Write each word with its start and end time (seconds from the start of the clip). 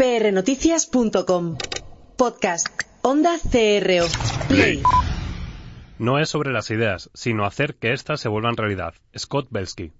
prnoticias.com. 0.00 1.58
Podcast. 2.16 2.68
Onda 3.02 3.32
CRO. 3.38 4.06
Play. 4.48 4.82
No 5.98 6.18
es 6.18 6.30
sobre 6.30 6.52
las 6.52 6.70
ideas, 6.70 7.10
sino 7.12 7.44
hacer 7.44 7.74
que 7.74 7.92
éstas 7.92 8.18
se 8.18 8.30
vuelvan 8.30 8.56
realidad. 8.56 8.94
Scott 9.14 9.48
Belsky. 9.50 9.92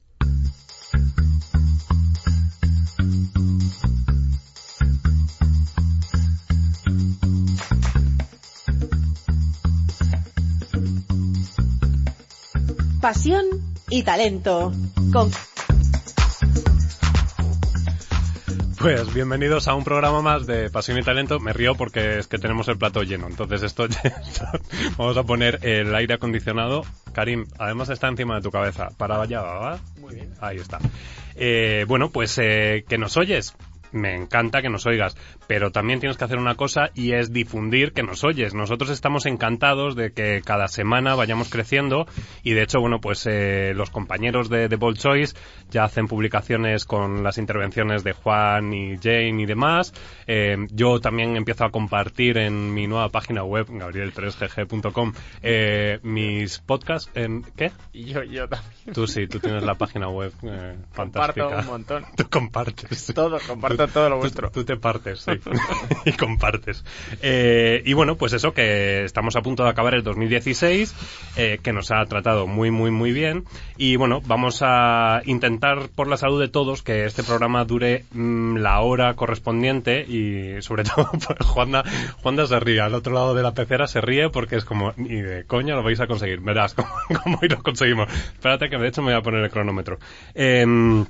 Pasión 13.03 13.45
y 13.91 14.03
talento. 14.03 14.73
Con 15.13 15.31
Pues 18.81 19.13
bienvenidos 19.13 19.69
a 19.69 19.75
un 19.75 19.85
programa 19.85 20.23
más 20.23 20.47
de 20.47 20.71
Pasión 20.71 20.97
y 20.97 21.03
Talento. 21.03 21.39
Me 21.39 21.53
río 21.53 21.75
porque 21.75 22.19
es 22.19 22.27
que 22.27 22.39
tenemos 22.39 22.67
el 22.69 22.79
plato 22.79 23.03
lleno. 23.03 23.27
Entonces 23.27 23.63
esto 23.63 23.87
vamos 24.97 25.19
a 25.19 25.23
poner 25.23 25.59
el 25.67 25.95
aire 25.95 26.15
acondicionado. 26.15 26.83
Karim, 27.13 27.45
además 27.59 27.91
está 27.91 28.09
encima 28.09 28.37
de 28.37 28.41
tu 28.41 28.51
cabeza. 28.51 28.89
Para 28.97 29.21
allá, 29.21 29.43
¿va? 29.43 29.79
Muy 30.01 30.15
bien. 30.15 30.33
Ahí 30.41 30.57
está. 30.57 30.79
Eh, 31.35 31.85
bueno, 31.89 32.09
pues 32.09 32.39
eh, 32.39 32.87
que 32.89 32.97
nos 32.97 33.19
oyes 33.19 33.55
me 33.93 34.15
encanta 34.15 34.63
que 34.63 34.69
nos 34.69 34.87
oigas, 34.87 35.17
pero 35.47 35.71
también 35.71 36.01
tienes 36.01 36.17
que 36.17 36.25
hacer 36.25 36.39
una 36.39 36.55
cosa 36.55 36.91
y 36.95 37.13
es 37.13 37.33
difundir 37.33 37.93
que 37.93 38.03
nos 38.03 38.25
oyes. 38.25 38.55
Nosotros 38.55 38.91
estamos 38.91 39.27
encantados 39.27 39.97
de 39.97 40.13
que 40.13 40.43
cada 40.45 40.69
semana 40.69 41.15
vayamos 41.15 41.49
creciendo 41.49 42.07
y 42.43 42.53
de 42.53 42.63
hecho, 42.63 42.81
bueno, 42.81 43.01
pues 43.01 43.27
eh, 43.27 43.73
los 43.75 43.91
compañeros 43.91 44.49
de 44.49 44.69
The 44.69 44.77
Bold 44.77 44.99
Choice 44.99 45.35
ya 45.71 45.85
hacen 45.85 46.07
publicaciones 46.07 46.85
con 46.85 47.23
las 47.23 47.39
intervenciones 47.39 48.05
de 48.05 48.13
Juan 48.13 48.73
y 48.73 48.97
Jane 48.97 49.43
y 49.43 49.47
demás. 49.47 49.93
Eh, 50.27 50.57
yo 50.71 51.01
también 51.01 51.37
empiezo 51.37 51.65
a 51.65 51.71
compartir 51.71 52.39
en 52.39 52.73
mi 52.73 52.87
nueva 52.87 53.09
página 53.09 53.45
web, 53.45 53.67
gabriel3gg.com, 53.69 55.13
eh, 55.43 55.99
mis 56.03 56.59
podcasts. 56.59 57.11
¿En 57.15 57.43
qué? 57.57 57.73
Yo, 57.93 58.23
yo 58.23 58.49
también. 58.49 58.73
Tú 58.93 59.07
sí, 59.07 59.27
tú 59.27 59.39
tienes 59.39 59.63
la 59.63 59.75
página 59.75 60.09
web 60.09 60.33
eh, 60.43 60.77
fantástica. 60.93 61.45
Comparto 61.45 61.67
un 61.67 61.73
montón. 61.73 62.05
Tú 62.17 62.29
compartes. 62.29 63.13
Todo, 63.15 63.39
comparto 63.47 63.80
todo 63.89 64.09
lo 64.09 64.17
Tú- 64.17 64.21
vuestro. 64.21 64.51
Tú, 64.51 64.65
te 64.65 64.77
partes, 64.77 65.21
sí. 65.21 65.33
y 66.05 66.13
compartes. 66.13 66.85
Eh, 67.23 67.83
y 67.85 67.93
bueno, 67.93 68.17
pues 68.17 68.33
eso, 68.33 68.53
que 68.53 69.05
estamos 69.05 69.37
a 69.37 69.43
punto 69.43 69.65
de 69.65 69.71
acabar 69.71 69.95
el 69.95 70.03
2016, 70.03 70.95
eh, 71.37 71.59
que 71.63 71.73
nos 71.73 71.91
ha 71.91 72.05
tratado 72.07 72.47
muy, 72.47 72.71
muy, 72.71 72.91
muy 72.91 73.13
bien. 73.13 73.45
Y 73.77 73.97
bueno, 73.97 74.21
vamos 74.27 74.61
a 74.63 75.23
intentar, 75.25 75.89
por 75.95 76.09
la 76.09 76.17
salud 76.17 76.41
de 76.41 76.49
todos, 76.49 76.83
que 76.83 77.05
este 77.05 77.23
programa 77.23 77.65
dure 77.65 78.05
mm, 78.13 78.57
la 78.57 78.81
hora 78.81 79.15
correspondiente 79.15 80.03
y 80.03 80.61
sobre 80.63 80.85
todo, 80.85 81.11
pues, 81.13 81.47
Juanda, 81.47 81.85
Juanda 82.23 82.47
se 82.47 82.59
ríe. 82.61 82.81
Al 82.81 82.95
otro 82.95 83.13
lado 83.15 83.35
de 83.35 83.43
la 83.43 83.53
pecera 83.53 83.87
se 83.87 84.01
ríe 84.01 84.31
porque 84.31 84.57
es 84.57 84.65
como, 84.65 84.93
ni 84.97 85.21
de 85.21 85.45
coña 85.45 85.75
lo 85.75 85.83
vais 85.83 86.01
a 86.01 86.07
conseguir. 86.07 86.41
Verás 86.41 86.75
cómo, 86.75 86.89
cómo 87.23 87.39
hoy 87.43 87.49
lo 87.49 87.63
conseguimos. 87.63 88.09
Espérate 88.33 88.69
que 88.69 88.79
de 88.79 88.89
hecho 88.89 89.03
me 89.03 89.13
voy 89.13 89.19
a 89.21 89.23
poner 89.23 89.43
el 89.45 89.51
cronómetro. 89.51 89.99
Em, 90.35 91.05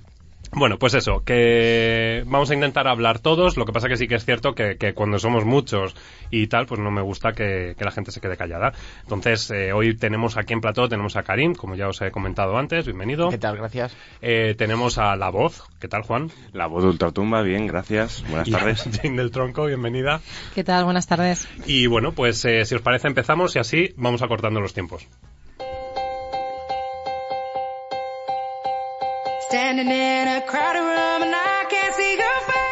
bueno, 0.52 0.78
pues 0.78 0.94
eso, 0.94 1.22
que 1.24 2.24
vamos 2.26 2.50
a 2.50 2.54
intentar 2.54 2.88
hablar 2.88 3.20
todos, 3.20 3.56
lo 3.56 3.64
que 3.64 3.72
pasa 3.72 3.88
que 3.88 3.96
sí 3.96 4.08
que 4.08 4.16
es 4.16 4.24
cierto 4.24 4.54
que, 4.54 4.76
que 4.76 4.94
cuando 4.94 5.18
somos 5.18 5.44
muchos 5.44 5.94
y 6.30 6.48
tal, 6.48 6.66
pues 6.66 6.80
no 6.80 6.90
me 6.90 7.02
gusta 7.02 7.32
que, 7.32 7.74
que 7.78 7.84
la 7.84 7.92
gente 7.92 8.10
se 8.10 8.20
quede 8.20 8.36
callada. 8.36 8.72
Entonces, 9.02 9.50
eh, 9.52 9.72
hoy 9.72 9.96
tenemos 9.96 10.36
aquí 10.36 10.52
en 10.52 10.60
plató, 10.60 10.88
tenemos 10.88 11.16
a 11.16 11.22
Karim, 11.22 11.54
como 11.54 11.76
ya 11.76 11.86
os 11.88 12.00
he 12.02 12.10
comentado 12.10 12.56
antes, 12.56 12.84
bienvenido. 12.84 13.28
¿Qué 13.28 13.38
tal? 13.38 13.56
Gracias. 13.56 13.96
Eh, 14.22 14.54
tenemos 14.58 14.98
a 14.98 15.14
La 15.14 15.30
Voz, 15.30 15.62
¿qué 15.78 15.86
tal 15.86 16.02
Juan? 16.02 16.30
La 16.52 16.66
voz 16.66 16.82
de 16.82 16.90
Ultratumba, 16.90 17.42
bien, 17.42 17.68
gracias. 17.68 18.24
Buenas 18.28 18.50
tardes. 18.50 18.88
Jane 19.02 19.16
del 19.16 19.30
Tronco, 19.30 19.66
bienvenida. 19.66 20.20
¿Qué 20.54 20.64
tal? 20.64 20.84
Buenas 20.84 21.06
tardes. 21.06 21.48
Y 21.66 21.86
bueno, 21.86 22.12
pues 22.12 22.44
eh, 22.44 22.64
si 22.64 22.74
os 22.74 22.82
parece 22.82 23.06
empezamos 23.06 23.54
y 23.54 23.60
así 23.60 23.94
vamos 23.96 24.22
acortando 24.22 24.60
los 24.60 24.74
tiempos. 24.74 25.06
Standing 29.50 29.90
in 29.90 30.28
a 30.28 30.40
crowded 30.42 30.78
room 30.78 31.22
and 31.24 31.34
I 31.34 31.66
can't 31.68 31.92
see 31.96 32.16
your 32.16 32.40
face. 32.46 32.69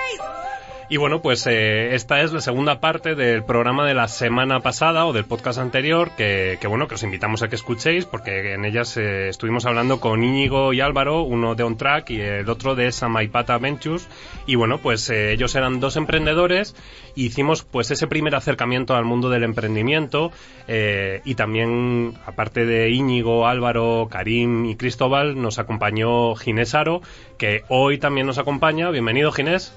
Y 0.90 0.96
bueno, 0.96 1.20
pues 1.20 1.46
eh, 1.46 1.94
esta 1.94 2.22
es 2.22 2.32
la 2.32 2.40
segunda 2.40 2.80
parte 2.80 3.14
del 3.14 3.44
programa 3.44 3.86
de 3.86 3.92
la 3.92 4.08
semana 4.08 4.60
pasada 4.60 5.04
o 5.04 5.12
del 5.12 5.26
podcast 5.26 5.58
anterior, 5.58 6.12
que, 6.16 6.56
que 6.62 6.66
bueno, 6.66 6.88
que 6.88 6.94
os 6.94 7.02
invitamos 7.02 7.42
a 7.42 7.48
que 7.48 7.56
escuchéis, 7.56 8.06
porque 8.06 8.54
en 8.54 8.64
ellas 8.64 8.96
eh, 8.96 9.28
estuvimos 9.28 9.66
hablando 9.66 10.00
con 10.00 10.24
Íñigo 10.24 10.72
y 10.72 10.80
Álvaro, 10.80 11.24
uno 11.24 11.54
de 11.54 11.62
On 11.62 11.76
Track 11.76 12.08
y 12.08 12.20
el 12.22 12.48
otro 12.48 12.74
de 12.74 12.90
Samaipata 12.90 13.58
Ventures. 13.58 14.08
Y 14.46 14.54
bueno, 14.54 14.78
pues 14.78 15.10
eh, 15.10 15.32
ellos 15.32 15.54
eran 15.56 15.78
dos 15.78 15.96
emprendedores, 15.96 16.74
y 17.14 17.26
hicimos 17.26 17.64
pues 17.64 17.90
ese 17.90 18.06
primer 18.06 18.34
acercamiento 18.34 18.94
al 18.94 19.04
mundo 19.04 19.28
del 19.28 19.44
emprendimiento, 19.44 20.32
eh, 20.68 21.20
y 21.26 21.34
también, 21.34 22.14
aparte 22.24 22.64
de 22.64 22.88
Íñigo, 22.88 23.46
Álvaro, 23.46 24.08
Karim 24.10 24.64
y 24.64 24.76
Cristóbal, 24.76 25.38
nos 25.38 25.58
acompañó 25.58 26.34
Ginés 26.34 26.74
Aro, 26.74 27.02
que 27.36 27.64
hoy 27.68 27.98
también 27.98 28.26
nos 28.26 28.38
acompaña. 28.38 28.90
Bienvenido, 28.90 29.32
Ginés. 29.32 29.76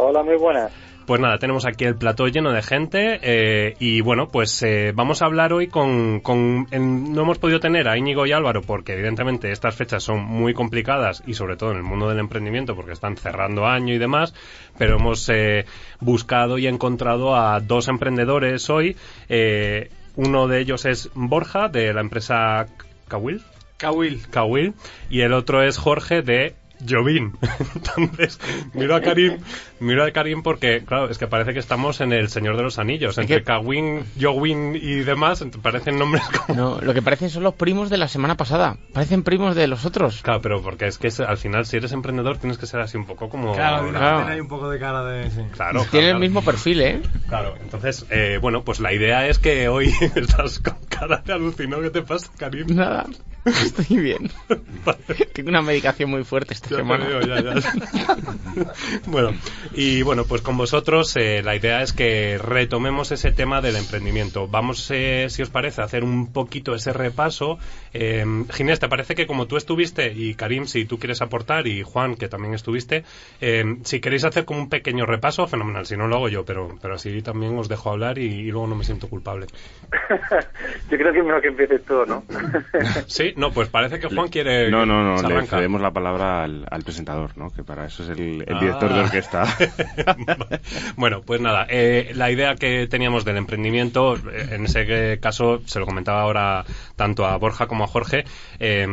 Hola, 0.00 0.22
muy 0.22 0.36
buenas. 0.36 0.72
Pues 1.06 1.20
nada, 1.22 1.38
tenemos 1.38 1.64
aquí 1.64 1.84
el 1.86 1.96
plató 1.96 2.28
lleno 2.28 2.52
de 2.52 2.62
gente 2.62 3.18
eh, 3.22 3.74
y 3.78 4.02
bueno, 4.02 4.28
pues 4.28 4.62
eh, 4.62 4.92
vamos 4.94 5.22
a 5.22 5.24
hablar 5.24 5.54
hoy 5.54 5.66
con... 5.68 6.20
con 6.20 6.66
en- 6.70 7.14
no 7.14 7.22
hemos 7.22 7.38
podido 7.38 7.60
tener 7.60 7.88
a 7.88 7.96
Íñigo 7.96 8.26
y 8.26 8.32
Álvaro 8.32 8.60
porque 8.60 8.92
evidentemente 8.92 9.50
estas 9.50 9.74
fechas 9.74 10.02
son 10.02 10.22
muy 10.22 10.52
complicadas 10.52 11.22
y 11.26 11.32
sobre 11.32 11.56
todo 11.56 11.70
en 11.70 11.78
el 11.78 11.82
mundo 11.82 12.10
del 12.10 12.18
emprendimiento 12.18 12.76
porque 12.76 12.92
están 12.92 13.16
cerrando 13.16 13.66
año 13.66 13.94
y 13.94 13.98
demás, 13.98 14.34
pero 14.76 14.96
hemos 14.96 15.26
eh, 15.30 15.64
buscado 16.00 16.58
y 16.58 16.66
encontrado 16.66 17.34
a 17.34 17.58
dos 17.60 17.88
emprendedores 17.88 18.68
hoy. 18.68 18.94
Eh, 19.30 19.88
uno 20.14 20.46
de 20.46 20.60
ellos 20.60 20.84
es 20.84 21.10
Borja 21.14 21.68
de 21.68 21.94
la 21.94 22.02
empresa 22.02 22.66
Kawil. 23.08 23.42
Kawil. 23.78 24.20
Kawil 24.28 24.74
y 25.08 25.22
el 25.22 25.32
otro 25.32 25.62
es 25.62 25.78
Jorge 25.78 26.20
de 26.20 26.54
Jovín. 26.88 27.32
Entonces, 27.74 28.38
miro 28.74 28.94
a 28.94 29.00
Karim, 29.00 29.38
miro 29.80 30.04
a 30.04 30.10
Karim 30.10 30.42
porque, 30.42 30.82
claro, 30.84 31.08
es 31.10 31.18
que 31.18 31.26
parece 31.26 31.52
que 31.52 31.58
estamos 31.58 32.00
en 32.00 32.12
el 32.12 32.28
Señor 32.28 32.56
de 32.56 32.62
los 32.62 32.78
Anillos. 32.78 33.18
Entre 33.18 33.38
que- 33.38 33.44
Kawin, 33.44 34.04
Jowin 34.20 34.74
y 34.76 34.96
demás, 35.00 35.44
parecen 35.62 35.98
nombres 35.98 36.22
como... 36.46 36.54
No, 36.58 36.80
lo 36.80 36.94
que 36.94 37.02
parecen 37.02 37.30
son 37.30 37.42
los 37.42 37.54
primos 37.54 37.90
de 37.90 37.96
la 37.98 38.08
semana 38.08 38.36
pasada. 38.36 38.76
Parecen 38.92 39.22
primos 39.22 39.54
de 39.56 39.66
los 39.66 39.84
otros. 39.84 40.22
Claro, 40.22 40.40
pero 40.42 40.62
porque 40.62 40.86
es 40.86 40.98
que 40.98 41.08
es- 41.08 41.20
al 41.20 41.36
final, 41.38 41.66
si 41.66 41.76
eres 41.76 41.92
emprendedor, 41.92 42.38
tienes 42.38 42.58
que 42.58 42.66
ser 42.66 42.80
así 42.80 42.96
un 42.96 43.06
poco 43.06 43.28
como... 43.28 43.54
Claro, 43.54 43.88
Claro. 43.90 44.16
tiene 44.18 44.32
ahí 44.32 44.40
un 44.40 44.48
poco 44.48 44.68
de 44.70 44.78
cara 44.78 45.04
de... 45.04 45.30
sí. 45.30 45.40
Claro, 45.52 45.80
Tienen 45.90 46.08
el 46.10 46.14
claro. 46.14 46.18
mismo 46.20 46.42
perfil, 46.42 46.80
¿eh? 46.80 47.02
Claro, 47.28 47.54
entonces, 47.60 48.06
eh, 48.10 48.38
bueno, 48.40 48.62
pues 48.64 48.80
la 48.80 48.92
idea 48.92 49.26
es 49.28 49.38
que 49.38 49.68
hoy 49.68 49.92
estás 50.14 50.58
con 50.60 50.76
cara 50.88 51.22
de 51.24 51.32
alucinado. 51.32 51.82
¿Qué 51.82 51.90
te 51.90 52.02
pasa, 52.02 52.28
Karim? 52.36 52.66
Nada. 52.74 53.06
Estoy 53.44 53.96
bien. 53.96 54.30
Vale. 54.84 54.98
Tengo 55.32 55.48
una 55.48 55.62
medicación 55.62 56.10
muy 56.10 56.22
fuerte 56.24 56.52
esta 56.54 56.68
Ya 56.70 56.76
semana. 56.76 57.06
veo, 57.06 57.20
ya, 57.22 57.42
ya. 57.42 57.54
bueno, 59.06 59.30
y 59.74 60.02
bueno, 60.02 60.24
pues 60.24 60.42
con 60.42 60.56
vosotros 60.56 61.14
eh, 61.16 61.42
la 61.42 61.54
idea 61.56 61.82
es 61.82 61.92
que 61.92 62.38
retomemos 62.38 63.12
ese 63.12 63.32
tema 63.32 63.60
del 63.60 63.76
emprendimiento. 63.76 64.48
Vamos, 64.48 64.90
eh, 64.90 65.26
si 65.28 65.42
os 65.42 65.50
parece, 65.50 65.80
a 65.80 65.84
hacer 65.84 66.04
un 66.04 66.32
poquito 66.32 66.74
ese 66.74 66.92
repaso. 66.92 67.58
Eh, 67.92 68.24
Ginés, 68.50 68.80
¿te 68.80 68.88
parece 68.88 69.14
que 69.14 69.26
como 69.26 69.46
tú 69.46 69.56
estuviste, 69.56 70.12
y 70.12 70.34
Karim, 70.34 70.66
si 70.66 70.84
tú 70.84 70.98
quieres 70.98 71.22
aportar, 71.22 71.66
y 71.66 71.82
Juan, 71.82 72.14
que 72.16 72.28
también 72.28 72.54
estuviste, 72.54 73.04
eh, 73.40 73.64
si 73.84 74.00
queréis 74.00 74.24
hacer 74.24 74.44
como 74.44 74.60
un 74.60 74.68
pequeño 74.68 75.06
repaso, 75.06 75.46
fenomenal. 75.46 75.86
Si 75.86 75.96
no 75.96 76.06
lo 76.08 76.16
hago 76.16 76.28
yo, 76.28 76.44
pero, 76.44 76.76
pero 76.80 76.94
así 76.94 77.22
también 77.22 77.56
os 77.58 77.68
dejo 77.68 77.90
hablar 77.90 78.18
y, 78.18 78.24
y 78.26 78.50
luego 78.50 78.66
no 78.66 78.74
me 78.76 78.84
siento 78.84 79.08
culpable. 79.08 79.46
Yo 80.90 80.96
creo 80.98 81.12
que 81.12 81.18
es 81.18 81.24
mejor 81.24 81.42
que 81.42 81.48
empieces 81.48 81.84
tú, 81.84 82.04
¿no? 82.06 82.24
¿Sí? 83.06 83.32
No, 83.36 83.50
pues 83.52 83.68
parece 83.68 83.98
que 84.00 84.08
Juan 84.08 84.28
quiere... 84.28 84.70
No, 84.70 84.84
no, 84.86 85.02
no, 85.16 85.28
le 85.28 85.46
cedemos 85.46 85.80
la 85.80 85.90
palabra 85.90 86.44
al, 86.44 86.66
al 86.70 86.82
presentador, 86.82 87.36
¿no? 87.36 87.50
Que 87.50 87.62
para 87.62 87.86
eso 87.86 88.02
es 88.02 88.10
el, 88.10 88.42
el 88.46 88.56
Ah. 88.56 88.60
director 88.60 88.92
de 88.92 89.00
orquesta. 89.00 89.44
bueno, 90.96 91.22
pues 91.22 91.40
nada, 91.40 91.66
eh, 91.68 92.12
la 92.14 92.30
idea 92.30 92.54
que 92.56 92.86
teníamos 92.86 93.24
del 93.24 93.36
emprendimiento, 93.36 94.16
eh, 94.16 94.48
en 94.52 94.64
ese 94.64 95.18
caso 95.20 95.62
se 95.66 95.78
lo 95.78 95.86
comentaba 95.86 96.22
ahora 96.22 96.64
tanto 96.96 97.26
a 97.26 97.36
Borja 97.36 97.66
como 97.66 97.84
a 97.84 97.88
Jorge, 97.88 98.24
eh, 98.58 98.86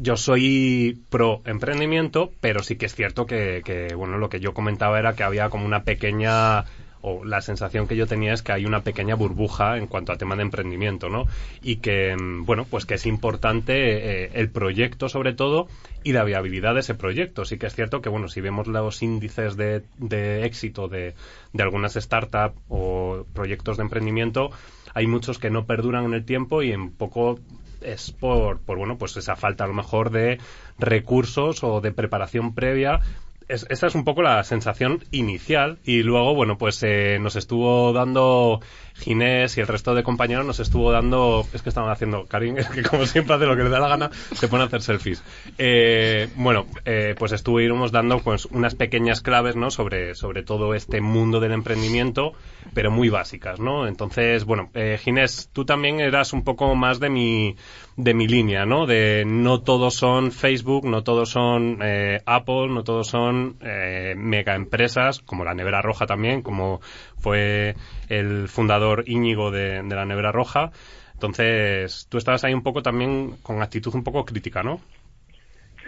yo 0.00 0.16
soy 0.16 1.02
pro 1.10 1.42
emprendimiento, 1.44 2.32
pero 2.40 2.62
sí 2.62 2.76
que 2.76 2.86
es 2.86 2.94
cierto 2.94 3.26
que, 3.26 3.62
que, 3.64 3.94
bueno, 3.94 4.18
lo 4.18 4.28
que 4.28 4.40
yo 4.40 4.54
comentaba 4.54 4.98
era 4.98 5.14
que 5.14 5.22
había 5.22 5.50
como 5.50 5.66
una 5.66 5.84
pequeña 5.84 6.64
o 7.02 7.24
la 7.24 7.40
sensación 7.40 7.86
que 7.86 7.96
yo 7.96 8.06
tenía 8.06 8.32
es 8.32 8.42
que 8.42 8.52
hay 8.52 8.64
una 8.64 8.82
pequeña 8.82 9.14
burbuja 9.14 9.76
en 9.76 9.86
cuanto 9.86 10.12
a 10.12 10.16
tema 10.16 10.36
de 10.36 10.42
emprendimiento, 10.42 11.08
¿no? 11.08 11.26
Y 11.62 11.76
que, 11.76 12.16
mm, 12.16 12.44
bueno, 12.44 12.66
pues 12.68 12.86
que 12.86 12.94
es 12.94 13.06
importante 13.06 14.24
eh, 14.24 14.30
el 14.34 14.50
proyecto 14.50 15.08
sobre 15.08 15.32
todo 15.34 15.68
y 16.02 16.12
la 16.12 16.24
viabilidad 16.24 16.74
de 16.74 16.80
ese 16.80 16.94
proyecto. 16.94 17.44
Sí 17.44 17.58
que 17.58 17.66
es 17.66 17.74
cierto 17.74 18.00
que, 18.00 18.08
bueno, 18.08 18.28
si 18.28 18.40
vemos 18.40 18.66
los 18.66 19.02
índices 19.02 19.56
de, 19.56 19.82
de 19.98 20.44
éxito 20.44 20.88
de, 20.88 21.14
de 21.52 21.62
algunas 21.62 21.94
startups 21.94 22.58
o 22.68 23.24
proyectos 23.34 23.76
de 23.76 23.82
emprendimiento, 23.84 24.50
hay 24.94 25.06
muchos 25.06 25.38
que 25.38 25.50
no 25.50 25.66
perduran 25.66 26.04
en 26.04 26.14
el 26.14 26.24
tiempo 26.24 26.62
y 26.62 26.72
en 26.72 26.90
poco 26.90 27.38
es 27.80 28.10
por, 28.10 28.58
por 28.60 28.78
bueno, 28.78 28.98
pues 28.98 29.16
esa 29.16 29.36
falta 29.36 29.64
a 29.64 29.68
lo 29.68 29.74
mejor 29.74 30.10
de 30.10 30.38
recursos 30.78 31.62
o 31.62 31.80
de 31.80 31.92
preparación 31.92 32.54
previa 32.54 33.00
es- 33.48 33.66
es 33.70 33.94
un 33.94 34.04
poco 34.04 34.22
la 34.22 34.42
sensación 34.44 35.04
inicial 35.10 35.78
y 35.84 36.02
luego, 36.02 36.34
bueno, 36.34 36.58
pues 36.58 36.82
eh, 36.82 37.18
nos 37.20 37.36
estuvo 37.36 37.92
dando 37.92 38.60
Ginés 38.94 39.56
y 39.56 39.60
el 39.60 39.66
resto 39.66 39.94
de 39.94 40.02
compañeros 40.02 40.44
nos 40.44 40.60
estuvo 40.60 40.90
dando, 40.90 41.46
es 41.52 41.62
que 41.62 41.68
estaban 41.68 41.90
haciendo, 41.90 42.26
Karim, 42.26 42.56
es 42.58 42.68
que 42.68 42.82
como 42.82 43.06
siempre 43.06 43.34
hace 43.36 43.46
lo 43.46 43.56
que 43.56 43.62
le 43.64 43.70
da 43.70 43.78
la 43.80 43.88
gana, 43.88 44.10
se 44.34 44.48
pone 44.48 44.64
a 44.64 44.66
hacer 44.66 44.82
selfies. 44.82 45.22
Eh, 45.56 46.28
bueno, 46.36 46.66
eh, 46.84 47.14
pues 47.18 47.32
estuvimos 47.32 47.92
dando 47.92 48.18
pues 48.20 48.46
unas 48.46 48.74
pequeñas 48.74 49.20
claves, 49.20 49.56
¿no? 49.56 49.70
Sobre, 49.70 50.14
sobre 50.14 50.42
todo 50.42 50.74
este 50.74 51.00
mundo 51.00 51.40
del 51.40 51.52
emprendimiento, 51.52 52.32
pero 52.74 52.90
muy 52.90 53.08
básicas, 53.08 53.60
¿no? 53.60 53.86
Entonces, 53.86 54.44
bueno, 54.44 54.70
eh, 54.74 54.98
Ginés, 55.02 55.50
tú 55.52 55.64
también 55.64 56.00
eras 56.00 56.32
un 56.32 56.42
poco 56.44 56.74
más 56.74 57.00
de 57.00 57.08
mi, 57.10 57.56
de 57.98 58.14
mi 58.14 58.28
línea, 58.28 58.64
¿no? 58.64 58.86
De 58.86 59.24
no 59.26 59.60
todos 59.60 59.94
son 59.94 60.30
Facebook, 60.30 60.84
no 60.86 61.02
todos 61.02 61.30
son 61.30 61.80
eh, 61.82 62.20
Apple, 62.26 62.68
no 62.68 62.84
todos 62.84 63.08
son 63.08 63.56
eh, 63.60 64.14
mega 64.16 64.54
empresas, 64.54 65.18
como 65.18 65.44
la 65.44 65.52
Nevera 65.52 65.82
Roja 65.82 66.06
también, 66.06 66.42
como 66.42 66.80
fue 67.18 67.74
el 68.08 68.46
fundador 68.46 69.02
Íñigo 69.08 69.50
de, 69.50 69.82
de 69.82 69.96
la 69.96 70.04
Nevera 70.04 70.30
Roja. 70.30 70.70
Entonces, 71.12 72.06
tú 72.08 72.18
estabas 72.18 72.44
ahí 72.44 72.54
un 72.54 72.62
poco 72.62 72.82
también 72.82 73.32
con 73.42 73.60
actitud 73.62 73.92
un 73.96 74.04
poco 74.04 74.24
crítica, 74.24 74.62
¿no? 74.62 74.80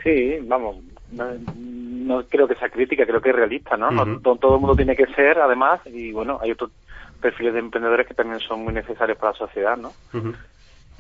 Sí, 0.03 0.39
vamos, 0.43 0.79
no, 1.13 1.27
no 1.55 2.25
creo 2.25 2.49
que 2.49 2.57
sea 2.57 2.71
crítica, 2.71 3.07
creo 3.07 3.21
que 3.21 3.31
es 3.31 3.37
realista, 3.37 3.77
¿no? 3.77 3.93
No 3.93 4.19
todo 4.19 4.57
el 4.57 4.61
mundo 4.61 4.75
tiene 4.75 4.97
que 4.97 5.07
ser, 5.15 5.39
además, 5.39 5.81
y 5.87 6.11
bueno, 6.11 6.41
hay 6.43 6.51
otros 6.51 6.73
perfiles 7.21 7.53
de 7.53 7.61
emprendedores 7.61 8.09
que 8.09 8.15
también 8.15 8.41
son 8.41 8.65
muy 8.65 8.73
necesarios 8.73 9.17
para 9.17 9.31
la 9.31 9.39
sociedad, 9.39 9.77
¿no? 9.77 9.93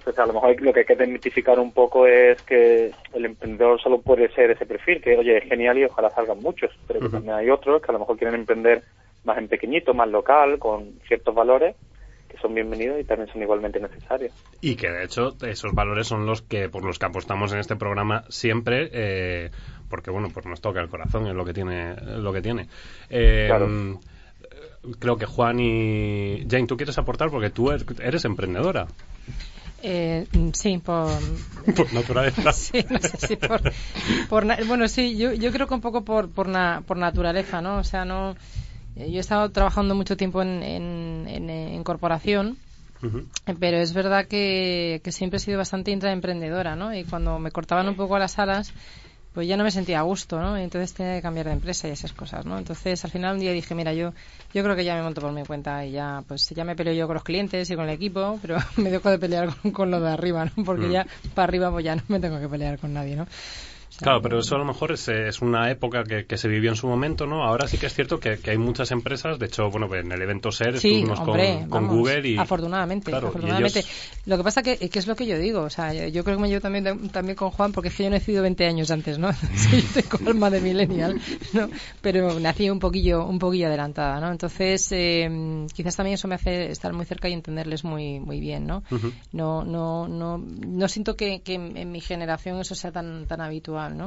Pues 0.05 0.19
a 0.19 0.27
lo 0.27 0.33
mejor 0.33 0.61
lo 0.63 0.73
que 0.73 0.81
hay 0.81 0.87
que 0.87 0.97
desmitificar 0.97 1.59
un 1.59 1.73
poco 1.73 2.07
es 2.07 2.41
que 2.43 2.91
el 3.13 3.25
emprendedor 3.25 3.81
solo 3.81 4.01
puede 4.01 4.31
ser 4.33 4.51
ese 4.51 4.65
perfil, 4.67 5.01
que 5.03 5.17
oye, 5.17 5.39
es 5.39 5.45
genial 5.45 5.79
y 5.79 5.85
ojalá 5.85 6.11
salgan 6.11 6.41
muchos, 6.41 6.71
pero 6.89 7.01
también 7.11 7.35
hay 7.35 7.51
otros 7.51 7.83
que 7.83 7.91
a 7.91 7.93
lo 7.93 7.99
mejor 8.01 8.17
quieren 8.17 8.41
emprender 8.41 8.83
más 9.25 9.37
en 9.39 9.49
pequeñito, 9.49 9.93
más 9.93 10.09
local, 10.09 10.59
con 10.59 10.95
ciertos 11.07 11.35
valores 11.35 11.77
que 12.29 12.39
son 12.39 12.55
bienvenidos 12.55 13.01
y 13.01 13.05
también 13.05 13.29
son 13.33 13.43
igualmente 13.43 13.81
necesarios. 13.81 14.33
Y 14.61 14.77
que 14.77 14.89
de 14.89 15.05
hecho 15.05 15.31
esos 15.47 15.75
valores 15.75 16.07
son 16.07 16.27
los 16.27 16.43
que 16.43 16.69
por 16.69 16.85
los 16.85 16.99
que 16.99 17.07
apostamos 17.07 17.53
en 17.53 17.59
este 17.59 17.75
programa 17.77 18.23
siempre, 18.29 18.89
eh, 18.93 19.51
porque 19.91 20.13
bueno, 20.13 20.29
pues 20.33 20.47
nos 20.47 20.61
toca 20.61 20.81
el 20.81 20.89
corazón, 20.89 21.27
es 21.27 21.35
lo 21.35 21.45
que 21.45 21.53
tiene, 21.53 21.97
lo 22.19 22.33
que 22.33 22.41
tiene. 22.41 22.69
Eh, 23.11 23.47
Claro. 23.49 23.69
Creo 24.99 25.17
que 25.19 25.27
Juan 25.27 25.61
y 25.61 26.47
Jane, 26.49 26.67
tú 26.67 26.77
quieres 26.77 26.97
aportar 26.97 27.29
porque 27.31 27.51
tú 27.51 27.67
er- 27.71 27.85
eres 28.03 28.25
emprendedora 28.25 28.87
Eh, 29.83 30.27
sí, 30.53 30.79
por, 30.79 31.07
por 31.77 31.93
naturaleza. 31.93 32.53
sí, 32.53 32.85
no 32.89 32.99
sé 33.01 33.27
si 33.27 33.37
por, 33.37 33.61
bueno, 34.67 34.89
sí, 34.89 35.17
yo, 35.17 35.33
yo 35.33 35.53
creo 35.53 35.67
que 35.67 35.75
un 35.75 35.81
poco 35.81 36.05
por, 36.05 36.31
por, 36.31 36.49
na- 36.49 36.83
por 36.87 36.97
naturaleza, 36.97 37.61
¿no? 37.61 37.79
O 37.79 37.85
sea, 37.85 38.05
no, 38.05 38.37
eh, 38.97 39.11
yo 39.11 39.17
he 39.19 39.21
estado 39.21 39.51
trabajando 39.51 39.95
mucho 39.95 40.17
tiempo 40.17 40.43
en, 40.43 40.63
en, 40.63 41.27
en, 41.29 41.51
en 41.51 41.85
corporación, 41.85 42.57
eh, 43.47 43.55
pero 43.59 43.79
es 43.79 43.93
verdad 43.93 44.27
que, 44.27 45.01
que 45.03 45.13
siempre 45.13 45.39
he 45.39 45.41
sido 45.41 45.59
bastante 45.59 45.91
intraemprendedora, 45.91 46.77
¿no? 46.77 46.95
Y 46.95 47.05
cuando 47.05 47.39
me 47.39 47.51
cortaban 47.51 47.89
un 47.89 47.97
poco 47.97 48.19
las 48.19 48.39
alas, 48.39 48.73
pues 49.33 49.47
ya 49.47 49.57
no 49.57 49.65
me 49.65 49.71
sentía 49.71 50.01
a 50.01 50.03
gusto, 50.03 50.41
¿no? 50.41 50.59
Y 50.59 50.63
entonces 50.63 50.93
tenía 50.93 51.15
que 51.17 51.23
cambiar 51.23 51.47
de 51.47 51.53
empresa 51.53 51.87
y 51.89 51.93
esas 51.93 52.13
cosas, 52.13 52.45
¿no? 52.47 52.59
Entonces 52.59 53.05
al 53.05 53.11
final 53.13 53.35
un 53.35 53.41
día 53.41 53.53
dije, 53.53 53.75
mira, 53.75 53.93
yo 53.93 54.13
yo 54.53 54.63
creo 54.65 54.75
que 54.77 54.85
ya 54.85 54.97
me 54.97 55.03
monto 55.03 55.21
por 55.21 55.33
mi 55.33 55.45
cuenta 55.45 55.85
y 55.87 55.93
ya 55.93 56.25
pues 56.27 56.49
ya 56.51 56.65
me 56.65 56.75
peleo 56.77 56.95
yo 56.95 57.07
con 57.07 57.15
los 57.15 57.23
clientes 57.25 57.71
y 57.71 57.77
con 57.77 57.85
el 57.85 57.91
equipo, 57.95 58.39
pero 58.43 58.57
me 58.77 58.91
dejo 58.91 59.09
de 59.11 59.19
pelear 59.19 59.55
con, 59.63 59.71
con 59.73 59.91
lo 59.91 60.01
de 60.01 60.11
arriba, 60.11 60.45
¿no? 60.57 60.65
Porque 60.65 60.89
Mm. 60.89 60.93
ya 60.93 61.07
para 61.35 61.45
arriba 61.45 61.71
pues 61.71 61.85
ya 61.85 61.95
no 61.97 62.03
me 62.09 62.19
tengo 62.21 62.41
que 62.41 62.49
pelear 62.49 62.79
con 62.79 62.93
nadie, 62.93 63.17
¿no? 63.17 63.27
Claro, 64.03 64.23
pero 64.23 64.39
eso 64.39 64.55
a 64.55 64.59
lo 64.59 64.65
mejor 64.65 64.93
es, 64.93 65.09
es 65.09 65.41
una 65.43 65.71
época 65.71 66.05
que, 66.05 66.25
que 66.27 66.37
se 66.37 66.49
vivió 66.49 66.71
en 66.71 66.77
su 66.77 66.87
momento, 66.89 67.27
¿no? 67.27 67.45
Ahora 67.45 67.69
sí 67.69 67.79
que 67.79 67.87
es 67.87 67.95
cierto 67.95 68.19
que, 68.21 68.39
que 68.39 68.51
hay 68.51 68.59
muchas 68.59 68.91
empresas, 68.91 69.39
de 69.39 69.47
hecho, 69.47 69.71
bueno, 69.71 69.93
en 69.95 70.11
el 70.13 70.23
evento 70.23 70.51
SER 70.53 70.79
Sí, 70.79 70.89
estuvimos 70.95 71.21
hombre, 71.21 71.53
con, 71.61 71.69
con 71.69 71.83
vamos, 71.87 71.97
Google 71.97 72.29
y... 72.29 72.37
afortunadamente, 72.39 73.11
Claro, 73.11 73.27
y 73.27 73.29
afortunadamente. 73.31 73.81
ellos- 73.81 73.91
Lo 74.27 74.37
que 74.37 74.45
pasa 74.45 74.63
que, 74.63 74.77
que 74.89 74.99
es 74.99 75.07
lo 75.07 75.17
que 75.17 75.27
yo 75.27 75.39
digo, 75.39 75.63
o 75.63 75.71
sea, 75.71 75.93
yo, 76.09 76.25
creo 76.25 76.37
que 76.37 76.43
me 76.43 76.49
llevo 76.49 76.61
también 76.61 77.09
también 77.11 77.37
con 77.37 77.51
Juan 77.51 77.73
porque 77.73 77.89
es 77.89 77.95
que 77.95 78.05
yo 78.05 78.11
nací 78.11 78.33
20 78.33 78.67
años 78.67 78.91
antes, 78.91 79.19
¿no? 79.19 79.31
Sí, 79.55 79.83
yo 79.83 80.03
tengo 80.03 80.29
alma 80.31 80.51
de 80.51 80.61
millennial, 80.61 81.21
¿no? 81.53 81.69
Pero 82.01 82.39
nací 82.41 82.71
un 82.71 82.79
poquillo 82.79 83.25
un 83.27 83.39
poquillo 83.39 83.67
adelantada, 83.67 84.21
¿no? 84.21 84.31
Entonces, 84.31 84.89
eh, 84.93 85.67
quizás 85.75 85.97
también 85.97 86.15
eso 86.15 86.29
me 86.29 86.35
hace 86.37 86.71
estar 86.71 86.93
muy 86.93 87.05
cerca 87.05 87.29
y 87.29 87.33
entenderles 87.33 87.85
muy 87.85 88.21
muy 88.21 88.41
bien, 88.41 88.67
¿no? 88.67 88.83
No 89.33 89.65
no 89.65 90.09
no 90.09 90.39
no 90.39 90.89
siento 90.89 91.17
que, 91.17 91.43
que 91.43 91.55
en 91.55 91.93
mi 91.93 92.01
generación 92.01 92.59
eso 92.61 92.75
sea 92.75 92.93
tan 92.93 93.27
tan 93.27 93.41
habitual, 93.41 93.90
¿no? 93.95 94.07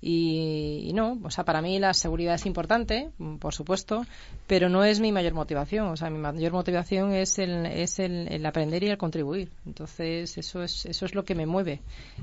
Y, 0.00 0.84
y 0.84 0.92
no, 0.92 1.18
o 1.22 1.30
sea, 1.30 1.44
para 1.44 1.60
mí 1.60 1.78
la 1.78 1.92
seguridad 1.94 2.34
es 2.34 2.46
importante, 2.46 3.10
por 3.38 3.54
supuesto, 3.54 4.06
pero 4.46 4.68
no 4.68 4.84
es 4.84 5.00
mi 5.00 5.12
mayor 5.12 5.34
motivación. 5.34 5.88
O 5.88 5.96
sea, 5.96 6.10
mi 6.10 6.18
mayor 6.18 6.52
motivación 6.52 7.12
es 7.12 7.38
el, 7.38 7.66
es 7.66 7.98
el, 7.98 8.28
el 8.28 8.44
aprender 8.46 8.82
y 8.82 8.88
el 8.88 8.98
contribuir. 8.98 9.50
Entonces, 9.66 10.36
eso 10.38 10.62
es, 10.62 10.86
eso 10.86 11.06
es 11.06 11.14
lo 11.14 11.24
que 11.24 11.34
me 11.34 11.46
mueve 11.46 11.80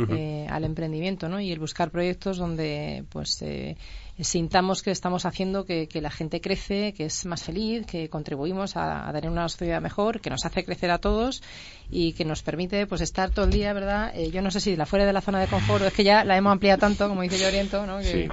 eh, 0.10 0.48
al 0.50 0.64
emprendimiento, 0.64 1.30
¿no? 1.30 1.40
Y 1.40 1.52
el 1.52 1.60
buscar 1.60 1.92
proyectos 1.92 2.38
donde, 2.38 3.04
pues, 3.10 3.42
eh, 3.42 3.78
sintamos 4.20 4.82
que 4.82 4.92
estamos 4.92 5.26
haciendo 5.26 5.66
que, 5.66 5.88
que 5.88 6.02
la 6.02 6.10
gente 6.10 6.42
crece, 6.42 6.94
que 6.94 7.06
es 7.06 7.26
más 7.26 7.44
feliz, 7.44 7.86
que 7.86 8.10
contribuimos 8.10 8.76
a, 8.76 9.08
a 9.08 9.14
tener 9.14 9.30
una 9.30 9.48
sociedad 9.48 9.82
mejor, 9.82 10.22
que 10.22 10.30
nos 10.30 10.46
hace 10.46 10.64
crecer 10.66 10.92
a 10.92 10.98
todos 10.98 11.44
y 11.90 12.14
que 12.14 12.26
nos 12.26 12.42
permite 12.44 12.88
pues 12.88 13.02
estar 13.02 13.30
todo 13.30 13.46
el 13.46 13.52
día, 13.52 13.74
¿verdad? 13.74 14.12
Eh, 14.16 14.32
yo 14.32 14.42
no 14.42 14.52
sé 14.52 14.60
si 14.60 14.76
la 14.76 14.86
fuera 14.86 15.06
de 15.06 15.14
la 15.14 15.22
zona 15.22 15.40
de 15.40 15.48
confort 15.48 15.84
es 15.86 15.94
que 15.94 16.04
ya 16.04 16.24
la 16.24 16.38
hemos 16.38 16.52
ampliado 16.52 16.80
tanto, 16.80 17.08
como 17.08 17.22
dice 17.22 17.46
Oriento, 17.46 17.86
¿no? 17.86 18.00
Que, 18.00 18.06
Sí. 18.06 18.28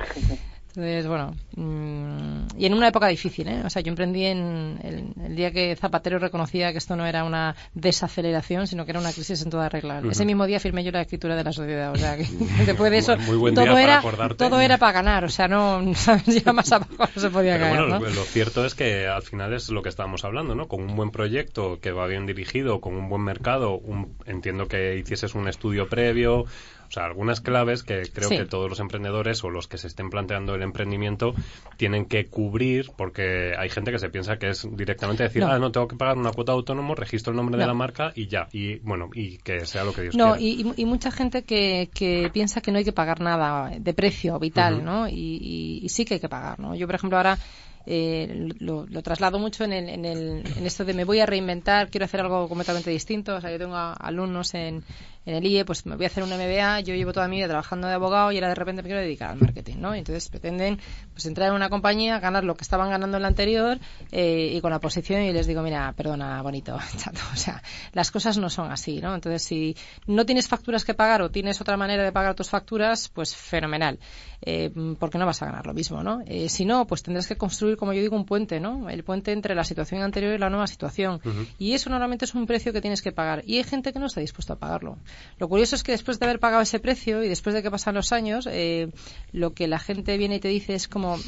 Entonces, 0.77 1.07
bueno, 1.07 1.35
mm, 1.57 2.59
y 2.59 2.67
en 2.67 2.75
una 2.75 2.89
época 2.89 3.07
difícil, 3.07 3.47
¿eh? 3.49 3.63
O 3.65 3.71
sea, 3.71 3.81
yo 3.81 3.91
emprendí 3.91 4.25
en 4.25 4.79
el, 4.83 5.25
el 5.25 5.37
día 5.37 5.53
que 5.53 5.77
Zapatero 5.77 6.19
reconocía 6.19 6.73
que 6.73 6.79
esto 6.79 6.97
no 6.97 7.07
era 7.07 7.23
una 7.23 7.55
desaceleración, 7.75 8.67
sino 8.67 8.85
que 8.85 8.91
era 8.91 8.99
una 9.01 9.13
crisis 9.13 9.41
en 9.43 9.51
toda 9.51 9.69
regla. 9.69 10.03
Ese 10.11 10.25
mismo 10.25 10.47
día 10.47 10.59
firmé 10.59 10.83
yo 10.83 10.91
la 10.91 11.03
escritura 11.03 11.37
de 11.37 11.45
la 11.45 11.53
sociedad, 11.53 11.93
o 11.93 11.97
sea, 11.97 12.17
que 12.17 12.25
después 12.67 12.91
de 12.91 12.99
eso 12.99 13.17
todo 13.55 13.79
era 13.79 14.03
todo 14.37 14.61
era 14.61 14.79
para 14.79 14.93
ganar, 14.93 15.25
o 15.25 15.29
sea, 15.29 15.47
no 15.49 15.83
¿sabes? 15.95 16.43
ya 16.45 16.53
más 16.53 16.71
abajo 16.73 16.93
no 17.15 17.21
se 17.23 17.31
podía 17.31 17.53
Pero 17.55 17.65
caer, 17.67 17.77
bueno, 17.83 17.99
¿no? 18.01 18.05
lo, 18.05 18.11
lo 18.11 18.23
cierto 18.25 18.65
es 18.65 18.75
que 18.75 19.07
al 19.07 19.23
final 19.23 19.53
es 19.53 19.71
lo 19.71 19.83
que 19.83 19.89
estábamos 19.89 20.25
hablando, 20.25 20.55
¿no? 20.55 20.67
Con 20.67 20.83
un 20.83 20.97
buen 20.97 21.11
proyecto 21.11 21.79
que 21.81 21.93
va 21.93 22.07
bien 22.07 22.27
dirigido, 22.27 22.81
con 22.81 22.95
un 22.97 23.09
buen 23.09 23.23
mercado, 23.23 23.79
un- 23.79 24.17
entiendo 24.27 24.67
que 24.67 24.97
hicieses 24.99 25.35
un 25.37 25.47
estudio 25.49 25.89
previo, 25.89 26.47
o 26.89 26.91
sea, 26.91 27.05
algunas 27.05 27.41
claves 27.41 27.83
que 27.83 28.03
creo 28.13 28.29
Sí. 28.29 28.37
que 28.37 28.45
todos 28.45 28.69
los 28.71 28.81
emprendedores 28.81 29.43
o 29.45 29.51
los 29.51 29.69
que 29.69 29.79
se 29.79 29.87
estén 29.87 30.11
planteando 30.11 30.55
el 30.55 30.63
emprendimiento 30.63 31.35
tienen 31.77 32.07
que 32.07 32.27
cubrir, 32.27 32.91
porque 32.97 33.55
hay 33.59 33.69
gente 33.69 33.91
que 33.93 33.99
se 33.99 34.09
piensa 34.11 34.37
que 34.37 34.51
es 34.51 34.67
directamente 34.77 35.23
decir, 35.23 35.43
No. 35.43 35.49
ah, 35.51 35.59
no, 35.59 35.73
tengo 35.73 35.89
que 35.89 35.97
pagar 35.97 36.17
una 36.19 36.33
cuota 36.33 36.53
de 36.53 36.57
autónomo, 36.59 36.95
registro 36.95 37.31
el 37.33 37.37
nombre 37.37 37.57
de 37.59 37.67
la 37.67 37.75
marca 37.75 38.13
y 38.15 38.27
ya, 38.27 38.49
y 38.53 38.77
bueno, 38.81 39.11
y 39.15 39.39
que 39.39 39.67
sea 39.67 39.85
lo 39.85 39.93
que 39.93 40.03
Dios 40.03 40.17
No, 40.17 40.35
quiera. 40.37 40.41
y, 40.41 40.73
y- 40.77 40.85
mucha 40.85 41.11
gente 41.11 41.43
que, 41.43 41.89
que 41.95 42.31
piensa 42.33 42.61
que 42.61 42.71
no 42.71 42.79
hay 42.79 42.85
que 42.85 42.93
pagar 42.93 43.21
nada 43.21 43.71
de 43.79 43.95
precio 43.95 44.39
vital. 44.39 44.85
¿no? 44.85 45.09
Y, 45.09 45.13
y- 45.15 45.81
y 45.85 45.89
sí 45.89 46.05
que 46.05 46.15
hay 46.15 46.21
que 46.21 46.29
pagar, 46.29 46.59
¿no? 46.59 46.75
Yo, 46.75 46.87
por 46.87 46.95
ejemplo, 46.97 47.17
ahora 47.17 47.39
eh, 47.87 48.49
lo, 48.61 48.87
lo 48.87 49.03
traslado 49.03 49.39
mucho 49.39 49.63
en, 49.65 49.73
el, 49.73 49.89
en, 49.89 50.05
el, 50.05 50.43
en 50.57 50.67
esto 50.67 50.85
de 50.85 50.95
me 50.95 51.05
voy 51.05 51.21
a 51.21 51.27
reinventar, 51.27 51.91
quiero 51.91 52.07
hacer 52.07 52.21
algo 52.21 52.49
completamente 52.49 52.91
distinto. 52.91 53.37
O 53.37 53.41
sea, 53.41 53.51
yo 53.51 53.59
tengo 53.59 53.77
a- 53.77 53.93
alumnos 53.93 54.55
en, 54.55 54.83
en 55.27 55.35
el 55.35 55.47
IE, 55.47 55.65
pues 55.65 55.87
me 55.87 55.97
voy 55.97 56.05
a 56.05 56.09
hacer 56.09 56.23
un 56.23 56.31
MBA, 56.31 56.81
yo 56.81 56.95
llevo 56.95 57.13
toda 57.13 57.29
mi 57.29 57.37
vida 57.37 57.49
trabajando 57.49 57.89
de 57.89 57.95
abogado 57.95 58.33
y 58.33 58.37
ahora 58.37 58.49
de 58.49 58.55
repente 58.55 58.83
me 58.83 58.89
quiero 58.89 59.01
dedicar 59.01 59.31
al 59.31 59.41
marketing, 59.41 59.77
¿no? 59.79 59.95
Entonces 59.95 60.29
pretenden 60.29 60.79
pues 61.13 61.25
entrar 61.27 61.49
en 61.49 61.55
una 61.55 61.71
compañía, 61.71 62.19
ganar 62.19 62.45
lo 62.45 62.57
que 62.57 62.63
estaban 62.63 62.91
ganando 62.91 63.17
en 63.17 63.23
la 63.23 63.29
anterior 63.29 63.79
eh, 64.13 64.53
y 64.55 64.61
con 64.61 64.71
la 64.71 64.81
posición 64.81 65.23
y 65.23 65.33
les 65.33 65.47
digo, 65.47 65.63
mira, 65.63 65.93
perdona, 65.93 66.43
bonito, 66.43 66.79
chato, 66.97 67.21
o 67.33 67.37
sea, 67.37 67.63
las 67.93 68.11
cosas 68.11 68.37
no 68.39 68.51
son 68.51 68.71
así, 68.71 69.01
¿no? 69.01 69.15
Entonces, 69.15 69.43
si 69.43 69.77
no 70.07 70.27
tienes 70.27 70.49
facturas 70.49 70.85
que 70.85 70.95
pagar 70.95 71.23
o 71.23 71.31
tienes 71.31 71.61
otra 71.61 71.77
manera 71.77 72.05
de 72.05 72.13
pagar 72.13 72.35
tus 72.35 72.51
facturas, 72.51 73.09
pues 73.09 73.35
fenomenal, 73.35 73.99
eh, 74.43 74.71
porque 74.99 75.19
no 75.19 75.27
vas 75.27 75.41
a 75.43 75.47
ganar 75.47 75.67
lo 75.67 75.73
mismo, 75.73 76.03
¿no? 76.03 76.23
Eh, 76.27 76.49
si 76.49 76.65
no, 76.65 76.87
pues 76.87 77.03
tendrás 77.03 77.27
que 77.27 77.37
construir, 77.37 77.77
como 77.77 77.93
yo 77.93 78.03
digo, 78.03 78.17
un 78.17 78.27
puente, 78.27 78.61
¿no? 78.61 78.91
El 78.91 79.05
puente 79.05 79.33
entre 79.33 79.55
la 79.55 79.65
situación 79.65 80.03
anterior 80.03 80.35
y 80.35 80.39
la 80.39 80.51
nueva 80.51 80.67
situación. 80.67 81.21
Y 81.59 81.73
eso 81.73 81.91
normalmente 81.91 82.25
es 82.25 82.35
un 82.35 82.47
precio 82.47 82.73
que 82.73 82.81
tienes 82.81 83.01
que 83.01 83.13
pagar. 83.13 83.43
Y 83.47 83.57
hay 83.57 83.65
gente 83.65 83.93
que 83.93 83.99
no 83.99 84.07
está 84.07 84.21
dispuesto 84.21 84.53
a 84.53 84.57
pagarlo. 84.57 84.99
Lo 85.39 85.49
curioso 85.49 85.75
es 85.77 85.83
que 85.83 85.93
después 85.93 86.19
de 86.19 86.27
haber 86.27 86.41
pagado 86.41 86.63
ese 86.63 86.79
precio 86.79 87.23
y 87.23 87.29
después 87.29 87.55
de 87.55 87.63
que 87.63 87.71
pasan 87.71 87.95
los 87.95 88.13
años, 88.13 88.49
eh, 88.51 88.91
lo 89.33 89.53
que 89.55 89.69
la 89.69 89.79
gente 89.79 90.17
viene 90.17 90.37
y 90.37 90.41
te 90.41 90.49
dice 90.49 90.75
es 90.75 90.89
como, 90.89 91.19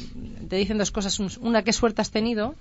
te 0.49 0.55
dicen 0.55 0.77
dos 0.77 0.91
cosas. 0.91 1.19
Una, 1.19 1.63
qué 1.63 1.73
suerte 1.73 2.01
has 2.01 2.11
tenido, 2.11 2.55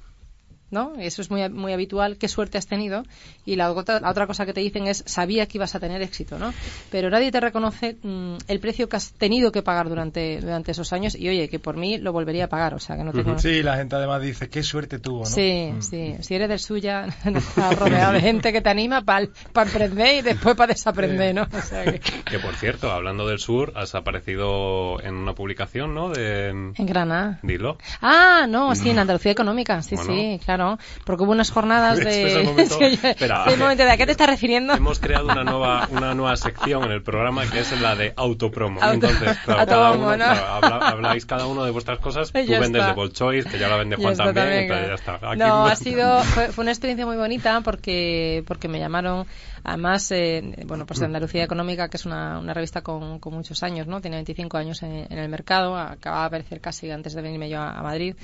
¿no? 0.70 0.94
Eso 0.99 1.23
es 1.23 1.30
muy, 1.30 1.49
muy 1.49 1.73
habitual. 1.73 2.16
¿Qué 2.16 2.28
suerte 2.28 2.58
has 2.58 2.66
tenido? 2.66 3.04
Y 3.44 3.56
la 3.56 3.70
otra, 3.73 4.00
la 4.00 4.11
otra 4.11 4.26
cosa 4.26 4.44
que 4.46 4.52
te 4.52 4.61
dicen 4.61 4.87
es, 4.87 5.02
sabía 5.06 5.46
que 5.46 5.58
ibas 5.58 5.75
a 5.75 5.80
tener 5.80 6.02
éxito, 6.02 6.38
¿no? 6.38 6.52
Pero 6.90 7.08
nadie 7.11 7.30
te 7.30 7.40
reconoce 7.40 7.96
mm, 8.02 8.37
el 8.49 8.61
precio 8.61 8.88
que 8.88 8.96
has 8.96 9.12
tenido 9.12 9.52
que 9.52 9.62
pagar 9.62 9.88
durante, 9.88 10.40
durante 10.40 10.73
esos 10.73 10.92
años 10.92 11.14
y, 11.14 11.28
oye, 11.28 11.49
que 11.49 11.58
por 11.58 11.76
mí 11.76 11.99
lo 11.99 12.12
volvería 12.12 12.46
a 12.46 12.49
pagar, 12.49 12.75
o 12.75 12.78
sea, 12.80 12.96
que 12.96 13.04
no 13.04 13.12
tengo... 13.12 13.38
Sí, 13.38 13.62
la 13.62 13.76
gente 13.76 13.96
además 13.96 14.23
dice, 14.23 14.49
qué 14.49 14.62
suerte 14.62 14.99
tuvo, 14.99 15.20
¿no? 15.20 15.26
Sí, 15.26 15.70
Mm. 15.73 15.82
sí. 15.82 16.16
Si 16.20 16.35
eres 16.35 16.49
del 16.49 16.58
suya, 16.58 17.06
estás 17.25 17.78
rodeado 17.78 18.12
de 18.14 18.20
gente 18.20 18.52
que 18.52 18.61
te 18.61 18.68
anima 18.68 19.02
para 19.02 19.26
emprender 19.54 20.16
y 20.16 20.23
después 20.23 20.56
para 20.56 20.73
desaprender, 20.73 21.35
¿no? 21.35 21.42
O 21.52 21.61
sea 21.62 21.85
que- 21.85 22.00
Que 22.26 22.38
por 22.38 22.54
cierto, 22.56 22.90
hablando 22.90 23.26
del 23.26 23.38
sur, 23.38 23.73
has 23.76 23.94
aparecido 23.94 25.00
en 25.02 25.14
una 25.14 25.35
publicación, 25.35 25.94
¿no? 25.94 26.08
De... 26.11 26.49
En 26.49 26.75
Granada. 26.87 27.38
Dilo. 27.42 27.78
Ah, 28.02 28.46
no, 28.49 28.75
sí, 28.75 28.90
en 28.90 28.99
Andalucía 28.99 29.32
Económica, 29.32 29.80
sí, 29.82 29.94
Bueno. 29.94 30.12
sí, 30.12 30.40
claro. 30.44 30.56
Porque 31.05 31.23
hubo 31.25 31.33
unas 31.33 31.51
jornadas 31.51 31.99
Este 31.99 32.11
de... 32.11 32.27
es 32.27 32.35
el 32.37 32.45
momento- 32.47 32.81
Espera. 32.81 33.45
el 33.47 33.59
momento 33.59 33.85
de 33.85 33.91
¿a 33.91 33.97
qué 33.97 34.07
te 34.07 34.13
estás 34.13 34.29
refiriendo? 34.29 34.75
Hemos 34.75 34.99
creado 34.99 35.27
una 35.27 35.45
nueva, 35.45 35.89
una 35.91 36.15
nueva 36.15 36.37
sección 36.37 36.85
en 36.85 36.93
el 36.93 37.03
programa 37.03 37.45
que 37.51 37.61
es 37.61 37.81
la 37.81 37.95
de 37.95 38.13
autopromo. 38.17 38.81
Auto- 38.81 38.95
Entonces, 38.95 39.37
claro, 39.45 39.67
cada 39.67 39.93
uno, 39.93 40.11
¿no? 40.11 40.17
claro, 40.17 40.47
habla- 40.47 40.89
habláis 40.89 41.27
cada 41.27 41.47
uno 41.47 41.65
de 41.65 41.71
vuestras 41.71 41.99
cosas. 41.99 42.33
Tú 42.33 42.39
Ya 42.41 42.61
vendes 42.61 42.81
está. 42.81 42.89
de 42.93 42.97
Bolchois, 42.97 43.45
que 43.47 43.59
ya 43.59 43.69
la 43.69 43.77
vende 43.77 43.97
Juan 43.97 44.17
también, 44.17 44.35
también, 44.35 44.67
claro. 44.69 44.89
ya 44.89 44.95
está. 44.95 45.15
Aquí 45.31 45.39
No, 45.39 45.67
ha 45.67 45.77
sido, 45.77 46.23
fue, 46.25 46.49
fue 46.49 46.63
una 46.63 46.73
experiencia 46.73 47.07
muy 47.07 47.17
bonita 47.17 47.61
porque, 47.63 48.43
porque 48.47 48.69
me 48.69 48.79
llamaron, 48.79 49.27
además, 49.65 50.11
eh, 50.13 50.43
bueno, 50.67 50.87
pues 50.87 51.01
de 51.01 51.07
Andalucía 51.07 51.45
Económica, 51.45 51.89
que 51.89 51.97
es 51.97 52.07
una, 52.07 52.39
una 52.39 52.55
revista 52.55 52.83
con, 52.83 53.19
con 53.19 53.35
muchos 53.35 53.63
años, 53.63 53.87
¿no? 53.87 54.01
Tiene 54.01 54.17
25 54.17 54.57
años 54.57 54.83
en, 54.83 55.07
en 55.11 55.19
el 55.19 55.29
mercado, 55.29 55.77
acaba 55.77 56.21
de 56.21 56.27
aparecer 56.27 56.61
casi 56.61 56.91
antes 56.91 57.15
de 57.15 57.23
venirme 57.23 57.49
yo 57.49 57.61
a, 57.61 57.73
a 57.79 57.83
Madrid. 57.83 58.15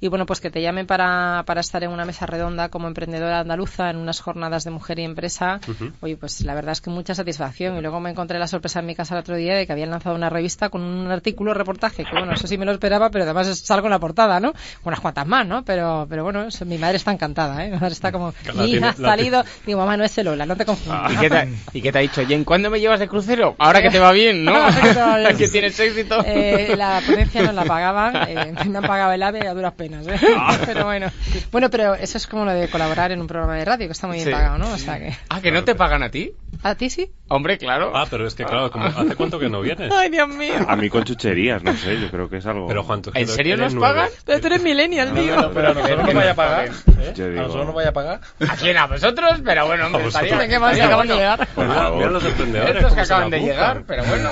Y 0.00 0.08
bueno, 0.08 0.24
pues 0.26 0.40
que 0.40 0.50
te 0.50 0.62
llamen 0.62 0.86
para, 0.86 1.42
para 1.46 1.60
estar 1.60 1.82
en 1.84 1.90
una 1.90 2.04
mesa 2.06 2.24
redonda 2.26 2.70
como 2.70 2.88
emprendedora 2.88 3.40
andaluza 3.40 3.90
en 3.90 3.96
unas 3.98 4.20
jornadas 4.20 4.64
de 4.64 4.70
mujer 4.70 4.98
y 4.98 5.04
empresa, 5.04 5.60
oye, 6.00 6.16
pues 6.16 6.40
la 6.42 6.54
verdad 6.54 6.72
es 6.72 6.80
que 6.80 6.88
mucha 6.90 7.14
satisfacción. 7.14 7.76
Y 7.76 7.80
luego 7.82 8.00
me 8.00 8.10
encontré 8.10 8.38
la 8.38 8.46
sorpresa 8.46 8.80
en 8.80 8.86
mi 8.86 8.94
casa 8.94 9.14
el 9.14 9.20
otro 9.20 9.36
día 9.36 9.54
de 9.54 9.66
que 9.66 9.72
habían 9.72 9.90
lanzado 9.90 10.14
una 10.16 10.30
revista 10.30 10.70
con 10.70 10.80
un 10.82 11.10
artículo, 11.10 11.52
reportaje, 11.54 12.04
que 12.04 12.12
bueno, 12.12 12.32
eso 12.32 12.46
sí 12.46 12.56
me 12.56 12.64
lo 12.64 12.72
esperaba, 12.72 13.10
pero 13.10 13.24
además 13.24 13.58
salgo 13.58 13.88
en 13.88 13.90
la 13.90 13.98
portada, 13.98 14.40
¿no? 14.40 14.52
Unas 14.84 15.00
cuantas 15.00 15.26
más, 15.26 15.46
¿no? 15.46 15.64
Pero, 15.64 16.06
pero 16.08 16.24
bueno, 16.24 16.44
eso- 16.44 16.64
mi 16.64 16.78
madre 16.78 16.96
está 16.96 17.12
encantada, 17.12 17.64
¿eh? 17.64 17.70
Mi 17.70 17.76
madre 17.76 17.92
está 17.92 18.10
como, 18.10 18.32
mi 18.54 18.70
hija 18.78 18.88
ha 18.88 18.92
salido, 19.10 19.44
digo, 19.66 19.80
mamá, 19.80 19.96
no 19.98 20.04
es 20.04 20.16
el 20.16 20.24
Lola, 20.26 20.46
no 20.46 20.56
te 20.56 20.64
confundas. 20.64 21.12
¿Y 21.12 21.16
qué, 21.16 21.28
te, 21.30 21.48
¿Y 21.74 21.82
qué 21.82 21.92
te 21.92 21.98
ha 21.98 22.00
dicho? 22.00 22.24
Jen, 22.26 22.44
¿cuándo 22.44 22.70
me 22.70 22.80
llevas 22.80 23.00
de 23.00 23.08
crucero? 23.08 23.54
Ahora 23.58 23.82
que 23.82 23.90
te 23.90 23.98
va 23.98 24.12
bien, 24.12 24.44
¿no? 24.44 24.54
Que 25.36 25.48
tienes 25.48 25.78
éxito. 25.78 26.22
Eh, 26.24 26.74
la 26.76 27.00
ponencia 27.06 27.42
nos 27.42 27.54
la 27.54 27.64
pagaban, 27.64 28.16
eh, 28.28 28.54
me 28.68 28.78
han 28.78 28.84
pagado 28.84 29.12
el 29.12 29.22
AVE 29.22 29.46
a 29.48 29.54
duras 29.54 29.72
penas, 29.74 29.89
¿eh? 29.98 30.18
pero 30.66 30.84
bueno. 30.84 31.08
Bueno, 31.52 31.70
pero 31.70 31.94
eso 31.94 32.16
es 32.18 32.26
como 32.26 32.44
lo 32.44 32.52
de 32.52 32.68
colaborar 32.68 33.10
en 33.12 33.20
un 33.20 33.26
programa 33.26 33.56
de 33.56 33.64
radio, 33.64 33.86
que 33.86 33.92
está 33.92 34.06
muy 34.06 34.16
bien 34.16 34.28
Sí. 34.28 34.32
pagado, 34.32 34.58
¿no? 34.58 34.70
O 34.72 34.78
sea 34.78 34.98
que... 34.98 35.16
Ah, 35.28 35.40
¿que 35.40 35.50
no 35.50 35.64
te 35.64 35.74
pagan 35.74 36.02
a 36.02 36.10
ti? 36.10 36.32
¿A 36.62 36.74
ti 36.74 36.90
sí? 36.90 37.10
Hombre, 37.28 37.56
claro. 37.58 37.92
Ah, 37.94 38.06
pero 38.10 38.26
es 38.26 38.34
que 38.34 38.44
claro, 38.44 38.70
como, 38.70 38.84
¿hace 38.86 39.14
cuánto 39.16 39.38
que 39.38 39.48
no 39.48 39.60
vienes? 39.62 39.90
Ay, 39.92 40.10
Dios 40.10 40.28
mío. 40.28 40.54
A 40.68 40.76
mí 40.76 40.90
con 40.90 41.04
chucherías, 41.04 41.62
no 41.62 41.72
sé, 41.74 41.98
yo 42.00 42.10
creo 42.10 42.28
que 42.28 42.38
es 42.38 42.46
algo... 42.46 42.66
Pero 42.68 42.82
Juan, 42.82 43.02
tú 43.02 43.10
¿En 43.14 43.26
serio 43.28 43.56
nos 43.56 43.72
nueve. 43.74 43.94
pagan? 43.94 44.10
Pero 44.26 44.40
tú 44.40 44.46
eres 44.48 44.62
millennial, 44.62 45.12
tío. 45.14 45.36
No, 45.36 45.50
pero 45.52 45.68
a 45.68 45.74
nosotros 45.74 46.06
que 46.06 46.14
no 46.14 46.20
vaya 46.20 46.30
a 46.30 46.34
nos 46.34 46.36
pagar. 46.36 46.66
¿eh? 46.66 47.12
Yo 47.14 47.24
A 47.24 47.28
digo- 47.28 47.42
nosotros 47.42 47.66
no 47.66 47.72
vaya 47.72 47.88
a 47.88 47.92
pagar. 47.92 48.20
¿A 48.48 48.56
quién? 48.56 48.76
¿A 48.76 48.86
vosotros? 48.86 49.40
Pero 49.44 49.66
bueno, 49.66 49.86
hombre, 49.86 50.06
estaría, 50.06 50.48
¿Qué 50.48 50.58
más? 50.58 50.78
Acaban 50.78 51.08
de 51.08 51.14
llegar. 51.14 51.48
Mira, 51.56 51.90
los 52.10 52.24
emprendedores. 52.24 52.76
Estos 52.76 52.94
que 52.94 53.00
acaban 53.00 53.30
de 53.30 53.40
llegar, 53.40 53.84
pero 53.86 54.04
bueno. 54.04 54.30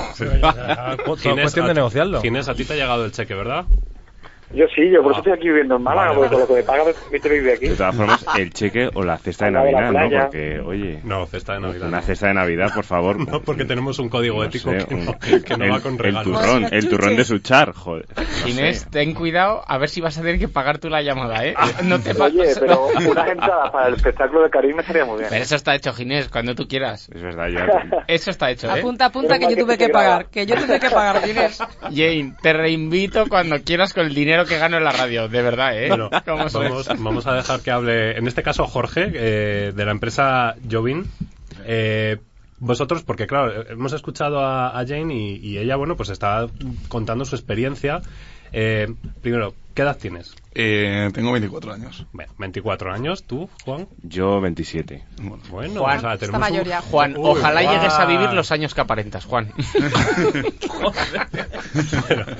Ginés, 1.17 1.53
cuestión 1.53 1.73
de. 1.73 2.19
Ginés, 2.21 2.47
a 2.49 2.53
ti 2.53 2.65
te 2.65 2.73
ha 2.73 2.75
llegado 2.75 3.05
el 3.05 3.11
cheque, 3.11 3.33
¿verdad? 3.33 3.65
Yo 4.51 4.65
sí, 4.75 4.89
yo 4.91 5.03
por 5.03 5.11
eso 5.11 5.19
estoy 5.19 5.33
aquí 5.33 5.47
viviendo 5.47 5.75
en 5.75 5.83
Málaga, 5.83 6.07
Vale, 6.13 6.19
porque 6.19 6.35
vale. 6.35 6.47
con 6.47 6.55
lo 6.55 6.55
que 6.55 6.61
me 6.61 6.67
paga 6.67 6.83
me 6.85 6.93
permite 6.93 7.29
vivir 7.29 7.51
aquí. 7.53 7.67
De 7.67 7.75
todas 7.75 7.95
formas, 7.95 8.25
el 8.37 8.51
cheque 8.51 8.89
o 8.93 9.03
la 9.03 9.17
cesta 9.17 9.45
de 9.45 9.51
Navidad, 9.51 9.91
¿no? 9.91 10.19
Porque, 10.21 10.59
oye, 10.59 10.99
No, 11.03 11.25
cesta 11.27 11.53
de 11.53 11.59
Navidad. 11.59 11.87
una 11.87 11.97
no. 11.97 12.03
cesta 12.03 12.27
de 12.29 12.33
Navidad, 12.33 12.71
por 12.73 12.83
favor. 12.83 13.17
No, 13.29 13.41
porque 13.41 13.65
tenemos 13.65 13.99
un 13.99 14.09
código 14.09 14.37
No 14.37 14.43
ético 14.45 14.71
sé, 14.71 14.85
que, 14.87 14.95
un- 14.95 15.05
no, 15.05 15.19
que 15.19 15.57
no 15.57 15.65
el, 15.65 15.71
va 15.71 15.79
con 15.81 15.93
el 15.93 15.99
regalos. 15.99 16.41
turrón, 16.41 16.67
el 16.71 16.89
turrón 16.89 17.15
de 17.15 17.23
Suchar, 17.25 17.73
joder. 17.73 18.05
No 18.43 18.47
Inés, 18.49 18.79
sé. 18.81 18.89
ten 18.89 19.13
cuidado, 19.13 19.61
a 19.67 19.77
ver 19.77 19.89
si 19.89 20.01
vas 20.01 20.17
a 20.17 20.21
tener 20.21 20.39
que 20.39 20.47
pagar 20.47 20.79
tú 20.79 20.89
la 20.89 21.01
llamada, 21.03 21.45
¿eh? 21.45 21.53
No 21.83 21.99
te 21.99 22.11
Oye, 22.19 22.53
pero 22.59 22.87
unas 22.87 23.27
entradas 23.29 23.69
para 23.71 23.87
el 23.89 23.93
espectáculo 23.95 24.43
de 24.43 24.49
Karim 24.49 24.75
me 24.75 24.81
estaría 24.81 25.05
muy 25.05 25.17
bien. 25.17 25.27
Pero 25.29 25.43
eso 25.43 25.55
está 25.55 25.75
hecho, 25.75 25.93
Ginés, 25.93 26.27
cuando 26.29 26.55
tú 26.55 26.67
quieras. 26.67 27.07
Es 27.13 27.21
verdad, 27.21 27.47
ya... 27.49 28.03
Eso 28.07 28.31
está 28.31 28.49
hecho, 28.49 28.67
¿eh? 28.67 28.79
Apunta, 28.79 29.05
apunta 29.05 29.37
que 29.37 29.49
yo 29.55 29.57
tuve 29.63 29.77
que 29.77 29.89
pagar. 29.89 30.25
Que 30.29 30.45
yo 30.47 30.55
tuve 30.55 30.79
que 30.79 30.89
pagar, 30.89 31.21
Ginés. 31.21 31.59
Jane, 31.81 32.33
te 32.41 32.53
reinvito 32.53 33.27
cuando 33.27 33.61
quieras 33.63 33.93
con 33.93 34.05
el 34.07 34.15
dinero 34.15 34.38
que 34.45 34.57
gano 34.57 34.77
en 34.77 34.83
la 34.83 34.91
radio, 34.91 35.27
de 35.27 35.41
verdad, 35.41 35.77
¿eh? 35.81 35.87
Bueno, 35.87 36.09
vamos, 36.25 36.53
vamos 36.99 37.27
a 37.27 37.33
dejar 37.33 37.61
que 37.61 37.71
hable, 37.71 38.17
en 38.17 38.27
este 38.27 38.43
caso 38.43 38.65
Jorge, 38.65 39.11
eh, 39.13 39.73
de 39.75 39.85
la 39.85 39.91
empresa 39.91 40.55
Jovin. 40.69 41.05
Eh, 41.65 42.17
vosotros, 42.59 43.03
porque 43.03 43.25
claro, 43.25 43.69
hemos 43.69 43.93
escuchado 43.93 44.39
a, 44.39 44.77
a 44.77 44.85
Jane 44.85 45.13
y, 45.13 45.35
y 45.37 45.57
ella, 45.57 45.77
bueno, 45.77 45.95
pues 45.95 46.09
está 46.09 46.47
contando 46.89 47.25
su 47.25 47.35
experiencia. 47.35 48.01
Eh, 48.51 48.87
primero, 49.21 49.53
¿qué 49.73 49.81
edad 49.83 49.97
tienes? 49.97 50.33
Eh, 50.55 51.09
tengo 51.13 51.31
24 51.31 51.71
años. 51.73 52.05
Bueno, 52.11 52.33
24 52.37 52.91
años, 52.91 53.23
¿tú, 53.25 53.49
Juan? 53.63 53.87
Yo 54.01 54.41
27. 54.41 55.05
Bueno, 55.21 55.43
Bueno, 55.49 55.79
Juan, 55.81 55.97
o 55.97 56.01
sea, 56.01 56.13
Esta 56.13 56.25
tenemos 56.25 56.35
un- 56.49 56.53
mayoría. 56.53 56.81
Juan, 56.81 57.15
Uy, 57.15 57.23
ojalá 57.23 57.61
Juan. 57.61 57.75
llegues 57.75 57.93
a 57.93 58.05
vivir 58.05 58.33
los 58.33 58.51
años 58.51 58.73
que 58.73 58.81
aparentas, 58.81 59.25
Juan. 59.25 59.51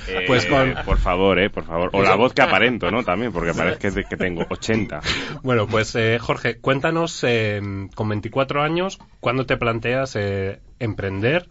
Eh, 0.07 0.23
Pues 0.27 0.45
con- 0.47 0.73
Por 0.85 0.97
favor, 0.97 1.39
eh, 1.39 1.49
por 1.49 1.65
favor. 1.65 1.89
O 1.93 2.01
la 2.01 2.15
voz 2.15 2.33
que 2.33 2.41
aparento, 2.41 2.89
¿no? 2.91 3.03
También, 3.03 3.31
porque 3.31 3.53
parece 3.53 3.91
que, 3.93 4.03
que 4.03 4.17
tengo 4.17 4.45
80. 4.49 5.01
Bueno, 5.43 5.67
pues 5.67 5.95
eh, 5.95 6.17
Jorge, 6.19 6.57
cuéntanos 6.59 7.23
eh, 7.23 7.61
con 7.95 8.09
24 8.09 8.61
años, 8.63 8.99
¿cuándo 9.19 9.45
te 9.45 9.57
planteas 9.57 10.15
eh, 10.15 10.59
emprender? 10.79 11.47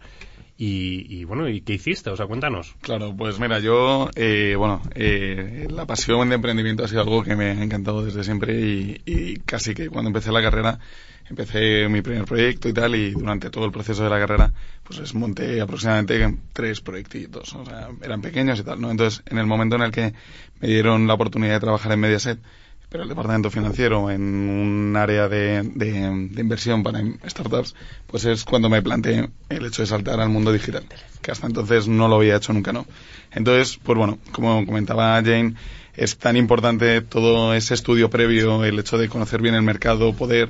Y, 0.61 1.05
y, 1.07 1.23
bueno, 1.23 1.47
¿y 1.47 1.61
qué 1.61 1.75
hiciste? 1.75 2.09
O 2.09 2.17
sea, 2.17 2.27
cuéntanos. 2.27 2.75
Claro, 2.81 3.15
pues 3.15 3.39
mira, 3.39 3.59
yo, 3.59 4.09
eh, 4.13 4.55
bueno, 4.57 4.81
eh, 4.93 5.67
la 5.69 5.85
pasión 5.85 6.27
de 6.27 6.35
emprendimiento 6.35 6.83
ha 6.83 6.87
sido 6.89 6.99
algo 6.99 7.23
que 7.23 7.37
me 7.37 7.45
ha 7.45 7.63
encantado 7.63 8.03
desde 8.03 8.25
siempre 8.25 8.59
y, 8.59 9.01
y 9.05 9.37
casi 9.37 9.73
que 9.73 9.87
cuando 9.87 10.09
empecé 10.09 10.33
la 10.33 10.41
carrera, 10.41 10.77
empecé 11.29 11.87
mi 11.87 12.01
primer 12.01 12.25
proyecto 12.25 12.67
y 12.67 12.73
tal 12.73 12.93
y 12.95 13.11
durante 13.11 13.49
todo 13.49 13.63
el 13.63 13.71
proceso 13.71 14.03
de 14.03 14.09
la 14.09 14.19
carrera, 14.19 14.51
pues 14.83 15.15
monté 15.15 15.61
aproximadamente 15.61 16.37
tres 16.51 16.81
proyectitos, 16.81 17.53
o 17.55 17.65
sea, 17.65 17.87
eran 18.01 18.21
pequeños 18.21 18.59
y 18.59 18.63
tal, 18.63 18.81
¿no? 18.81 18.91
Entonces, 18.91 19.23
en 19.27 19.37
el 19.37 19.45
momento 19.45 19.77
en 19.77 19.83
el 19.83 19.91
que 19.91 20.13
me 20.59 20.67
dieron 20.67 21.07
la 21.07 21.13
oportunidad 21.13 21.53
de 21.53 21.59
trabajar 21.61 21.93
en 21.93 22.01
Mediaset, 22.01 22.39
pero 22.89 23.03
el 23.03 23.09
departamento 23.09 23.51
financiero 23.51 24.09
en 24.09 24.21
un 24.21 24.95
área 24.97 25.29
de, 25.29 25.63
inversión 26.37 26.83
para 26.83 27.01
startups, 27.27 27.75
pues 28.07 28.25
es 28.25 28.43
cuando 28.43 28.69
me 28.69 28.81
planteé 28.81 29.29
el 29.49 29.65
hecho 29.65 29.83
de 29.83 29.87
saltar 29.87 30.19
al 30.19 30.29
mundo 30.29 30.51
digital, 30.51 30.83
que 31.21 31.31
hasta 31.31 31.47
entonces 31.47 31.87
no 31.87 32.07
lo 32.07 32.15
había 32.15 32.37
hecho 32.37 32.51
nunca, 32.51 32.73
¿no? 32.73 32.85
Entonces, 33.31 33.79
pues 33.83 33.97
bueno, 33.97 34.17
como 34.31 34.65
comentaba 34.65 35.15
Jane, 35.15 35.53
es 35.95 36.17
tan 36.17 36.35
importante 36.35 37.01
todo 37.01 37.53
ese 37.53 37.73
estudio 37.75 38.09
previo, 38.09 38.63
el 38.63 38.79
hecho 38.79 38.97
de 38.97 39.09
conocer 39.09 39.41
bien 39.41 39.55
el 39.55 39.61
mercado, 39.61 40.13
poder 40.13 40.49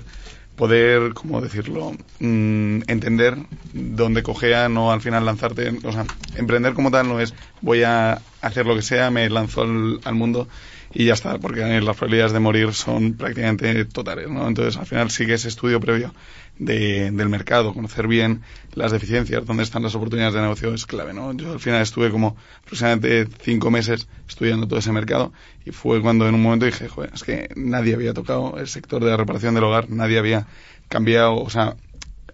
poder, 0.56 1.14
¿cómo 1.14 1.40
decirlo?, 1.40 1.94
Mm, 2.20 2.82
entender 2.88 3.38
dónde 3.72 4.24
cojea, 4.24 4.68
no 4.68 4.92
al 4.92 5.00
final 5.00 5.26
lanzarte, 5.26 5.70
o 5.86 5.92
sea, 5.94 6.06
emprender 6.36 6.74
como 6.74 6.92
tal 6.92 7.08
no 7.08 7.22
es 7.22 7.34
voy 7.62 7.84
a 7.84 8.22
hacer 8.42 8.66
lo 8.66 8.76
que 8.76 8.82
sea, 8.82 9.10
me 9.10 9.30
lanzo 9.30 9.62
al, 9.62 10.02
al 10.04 10.16
mundo 10.16 10.50
y 10.92 11.06
ya 11.06 11.14
está, 11.14 11.38
porque 11.40 11.62
las 11.82 11.96
probabilidades 11.98 12.34
de 12.34 12.40
morir 12.40 12.74
son 12.74 13.14
prácticamente 13.16 13.86
totales, 13.86 14.30
¿no? 14.30 14.48
Entonces, 14.48 14.78
al 14.78 14.86
final 14.88 15.12
sí 15.12 15.26
que 15.26 15.34
ese 15.36 15.48
estudio 15.48 15.80
previo 15.80 16.14
de- 16.58 17.12
del 17.12 17.30
mercado, 17.30 17.74
conocer 17.74 18.08
bien 18.08 18.42
las 18.74 18.92
deficiencias, 18.92 19.46
dónde 19.46 19.64
están 19.64 19.84
las 19.84 19.96
oportunidades 19.96 20.34
de 20.34 20.42
negocio 20.42 20.74
es 20.74 20.86
clave, 20.86 21.14
¿no? 21.14 21.34
Yo 21.34 21.54
al 21.54 21.60
final 21.60 21.82
estuve 21.82 22.10
como 22.12 22.38
aproximadamente 22.64 23.28
cinco 23.42 23.72
meses 23.72 24.08
estudiando 24.28 24.68
todo 24.68 24.80
ese 24.80 24.92
mercado 24.92 25.32
y 25.66 25.72
fue 25.72 26.02
cuando 26.02 26.28
en 26.28 26.36
un 26.36 26.42
momento 26.42 26.66
dije, 26.66 26.88
joder, 26.88 27.12
es 27.14 27.24
que 27.24 27.50
nadie 27.56 27.94
había 27.94 28.14
tocado 28.14 28.58
el 28.58 28.68
sector 28.68 29.04
de 29.04 29.12
la 29.12 29.18
reparación 29.18 29.54
del 29.56 29.64
hogar, 29.66 29.90
nadie 29.90 30.18
había 30.20 30.48
cambiado, 30.90 31.36
o 31.38 31.50
sea, 31.50 31.76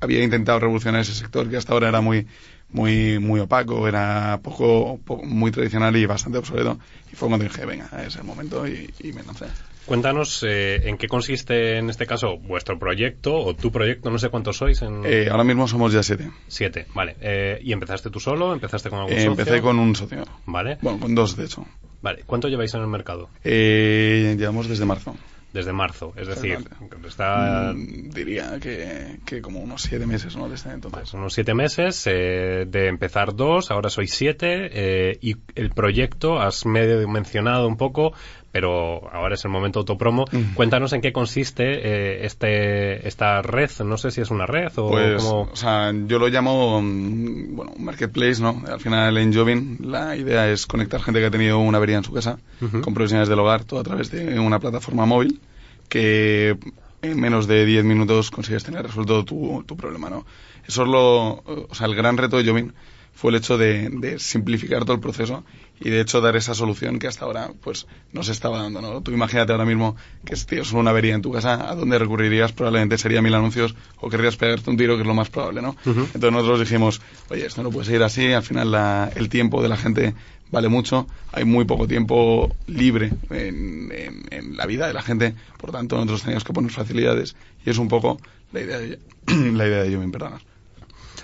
había 0.02 0.24
intentado 0.24 0.60
revolucionar 0.60 1.02
ese 1.02 1.14
sector 1.14 1.50
que 1.50 1.58
hasta 1.58 1.74
ahora 1.74 1.90
era 1.90 2.02
muy 2.02 2.28
muy 2.70 3.20
muy 3.20 3.40
opaco, 3.40 3.88
era 3.88 4.40
poco, 4.44 5.00
poco- 5.06 5.24
muy 5.26 5.52
tradicional 5.52 5.96
y 5.96 6.06
bastante 6.06 6.38
obsoleto. 6.40 6.78
Y 7.12 7.16
fue 7.16 7.28
cuando 7.30 7.46
dije, 7.46 7.66
venga, 7.66 7.90
es 8.06 8.16
el 8.16 8.24
momento 8.24 8.68
y, 8.68 8.90
y 9.00 9.12
me 9.14 9.24
lancé. 9.24 9.46
Cuéntanos 9.86 10.42
eh, 10.48 10.90
en 10.90 10.98
qué 10.98 11.08
consiste, 11.08 11.78
en 11.78 11.92
este 11.92 12.08
caso, 12.08 12.38
vuestro 12.40 12.80
proyecto 12.80 13.36
o 13.36 13.54
tu 13.56 13.72
proyecto, 13.72 14.10
no 14.10 14.18
sé 14.18 14.30
cuántos 14.30 14.58
sois 14.58 14.82
en... 14.82 15.04
Eh, 15.06 15.28
ahora 15.30 15.44
mismo 15.44 15.68
somos 15.68 15.94
ya 15.94 16.02
siete. 16.02 16.32
Siete, 16.48 16.88
vale. 16.96 17.16
Eh, 17.22 17.60
¿Y 17.62 17.72
empezaste 17.72 18.10
tú 18.10 18.20
solo? 18.20 18.52
¿Empezaste 18.54 18.90
con 18.90 18.98
algún 18.98 19.14
Eh, 19.14 19.18
socio? 19.18 19.30
empecé 19.32 19.62
con 19.62 19.78
un 19.78 19.96
socio. 19.96 20.26
Vale. 20.48 20.80
Bueno, 20.82 21.00
con 21.00 21.14
dos, 21.14 21.38
de 21.38 21.46
hecho. 21.46 21.68
Vale. 22.02 22.24
¿Cuánto 22.26 22.48
lleváis 22.48 22.74
en 22.74 22.82
el 22.82 22.88
mercado? 22.88 23.30
Eh, 23.44 24.36
llevamos 24.40 24.68
desde 24.68 24.86
marzo. 24.86 25.16
Desde 25.56 25.72
marzo. 25.72 26.14
Es 26.18 26.28
decir, 26.28 26.60
está 27.08 27.74
Mm, 27.74 28.10
diría 28.10 28.60
que, 28.60 29.20
que 29.26 29.42
como 29.42 29.60
unos 29.62 29.82
siete 29.82 30.06
meses, 30.06 30.36
¿no? 30.36 30.50
Desde 30.50 30.72
entonces. 30.72 31.14
unos 31.14 31.34
siete 31.34 31.54
meses 31.54 32.06
eh, 32.08 32.66
de 32.68 32.88
empezar 32.88 33.34
dos, 33.36 33.72
ahora 33.72 33.90
sois 33.90 34.14
siete, 34.14 34.70
eh, 34.72 35.18
y 35.22 35.38
el 35.56 35.72
proyecto 35.72 36.40
has 36.40 36.66
medio 36.66 37.08
mencionado 37.08 37.68
un 37.68 37.78
poco, 37.78 38.14
pero 38.56 39.10
ahora 39.12 39.36
es 39.36 39.44
el 39.44 39.52
momento 39.52 39.80
autopromo. 39.80 40.24
Cuéntanos 40.54 40.94
en 40.94 41.02
qué 41.02 41.12
consiste 41.12 41.64
eh, 41.66 42.26
este 42.26 43.06
esta 43.06 43.42
red, 43.42 43.70
no 43.84 43.98
sé 43.98 44.12
si 44.12 44.22
es 44.22 44.32
una 44.32 44.46
red 44.46 44.72
o 44.78 44.92
Pues, 44.92 45.22
cómo... 45.22 45.42
o 45.52 45.56
sea, 45.58 45.92
yo 46.08 46.20
lo 46.20 46.30
llamo, 46.30 46.82
mm, 46.82 47.54
bueno, 47.54 47.74
un 47.76 47.84
marketplace, 47.84 48.42
¿no? 48.42 48.64
Al 48.66 48.80
final 48.80 49.18
en 49.18 49.34
Jovin 49.34 49.80
la 49.82 50.16
idea 50.16 50.50
es 50.50 50.68
conectar 50.68 51.02
gente 51.02 51.20
que 51.20 51.26
ha 51.26 51.32
tenido 51.32 51.60
una 51.60 51.80
avería 51.80 51.98
en 51.98 52.06
su 52.06 52.14
casa 52.14 52.40
Ujú. 52.62 52.80
con 52.80 52.94
profesionales 52.94 53.28
del 53.28 53.40
hogar, 53.40 53.66
todo 53.66 53.82
a 53.82 53.84
través 53.84 54.10
de 54.10 54.40
una 54.40 54.60
plataforma 54.60 55.06
móvil 55.06 55.42
que 55.90 56.56
en 57.02 57.20
menos 57.20 57.48
de 57.48 57.66
10 57.66 57.84
minutos 57.84 58.32
consigues 58.32 58.64
tener 58.64 58.84
resuelto 58.84 59.26
tu, 59.26 59.66
tu 59.68 59.76
problema, 59.76 60.10
¿no? 60.10 60.26
Eso 60.66 60.84
es 60.84 60.88
lo, 60.88 61.44
o 61.44 61.76
sea, 61.76 61.88
el 61.88 61.96
gran 61.96 62.16
reto 62.16 62.38
de 62.38 62.46
Jovin 62.46 62.74
fue 63.16 63.32
el 63.32 63.38
hecho 63.38 63.58
de, 63.58 63.90
de 63.90 64.20
simplificar 64.20 64.84
todo 64.84 64.94
el 64.94 65.00
proceso 65.00 65.44
y 65.80 65.90
de 65.90 66.02
hecho 66.02 66.22
dar 66.22 66.36
esa 66.36 66.54
solución 66.54 67.00
que 67.00 67.08
hasta 67.08 67.26
ahora 67.26 67.52
pues 67.62 67.88
no 68.12 68.24
se 68.24 68.32
estaba 68.34 68.62
dando, 68.62 68.82
¿no? 68.82 69.02
Tú 69.02 69.12
imagínate 69.12 69.52
ahora 69.52 69.66
mismo 69.66 69.96
que 70.26 70.36
si 70.36 70.46
tienes 70.46 70.72
una 70.74 70.92
avería 70.92 71.16
en 71.16 71.22
tu 71.22 71.32
casa, 71.32 71.70
¿a 71.70 71.76
dónde 71.76 71.98
recurrirías? 71.98 72.52
Probablemente 72.52 72.98
sería 72.98 73.22
mil 73.22 73.34
anuncios 73.34 73.74
o 74.00 74.10
querrías 74.10 74.36
pegarte 74.38 74.70
un 74.70 74.78
tiro, 74.78 74.96
que 74.96 75.02
es 75.02 75.08
lo 75.08 75.14
más 75.14 75.30
probable, 75.30 75.62
¿no? 75.62 75.76
Entonces 76.14 76.32
nosotros 76.32 76.60
dijimos, 76.60 77.02
oye, 77.30 77.46
esto 77.46 77.64
no 77.64 77.72
puede 77.72 77.86
seguir 77.86 78.04
así, 78.04 78.32
al 78.34 78.44
final 78.44 78.72
la- 78.72 79.12
el 79.16 79.30
tiempo 79.30 79.62
de 79.64 79.70
la 79.70 79.78
gente 79.78 80.14
vale 80.52 80.68
mucho, 80.70 81.08
hay 81.32 81.44
muy 81.46 81.66
poco 81.66 81.88
tiempo 81.88 82.52
libre 82.68 83.12
en, 83.30 83.92
en- 83.92 84.24
en 84.32 84.58
la 84.58 84.66
vida 84.66 84.88
de 84.88 84.94
la 84.94 85.02
gente, 85.02 85.36
por 85.58 85.72
tanto 85.72 85.96
nosotros 85.96 86.22
teníamos 86.22 86.44
que 86.44 86.54
poner 86.54 86.72
facilidades 86.72 87.36
y 87.66 87.70
es 87.70 87.78
un 87.78 87.88
poco 87.88 88.20
la 88.52 88.62
idea 88.62 88.78
de, 88.78 89.00
la 89.54 89.68
idea 89.68 89.84
de 89.84 89.92
Yomin, 89.92 90.12
perdona. 90.12 90.40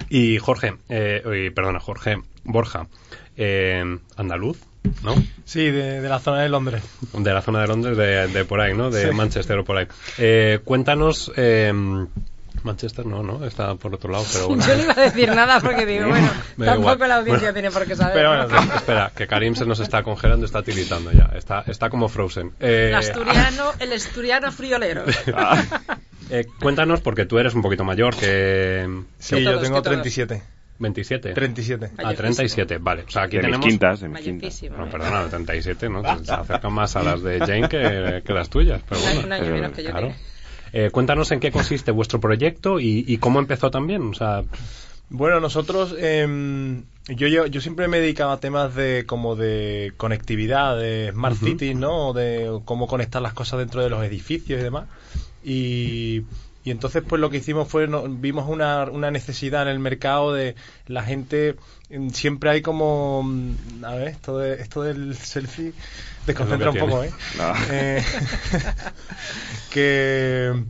Y 0.10 0.38
Jorge, 0.40 0.76
eh, 0.90 1.52
perdona, 1.56 1.80
Jorge 1.80 2.18
Borja, 2.44 2.88
eh, 3.38 3.98
andaluz, 4.18 4.58
¿no? 5.04 5.16
Sí, 5.46 5.66
de, 5.72 6.02
de 6.02 6.10
la 6.10 6.20
zona 6.20 6.42
de 6.42 6.50
Londres. 6.50 6.84
De 7.14 7.34
la 7.34 7.42
zona 7.42 7.62
de 7.62 7.68
Londres, 7.68 7.98
de, 7.98 8.28
de 8.28 8.46
por 8.46 8.60
ahí, 8.62 8.74
¿no? 8.74 8.90
De 8.90 9.10
Sí. 9.10 9.16
Manchester 9.16 9.58
o 9.60 9.64
por 9.66 9.78
ahí. 9.78 9.88
Eh, 10.18 10.60
cuéntanos... 10.64 11.32
eh, 11.36 11.74
Manchester 12.64 13.08
no, 13.08 13.24
¿no? 13.24 13.44
Está 13.44 13.74
por 13.74 13.92
otro 13.96 14.12
lado, 14.12 14.24
pero 14.32 14.50
bueno. 14.50 14.64
Yo 14.68 14.76
no 14.76 14.84
iba 14.84 14.94
a 14.94 15.02
decir 15.02 15.30
nada 15.34 15.60
porque 15.62 15.84
digo, 15.86 16.08
bueno, 16.10 16.30
tampoco 16.60 16.94
igual. 16.94 17.10
la 17.10 17.16
audiencia 17.16 17.48
Bueno. 17.48 17.54
tiene 17.54 17.72
por 17.72 17.88
qué 17.88 17.96
saber. 17.96 18.14
Pero 18.14 18.38
¿no? 18.38 18.48
bueno, 18.50 18.74
espera, 18.76 19.12
que 19.16 19.26
Karim 19.26 19.56
se 19.56 19.66
nos 19.66 19.80
está 19.80 20.04
congelando, 20.04 20.46
está 20.46 20.62
tiritando 20.62 21.12
ya. 21.12 21.32
Está, 21.36 21.64
está 21.66 21.90
como 21.90 22.08
Frozen. 22.08 22.52
Eh, 22.60 22.88
El 22.90 22.96
asturiano, 22.96 23.72
el 23.80 23.94
asturiano 23.94 24.52
friolero. 24.52 25.06
eh, 26.32 26.46
cuéntanos, 26.60 27.02
porque 27.02 27.26
tú 27.26 27.38
eres 27.40 27.54
un 27.54 27.62
poquito 27.62 27.84
mayor 27.84 28.16
que... 28.16 28.88
Sí, 29.20 29.36
Que 29.36 29.44
yo 29.44 29.52
todos, 29.52 29.64
tengo 29.64 29.76
que 29.78 29.82
todos. 29.84 30.02
37. 30.02 30.42
27. 30.80 31.34
37. 31.34 31.92
Ah, 32.04 32.14
37, 32.16 32.78
vale. 32.80 33.04
O 33.08 33.12
sea, 33.12 33.24
aquí 33.24 33.38
De 33.38 33.44
mis 33.44 33.46
tenemos... 33.52 33.66
quintas, 33.68 34.00
de 34.00 34.10
mis 34.10 34.22
quintas. 34.22 34.64
No, 34.76 34.90
perdona, 34.90 35.30
37, 35.30 35.90
¿no? 35.90 36.02
Se 36.26 36.32
acercan 36.34 36.74
más 36.74 36.96
a 36.96 37.04
las 37.04 37.22
de 37.22 37.40
Jane 37.40 37.70
que, 37.70 38.24
que 38.26 38.34
las 38.34 38.50
tuyas. 38.50 38.82
Pero 38.90 39.02
bueno. 39.02 39.22
Un 39.26 39.32
año 39.32 39.52
menos 39.52 39.72
que 39.74 39.84
yo. 39.84 39.92
Claro. 39.92 40.14
Eh, 40.74 40.90
cuéntanos 40.90 41.32
en 41.32 41.40
qué 41.40 41.52
consiste 41.52 41.92
vuestro 41.92 42.20
proyecto 42.20 42.80
y, 42.80 43.04
y 43.08 43.18
cómo 43.18 43.40
empezó 43.40 43.70
también. 43.70 44.02
O 44.04 44.14
sea, 44.14 44.44
Bueno, 45.10 45.40
nosotros, 45.40 45.94
em, 46.00 46.84
yo, 47.10 47.28
yo, 47.28 47.46
yo 47.46 47.62
siempre 47.62 47.88
me 47.88 47.98
he 47.98 48.02
dedicado 48.02 48.32
a 48.32 48.40
temas 48.40 48.74
de 48.74 49.04
como 49.06 49.36
de 49.36 49.92
conectividad, 49.98 50.78
de 50.80 51.12
smart 51.12 51.36
cities, 51.36 51.76
¿no? 51.76 52.14
De 52.14 52.60
cómo 52.66 52.88
conectar 52.88 53.22
las 53.22 53.34
cosas 53.34 53.60
dentro 53.60 53.84
de 53.84 53.90
los 53.90 54.04
edificios 54.04 54.60
y 54.60 54.64
demás. 54.64 54.86
Y, 55.44 56.24
y 56.64 56.72
entonces, 56.72 57.04
pues 57.08 57.20
lo 57.20 57.30
que 57.30 57.38
hicimos 57.38 57.68
fue, 57.68 57.88
no- 57.88 58.04
vimos 58.08 58.48
una, 58.50 58.84
una 58.86 59.12
necesidad 59.12 59.64
en 59.64 59.70
el 59.70 59.80
mercado 59.80 60.34
de 60.34 60.56
la 60.88 61.04
gente, 61.04 61.56
em, 61.90 62.10
siempre 62.12 62.50
hay 62.52 62.62
como, 62.62 63.24
mm, 63.24 63.84
a 63.86 63.96
ver, 63.96 64.08
esto, 64.10 64.38
de, 64.38 64.62
esto 64.62 64.84
del 64.84 65.16
selfie, 65.16 65.74
desconcentra 66.28 66.70
un 66.70 66.78
poco, 66.78 67.04
¿eh? 67.04 67.12
No. 67.38 67.54
Eh, 67.72 68.04
que 69.72 70.64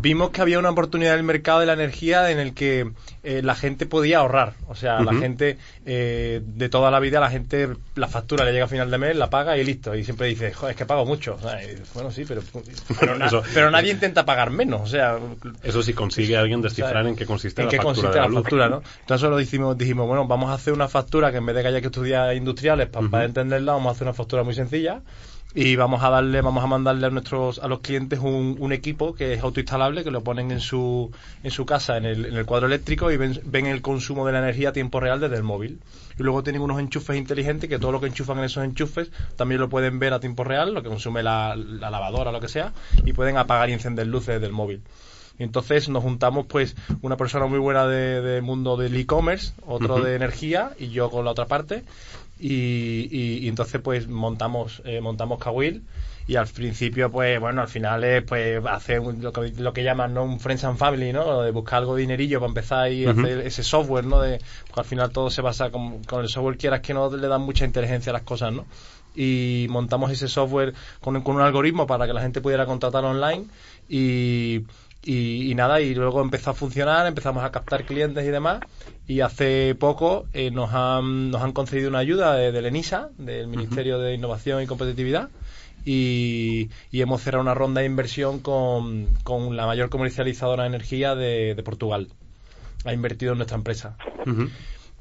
vimos 0.00 0.30
que 0.30 0.40
había 0.40 0.58
una 0.58 0.70
oportunidad 0.70 1.12
en 1.14 1.18
el 1.20 1.24
mercado 1.24 1.60
de 1.60 1.66
la 1.66 1.74
energía 1.74 2.30
en 2.30 2.38
el 2.38 2.54
que 2.54 2.90
eh, 3.22 3.42
la 3.42 3.54
gente 3.54 3.86
podía 3.86 4.18
ahorrar. 4.18 4.54
O 4.68 4.74
sea, 4.74 5.00
la 5.00 5.14
gente 5.14 5.58
eh, 5.84 6.40
de 6.44 6.68
toda 6.68 6.90
la 6.90 7.00
vida, 7.00 7.20
la 7.20 7.30
gente, 7.30 7.68
la 7.94 8.08
factura 8.08 8.44
le 8.44 8.52
llega 8.52 8.64
a 8.64 8.68
final 8.68 8.90
de 8.90 8.98
mes, 8.98 9.16
la 9.16 9.28
paga 9.30 9.56
y 9.58 9.64
listo. 9.64 9.94
Y 9.94 10.04
siempre 10.04 10.28
dice, 10.28 10.52
joder, 10.52 10.72
es 10.72 10.76
que 10.78 10.86
pago 10.86 11.04
mucho. 11.04 11.34
O 11.34 11.40
sea, 11.40 11.62
y, 11.62 11.76
bueno, 11.94 12.10
sí, 12.10 12.24
pero, 12.26 12.42
pero, 12.98 13.16
na- 13.18 13.26
Eso- 13.26 13.42
pero 13.52 13.70
nadie 13.70 13.92
intenta 13.92 14.24
pagar 14.24 14.50
menos. 14.50 14.80
O 14.82 14.86
sea, 14.86 15.18
eso 15.62 15.82
sí 15.82 15.92
consigue 15.92 16.36
alguien 16.36 16.62
descifrar 16.62 16.98
O 16.98 17.00
sea, 17.02 17.10
en 17.10 17.16
qué 17.16 17.26
consiste 17.26 17.60
¿En 17.62 17.66
la 17.66 17.70
qué 17.70 17.76
factura 17.76 17.94
consiste 17.94 18.14
de 18.18 18.20
la 18.20 18.28
la 18.28 18.40
factura, 18.42 18.68
no? 18.68 18.82
Entonces 19.00 19.28
lo 19.28 19.36
dijimos, 19.36 19.76
dijimos, 19.76 20.06
bueno, 20.06 20.26
vamos 20.26 20.50
a 20.50 20.54
hacer 20.54 20.72
una 20.72 20.88
factura 20.88 21.30
que 21.30 21.38
en 21.38 21.46
vez 21.46 21.56
de 21.56 21.62
que 21.62 21.68
haya 21.68 21.80
que 21.80 21.86
estudiar 21.88 22.34
industriales 22.34 22.88
para, 22.88 23.24
entenderla, 23.24 23.72
vamos 23.72 23.90
a 23.90 23.92
hacer 23.92 24.06
una 24.06 24.14
factura 24.14 24.42
muy 24.44 24.54
sencilla 24.54 25.02
y 25.54 25.76
vamos 25.76 26.02
a 26.02 26.08
darle, 26.10 26.40
vamos 26.40 26.64
a 26.64 26.66
mandarle 26.66 27.06
a 27.06 27.10
nuestros, 27.10 27.58
a 27.58 27.68
los 27.68 27.80
clientes 27.80 28.18
un, 28.20 28.56
un 28.58 28.72
equipo 28.72 29.14
que 29.14 29.34
es 29.34 29.42
autoinstalable, 29.42 30.02
que 30.04 30.10
lo 30.10 30.22
ponen 30.24 30.50
en 30.50 30.60
su, 30.60 31.10
en 31.42 31.50
su 31.50 31.66
casa, 31.66 31.96
en 31.98 32.06
el, 32.06 32.24
en 32.26 32.34
el 32.36 32.46
cuadro 32.46 32.66
eléctrico 32.66 33.10
y 33.10 33.16
ven, 33.18 33.38
ven 33.44 33.66
el 33.66 33.82
consumo 33.82 34.26
de 34.26 34.32
la 34.32 34.38
energía 34.38 34.70
a 34.70 34.72
tiempo 34.72 34.98
real 35.00 35.20
desde 35.20 35.36
el 35.36 35.42
móvil. 35.42 35.78
Y 36.18 36.22
luego 36.22 36.42
tienen 36.42 36.62
unos 36.62 36.80
enchufes 36.80 37.16
inteligentes 37.16 37.68
que 37.68 37.78
todo 37.78 37.92
lo 37.92 38.00
que 38.00 38.06
enchufan 38.06 38.38
en 38.38 38.44
esos 38.44 38.64
enchufes 38.64 39.10
también 39.36 39.60
lo 39.60 39.68
pueden 39.68 39.98
ver 39.98 40.12
a 40.14 40.20
tiempo 40.20 40.42
real, 40.44 40.72
lo 40.72 40.82
que 40.82 40.88
consume 40.88 41.22
la, 41.22 41.54
la 41.56 41.90
lavadora, 41.90 42.32
lo 42.32 42.40
que 42.40 42.48
sea, 42.48 42.72
y 43.04 43.12
pueden 43.12 43.36
apagar 43.36 43.68
y 43.68 43.74
encender 43.74 44.06
luces 44.06 44.40
del 44.40 44.52
móvil. 44.52 44.82
Y 45.38 45.44
entonces 45.44 45.88
nos 45.88 46.02
juntamos, 46.02 46.44
pues, 46.46 46.76
una 47.00 47.16
persona 47.16 47.46
muy 47.46 47.58
buena 47.58 47.86
de- 47.86 48.20
del 48.20 48.42
mundo 48.42 48.76
del 48.76 48.94
e-commerce, 48.96 49.54
otro 49.66 50.00
de 50.00 50.14
energía 50.14 50.72
y 50.78 50.88
yo 50.90 51.10
con 51.10 51.24
la 51.24 51.30
otra 51.30 51.46
parte. 51.46 51.84
Y, 52.44 53.08
y- 53.10 53.38
y 53.44 53.48
entonces, 53.48 53.80
pues, 53.80 54.08
montamos 54.08 54.82
eh, 54.84 55.00
montamos 55.00 55.38
Kawil. 55.38 55.84
Y 56.26 56.36
al 56.36 56.46
principio, 56.46 57.10
pues, 57.10 57.38
bueno, 57.40 57.62
al 57.62 57.68
final 57.68 58.02
es, 58.04 58.22
pues, 58.24 58.64
hacer 58.66 59.00
un- 59.00 59.22
lo, 59.22 59.32
que, 59.32 59.50
lo 59.58 59.72
que 59.72 59.82
llaman, 59.84 60.12
¿no? 60.14 60.24
Un 60.24 60.40
friends 60.40 60.64
and 60.64 60.76
family, 60.78 61.12
¿no? 61.12 61.42
De 61.42 61.50
buscar 61.52 61.78
algo 61.80 61.94
de 61.94 62.02
dinerillo 62.02 62.38
para 62.40 62.48
empezar 62.50 62.92
y 62.92 63.04
hacer 63.06 63.38
ese 63.46 63.62
software, 63.62 64.04
¿no? 64.04 64.20
De, 64.20 64.40
porque 64.68 64.80
al 64.80 64.86
final 64.86 65.10
todo 65.12 65.30
se 65.30 65.40
basa 65.42 65.70
con, 65.70 66.02
con 66.04 66.20
el 66.22 66.28
software, 66.28 66.56
quieras 66.58 66.80
que 66.80 66.94
no 66.94 67.14
le 67.16 67.26
dan 67.28 67.42
mucha 67.42 67.64
inteligencia 67.64 68.10
a 68.10 68.14
las 68.14 68.22
cosas, 68.22 68.52
¿no? 68.52 68.66
y 69.14 69.66
montamos 69.68 70.10
ese 70.10 70.26
software 70.26 70.72
con, 71.02 71.20
con 71.20 71.36
un 71.36 71.42
algoritmo 71.42 71.86
para 71.86 72.06
que 72.06 72.14
la 72.14 72.22
gente 72.22 72.40
pudiera 72.40 72.64
contratar 72.64 73.04
online 73.04 73.44
y, 73.86 74.62
y, 75.04 75.50
y 75.50 75.54
nada, 75.54 75.82
y 75.82 75.94
luego 75.94 76.22
empezó 76.22 76.48
a 76.50 76.54
funcionar, 76.54 77.06
empezamos 77.06 77.44
a 77.44 77.50
captar 77.52 77.84
clientes 77.84 78.24
y 78.24 78.28
demás 78.30 78.60
y 79.06 79.20
hace 79.20 79.74
poco 79.74 80.26
eh, 80.32 80.50
nos, 80.50 80.72
han, 80.72 81.30
nos 81.30 81.42
han 81.42 81.52
concedido 81.52 81.88
una 81.88 81.98
ayuda 81.98 82.34
de, 82.34 82.52
del 82.52 82.66
ENISA, 82.66 83.10
del 83.18 83.48
Ministerio 83.48 83.98
de 83.98 84.14
Innovación 84.14 84.62
y 84.62 84.66
Competitividad 84.66 85.28
y, 85.84 86.70
y 86.90 87.00
hemos 87.00 87.22
cerrado 87.22 87.42
una 87.42 87.54
ronda 87.54 87.80
de 87.80 87.86
inversión 87.86 88.38
con, 88.38 89.08
con 89.24 89.56
la 89.56 89.66
mayor 89.66 89.90
comercializadora 89.90 90.62
de 90.62 90.68
energía 90.68 91.14
de, 91.14 91.54
de 91.54 91.62
Portugal. 91.62 92.08
Ha 92.84 92.92
invertido 92.92 93.32
en 93.32 93.38
nuestra 93.38 93.56
empresa. 93.56 93.96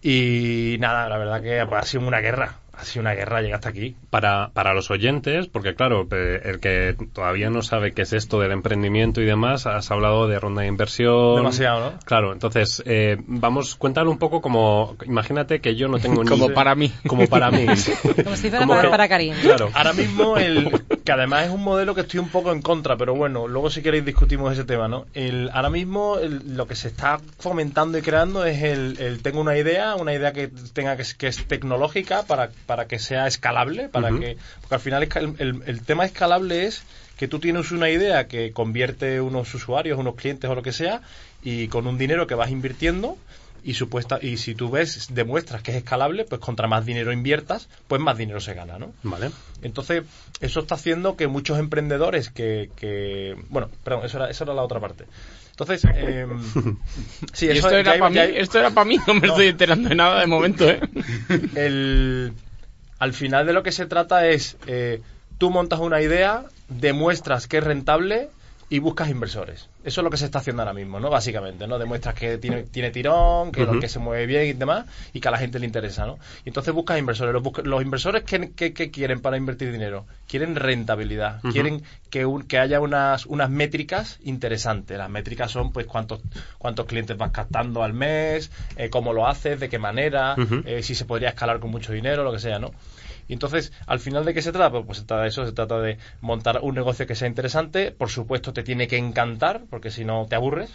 Y 0.01 0.77
nada, 0.79 1.07
la 1.07 1.17
verdad 1.17 1.41
que 1.41 1.63
pues, 1.67 1.83
ha 1.83 1.85
sido 1.85 2.07
una 2.07 2.19
guerra. 2.19 2.59
Ha 2.81 2.85
sido 2.85 3.01
una 3.01 3.13
guerra 3.13 3.41
llegar 3.41 3.55
hasta 3.59 3.69
aquí. 3.69 3.95
Para, 4.09 4.49
para 4.53 4.73
los 4.73 4.89
oyentes, 4.89 5.47
porque 5.47 5.75
claro, 5.75 6.07
el 6.11 6.59
que 6.59 6.95
todavía 7.13 7.51
no 7.51 7.61
sabe 7.61 7.93
qué 7.93 8.01
es 8.01 8.13
esto 8.13 8.39
del 8.39 8.51
emprendimiento 8.51 9.21
y 9.21 9.25
demás, 9.25 9.67
has 9.67 9.91
hablado 9.91 10.27
de 10.27 10.39
ronda 10.39 10.63
de 10.63 10.67
inversión. 10.67 11.35
Demasiado, 11.35 11.91
¿no? 11.91 11.99
Claro, 12.05 12.33
entonces, 12.33 12.81
eh, 12.87 13.17
vamos, 13.27 13.75
cuéntalo 13.75 14.09
un 14.09 14.17
poco 14.17 14.41
como, 14.41 14.95
imagínate 15.05 15.61
que 15.61 15.75
yo 15.75 15.87
no 15.87 15.99
tengo 15.99 16.23
ni 16.23 16.29
Como 16.29 16.45
idea- 16.45 16.55
para 16.55 16.73
mí. 16.73 16.91
Como 17.07 17.27
para 17.27 17.51
mí. 17.51 17.65
Como 18.23 18.35
si 18.35 18.49
fuera 18.49 18.57
Como 18.59 18.73
para, 18.73 18.81
que- 18.81 18.89
para 18.89 19.07
Karim. 19.07 19.35
Claro. 19.41 19.69
Ahora 19.75 19.93
mismo, 19.93 20.37
el, 20.37 20.83
que 21.03 21.11
además 21.11 21.45
es 21.45 21.51
un 21.51 21.63
modelo 21.63 21.93
que 21.93 22.01
estoy 22.01 22.19
un 22.19 22.29
poco 22.29 22.51
en 22.51 22.63
contra, 22.63 22.97
pero 22.97 23.13
bueno, 23.13 23.47
luego 23.47 23.69
si 23.69 23.83
queréis 23.83 24.03
discutimos 24.05 24.53
ese 24.53 24.63
tema, 24.63 24.87
¿no? 24.87 25.05
El, 25.13 25.51
ahora 25.53 25.69
mismo 25.69 26.17
el- 26.17 26.55
lo 26.57 26.65
que 26.67 26.75
se 26.75 26.87
está 26.87 27.19
fomentando 27.37 27.97
y 27.97 28.01
creando 28.01 28.43
es 28.43 28.63
el, 28.63 28.97
el 28.99 29.21
tengo 29.21 29.39
una 29.39 29.55
idea, 29.55 29.93
una 29.95 30.13
idea 30.15 30.33
que 30.33 30.49
tenga 30.73 30.95
que, 30.95 31.03
es- 31.03 31.13
que 31.13 31.27
es 31.27 31.45
tecnológica 31.45 32.23
para, 32.23 32.49
para 32.65 32.70
que 32.87 32.99
sea 32.99 33.27
escalable, 33.27 33.89
para 33.89 34.09
que 34.19 34.37
porque 34.61 34.75
al 34.75 34.81
final 34.81 35.03
el, 35.03 35.35
el- 35.39 35.63
el 35.65 35.81
tema 35.81 36.05
escalable 36.05 36.65
es 36.65 36.83
que 37.17 37.27
tú 37.27 37.39
tienes 37.39 37.71
una 37.71 37.89
idea 37.89 38.27
que 38.27 38.51
convierte 38.51 39.21
unos 39.21 39.53
usuarios, 39.53 39.99
unos 39.99 40.15
clientes 40.15 40.49
o 40.49 40.55
lo 40.55 40.63
que 40.63 40.71
sea, 40.73 41.01
y 41.43 41.67
con 41.67 41.85
un 41.87 41.97
dinero 41.97 42.25
que 42.27 42.35
vas 42.35 42.49
invirtiendo 42.49 43.17
y 43.63 43.75
supuesta 43.75 44.17
y 44.19 44.37
si 44.37 44.55
tú 44.55 44.71
ves 44.71 45.09
demuestras 45.13 45.61
que 45.61 45.69
es 45.69 45.77
escalable, 45.77 46.25
pues 46.25 46.41
contra 46.41 46.67
más 46.67 46.83
dinero 46.83 47.11
inviertas, 47.11 47.67
pues 47.87 48.01
más 48.01 48.17
dinero 48.17 48.39
se 48.39 48.55
gana, 48.55 48.79
¿no? 48.79 48.91
Vale. 49.03 49.29
Entonces, 49.61 50.01
eso 50.39 50.61
está 50.61 50.73
haciendo 50.73 51.15
que 51.15 51.27
muchos 51.27 51.59
emprendedores 51.59 52.29
que, 52.31 52.71
que 52.75 53.35
bueno, 53.49 53.69
perdón, 53.83 54.05
eso 54.05 54.17
era, 54.17 54.31
eso 54.31 54.43
era 54.45 54.55
la 54.55 54.63
otra 54.63 54.79
parte. 54.79 55.05
Entonces, 55.51 55.83
eh, 55.93 56.25
sí, 57.33 57.49
eso 57.49 57.67
esto 57.69 57.77
era 57.77 57.99
para 57.99 58.09
mí, 58.09 58.17
esto 58.35 58.57
era 58.57 58.71
para 58.71 58.85
mí, 58.85 58.97
no 59.05 59.13
me 59.13 59.19
No. 59.27 59.33
estoy 59.33 59.47
enterando 59.49 59.89
de 59.89 59.93
nada 59.95 60.21
de 60.21 60.25
momento, 60.25 60.67
¿eh? 60.67 60.79
el, 61.55 62.33
al 63.01 63.13
final 63.13 63.47
de 63.47 63.53
lo 63.53 63.63
que 63.63 63.71
se 63.71 63.87
trata 63.87 64.27
es, 64.27 64.57
eh, 64.67 65.01
tú 65.39 65.49
montas 65.49 65.79
una 65.79 66.03
idea, 66.03 66.43
demuestras 66.69 67.47
que 67.47 67.57
es 67.57 67.63
rentable 67.63 68.29
y 68.71 68.79
buscas 68.79 69.09
inversores. 69.09 69.69
Eso 69.83 69.99
es 70.01 70.03
lo 70.03 70.09
que 70.09 70.15
se 70.15 70.23
está 70.25 70.39
haciendo 70.39 70.61
ahora 70.61 70.73
mismo, 70.73 70.99
¿no? 70.99 71.09
Básicamente, 71.09 71.67
¿no? 71.67 71.77
Demuestras 71.77 72.15
que 72.15 72.37
tiene, 72.37 72.63
tiene 72.63 72.89
tirón, 72.89 73.51
que, 73.51 73.65
lo- 73.65 73.73
que 73.81 73.89
se 73.89 73.99
mueve 73.99 74.25
bien 74.25 74.45
y 74.47 74.53
demás, 74.53 74.85
y 75.13 75.19
que 75.19 75.27
a 75.27 75.31
la 75.31 75.37
gente 75.37 75.59
le 75.59 75.65
interesa, 75.65 76.05
¿no? 76.05 76.17
Y 76.45 76.49
entonces 76.49 76.73
buscas 76.73 76.97
inversores. 76.97 77.33
Los, 77.33 77.43
los 77.65 77.81
inversores, 77.83 78.23
¿qué, 78.23 78.51
qué- 78.55 78.73
qué 78.73 78.89
quieren 78.89 79.19
para 79.19 79.35
invertir 79.35 79.73
dinero? 79.73 80.05
Quieren 80.25 80.55
rentabilidad. 80.55 81.41
Quieren 81.51 81.83
que, 82.09 82.25
un- 82.25 82.43
que 82.43 82.59
haya 82.59 82.79
unas, 82.79 83.25
unas 83.25 83.49
métricas 83.49 84.19
interesantes. 84.23 84.97
Las 84.97 85.09
métricas 85.09 85.51
son, 85.51 85.73
pues, 85.73 85.85
cuántos, 85.85 86.21
cuántos 86.57 86.85
clientes 86.85 87.17
vas 87.17 87.31
captando 87.31 87.83
al 87.83 87.91
mes, 87.93 88.51
eh, 88.77 88.89
cómo 88.89 89.11
lo 89.11 89.27
haces, 89.27 89.59
de 89.59 89.67
qué 89.67 89.79
manera, 89.79 90.35
eh, 90.65 90.81
si 90.81 90.95
se 90.95 91.03
podría 91.05 91.29
escalar 91.29 91.59
con 91.59 91.71
mucho 91.71 91.91
dinero, 91.91 92.23
lo 92.23 92.31
que 92.31 92.39
sea, 92.39 92.57
¿no? 92.57 92.71
Y 93.31 93.33
entonces, 93.33 93.71
al 93.87 94.01
final 94.01 94.25
de 94.25 94.33
qué 94.33 94.41
se 94.41 94.51
trata, 94.51 94.83
pues, 94.83 94.97
se 94.97 95.05
trata 95.05 95.21
de 95.21 95.29
eso, 95.29 95.45
se 95.45 95.53
trata 95.53 95.79
de 95.79 95.97
montar 96.19 96.59
un 96.63 96.75
negocio 96.75 97.07
que 97.07 97.15
sea 97.15 97.29
interesante, 97.29 97.93
por 97.93 98.09
supuesto 98.09 98.51
te 98.51 98.61
tiene 98.61 98.89
que 98.89 98.97
encantar, 98.97 99.61
porque 99.69 99.89
si 99.89 100.03
no 100.03 100.25
te 100.27 100.35
aburres. 100.35 100.69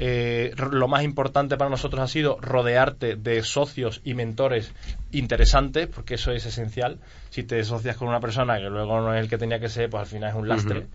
Eh, 0.00 0.54
lo 0.70 0.86
más 0.86 1.02
importante 1.02 1.56
para 1.56 1.70
nosotros 1.70 2.00
ha 2.00 2.06
sido 2.06 2.38
rodearte 2.40 3.16
de 3.16 3.42
socios 3.42 4.00
y 4.04 4.14
mentores 4.14 4.72
interesantes, 5.10 5.88
porque 5.88 6.14
eso 6.14 6.30
es 6.30 6.46
esencial. 6.46 6.98
Si 7.30 7.42
te 7.42 7.60
asocias 7.60 7.96
con 7.96 8.08
una 8.08 8.20
persona 8.20 8.58
que 8.58 8.70
luego 8.70 9.00
no 9.00 9.12
es 9.12 9.20
el 9.20 9.28
que 9.28 9.38
tenía 9.38 9.58
que 9.58 9.68
ser, 9.68 9.90
pues 9.90 10.02
al 10.02 10.06
final 10.06 10.30
es 10.30 10.36
un 10.36 10.48
lastre. 10.48 10.86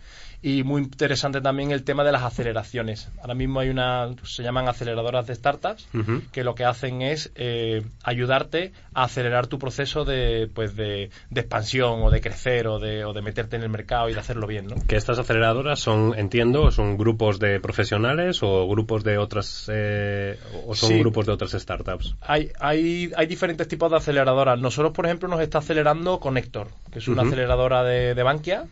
Y 0.46 0.64
muy 0.64 0.82
interesante 0.82 1.40
también 1.40 1.72
el 1.72 1.86
tema 1.86 2.04
de 2.04 2.12
las 2.12 2.24
aceleraciones. 2.24 3.10
Ahora 3.22 3.34
mismo 3.34 3.62
hay 3.62 3.70
una, 3.70 4.10
se 4.24 4.44
llaman 4.44 4.68
aceleradoras 4.68 5.26
de 5.26 5.36
startups, 5.36 5.88
que 6.34 6.44
lo 6.44 6.54
que 6.54 6.66
hacen 6.66 7.02
es 7.02 7.32
eh, 7.36 7.86
ayudarte 8.04 8.74
a 8.94 9.06
acelerar 9.06 9.48
tu 9.48 9.58
proceso 9.58 10.04
de, 10.04 10.50
pues 10.54 10.76
de, 10.76 11.12
de 11.30 11.42
expansión 11.42 12.02
o 12.04 12.10
de 12.10 12.20
crecer 12.20 12.68
o 12.68 12.78
de, 12.78 13.06
o 13.06 13.14
de 13.14 13.22
meterte 13.22 13.56
en 13.56 13.64
el 13.64 13.70
mercado 13.70 14.10
y 14.10 14.14
de 14.14 14.20
hacerlo 14.20 14.46
bien, 14.46 14.68
¿no? 14.68 14.76
Que 14.86 14.98
estas 14.98 15.18
aceleradoras 15.18 15.80
son, 15.80 16.14
entiendo, 16.18 16.72
son 16.72 16.98
grupos 16.98 17.40
de 17.40 17.62
profesionales 17.62 18.44
o 18.44 18.68
grupos 18.68 18.93
de 19.02 19.18
otras 19.18 19.68
eh, 19.74 20.38
o 20.68 20.76
son 20.76 20.90
Sí. 20.90 21.00
grupos 21.00 21.26
de 21.26 21.32
otras 21.32 21.54
startups. 21.54 22.16
Hay, 22.22 22.52
hay, 22.60 23.12
hay 23.18 23.26
diferentes 23.26 23.68
tipos 23.68 23.90
de 23.90 23.98
aceleradoras. 23.98 24.60
Nosotros, 24.60 24.94
por 24.94 25.08
ejemplo, 25.08 25.28
nos 25.28 25.42
está 25.42 25.58
acelerando 25.58 26.20
Connector, 26.20 26.68
que 26.92 27.00
es 27.00 27.08
una 27.08 27.24
aceleradora 27.24 27.84
de, 27.84 28.14
de 28.14 28.22
Bankia. 28.24 28.66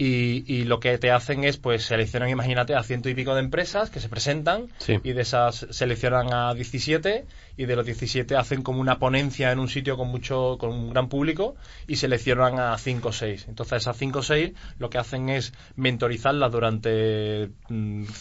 Y, 0.00 0.44
y 0.46 0.62
lo 0.64 0.78
que 0.78 0.96
te 0.96 1.10
hacen 1.10 1.42
es, 1.42 1.56
pues, 1.56 1.84
seleccionan, 1.84 2.28
imagínate, 2.28 2.76
a 2.76 2.82
ciento 2.84 3.08
y 3.08 3.14
pico 3.14 3.34
de 3.34 3.40
empresas 3.40 3.90
que 3.90 3.98
se 3.98 4.08
presentan 4.08 4.68
Sí. 4.78 5.00
y 5.02 5.12
de 5.12 5.22
esas 5.22 5.66
seleccionan 5.70 6.32
a 6.32 6.54
17 6.54 7.26
y 7.56 7.64
de 7.66 7.74
los 7.74 7.84
17 7.84 8.36
hacen 8.36 8.62
como 8.62 8.80
una 8.80 9.00
ponencia 9.00 9.50
en 9.50 9.58
un 9.58 9.68
sitio 9.68 9.96
con 9.96 10.06
mucho, 10.08 10.56
con 10.58 10.70
un 10.70 10.90
gran 10.90 11.08
público 11.08 11.56
y 11.88 11.96
seleccionan 11.96 12.60
a 12.60 12.78
5 12.78 13.08
o 13.08 13.12
6. 13.12 13.46
Entonces, 13.48 13.82
esas 13.82 13.96
5 13.96 14.20
o 14.20 14.22
6 14.22 14.52
lo 14.78 14.88
que 14.88 14.98
hacen 14.98 15.28
es 15.30 15.52
mentorizarlas 15.74 16.52
durante 16.52 17.50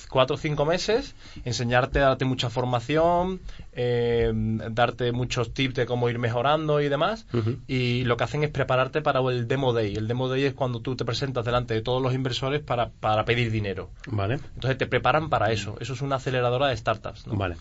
4 0.09 0.35
o 0.35 0.39
5 0.39 0.65
meses, 0.65 1.13
enseñarte, 1.45 1.99
darte 1.99 2.25
mucha 2.25 2.49
formación, 2.49 3.39
eh, 3.79 4.31
darte 4.33 5.11
muchos 5.11 5.53
tips 5.53 5.75
de 5.75 5.85
cómo 5.85 6.09
ir 6.09 6.17
mejorando 6.17 6.81
y 6.81 6.89
demás. 6.89 7.27
Y 7.67 8.03
lo 8.05 8.17
que 8.17 8.23
hacen 8.23 8.43
es 8.43 8.49
prepararte 8.49 9.01
para 9.01 9.19
el 9.19 9.47
Demo 9.47 9.71
Day. 9.71 9.93
El 9.95 10.07
Demo 10.07 10.27
Day 10.27 10.45
es 10.45 10.53
cuando 10.53 10.81
tú 10.81 10.95
te 10.95 11.05
presentas 11.05 11.45
delante 11.45 11.75
de 11.75 11.81
todos 11.81 12.01
los 12.01 12.13
inversores 12.13 12.61
para, 12.61 12.89
para 12.89 13.23
pedir 13.23 13.51
dinero. 13.51 13.91
Vale. 14.07 14.39
Entonces 14.55 14.77
te 14.79 14.87
preparan 14.87 15.29
para 15.29 15.51
eso. 15.51 15.77
Eso 15.79 15.93
es 15.93 16.01
una 16.01 16.15
aceleradora 16.15 16.69
de 16.69 16.77
startups. 16.77 17.27
¿no? 17.27 17.35
Vale. 17.35 17.55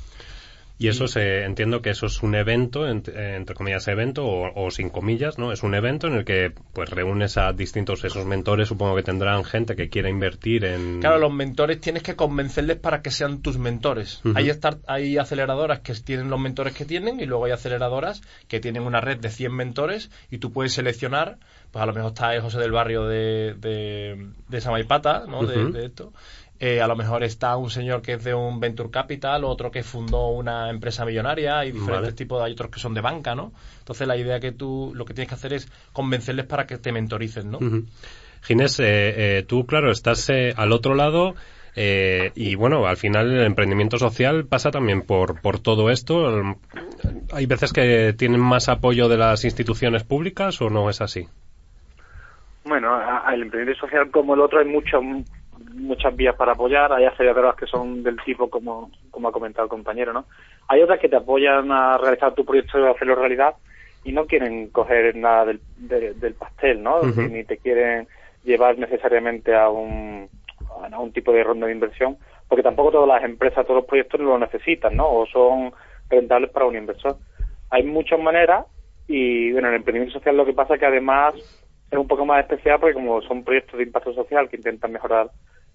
Y 0.79 0.89
eso 0.89 1.09
se, 1.09 1.45
entiendo 1.45 1.81
que 1.81 1.89
eso 1.91 2.05
es 2.05 2.23
un 2.23 2.35
evento, 2.35 2.87
ent- 2.87 3.09
entre 3.17 3.55
comillas 3.55 3.89
evento, 3.89 4.27
o, 4.27 4.53
o 4.67 4.71
sin 4.71 4.91
comillas, 4.91 5.39
¿no? 5.39 5.51
Es 5.53 5.63
un 5.63 5.75
evento 5.75 6.07
en 6.07 6.15
el 6.15 6.25
que 6.27 6.53
pues 6.75 6.91
reúnes 6.91 7.39
a 7.39 7.53
distintos 7.55 8.05
esos 8.05 8.27
mentores, 8.27 8.69
supongo 8.69 8.95
que 8.95 9.03
tendrán 9.03 9.45
gente 9.45 9.75
que 9.75 9.89
quiera 9.89 10.11
invertir 10.11 10.65
en... 10.67 11.01
Claro, 11.01 11.19
los 11.19 11.33
mentores 11.33 11.81
tienes 11.81 12.03
que 12.03 12.15
convencerles 12.15 12.77
para 12.77 13.01
que 13.01 13.11
sean 13.11 13.41
tus 13.41 13.57
mentores. 13.57 14.21
Hay, 14.37 14.51
start- 14.51 14.83
hay 14.87 15.17
aceleradoras 15.17 15.81
que 15.81 15.95
tienen 15.95 16.29
los 16.29 16.39
mentores 16.41 16.75
que 16.75 16.85
tienen 16.85 17.21
y 17.21 17.27
luego 17.27 17.47
hay 17.47 17.53
aceleradoras 17.53 18.21
que 18.47 18.61
tienen 18.61 18.83
una 18.83 19.01
red 19.01 19.19
de 19.19 19.31
100 19.31 19.55
mentores 19.55 20.11
y 20.31 20.39
tú 20.39 20.53
puedes 20.53 20.75
seleccionar, 20.75 21.39
pues 21.71 21.83
a 21.83 21.87
lo 21.87 21.95
mejor 21.95 22.09
está 22.13 22.35
el 22.35 22.43
José 22.43 22.59
del 22.59 22.73
Barrio 22.73 23.05
de, 23.07 23.55
de, 23.59 24.27
de 24.49 24.61
Samaipata, 24.61 25.25
¿no? 25.27 25.47
De- 25.47 25.55
de, 25.73 25.87
esto. 25.87 26.13
Eh, 26.59 26.81
a 26.81 26.87
lo 26.87 26.97
mejor 26.97 27.23
está 27.23 27.57
un 27.59 27.69
señor 27.69 28.01
que 28.01 28.15
es 28.15 28.25
de 28.25 28.33
un 28.35 28.61
Venture 28.61 28.91
Capital, 28.91 29.45
otro 29.45 29.71
que 29.71 29.83
fundó 29.83 30.29
una 30.29 30.71
empresa 30.71 31.05
millonaria, 31.05 31.59
hay 31.59 31.73
diferentes 31.73 32.13
Vale. 32.13 32.13
tipos, 32.17 32.43
hay 32.43 32.53
otros 32.53 32.71
que 32.71 32.81
son 32.81 32.95
de 32.95 33.03
banca, 33.03 33.35
¿no? 33.35 33.53
Entonces 33.81 34.09
la 34.09 34.17
idea 34.17 34.41
que 34.41 34.53
tú 34.53 34.93
lo 34.95 35.05
que 35.05 35.13
tienes 35.13 35.29
que 35.29 35.35
hacer 35.35 35.53
es 35.53 35.71
convencerles 35.93 36.47
para 36.47 36.67
que 36.67 36.79
te 36.79 36.93
mentoricen, 36.93 37.51
¿no? 37.51 37.59
Ujú. 37.59 37.85
Ginés, 38.43 38.81
eh, 38.81 38.85
eh, 39.39 39.43
tú, 39.47 39.67
claro, 39.67 39.91
estás 39.91 40.31
eh, 40.31 40.55
al 40.57 40.73
otro 40.73 40.95
lado 40.95 41.35
eh, 41.75 42.33
y, 42.35 42.55
bueno, 42.55 42.87
al 42.87 42.97
final 42.97 43.31
el 43.33 43.45
emprendimiento 43.45 43.99
social 43.99 44.47
pasa 44.47 44.71
también 44.71 45.03
por, 45.03 45.43
por 45.43 45.59
todo 45.59 45.91
esto. 45.91 46.29
El- 46.31 46.55
Hay 47.33 47.45
veces 47.45 47.73
que 47.73 48.15
tienen 48.17 48.41
más 48.41 48.69
apoyo 48.71 49.09
de 49.09 49.19
las 49.19 49.45
instituciones 49.45 50.05
públicas 50.05 50.63
o 50.63 50.71
no 50.71 50.89
es 50.89 51.03
así. 51.03 51.27
Bueno, 52.65 52.95
a- 52.95 53.19
al 53.19 53.43
emprendimiento 53.43 53.87
social 53.87 54.11
como 54.11 54.35
el 54.35 54.41
otro 54.41 54.59
hay 54.61 54.67
muchas 54.67 55.01
muchas 55.77 56.15
vías 56.17 56.35
para 56.37 56.53
apoyar. 56.53 56.93
Hay 56.93 57.05
aceleradoras 57.05 57.57
que 57.57 57.67
son 57.67 58.03
del 58.03 58.17
tipo 58.25 58.49
como, 58.51 58.91
como 59.11 59.29
ha 59.29 59.33
comentado 59.33 59.65
el 59.65 59.71
compañero, 59.71 60.13
¿no? 60.13 60.27
Hay 60.69 60.83
otras 60.83 60.99
que 61.01 61.09
te 61.09 61.17
apoyan 61.17 61.71
a 61.71 61.99
realizar 61.99 62.35
tu 62.35 62.45
proyecto 62.45 62.79
y 62.79 62.85
hacerlo 62.87 63.15
realidad 63.15 63.55
y 64.05 64.13
no 64.13 64.27
quieren 64.27 64.69
coger 64.71 65.17
nada 65.17 65.47
del, 65.47 65.61
de- 65.77 66.15
del 66.15 66.35
pastel, 66.35 66.83
¿no? 66.83 67.03
Ni 67.03 67.45
te 67.45 67.59
quieren 67.59 68.09
llevar 68.45 68.79
necesariamente 68.79 69.55
a 69.55 69.69
un, 69.69 70.29
a 70.93 70.99
un 71.01 71.13
tipo 71.13 71.33
de 71.33 71.43
ronda 71.43 71.67
de 71.67 71.73
inversión, 71.73 72.17
porque 72.49 72.63
tampoco 72.63 72.93
todas 72.93 73.09
las 73.09 73.25
empresas, 73.25 73.65
todos 73.67 73.79
los 73.81 73.87
proyectos 73.87 74.21
lo 74.21 74.39
necesitan, 74.39 74.97
¿no? 74.97 75.09
O 75.09 75.27
son 75.27 75.73
rentables 76.09 76.51
para 76.51 76.67
un 76.67 76.77
inversor. 76.77 77.17
Hay 77.71 77.83
muchas 77.83 78.21
maneras 78.21 78.65
y, 79.09 79.53
bueno, 79.53 79.69
el 79.69 79.75
emprendimiento 79.77 80.19
social 80.19 80.37
lo 80.37 80.47
que 80.47 80.53
pasa 80.53 80.75
es 80.75 80.81
que 80.81 80.87
además 80.87 81.35
es 81.91 81.99
un 81.99 82.07
poco 82.09 82.25
más 82.25 82.41
especial 82.41 82.79
porque 82.81 82.95
como 82.95 83.21
son 83.23 83.45
proyectos 83.45 83.79
de 83.79 83.85
impacto 83.85 84.13
social 84.15 84.49
que 84.49 84.57
intentan 84.57 84.93
mejorar 84.93 85.31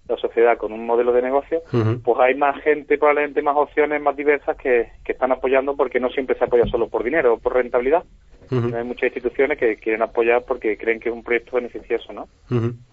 la 0.08 0.16
sociedad 0.16 0.56
con 0.58 0.72
un 0.72 0.84
modelo 0.84 1.12
de 1.12 1.22
negocio, 1.22 1.62
pues 2.04 2.18
hay 2.20 2.34
más 2.34 2.60
gente, 2.62 2.98
probablemente 2.98 3.40
más 3.42 3.56
opciones 3.56 4.00
más 4.02 4.16
diversas 4.16 4.56
que, 4.56 4.88
que 5.04 5.12
están 5.12 5.30
apoyando 5.32 5.76
porque 5.76 6.00
no 6.00 6.10
siempre 6.10 6.36
se 6.36 6.44
apoya 6.44 6.66
solo 6.66 6.88
por 6.88 7.04
dinero 7.04 7.34
o 7.34 7.38
por 7.38 7.54
rentabilidad. 7.54 8.04
Hay 8.50 8.84
muchas 8.84 9.04
instituciones 9.04 9.58
que 9.58 9.76
quieren 9.76 10.02
apoyar 10.02 10.44
porque 10.44 10.76
creen 10.76 11.00
que 11.00 11.08
es 11.08 11.14
un 11.14 11.22
proyecto 11.22 11.56
beneficioso, 11.56 12.12
¿no? 12.12 12.28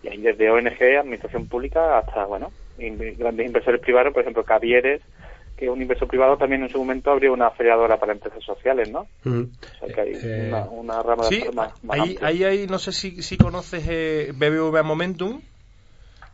Y 0.04 0.08
hay 0.08 0.17
desde 0.22 0.50
ONG, 0.50 0.82
administración 1.00 1.48
pública, 1.48 1.98
hasta, 1.98 2.26
bueno, 2.26 2.52
in- 2.78 3.17
grandes 3.17 3.45
inversores 3.48 3.82
privados, 3.82 4.13
por 4.13 4.22
ejemplo, 4.22 4.45
Cavieres, 4.45 5.02
que 5.58 5.65
es 5.65 5.72
un 5.72 5.82
inversor 5.82 6.08
privado, 6.08 6.38
también 6.38 6.63
en 6.63 6.69
su 6.69 6.78
momento 6.78 7.12
abrió 7.12 7.34
una 7.34 7.48
aceleradora 7.48 7.98
para 7.98 8.13
empresas 8.13 8.41
sociales, 8.43 8.88
¿no? 8.89 9.08
O 9.26 9.80
sea 9.80 9.93
que 9.93 10.00
hay 10.02 10.13
Eh, 10.13 10.45
una, 10.48 10.63
una 10.69 11.04
rama 11.04 11.24
Sí, 11.24 11.41
de 11.41 11.52
más, 11.52 11.84
más 11.84 12.00
ahí, 12.00 12.10
amplia. 12.12 12.28
ahí 12.30 12.43
hay, 12.45 12.67
no 12.67 12.80
sé 12.80 12.93
si, 12.93 13.22
si 13.22 13.36
conoces 13.38 13.86
eh, 13.89 14.32
BBVA 14.34 14.84
Momentum. 14.84 15.41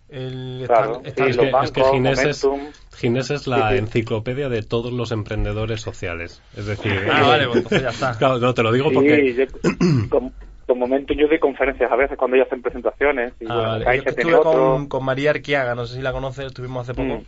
El, 0.07 0.63
Claro, 0.67 1.01
está- 1.03 1.03
sí, 1.03 1.09
está- 1.09 1.27
Es 1.27 1.35
los 1.35 1.45
que, 1.45 1.49
es 1.65 1.71
que 1.71 1.81
bancos, 1.81 1.91
Ginés, 1.95 2.23
es, 2.25 2.43
Momentum. 2.45 2.71
Ginés 2.95 3.31
es 3.31 3.47
la 3.47 3.69
Sí, 3.69 3.73
sí. 3.75 3.79
enciclopedia 3.79 4.49
de 4.49 4.61
todos 4.61 4.93
los 4.93 5.11
emprendedores 5.11 5.81
sociales. 5.81 6.41
Es 6.55 6.65
decir, 6.67 6.91
Ah, 7.11 7.23
vale, 7.23 7.45
pues 7.45 7.57
entonces 7.57 7.81
ya 7.81 7.89
está. 7.89 8.11
Claro, 8.19 8.39
no, 8.39 8.53
te 8.53 8.63
lo 8.63 8.71
digo 8.71 8.89
Sí, 8.89 8.93
porque... 8.95 9.33
yo, 9.33 9.45
con, 10.09 10.33
con 10.67 10.79
Momentum 10.79 11.17
yo 11.17 11.27
doy 11.27 11.39
conferencias 11.39 11.91
a 11.91 11.95
veces 11.95 12.17
cuando 12.17 12.35
ellos 12.35 12.47
hacen 12.47 12.61
presentaciones. 12.61 13.33
Y, 13.39 13.45
Ah, 13.47 13.55
bueno, 13.55 13.69
vale. 13.69 13.85
Caixa 13.85 14.09
Yo 14.11 14.15
tiene 14.15 14.31
estuve 14.33 14.49
otro. 14.49 14.51
con, 14.75 14.87
con 14.87 15.05
María 15.05 15.31
Arquiaga, 15.31 15.73
no 15.75 15.85
sé 15.85 15.95
si 15.95 16.01
la 16.01 16.11
conoces, 16.13 16.45
estuvimos 16.45 16.87
hace 16.87 16.93
poco. 16.93 17.21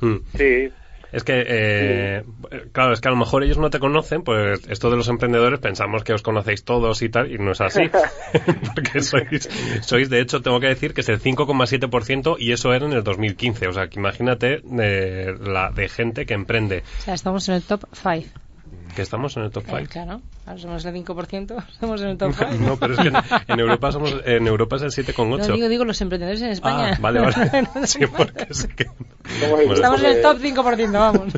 Mm, 0.00 0.06
Mm. 0.06 0.20
Sí, 0.36 0.72
Es 1.14 1.22
que, 1.22 1.44
eh, 1.46 2.24
claro, 2.72 2.92
es 2.92 3.00
que 3.00 3.06
a 3.06 3.12
lo 3.12 3.16
mejor 3.16 3.44
ellos 3.44 3.56
no 3.56 3.70
te 3.70 3.78
conocen, 3.78 4.24
pues 4.24 4.60
esto 4.68 4.90
de 4.90 4.96
los 4.96 5.08
emprendedores 5.08 5.60
pensamos 5.60 6.02
que 6.02 6.12
os 6.12 6.22
conocéis 6.22 6.64
todos 6.64 7.02
y 7.02 7.08
tal, 7.08 7.30
y 7.30 7.38
no 7.38 7.52
es 7.52 7.60
así. 7.60 7.82
Porque 8.74 9.00
sois, 9.00 9.48
sois, 9.82 10.10
de 10.10 10.20
hecho, 10.20 10.42
tengo 10.42 10.58
que 10.58 10.66
decir 10.66 10.92
que 10.92 11.02
es 11.02 11.08
el 11.08 11.20
5,7% 11.20 12.34
y 12.40 12.50
eso 12.50 12.74
era 12.74 12.86
en 12.86 12.94
el 12.94 13.04
2015. 13.04 13.68
O 13.68 13.72
sea, 13.72 13.86
que 13.86 14.00
imagínate 14.00 14.60
eh, 14.80 15.36
la 15.40 15.70
de 15.70 15.88
gente 15.88 16.26
que 16.26 16.34
emprende. 16.34 16.82
O 16.98 17.02
sea, 17.02 17.14
estamos 17.14 17.48
en 17.48 17.54
el 17.54 17.62
top 17.62 17.84
5. 17.92 18.43
Que 18.94 19.02
estamos 19.02 19.36
en 19.36 19.44
el 19.44 19.50
top 19.50 19.64
5. 19.66 19.78
Eh, 19.78 19.86
claro, 19.86 20.20
ahora 20.46 20.60
somos 20.60 20.84
el 20.84 20.94
5%, 20.94 21.64
estamos 21.72 22.00
en 22.02 22.08
el 22.08 22.18
top 22.18 22.32
5. 22.38 22.50
No, 22.60 22.76
pero 22.76 22.94
es 22.94 23.00
que 23.00 23.08
en, 23.08 23.16
en 23.48 23.60
Europa 23.60 23.92
somos, 23.92 24.14
en 24.24 24.46
Europa 24.46 24.76
es 24.76 24.82
el 24.82 24.90
7,8. 24.90 25.48
No, 25.48 25.54
digo, 25.54 25.68
digo 25.68 25.84
los 25.84 26.00
emprendedores 26.00 26.42
en 26.42 26.50
España. 26.50 26.92
Ah, 26.94 26.98
vale, 27.00 27.20
vale. 27.20 27.68
Sí, 27.86 28.00
porque 28.06 28.52
sé 28.52 28.68
que... 28.68 28.84
Somos 29.40 29.60
Estamos 29.74 30.02
en 30.02 30.10
el 30.10 30.22
top 30.22 30.38
5%, 30.38 30.92
vamos. 30.92 31.32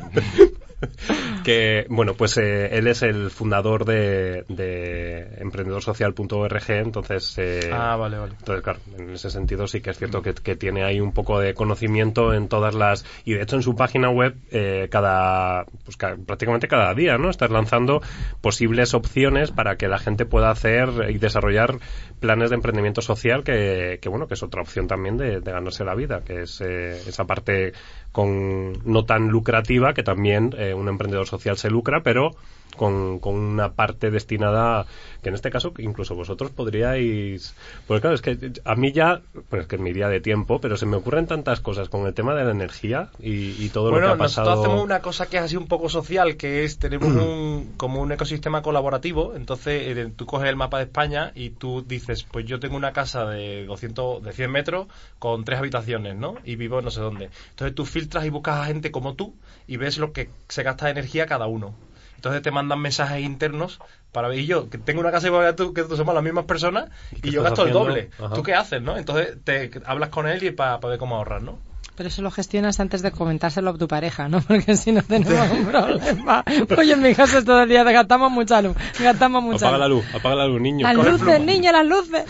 que, 1.45 1.87
bueno, 1.89 2.15
pues 2.15 2.37
eh, 2.39 2.69
él 2.77 2.87
es 2.87 3.03
el 3.03 3.31
fundador 3.31 3.85
de, 3.85 4.45
de 4.49 5.29
emprendedorsocial.org, 5.39 6.71
entonces... 6.71 7.35
eh, 7.39 7.71
Ah, 7.73 7.97
vale, 7.97 8.19
vale. 8.19 8.33
entonces, 8.39 8.63
claro, 8.63 8.81
en 8.99 9.11
ese 9.11 9.31
sentido 9.31 9.67
sí 9.67 9.81
que 9.81 9.91
es 9.91 9.99
cierto 9.99 10.23
que, 10.23 10.35
que 10.35 10.57
tiene 10.57 10.85
ahí 10.85 11.01
un 11.01 11.13
poco 11.13 11.41
de 11.41 11.55
conocimiento 11.55 12.35
en 12.35 12.49
todas 12.49 12.75
las... 12.75 13.05
Y 13.25 13.35
de 13.35 13.43
hecho 13.43 13.57
en 13.57 13.63
su 13.63 13.75
página 13.77 14.11
web, 14.11 14.37
eh, 14.51 14.89
cada, 14.91 15.65
pues 15.85 15.97
ca- 15.97 16.17
prácticamente 16.27 16.69
cada 16.69 16.93
día, 16.95 17.19
¿no? 17.19 17.31
Estás 17.31 17.51
lanzando 17.51 18.01
posibles 18.41 18.95
opciones 18.95 19.51
para 19.51 19.77
que 19.77 19.89
la 19.89 19.99
gente 19.99 20.27
pueda 20.27 20.51
hacer 20.51 20.89
y 21.11 21.19
desarrollar 21.19 21.79
planes 22.21 22.51
de 22.51 22.57
emprendimiento 22.57 23.03
social 23.03 23.45
que, 23.45 23.99
que 24.01 24.09
bueno, 24.09 24.27
que 24.27 24.35
es 24.35 24.43
otra 24.43 24.63
opción 24.63 24.87
también 24.89 25.17
de, 25.17 25.41
de 25.41 25.53
ganarse 25.53 25.85
la 25.85 25.95
vida, 25.95 26.23
que 26.25 26.43
es 26.43 26.61
eh, 26.61 26.91
esa 27.07 27.25
parte 27.25 27.73
con 28.17 28.73
no 28.91 29.05
tan 29.05 29.29
lucrativa 29.29 29.93
que 29.93 30.03
también 30.03 30.55
eh, 30.57 30.73
un 30.73 30.89
emprendedor 30.89 31.27
social 31.27 31.59
se 31.59 31.69
lucra, 31.69 32.01
pero 32.03 32.31
con, 32.77 33.19
con 33.19 33.35
una 33.35 33.73
parte 33.73 34.11
destinada 34.11 34.87
que 35.23 35.31
en 35.31 35.35
este 35.35 35.51
caso 35.51 35.73
incluso 35.79 36.15
vosotros 36.15 36.51
podríais 36.51 37.55
porque 37.87 38.01
claro 38.01 38.15
es 38.15 38.23
que 38.23 38.53
a 38.65 38.75
mí 38.77 38.93
ya 38.93 39.23
pues 39.49 39.63
es 39.63 39.69
que 39.69 39.79
mi 39.79 39.93
día 39.93 40.09
de 40.09 40.21
tiempo 40.21 40.61
pero 40.61 40.77
se 40.77 40.87
me 40.87 40.97
ocurren 40.97 41.27
tantas 41.27 41.61
cosas 41.61 41.89
con 41.89 42.07
el 42.07 42.15
tema 42.15 42.35
de 42.35 42.45
la 42.45 42.51
energía 42.51 43.11
y, 43.19 43.57
y 43.65 43.71
todo 43.71 43.91
bueno, 43.91 44.09
lo 44.09 44.17
que 44.17 44.23
ha 44.23 44.23
nosotros 44.25 44.47
pasado 44.47 44.63
hacemos 44.63 44.85
una 44.85 45.01
cosa 45.01 45.27
que 45.27 45.37
es 45.39 45.43
así 45.43 45.57
un 45.57 45.67
poco 45.67 45.89
social, 45.89 46.37
que 46.37 46.65
es 46.65 46.79
tenemos 46.79 47.09
un, 47.17 47.75
como 47.77 48.01
un 48.01 48.13
ecosistema 48.13 48.63
colaborativo. 48.63 49.35
Entonces, 49.35 49.97
eh, 49.97 50.13
tú 50.15 50.27
coges 50.27 50.49
el 50.49 50.57
mapa 50.57 50.79
de 50.79 50.85
España 50.85 51.33
y 51.35 51.51
tú 51.51 51.85
dices, 51.87 52.25
pues 52.25 52.47
yo 52.47 52.61
tengo 52.61 52.77
una 52.77 52.93
casa 52.93 53.27
de 53.27 53.67
200, 53.67 54.23
de 54.23 54.33
100 54.33 54.51
metros 54.51 54.87
con 55.19 55.45
tres 55.45 55.59
habitaciones, 55.59 56.17
¿no? 56.17 56.37
Y 56.45 56.57
vivo 56.57 56.83
no 56.83 56.91
sé 56.91 57.01
dónde. 57.01 57.31
Entonces 57.51 57.75
tú 57.75 57.85
filtras 57.85 58.25
y 58.25 58.31
buscas 58.31 58.61
a 58.61 58.65
gente 58.67 58.91
como 58.91 59.15
tú 59.15 59.35
y 59.67 59.77
ves 59.77 59.99
lo 59.99 60.13
que 60.13 60.31
se 60.49 60.63
gasta 60.63 60.87
de 60.87 60.93
energía 60.93 61.27
cada 61.27 61.47
uno. 61.47 61.75
Entonces 62.17 62.43
te 62.43 62.51
mandan 62.51 62.81
mensajes 62.81 63.23
internos 63.25 63.79
para 64.13 64.29
ver, 64.29 64.39
y 64.41 64.47
yo, 64.47 64.69
que 64.69 64.79
tengo 64.79 65.01
una 65.01 65.11
casa 65.13 65.29
igual 65.29 65.47
que 65.47 65.53
tú, 65.63 65.73
que 65.73 65.85
tú 65.85 65.97
somos 65.97 66.15
las 66.15 66.25
mismas 66.25 66.45
personas, 66.47 66.87
y 67.23 67.31
yo 67.31 67.43
gasto 67.43 67.65
el 67.67 67.73
doble. 67.73 68.11
Ajá. 68.19 68.35
¿Tú 68.35 68.43
qué 68.43 68.55
haces, 68.55 68.83
no? 68.83 68.97
Entonces 68.97 69.37
te 69.45 69.71
hablas 69.85 70.09
con 70.09 70.27
él 70.27 70.43
y 70.43 70.51
para 70.51 70.79
ver 70.79 70.99
cómo 70.99 71.17
ahorrar, 71.17 71.43
¿no? 71.43 71.59
Pero 71.95 72.09
eso 72.11 72.21
lo 72.21 72.31
gestionas 72.31 72.79
antes 72.81 73.01
de 73.01 73.11
comentárselo 73.11 73.71
a 73.71 73.79
tu 73.79 73.89
pareja, 73.89 74.29
¿no? 74.29 74.41
Porque 74.49 74.77
si 74.77 74.93
no 74.93 75.03
tenemos 75.03 75.51
un 75.51 75.65
problema. 75.71 76.45
Oye, 76.77 76.93
en 76.93 77.03
mi 77.03 77.15
casa 77.15 77.39
es 77.39 77.45
todo 77.45 77.63
el 77.63 77.69
día 77.71 77.85
de 77.85 77.93
gastamos 77.93 78.31
mucha 78.31 78.61
luz, 78.61 78.77
gastamos 79.01 79.43
mucha 79.43 79.67
apaga 79.69 79.79
la 79.79 79.89
luz. 79.89 80.05
apaga 80.15 80.35
la 80.37 80.47
luz 80.47 80.61
niño 80.61 80.87
Las 80.87 80.97
luces, 80.97 81.41
niña, 81.41 81.73
las 81.73 81.87
luces. 81.87 82.25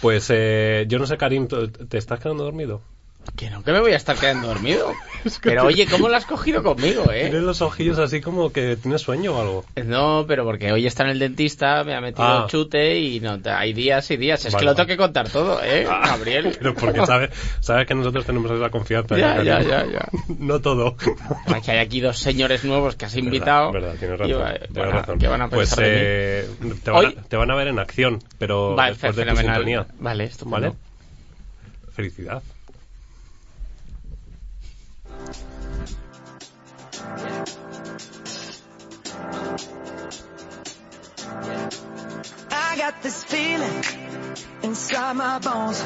pues 0.00 0.26
eh, 0.30 0.84
yo 0.88 0.98
no 0.98 1.06
sé 1.06 1.16
Karim 1.16 1.48
¿tú- 1.48 1.68
¿te 1.70 1.98
estás 1.98 2.18
quedando 2.20 2.44
dormido? 2.44 2.82
Que 3.36 3.48
no, 3.50 3.62
que 3.64 3.72
me 3.72 3.80
voy 3.80 3.92
a 3.92 3.96
estar 3.96 4.16
quedando 4.18 4.48
dormido. 4.48 4.92
Pero 5.42 5.64
oye, 5.64 5.86
¿cómo 5.86 6.08
lo 6.08 6.16
has 6.16 6.26
cogido 6.26 6.62
conmigo, 6.62 7.10
eh? 7.12 7.22
tienes 7.22 7.42
los 7.42 7.62
ojillos 7.62 7.98
así 7.98 8.20
como 8.20 8.52
que 8.52 8.76
tienes 8.76 9.00
sueño 9.02 9.36
o 9.36 9.40
algo 9.40 9.64
No, 9.84 10.24
pero 10.26 10.44
porque 10.44 10.72
hoy 10.72 10.86
está 10.86 11.04
en 11.04 11.10
el 11.10 11.18
dentista, 11.20 11.84
me 11.84 11.94
ha 11.94 12.00
metido 12.00 12.26
Ah. 12.26 12.46
chute 12.48 12.98
y 12.98 13.20
no, 13.20 13.38
hay 13.44 13.72
días 13.72 14.10
y 14.10 14.16
días. 14.16 14.44
Es 14.44 14.52
Vale, 14.52 14.60
que 14.62 14.64
lo 14.66 14.74
tengo 14.74 14.86
que 14.88 14.96
contar 14.96 15.28
todo, 15.28 15.62
¿eh, 15.62 15.84
Gabriel? 15.84 16.54
pero 16.58 16.74
porque 16.74 17.06
sabes 17.06 17.30
sabes 17.60 17.86
que 17.86 17.94
nosotros 17.94 18.26
tenemos 18.26 18.50
esa 18.50 18.68
confianza 18.70 19.16
Ya, 19.16 19.40
¿eh, 19.40 19.44
ya, 19.44 19.62
ya, 19.62 19.86
ya. 19.86 20.08
no 20.38 20.60
todo 20.60 20.96
Es 21.46 21.62
que 21.64 21.70
hay 21.70 21.78
aquí 21.78 22.00
dos 22.00 22.18
señores 22.18 22.64
nuevos 22.64 22.96
que 22.96 23.04
has 23.06 23.16
invitado. 23.16 23.70
Verdad, 23.72 23.94
tienes 23.98 24.18
Y, 24.20 24.32
razón. 24.32 24.48
eh, 24.48 24.58
tienes 24.58 24.72
bueno, 24.74 24.90
razón. 24.92 25.18
¿Qué 25.20 25.28
van 25.28 25.42
a 25.42 25.48
pues 25.48 25.68
pensar 25.70 25.84
mí? 25.84 25.90
eh, 25.94 26.48
te, 26.84 26.90
van 26.90 27.06
a, 27.06 27.12
te 27.28 27.36
van 27.36 27.50
a 27.50 27.54
ver 27.54 27.68
en 27.68 27.78
acción, 27.78 28.18
pero 28.38 28.74
Vale, 28.74 28.92
después 28.92 29.14
de 29.16 29.24
tu 29.26 29.36
sintonía. 29.36 29.86
Vale, 30.00 30.24
estupendo. 30.24 30.60
¿Vale? 30.60 30.72
Felicidad. 31.94 32.42
I 42.50 42.76
got 42.76 43.02
this 43.02 43.24
feeling 43.24 43.84
inside 44.62 45.16
my 45.16 45.38
bones. 45.38 45.84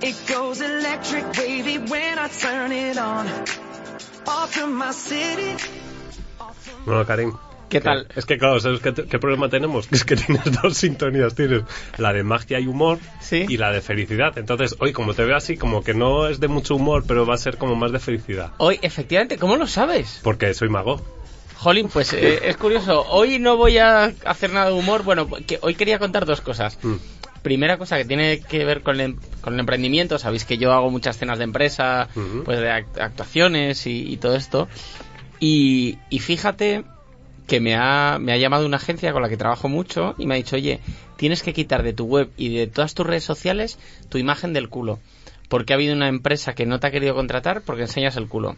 It 0.00 0.16
goes 0.28 0.60
electric 0.60 1.32
wavy 1.36 1.78
when 1.78 2.18
I 2.18 2.28
turn 2.28 2.70
it 2.70 2.98
on. 2.98 3.26
Off 4.26 4.52
from 4.52 4.74
my 4.74 4.92
city. 4.92 5.56
Bueno, 6.84 7.04
Karim. 7.04 7.47
¿Qué 7.68 7.80
tal? 7.80 8.06
Es 8.16 8.24
que, 8.24 8.38
claro, 8.38 8.58
¿sabes 8.60 8.80
qué, 8.80 8.92
qué 8.94 9.18
problema 9.18 9.48
tenemos? 9.48 9.88
Es 9.92 10.04
que 10.04 10.16
tienes 10.16 10.44
dos 10.62 10.76
sintonías. 10.76 11.34
Tienes 11.34 11.62
la 11.98 12.12
de 12.12 12.22
magia 12.22 12.58
y 12.60 12.66
humor 12.66 12.98
Sí. 13.20 13.44
y 13.48 13.56
la 13.58 13.70
de 13.72 13.80
felicidad. 13.80 14.36
Entonces, 14.38 14.74
hoy, 14.80 14.92
como 14.92 15.14
te 15.14 15.24
veo 15.24 15.36
así, 15.36 15.56
como 15.56 15.82
que 15.84 15.94
no 15.94 16.28
es 16.28 16.40
de 16.40 16.48
mucho 16.48 16.76
humor, 16.76 17.04
pero 17.06 17.26
va 17.26 17.34
a 17.34 17.38
ser 17.38 17.56
como 17.58 17.74
más 17.76 17.92
de 17.92 17.98
felicidad. 17.98 18.52
Hoy, 18.58 18.78
efectivamente, 18.82 19.36
¿cómo 19.38 19.56
lo 19.56 19.66
sabes? 19.66 20.20
Porque 20.22 20.54
soy 20.54 20.68
mago. 20.68 21.00
Jolín, 21.56 21.88
pues 21.88 22.12
eh, 22.12 22.40
es 22.44 22.56
curioso. 22.56 23.04
Hoy 23.10 23.38
no 23.40 23.56
voy 23.56 23.78
a 23.78 24.12
hacer 24.24 24.50
nada 24.52 24.66
de 24.70 24.72
humor. 24.74 25.02
Bueno, 25.02 25.28
que 25.46 25.58
hoy 25.60 25.74
quería 25.74 25.98
contar 25.98 26.24
dos 26.24 26.40
cosas. 26.40 26.78
Mm. 26.82 26.94
Primera 27.42 27.78
cosa 27.78 27.96
que 27.98 28.04
tiene 28.04 28.40
que 28.40 28.64
ver 28.64 28.82
con 28.82 29.00
el, 29.00 29.16
con 29.40 29.54
el 29.54 29.60
emprendimiento. 29.60 30.18
Sabéis 30.18 30.44
que 30.44 30.56
yo 30.58 30.72
hago 30.72 30.90
muchas 30.90 31.18
cenas 31.18 31.38
de 31.38 31.44
empresa, 31.44 32.08
pues 32.44 32.60
de 32.60 32.68
act- 32.70 33.00
actuaciones 33.00 33.86
y, 33.86 34.12
y 34.12 34.16
todo 34.18 34.36
esto. 34.36 34.68
Y, 35.40 35.98
y 36.10 36.18
fíjate 36.20 36.84
que 37.48 37.60
me 37.60 37.74
ha, 37.74 38.18
me 38.20 38.32
ha 38.32 38.36
llamado 38.36 38.66
una 38.66 38.76
agencia 38.76 39.12
con 39.12 39.22
la 39.22 39.28
que 39.28 39.38
trabajo 39.38 39.68
mucho 39.68 40.14
y 40.18 40.26
me 40.26 40.34
ha 40.34 40.36
dicho, 40.36 40.54
oye, 40.54 40.80
tienes 41.16 41.42
que 41.42 41.54
quitar 41.54 41.82
de 41.82 41.94
tu 41.94 42.04
web 42.04 42.30
y 42.36 42.54
de 42.54 42.66
todas 42.66 42.94
tus 42.94 43.06
redes 43.06 43.24
sociales 43.24 43.78
tu 44.10 44.18
imagen 44.18 44.52
del 44.52 44.68
culo. 44.68 45.00
Porque 45.48 45.72
ha 45.72 45.76
habido 45.76 45.94
una 45.94 46.08
empresa 46.08 46.54
que 46.54 46.66
no 46.66 46.78
te 46.78 46.86
ha 46.86 46.90
querido 46.90 47.14
contratar 47.14 47.62
porque 47.62 47.82
enseñas 47.82 48.16
el 48.16 48.28
culo. 48.28 48.56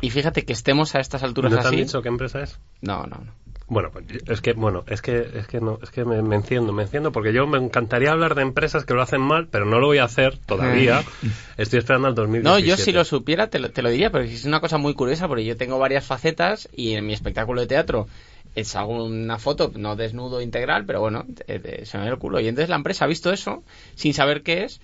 Y 0.00 0.10
fíjate 0.10 0.44
que 0.44 0.52
estemos 0.52 0.94
a 0.94 1.00
estas 1.00 1.24
alturas 1.24 1.50
¿No 1.50 1.58
te 1.58 1.66
han 1.66 1.74
así. 1.74 1.82
dicho 1.82 2.00
qué 2.00 2.08
empresa 2.08 2.40
es? 2.40 2.58
No, 2.80 3.02
no, 3.06 3.16
no. 3.18 3.32
Bueno, 3.70 3.90
pues, 3.92 4.04
es 4.26 4.40
que, 4.40 4.52
bueno, 4.52 4.84
es 4.88 5.00
que, 5.00 5.26
es 5.34 5.46
que 5.46 5.60
no, 5.60 5.78
es 5.82 5.90
que 5.90 6.04
me, 6.04 6.20
me 6.22 6.34
enciendo, 6.36 6.72
me 6.72 6.82
enciendo, 6.82 7.12
porque 7.12 7.32
yo 7.32 7.46
me 7.46 7.56
encantaría 7.56 8.10
hablar 8.10 8.34
de 8.34 8.42
empresas 8.42 8.84
que 8.84 8.94
lo 8.94 9.00
hacen 9.00 9.20
mal, 9.22 9.46
pero 9.48 9.64
no 9.64 9.78
lo 9.78 9.86
voy 9.86 9.98
a 9.98 10.04
hacer 10.04 10.36
todavía. 10.38 11.02
Estoy 11.56 11.78
esperando 11.78 12.08
al 12.08 12.14
2017. 12.16 12.42
No, 12.50 12.58
yo 12.58 12.76
si 12.76 12.92
lo 12.92 13.04
supiera 13.04 13.48
te 13.48 13.60
lo, 13.60 13.70
te 13.70 13.80
lo 13.82 13.88
diría, 13.90 14.10
pero 14.10 14.24
es 14.24 14.44
una 14.44 14.60
cosa 14.60 14.76
muy 14.76 14.94
curiosa 14.94 15.28
porque 15.28 15.44
yo 15.44 15.56
tengo 15.56 15.78
varias 15.78 16.04
facetas 16.04 16.68
y 16.74 16.94
en 16.94 17.06
mi 17.06 17.12
espectáculo 17.12 17.60
de 17.60 17.66
teatro 17.68 18.08
es 18.56 18.74
hago 18.74 19.04
una 19.04 19.38
foto, 19.38 19.70
no 19.76 19.94
desnudo 19.94 20.40
integral, 20.42 20.84
pero 20.84 21.00
bueno, 21.00 21.24
te- 21.46 21.60
te- 21.60 21.86
se 21.86 21.96
me 21.98 22.04
ve 22.04 22.10
el 22.10 22.18
culo. 22.18 22.40
Y 22.40 22.48
entonces 22.48 22.68
la 22.70 22.76
empresa 22.76 23.04
ha 23.04 23.08
visto 23.08 23.32
eso 23.32 23.62
sin 23.94 24.14
saber 24.14 24.42
qué 24.42 24.64
es 24.64 24.80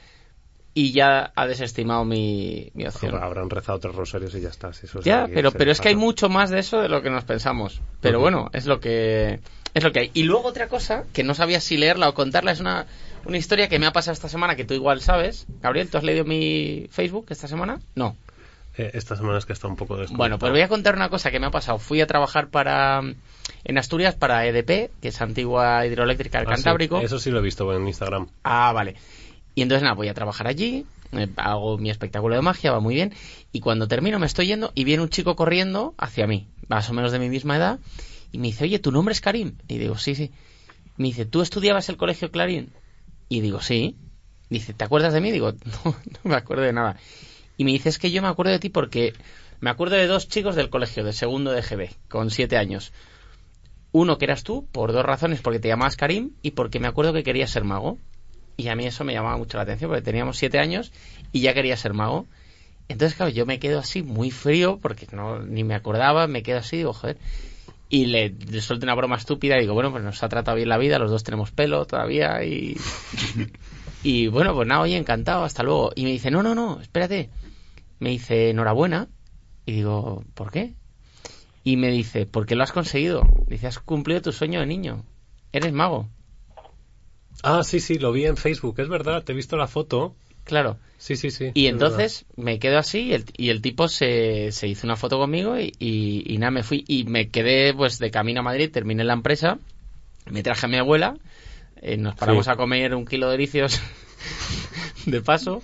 y 0.78 0.92
ya 0.92 1.32
ha 1.34 1.46
desestimado 1.46 2.04
mi, 2.04 2.70
mi 2.74 2.86
opción. 2.86 3.14
Habrán 3.16 3.48
rezado 3.48 3.78
tres 3.78 3.94
rosarios 3.94 4.34
y 4.34 4.42
ya 4.42 4.50
está. 4.50 4.74
si 4.74 4.84
eso 4.84 4.98
es 4.98 5.06
Ya, 5.06 5.22
aquí, 5.22 5.32
pero, 5.34 5.50
pero 5.50 5.72
es 5.72 5.80
que 5.80 5.88
hay 5.88 5.96
mucho 5.96 6.28
más 6.28 6.50
de 6.50 6.58
eso 6.58 6.82
de 6.82 6.90
lo 6.90 7.00
que 7.00 7.08
nos 7.08 7.24
pensamos. 7.24 7.80
Pero 8.02 8.20
bueno, 8.20 8.50
es 8.52 8.66
lo 8.66 8.78
que 8.78 9.40
es 9.72 9.82
lo 9.82 9.90
que 9.90 10.00
hay. 10.00 10.10
Y 10.12 10.24
luego 10.24 10.46
otra 10.48 10.68
cosa 10.68 11.04
que 11.14 11.24
no 11.24 11.32
sabía 11.32 11.62
si 11.62 11.78
leerla 11.78 12.10
o 12.10 12.14
contarla 12.14 12.52
es 12.52 12.60
una, 12.60 12.84
una 13.24 13.38
historia 13.38 13.70
que 13.70 13.78
me 13.78 13.86
ha 13.86 13.92
pasado 13.94 14.12
esta 14.12 14.28
semana 14.28 14.54
que 14.54 14.66
tú 14.66 14.74
igual 14.74 15.00
sabes. 15.00 15.46
Gabriel, 15.62 15.88
¿tú 15.88 15.96
has 15.96 16.04
leído 16.04 16.26
mi 16.26 16.88
Facebook 16.90 17.24
esta 17.30 17.48
semana? 17.48 17.80
No. 17.94 18.14
Eh, 18.76 18.90
esta 18.92 19.16
semana 19.16 19.38
es 19.38 19.46
que 19.46 19.54
está 19.54 19.68
un 19.68 19.76
poco 19.76 19.94
desconectado. 19.94 20.18
Bueno, 20.18 20.38
pues 20.38 20.52
voy 20.52 20.60
a 20.60 20.68
contar 20.68 20.94
una 20.94 21.08
cosa 21.08 21.30
que 21.30 21.40
me 21.40 21.46
ha 21.46 21.50
pasado. 21.50 21.78
Fui 21.78 22.02
a 22.02 22.06
trabajar 22.06 22.48
para 22.50 23.00
en 23.64 23.78
Asturias 23.78 24.14
para 24.14 24.44
EDP, 24.46 24.90
que 25.00 25.08
es 25.08 25.22
antigua 25.22 25.86
hidroeléctrica 25.86 26.38
del 26.40 26.48
Ah, 26.48 26.50
sí, 26.50 26.62
Cantábrico. 26.62 27.00
Eso 27.00 27.18
sí 27.18 27.30
lo 27.30 27.38
he 27.38 27.42
visto 27.42 27.72
en 27.74 27.86
Instagram. 27.86 28.28
Ah, 28.44 28.72
vale. 28.74 28.96
Y 29.56 29.62
entonces 29.62 29.82
nada, 29.82 29.94
voy 29.94 30.08
a 30.08 30.14
trabajar 30.14 30.46
allí, 30.46 30.84
eh, 31.12 31.28
hago 31.36 31.78
mi 31.78 31.88
espectáculo 31.90 32.34
de 32.34 32.42
magia, 32.42 32.72
va 32.72 32.80
muy 32.80 32.94
bien. 32.94 33.14
Y 33.52 33.60
cuando 33.60 33.88
termino 33.88 34.18
me 34.18 34.26
estoy 34.26 34.48
yendo 34.48 34.70
y 34.74 34.84
viene 34.84 35.02
un 35.02 35.08
chico 35.08 35.34
corriendo 35.34 35.94
hacia 35.96 36.26
mí, 36.26 36.46
más 36.68 36.90
o 36.90 36.92
menos 36.92 37.10
de 37.10 37.18
mi 37.18 37.30
misma 37.30 37.56
edad, 37.56 37.80
y 38.32 38.38
me 38.38 38.48
dice, 38.48 38.64
oye, 38.64 38.78
¿tu 38.78 38.92
nombre 38.92 39.12
es 39.12 39.22
Karim? 39.22 39.56
Y 39.66 39.78
digo, 39.78 39.96
sí, 39.96 40.14
sí. 40.14 40.30
Me 40.98 41.06
dice, 41.06 41.24
¿tú 41.24 41.40
estudiabas 41.40 41.88
el 41.88 41.96
colegio 41.96 42.30
Clarín? 42.30 42.70
Y 43.30 43.40
digo, 43.40 43.62
sí. 43.62 43.96
Dice, 44.50 44.74
¿te 44.74 44.84
acuerdas 44.84 45.14
de 45.14 45.22
mí? 45.22 45.32
Digo, 45.32 45.52
no, 45.84 45.84
no 45.84 46.20
me 46.30 46.34
acuerdo 46.34 46.62
de 46.62 46.74
nada. 46.74 46.98
Y 47.56 47.64
me 47.64 47.72
dice, 47.72 47.88
es 47.88 47.98
que 47.98 48.10
yo 48.10 48.20
me 48.20 48.28
acuerdo 48.28 48.52
de 48.52 48.58
ti 48.58 48.68
porque 48.68 49.14
me 49.60 49.70
acuerdo 49.70 49.96
de 49.96 50.06
dos 50.06 50.28
chicos 50.28 50.54
del 50.54 50.68
colegio, 50.68 51.02
de 51.02 51.14
segundo 51.14 51.50
de 51.52 51.62
GB, 51.62 51.88
con 52.08 52.30
siete 52.30 52.58
años. 52.58 52.92
Uno 53.90 54.18
que 54.18 54.26
eras 54.26 54.42
tú, 54.42 54.66
por 54.70 54.92
dos 54.92 55.06
razones, 55.06 55.40
porque 55.40 55.60
te 55.60 55.68
llamabas 55.68 55.96
Karim 55.96 56.32
y 56.42 56.50
porque 56.50 56.78
me 56.78 56.88
acuerdo 56.88 57.14
que 57.14 57.22
querías 57.22 57.50
ser 57.50 57.64
mago. 57.64 57.98
Y 58.56 58.68
a 58.68 58.76
mí 58.76 58.86
eso 58.86 59.04
me 59.04 59.12
llamaba 59.12 59.36
mucho 59.36 59.56
la 59.58 59.64
atención 59.64 59.90
porque 59.90 60.02
teníamos 60.02 60.38
siete 60.38 60.58
años 60.58 60.92
y 61.32 61.40
ya 61.40 61.54
quería 61.54 61.76
ser 61.76 61.92
mago. 61.92 62.26
Entonces, 62.88 63.16
claro, 63.16 63.32
yo 63.32 63.46
me 63.46 63.58
quedo 63.58 63.78
así 63.78 64.02
muy 64.02 64.30
frío 64.30 64.78
porque 64.80 65.06
no 65.12 65.40
ni 65.40 65.64
me 65.64 65.74
acordaba, 65.74 66.26
me 66.26 66.42
quedo 66.42 66.58
así, 66.58 66.78
digo, 66.78 66.92
joder. 66.92 67.18
Y 67.88 68.06
le, 68.06 68.30
le 68.30 68.60
suelto 68.60 68.86
una 68.86 68.94
broma 68.94 69.16
estúpida 69.16 69.56
y 69.56 69.60
digo, 69.60 69.74
bueno, 69.74 69.90
pues 69.90 70.02
nos 70.02 70.22
ha 70.22 70.28
tratado 70.28 70.56
bien 70.56 70.68
la 70.68 70.78
vida, 70.78 70.98
los 70.98 71.10
dos 71.10 71.24
tenemos 71.24 71.50
pelo 71.52 71.84
todavía 71.84 72.42
y... 72.44 72.76
y 74.02 74.28
bueno, 74.28 74.54
pues 74.54 74.66
nada, 74.66 74.80
oye, 74.80 74.96
encantado, 74.96 75.44
hasta 75.44 75.62
luego. 75.62 75.92
Y 75.94 76.04
me 76.04 76.10
dice, 76.10 76.30
no, 76.30 76.42
no, 76.42 76.54
no, 76.54 76.80
espérate. 76.80 77.30
Me 77.98 78.10
dice, 78.10 78.50
enhorabuena. 78.50 79.08
Y 79.66 79.72
digo, 79.72 80.24
¿por 80.34 80.50
qué? 80.50 80.74
Y 81.64 81.76
me 81.76 81.90
dice, 81.90 82.26
porque 82.26 82.54
lo 82.54 82.62
has 82.62 82.72
conseguido. 82.72 83.22
Dice, 83.48 83.66
has 83.66 83.80
cumplido 83.80 84.22
tu 84.22 84.32
sueño 84.32 84.60
de 84.60 84.66
niño. 84.66 85.04
Eres 85.52 85.72
mago. 85.72 86.08
Ah, 87.42 87.62
sí, 87.62 87.80
sí, 87.80 87.98
lo 87.98 88.12
vi 88.12 88.26
en 88.26 88.36
Facebook, 88.36 88.80
es 88.80 88.88
verdad, 88.88 89.22
te 89.22 89.32
he 89.32 89.34
visto 89.36 89.56
la 89.56 89.66
foto. 89.68 90.14
Claro. 90.44 90.78
Sí, 90.98 91.16
sí, 91.16 91.30
sí. 91.30 91.50
Y 91.54 91.66
es 91.66 91.72
entonces 91.72 92.24
me 92.36 92.58
quedo 92.58 92.78
así 92.78 93.00
y 93.00 93.12
el, 93.14 93.24
y 93.36 93.50
el 93.50 93.60
tipo 93.62 93.88
se, 93.88 94.50
se 94.52 94.68
hizo 94.68 94.86
una 94.86 94.96
foto 94.96 95.18
conmigo 95.18 95.58
y, 95.58 95.72
y, 95.78 96.22
y 96.26 96.38
nada, 96.38 96.50
me 96.50 96.62
fui 96.62 96.84
y 96.88 97.04
me 97.04 97.28
quedé 97.28 97.74
pues 97.74 97.98
de 97.98 98.10
camino 98.10 98.40
a 98.40 98.44
Madrid, 98.44 98.70
terminé 98.70 99.04
la 99.04 99.12
empresa, 99.12 99.58
me 100.30 100.42
traje 100.42 100.66
a 100.66 100.68
mi 100.68 100.76
abuela, 100.76 101.16
eh, 101.82 101.96
nos 101.96 102.14
paramos 102.14 102.46
Sí. 102.46 102.50
a 102.50 102.56
comer 102.56 102.94
un 102.94 103.04
kilo 103.06 103.28
de 103.28 103.34
ericios 103.34 103.80
de 105.06 105.20
paso 105.20 105.62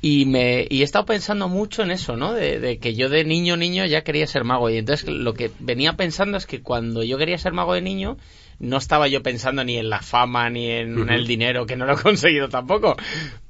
y 0.00 0.24
me 0.26 0.66
y 0.68 0.80
he 0.80 0.84
estado 0.84 1.04
pensando 1.06 1.48
mucho 1.48 1.82
en 1.82 1.90
eso, 1.90 2.16
¿no? 2.16 2.32
De, 2.32 2.58
de 2.58 2.78
que 2.78 2.94
yo 2.94 3.08
de 3.08 3.24
niño 3.24 3.56
niño 3.56 3.84
ya 3.86 4.02
quería 4.02 4.26
ser 4.26 4.44
mago 4.44 4.70
y 4.70 4.78
entonces 4.78 5.08
lo 5.08 5.34
que 5.34 5.50
venía 5.60 5.92
pensando 5.94 6.38
es 6.38 6.46
que 6.46 6.62
cuando 6.62 7.02
yo 7.04 7.18
quería 7.18 7.38
ser 7.38 7.52
mago 7.52 7.74
de 7.74 7.82
niño 7.82 8.16
no 8.62 8.78
estaba 8.78 9.08
yo 9.08 9.22
pensando 9.22 9.64
ni 9.64 9.76
en 9.76 9.90
la 9.90 10.00
fama 10.00 10.48
ni 10.48 10.70
en 10.70 11.10
el 11.10 11.26
dinero 11.26 11.66
que 11.66 11.76
no 11.76 11.84
lo 11.84 11.94
he 11.94 11.96
conseguido 12.02 12.48
tampoco, 12.48 12.96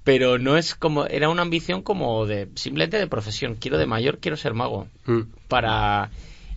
pero 0.03 0.39
no 0.39 0.57
es 0.57 0.75
como 0.75 1.07
era 1.07 1.29
una 1.29 1.43
ambición 1.43 1.83
como 1.83 2.27
de 2.27 2.49
simplemente 2.57 2.99
de 2.99 3.07
profesión, 3.07 3.55
quiero 3.55 3.79
de 3.79 3.87
mayor 3.87 4.19
quiero 4.19 4.37
ser 4.37 4.55
mago. 4.55 4.89
Mm. 5.07 5.21
para 5.49 6.11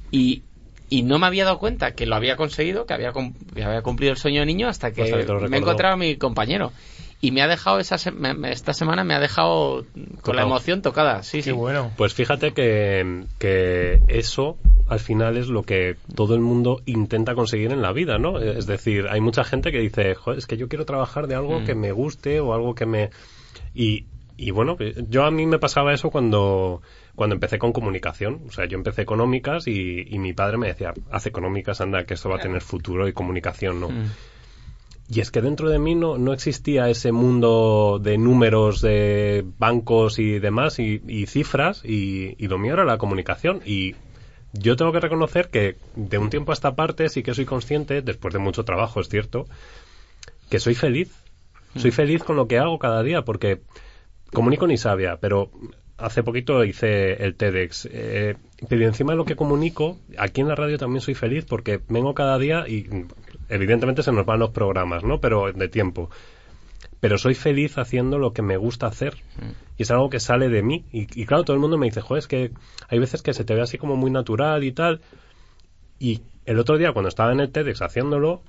y 0.10 0.42
y 0.90 1.04
no 1.04 1.20
me 1.20 1.28
había 1.28 1.46
dado 1.46 1.58
cuenta 1.58 1.96
que 1.96 2.06
lo 2.06 2.16
había 2.16 2.38
conseguido, 2.38 2.86
que 2.86 2.94
había, 2.94 3.10
había 3.10 3.82
cumplido 3.82 4.12
el 4.12 4.18
sueño 4.18 4.42
de 4.42 4.46
niño 4.46 4.68
hasta 4.68 4.92
que 4.92 5.04
que 5.04 5.48
me 5.50 5.58
encontraba 5.58 5.98
mi 5.98 6.16
compañero. 6.16 6.72
Y 7.26 7.32
me 7.32 7.42
ha 7.42 7.48
dejado 7.48 7.80
esa 7.80 7.98
se- 7.98 8.12
me- 8.12 8.34
me- 8.34 8.52
esta 8.52 8.74
semana 8.74 9.04
me 9.04 9.14
ha 9.16 9.20
dejado 9.20 9.86
con 10.22 10.36
la 10.36 10.44
emoción 10.44 10.82
tocada. 10.82 11.24
Sí, 11.24 11.42
sí. 11.42 11.52
bueno. 11.52 11.92
Pues 11.98 12.14
fíjate 12.14 12.54
que, 12.54 13.24
que 13.40 14.02
eso 14.08 14.58
al 14.88 15.00
final 15.00 15.36
es 15.38 15.48
lo 15.48 15.64
que 15.64 15.96
todo 16.16 16.36
el 16.36 16.42
mundo 16.42 16.82
intenta 16.86 17.34
conseguir 17.34 17.72
en 17.72 17.82
la 17.82 17.92
vida, 17.92 18.18
¿no? 18.20 18.40
Es 18.40 18.68
decir, 18.68 19.08
hay 19.10 19.22
mucha 19.22 19.44
gente 19.44 19.72
que 19.72 19.80
dice, 19.80 20.14
Joder, 20.14 20.38
es 20.38 20.46
que 20.46 20.58
yo 20.58 20.68
quiero 20.68 20.86
trabajar 20.86 21.28
de 21.28 21.36
algo 21.36 21.62
Mm. 21.62 21.66
que 21.66 21.74
me 21.76 21.92
guste 21.92 22.40
o 22.40 22.54
algo 22.54 22.76
que 22.76 22.86
me... 22.86 23.10
Y, 23.74 24.06
y 24.38 24.52
bueno, 24.52 24.78
yo 25.10 25.24
a 25.24 25.32
mí 25.32 25.46
me 25.46 25.58
pasaba 25.60 25.94
eso 25.94 26.10
cuando, 26.12 26.82
cuando 27.16 27.34
empecé 27.36 27.58
con 27.58 27.72
comunicación. 27.72 28.42
O 28.48 28.52
sea, 28.52 28.66
yo 28.66 28.78
empecé 28.78 29.02
económicas 29.02 29.66
y, 29.68 30.06
y 30.08 30.20
mi 30.20 30.34
padre 30.34 30.58
me 30.58 30.68
decía, 30.68 30.94
haz 31.10 31.26
económicas, 31.26 31.82
anda, 31.82 32.04
que 32.04 32.14
esto 32.14 32.30
va 32.30 32.36
a 32.36 32.40
tener 32.40 32.62
futuro 32.62 33.08
y 33.08 33.14
comunicación, 33.14 33.80
¿no? 33.80 33.90
Mm. 33.90 34.12
Y 35.08 35.20
es 35.20 35.30
que 35.30 35.42
dentro 35.42 35.70
de 35.70 35.78
mí 35.78 35.94
no, 35.94 36.18
no 36.18 36.34
existía 36.34 36.90
ese 36.90 37.12
mundo 37.12 38.00
de 38.02 38.18
números, 38.18 38.82
de 38.82 39.46
bancos 39.60 40.18
y 40.18 40.40
demás, 40.40 40.80
y, 40.80 41.02
y 41.08 41.28
cifras, 41.28 41.84
y, 41.86 42.36
y 42.44 42.48
lo 42.48 42.58
mío 42.58 42.74
era 42.74 42.86
la 42.86 42.98
comunicación. 42.98 43.62
Y 43.66 43.96
yo 44.54 44.76
tengo 44.76 44.92
que 44.92 45.00
reconocer 45.00 45.50
que 45.50 45.76
de 45.96 46.18
un 46.18 46.30
tiempo 46.30 46.52
a 46.52 46.56
esta 46.56 46.76
parte 46.76 47.10
sí 47.10 47.22
que 47.22 47.36
soy 47.36 47.46
consciente, 47.46 48.02
después 48.02 48.34
de 48.34 48.40
mucho 48.40 48.66
trabajo, 48.66 49.00
es 49.00 49.10
cierto, 49.10 49.46
que 50.50 50.60
soy 50.60 50.76
feliz. 50.76 51.14
Soy 51.76 51.92
feliz 51.92 52.24
con 52.24 52.38
lo 52.38 52.48
que 52.48 52.58
hago 52.58 52.80
cada 52.80 53.04
día, 53.04 53.24
porque 53.24 53.62
comunico 54.32 54.66
ni 54.66 54.78
sabia, 54.78 55.18
pero 55.18 55.52
hace 55.98 56.24
poquito 56.24 56.64
hice 56.64 57.24
el 57.24 57.36
TEDx. 57.36 57.90
Eh, 57.92 58.36
pero 58.70 58.86
encima 58.86 59.14
de 59.14 59.18
lo 59.18 59.26
que 59.26 59.36
comunico, 59.36 59.98
aquí 60.18 60.42
en 60.42 60.48
la 60.48 60.56
radio 60.56 60.78
también 60.78 61.02
soy 61.02 61.16
feliz 61.16 61.46
porque 61.46 61.82
vengo 61.90 62.14
cada 62.14 62.38
día 62.38 62.66
y 62.68 62.84
mm, 62.84 63.08
evidentemente 63.50 64.04
se 64.04 64.12
nos 64.12 64.26
van 64.26 64.40
los 64.40 64.52
programas, 64.52 65.04
¿no? 65.04 65.20
Pero 65.20 65.52
de 65.52 65.68
tiempo. 65.68 66.10
Pero 67.00 67.18
soy 67.18 67.36
feliz 67.36 67.78
haciendo 67.78 68.18
lo 68.18 68.34
que 68.34 68.42
me 68.42 68.58
gusta 68.58 68.88
hacer. 68.88 69.16
Y 69.78 69.84
es 69.84 69.92
algo 69.92 70.10
que 70.10 70.20
sale 70.20 70.50
de 70.50 70.64
mí. 70.64 70.86
Y, 70.92 71.08
y 71.20 71.26
claro, 71.26 71.44
todo 71.44 71.56
el 71.56 71.62
mundo 71.62 71.78
me 71.78 71.86
dice, 71.86 72.02
joder, 72.02 72.20
es 72.20 72.28
que 72.28 72.52
hay 72.88 73.00
veces 73.00 73.22
que 73.22 73.34
se 73.34 73.44
te 73.44 73.54
ve 73.54 73.62
así 73.62 73.78
como 73.78 73.96
muy 73.96 74.12
natural 74.12 74.64
y 74.64 74.72
tal. 74.72 75.02
Y 76.00 76.22
el 76.46 76.60
otro 76.60 76.78
día, 76.78 76.94
cuando 76.94 77.10
estaba 77.10 77.32
en 77.32 77.40
el 77.40 77.52
TEDx 77.52 77.82
haciéndolo, 77.82 78.42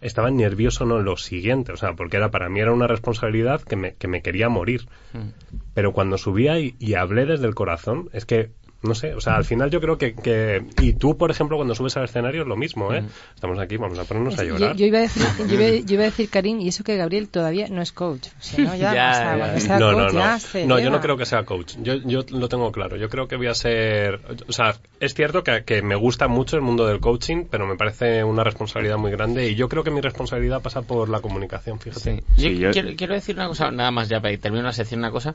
estaba 0.00 0.30
nervioso, 0.30 0.84
no 0.84 0.98
lo 0.98 1.16
siguiente, 1.16 1.72
o 1.72 1.76
sea, 1.76 1.94
porque 1.94 2.16
era 2.16 2.30
para 2.30 2.48
mí 2.48 2.60
era 2.60 2.72
una 2.72 2.86
responsabilidad 2.86 3.62
que 3.62 3.76
me, 3.76 3.94
que 3.94 4.08
me 4.08 4.22
quería 4.22 4.48
morir. 4.48 4.88
Mm. 5.12 5.28
Pero 5.74 5.92
cuando 5.92 6.18
subía 6.18 6.58
y, 6.58 6.74
y 6.78 6.94
hablé 6.94 7.24
desde 7.24 7.46
el 7.46 7.54
corazón, 7.54 8.10
es 8.12 8.26
que, 8.26 8.50
no 8.82 8.94
sé, 8.94 9.14
o 9.14 9.20
sea, 9.20 9.36
al 9.36 9.44
final 9.44 9.70
yo 9.70 9.80
creo 9.80 9.96
que, 9.98 10.14
que- 10.14 10.64
y 10.80 10.94
tú, 10.94 11.16
por 11.16 11.30
ejemplo, 11.30 11.56
cuando 11.56 11.74
subes 11.74 11.96
al 11.96 12.04
escenario 12.04 12.42
es 12.42 12.48
lo 12.48 12.56
mismo, 12.56 12.92
¿eh? 12.92 13.04
Estamos 13.34 13.58
aquí, 13.58 13.76
vamos 13.76 13.98
a 13.98 14.04
ponernos 14.04 14.38
a 14.38 14.44
llorar. 14.44 14.76
yo 14.76 14.86
iba 14.86 14.98
a 14.98 15.02
decir, 15.02 15.22
yo, 15.48 15.54
iba, 15.54 15.68
yo 15.86 15.94
iba 15.94 16.02
a 16.02 16.06
decir, 16.06 16.28
Karim, 16.28 16.60
y 16.60 16.68
eso 16.68 16.82
que 16.84 16.96
Gabriel 16.96 17.28
todavía 17.28 17.68
no 17.68 17.80
es 17.82 17.92
coach. 17.92 18.26
O 18.26 18.42
sea, 18.42 18.64
¿no? 18.64 18.74
Ya, 18.76 18.92
Ya, 18.94 19.10
o 19.10 19.14
sea, 19.14 19.24
ya, 19.24 19.36
cuando 19.38 19.56
ya. 19.56 19.58
sea 19.60 19.78
no, 19.78 19.92
coach 19.92 20.12
no, 20.14 20.20
ya 20.58 20.66
no. 20.66 20.78
yo 20.80 20.90
no 20.90 21.00
creo 21.00 21.16
que 21.16 21.26
sea 21.26 21.44
coach. 21.44 21.74
Yo, 21.82 21.94
yo 21.94 22.24
lo 22.30 22.48
tengo 22.48 22.72
claro. 22.72 22.96
Yo 22.96 23.08
creo 23.08 23.28
que 23.28 23.36
voy 23.36 23.46
a 23.46 23.54
ser. 23.54 24.20
O 24.48 24.52
sea, 24.52 24.74
es 25.00 25.14
cierto 25.14 25.42
que, 25.44 25.64
que 25.64 25.82
me 25.82 25.94
gusta 25.94 26.28
mucho 26.28 26.56
el 26.56 26.62
mundo 26.62 26.86
del 26.86 27.00
coaching, 27.00 27.44
pero 27.50 27.66
me 27.66 27.76
parece 27.76 28.24
una 28.24 28.44
responsabilidad 28.44 28.98
muy 28.98 29.10
grande 29.12 29.48
y 29.48 29.54
yo 29.54 29.68
creo 29.68 29.84
que 29.84 29.90
mi 29.90 30.00
responsabilidad 30.00 30.60
pasa 30.62 30.82
por 30.82 31.08
la 31.08 31.20
comunicación, 31.20 31.78
fíjate. 31.78 32.22
Yo, 32.36 32.70
Quiero, 32.72 32.90
quiero 32.96 33.14
decir 33.14 33.36
una 33.36 33.48
cosa, 33.48 33.70
nada 33.70 33.90
más 33.90 34.08
ya 34.08 34.20
para 34.20 34.36
terminar 34.36 34.66
la 34.66 34.72
sección, 34.72 35.00
una 35.00 35.10
cosa. 35.10 35.34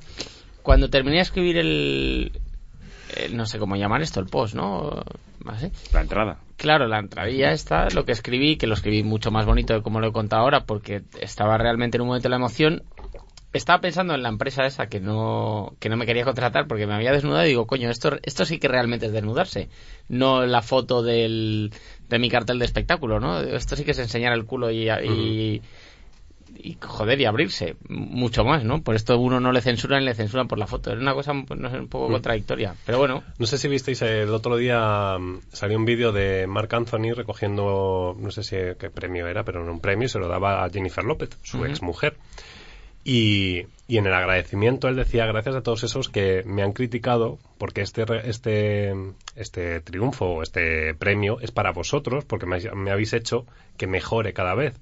Cuando 0.64 0.90
terminé 0.90 1.16
de 1.18 1.22
escribir 1.22 1.58
el, 1.58 2.32
el- 3.16 3.36
no 3.38 3.46
sé 3.46 3.60
cómo 3.60 3.76
llamar 3.76 4.02
esto, 4.02 4.20
el 4.20 4.28
post, 4.28 4.56
¿no? 4.56 5.04
¿Así? 5.46 5.72
La 5.94 6.02
entrada. 6.02 6.40
Claro, 6.58 6.88
la 6.88 7.00
entradilla 7.00 7.52
esta, 7.52 7.90
lo 7.92 8.04
que 8.06 8.12
escribí, 8.12 8.58
que 8.58 8.68
lo 8.68 8.74
escribí 8.74 9.04
mucho 9.04 9.32
más 9.32 9.46
bonito 9.46 9.74
de 9.74 9.82
como 9.82 10.00
lo 10.00 10.08
he 10.08 10.12
contado 10.12 10.42
ahora, 10.44 10.62
porque 10.66 11.04
estaba 11.22 11.58
realmente 11.58 11.98
en 11.98 12.02
un 12.02 12.08
momento 12.08 12.26
de 12.26 12.32
la 12.32 12.38
emoción. 12.38 12.84
Estaba 13.54 13.80
pensando 13.80 14.14
en 14.14 14.22
la 14.24 14.30
empresa 14.30 14.66
esa 14.66 14.88
que 14.88 15.00
no, 15.00 15.74
que 15.80 15.88
no 15.90 15.96
me 15.98 16.06
quería 16.06 16.26
contratar 16.26 16.68
porque 16.68 16.86
me 16.86 16.94
había 16.94 17.12
desnudado 17.14 17.46
y 17.46 17.50
digo, 17.50 17.66
coño, 17.66 17.90
esto, 17.90 18.18
esto 18.24 18.46
sí 18.46 18.60
que 18.60 18.68
realmente 18.68 19.06
es 19.06 19.14
desnudarse. 19.14 19.70
No 20.10 20.46
la 20.46 20.62
foto 20.62 21.02
del, 21.02 21.72
de 22.10 22.20
mi 22.20 22.30
cartel 22.30 22.60
de 22.60 22.66
espectáculo, 22.66 23.20
¿no? 23.20 23.40
Esto 23.40 23.76
sí 23.76 23.84
que 23.86 23.92
es 23.92 24.00
enseñar 24.00 24.34
el 24.34 24.46
culo 24.46 24.70
y, 24.70 24.90
y, 24.90 25.62
y 26.62 26.78
joder 26.82 27.20
y 27.22 27.26
abrirse 27.26 27.76
mucho 27.90 28.44
más, 28.44 28.64
¿no? 28.64 28.82
Por 28.82 28.96
esto 28.96 29.18
uno 29.20 29.40
no 29.40 29.52
le 29.52 29.62
censuran, 29.62 30.06
le 30.06 30.14
censuran 30.16 30.48
por 30.48 30.58
la 30.58 30.68
foto. 30.68 30.92
Es 30.92 31.00
una 31.00 31.14
cosa 31.14 31.34
no 31.34 31.70
sé, 31.70 31.80
un 31.80 31.88
poco 31.88 32.10
Mm. 32.10 32.14
contradictoria, 32.14 32.76
pero 32.86 32.98
bueno. 32.98 33.24
No 33.38 33.46
sé 33.46 33.58
si 33.58 33.68
visteis 33.68 34.02
el 34.02 34.30
otro 34.30 34.58
día 34.58 35.18
mm, 35.20 35.40
salió 35.52 35.78
un 35.78 35.86
vídeo 35.86 36.12
de 36.12 36.48
Mark 36.48 36.74
Anthony 36.74 37.14
recogiendo, 37.16 38.16
no 38.20 38.32
sé 38.32 38.44
si 38.44 38.56
qué 38.80 38.90
premio 38.90 39.28
era, 39.28 39.44
pero 39.44 39.64
no 39.64 39.72
un 39.72 39.80
premio 39.80 40.08
se 40.10 40.20
lo 40.20 40.28
daba 40.28 40.64
a 40.64 40.70
Jennifer 40.70 41.04
López, 41.04 41.30
su 41.44 41.64
ex 41.66 41.82
mujer. 41.82 42.16
Y, 43.04 43.68
y 43.88 43.98
en 44.00 44.06
el 44.06 44.14
agradecimiento 44.14 44.90
él 44.90 44.98
decía 44.98 45.26
gracias 45.28 45.56
a 45.56 45.62
todos 45.62 45.84
esos 45.86 46.10
que 46.10 46.44
me 46.46 46.62
han 46.62 46.74
criticado 46.74 47.38
porque 47.58 47.80
este 47.82 48.04
este 48.30 48.94
este 49.38 49.80
triunfo 49.80 50.26
o 50.26 50.44
este 50.44 50.94
premio 50.94 51.40
es 51.40 51.52
para 51.52 51.72
vosotros 51.72 52.26
porque 52.26 52.46
me, 52.46 52.60
me 52.76 52.92
habéis 52.92 53.14
hecho 53.14 53.46
que 53.78 53.88
mejore 53.88 54.34
cada 54.34 54.56
vez. 54.56 54.74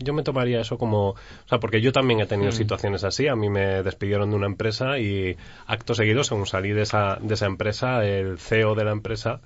Yo 0.00 0.12
me 0.14 0.22
tomaría 0.22 0.60
eso 0.60 0.78
como, 0.78 1.10
o 1.10 1.16
sea, 1.48 1.58
porque 1.58 1.80
yo 1.80 1.90
también 1.92 2.20
he 2.20 2.26
tenido 2.26 2.50
Mm. 2.50 2.54
situaciones 2.54 3.04
así. 3.04 3.26
A 3.28 3.34
mí 3.36 3.48
me 3.50 3.82
despidieron 3.82 4.30
de 4.30 4.36
una 4.36 4.46
empresa 4.46 4.98
y 4.98 5.36
acto 5.66 5.94
seguido, 5.94 6.22
según 6.24 6.46
salí 6.46 6.70
de 6.70 6.82
esa 6.82 7.18
de 7.20 7.34
esa 7.34 7.46
empresa, 7.46 8.04
el 8.04 8.38
CEO 8.38 8.74
de 8.74 8.84
la 8.84 8.92
empresa 8.92 9.40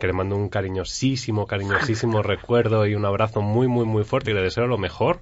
que 0.00 0.06
le 0.06 0.12
mando 0.12 0.36
un 0.36 0.48
cariñosísimo, 0.48 1.46
cariñosísimo 1.46 2.22
recuerdo 2.34 2.86
y 2.86 2.94
un 2.94 3.04
abrazo 3.04 3.42
muy, 3.42 3.66
muy, 3.68 3.84
muy 3.84 4.04
fuerte 4.04 4.30
y 4.30 4.34
le 4.34 4.42
deseo 4.42 4.66
lo 4.66 4.78
mejor. 4.78 5.20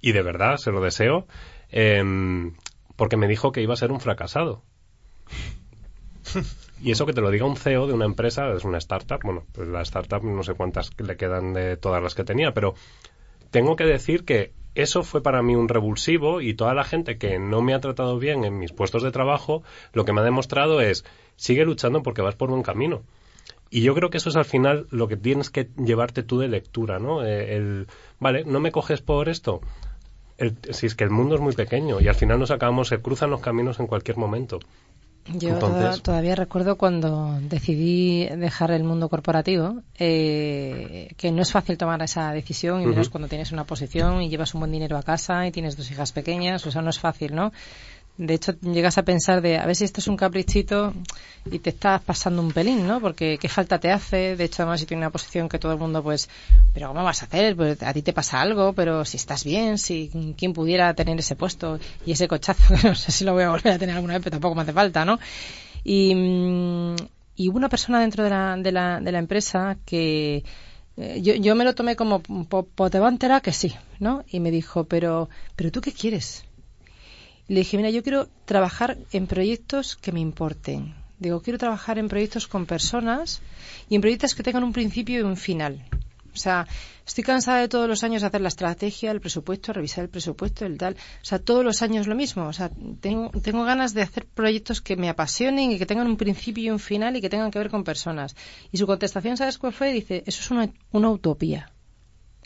Y 0.00 0.12
de 0.12 0.22
verdad, 0.22 0.56
se 0.56 0.72
lo 0.72 0.80
deseo. 0.80 1.26
em, 1.70 2.54
porque 2.96 3.16
me 3.16 3.26
dijo 3.28 3.52
que 3.52 3.62
iba 3.62 3.72
a 3.72 3.76
ser 3.76 3.90
un 3.92 4.00
fracasado. 4.00 4.62
Y 6.82 6.90
eso 6.90 7.06
que 7.06 7.12
te 7.12 7.20
lo 7.20 7.30
diga 7.30 7.46
un 7.46 7.56
CEO 7.56 7.86
de 7.86 7.92
una 7.92 8.04
empresa, 8.04 8.50
es 8.52 8.64
una 8.64 8.78
startup, 8.78 9.20
bueno, 9.22 9.44
pues 9.52 9.68
la 9.68 9.82
startup 9.82 10.22
no 10.24 10.42
sé 10.42 10.54
cuántas 10.54 10.90
le 10.98 11.16
quedan 11.16 11.52
de 11.52 11.76
todas 11.76 12.02
las 12.02 12.14
que 12.14 12.24
tenía, 12.24 12.52
pero 12.52 12.74
tengo 13.52 13.76
que 13.76 13.84
decir 13.84 14.24
que 14.24 14.50
eso 14.74 15.02
fue 15.02 15.22
para 15.22 15.42
mí 15.42 15.54
un 15.54 15.68
revulsivo 15.68 16.40
y 16.40 16.54
toda 16.54 16.72
la 16.72 16.84
gente 16.84 17.18
que 17.18 17.38
no 17.38 17.60
me 17.60 17.74
ha 17.74 17.80
tratado 17.80 18.18
bien 18.18 18.44
en 18.44 18.58
mis 18.58 18.72
puestos 18.72 19.02
de 19.02 19.12
trabajo, 19.12 19.62
lo 19.92 20.04
que 20.04 20.14
me 20.14 20.22
ha 20.22 20.24
demostrado 20.24 20.80
es, 20.80 21.04
sigue 21.36 21.64
luchando 21.64 22.02
porque 22.02 22.22
vas 22.22 22.34
por 22.34 22.48
buen 22.48 22.62
camino. 22.62 23.02
Y 23.70 23.82
yo 23.82 23.94
creo 23.94 24.08
que 24.08 24.16
eso 24.16 24.30
es 24.30 24.36
al 24.36 24.46
final 24.46 24.86
lo 24.90 25.06
que 25.06 25.18
tienes 25.18 25.50
que 25.50 25.68
llevarte 25.76 26.22
tú 26.22 26.38
de 26.38 26.48
lectura, 26.48 26.98
¿no? 26.98 27.24
Eh, 27.24 27.54
el, 27.54 27.86
vale, 28.18 28.44
no 28.44 28.58
me 28.58 28.72
coges 28.72 29.02
por 29.02 29.28
esto. 29.28 29.60
Si 30.70 30.86
es 30.86 30.94
que 30.94 31.04
el 31.04 31.10
mundo 31.10 31.34
es 31.34 31.40
muy 31.40 31.54
pequeño 31.54 32.00
y 32.00 32.08
al 32.08 32.14
final 32.14 32.38
nos 32.38 32.50
acabamos, 32.50 32.88
se 32.88 33.00
cruzan 33.00 33.30
los 33.30 33.42
caminos 33.42 33.80
en 33.80 33.86
cualquier 33.86 34.16
momento. 34.16 34.60
Yo 35.34 35.50
Entonces- 35.50 36.02
todavía 36.02 36.34
recuerdo 36.34 36.76
cuando 36.76 37.38
decidí 37.42 38.26
dejar 38.26 38.72
el 38.72 38.82
mundo 38.82 39.08
corporativo, 39.08 39.82
eh, 39.98 41.12
que 41.16 41.30
no 41.30 41.42
es 41.42 41.52
fácil 41.52 41.78
tomar 41.78 42.02
esa 42.02 42.32
decisión, 42.32 42.82
y 42.82 42.86
menos 42.86 43.08
cuando 43.08 43.28
tienes 43.28 43.52
una 43.52 43.64
posición 43.64 44.20
y 44.22 44.28
llevas 44.28 44.52
un 44.54 44.60
buen 44.60 44.72
dinero 44.72 44.98
a 44.98 45.02
casa 45.02 45.46
y 45.46 45.52
tienes 45.52 45.76
dos 45.76 45.90
hijas 45.90 46.10
pequeñas, 46.12 46.66
o 46.66 46.70
sea, 46.72 46.82
no 46.82 46.90
es 46.90 46.98
fácil, 46.98 47.34
¿no? 47.36 47.52
De 48.18 48.34
hecho, 48.34 48.52
llegas 48.60 48.98
a 48.98 49.04
pensar 49.04 49.40
de, 49.40 49.58
a 49.58 49.64
ver 49.64 49.74
si 49.74 49.84
esto 49.84 50.00
es 50.00 50.06
un 50.06 50.16
caprichito 50.16 50.92
y 51.50 51.58
te 51.60 51.70
estás 51.70 52.02
pasando 52.02 52.42
un 52.42 52.52
pelín, 52.52 52.86
¿no? 52.86 53.00
Porque 53.00 53.38
qué 53.38 53.48
falta 53.48 53.80
te 53.80 53.90
hace. 53.90 54.36
De 54.36 54.44
hecho, 54.44 54.62
además, 54.62 54.80
si 54.80 54.86
tienes 54.86 55.02
una 55.02 55.10
posición 55.10 55.48
que 55.48 55.58
todo 55.58 55.72
el 55.72 55.78
mundo, 55.78 56.02
pues, 56.02 56.28
pero 56.74 56.88
¿cómo 56.88 57.02
vas 57.02 57.22
a 57.22 57.26
hacer? 57.26 57.56
Pues 57.56 57.82
a 57.82 57.92
ti 57.94 58.02
te 58.02 58.12
pasa 58.12 58.40
algo, 58.40 58.74
pero 58.74 59.04
si 59.06 59.16
estás 59.16 59.44
bien, 59.44 59.78
si 59.78 60.10
quién 60.36 60.52
pudiera 60.52 60.92
tener 60.94 61.18
ese 61.18 61.36
puesto 61.36 61.80
y 62.04 62.12
ese 62.12 62.28
cochazo, 62.28 62.74
que 62.74 62.82
no 62.88 62.94
sé 62.94 63.12
si 63.12 63.24
lo 63.24 63.32
voy 63.32 63.44
a 63.44 63.50
volver 63.50 63.72
a 63.72 63.78
tener 63.78 63.96
alguna 63.96 64.14
vez, 64.14 64.22
pero 64.22 64.32
tampoco 64.32 64.54
me 64.54 64.62
hace 64.62 64.74
falta, 64.74 65.04
¿no? 65.06 65.18
Y, 65.82 66.12
y 67.34 67.48
hubo 67.48 67.56
una 67.56 67.68
persona 67.70 68.00
dentro 68.00 68.24
de 68.24 68.30
la, 68.30 68.56
de 68.56 68.72
la, 68.72 69.00
de 69.00 69.12
la 69.12 69.18
empresa 69.18 69.78
que 69.86 70.44
eh, 70.96 71.20
yo, 71.22 71.34
yo 71.34 71.54
me 71.54 71.64
lo 71.64 71.74
tomé 71.74 71.96
como, 71.96 72.22
enterar 73.08 73.42
que 73.42 73.52
sí, 73.52 73.74
¿no? 73.98 74.24
Y 74.28 74.40
me 74.40 74.50
dijo, 74.50 74.84
pero, 74.84 75.30
pero 75.56 75.70
¿tú 75.70 75.80
qué 75.80 75.92
quieres? 75.92 76.44
Le 77.52 77.58
dije, 77.58 77.76
mira, 77.76 77.90
yo 77.90 78.02
quiero 78.02 78.30
trabajar 78.46 78.96
en 79.12 79.26
proyectos 79.26 79.96
que 79.96 80.10
me 80.10 80.20
importen. 80.20 80.94
Digo, 81.18 81.42
quiero 81.42 81.58
trabajar 81.58 81.98
en 81.98 82.08
proyectos 82.08 82.46
con 82.46 82.64
personas 82.64 83.42
y 83.90 83.94
en 83.94 84.00
proyectos 84.00 84.34
que 84.34 84.42
tengan 84.42 84.64
un 84.64 84.72
principio 84.72 85.20
y 85.20 85.22
un 85.22 85.36
final. 85.36 85.84
O 86.32 86.38
sea, 86.38 86.66
estoy 87.06 87.24
cansada 87.24 87.60
de 87.60 87.68
todos 87.68 87.86
los 87.90 88.04
años 88.04 88.22
hacer 88.22 88.40
la 88.40 88.48
estrategia, 88.48 89.10
el 89.10 89.20
presupuesto, 89.20 89.74
revisar 89.74 90.04
el 90.04 90.08
presupuesto, 90.08 90.64
el 90.64 90.78
tal. 90.78 90.94
O 90.94 91.24
sea, 91.26 91.40
todos 91.40 91.62
los 91.62 91.82
años 91.82 92.06
lo 92.06 92.14
mismo. 92.14 92.46
O 92.46 92.54
sea, 92.54 92.70
tengo, 93.02 93.30
tengo 93.42 93.64
ganas 93.64 93.92
de 93.92 94.00
hacer 94.00 94.24
proyectos 94.24 94.80
que 94.80 94.96
me 94.96 95.10
apasionen 95.10 95.72
y 95.72 95.78
que 95.78 95.84
tengan 95.84 96.06
un 96.06 96.16
principio 96.16 96.64
y 96.64 96.70
un 96.70 96.78
final 96.78 97.16
y 97.16 97.20
que 97.20 97.28
tengan 97.28 97.50
que 97.50 97.58
ver 97.58 97.68
con 97.68 97.84
personas. 97.84 98.34
Y 98.72 98.78
su 98.78 98.86
contestación, 98.86 99.36
¿sabes 99.36 99.58
cuál 99.58 99.74
fue? 99.74 99.92
Dice, 99.92 100.24
eso 100.24 100.40
es 100.40 100.50
una, 100.50 100.70
una 100.90 101.10
utopía. 101.10 101.70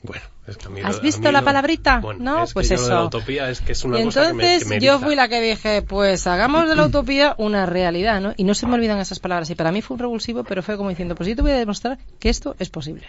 Bueno, 0.07 0.23
es 0.47 0.57
que 0.57 0.67
a 0.67 0.71
mí 0.71 0.81
¿Has 0.83 0.95
lo- 0.95 0.99
a 0.99 1.03
visto 1.03 1.21
mí 1.29 1.33
la 1.33 1.41
lo- 1.41 1.45
palabrita? 1.45 1.99
Bueno, 2.01 2.21
no, 2.23 2.43
es 2.45 2.51
que 2.51 2.55
pues 2.55 2.69
yo 2.69 2.77
lo 2.77 2.81
de 2.83 2.87
eso. 2.87 2.95
la 2.95 3.05
utopía 3.05 3.51
es 3.51 3.61
que 3.61 3.73
es 3.73 3.85
una 3.85 4.01
y 4.01 4.05
cosa 4.05 4.27
que 4.29 4.33
me- 4.33 4.43
entonces 4.45 4.69
que 4.69 4.75
me 4.79 4.81
yo 4.85 4.99
fui 5.01 5.15
la 5.17 5.29
que 5.29 5.41
dije, 5.41 5.83
pues 5.83 6.27
hagamos 6.27 6.69
de 6.69 6.77
la 6.77 6.85
utopía 6.87 7.35
una 7.39 7.67
realidad, 7.67 8.21
¿no? 8.21 8.33
Y 8.37 8.45
no 8.45 8.55
se 8.55 8.67
me 8.67 8.75
olvidan 8.75 8.99
esas 9.01 9.19
palabras. 9.21 9.51
Y 9.51 9.55
para 9.55 9.73
mí 9.73 9.83
fue 9.83 9.95
un 9.97 10.01
revulsivo, 10.01 10.45
pero 10.45 10.63
fue 10.63 10.77
como 10.77 10.89
diciendo, 10.91 11.15
pues 11.15 11.29
yo 11.29 11.37
te 11.37 11.43
voy 11.43 11.51
a 11.53 11.57
demostrar 11.57 11.99
que 12.19 12.29
esto 12.29 12.55
es 12.59 12.69
posible. 12.71 13.07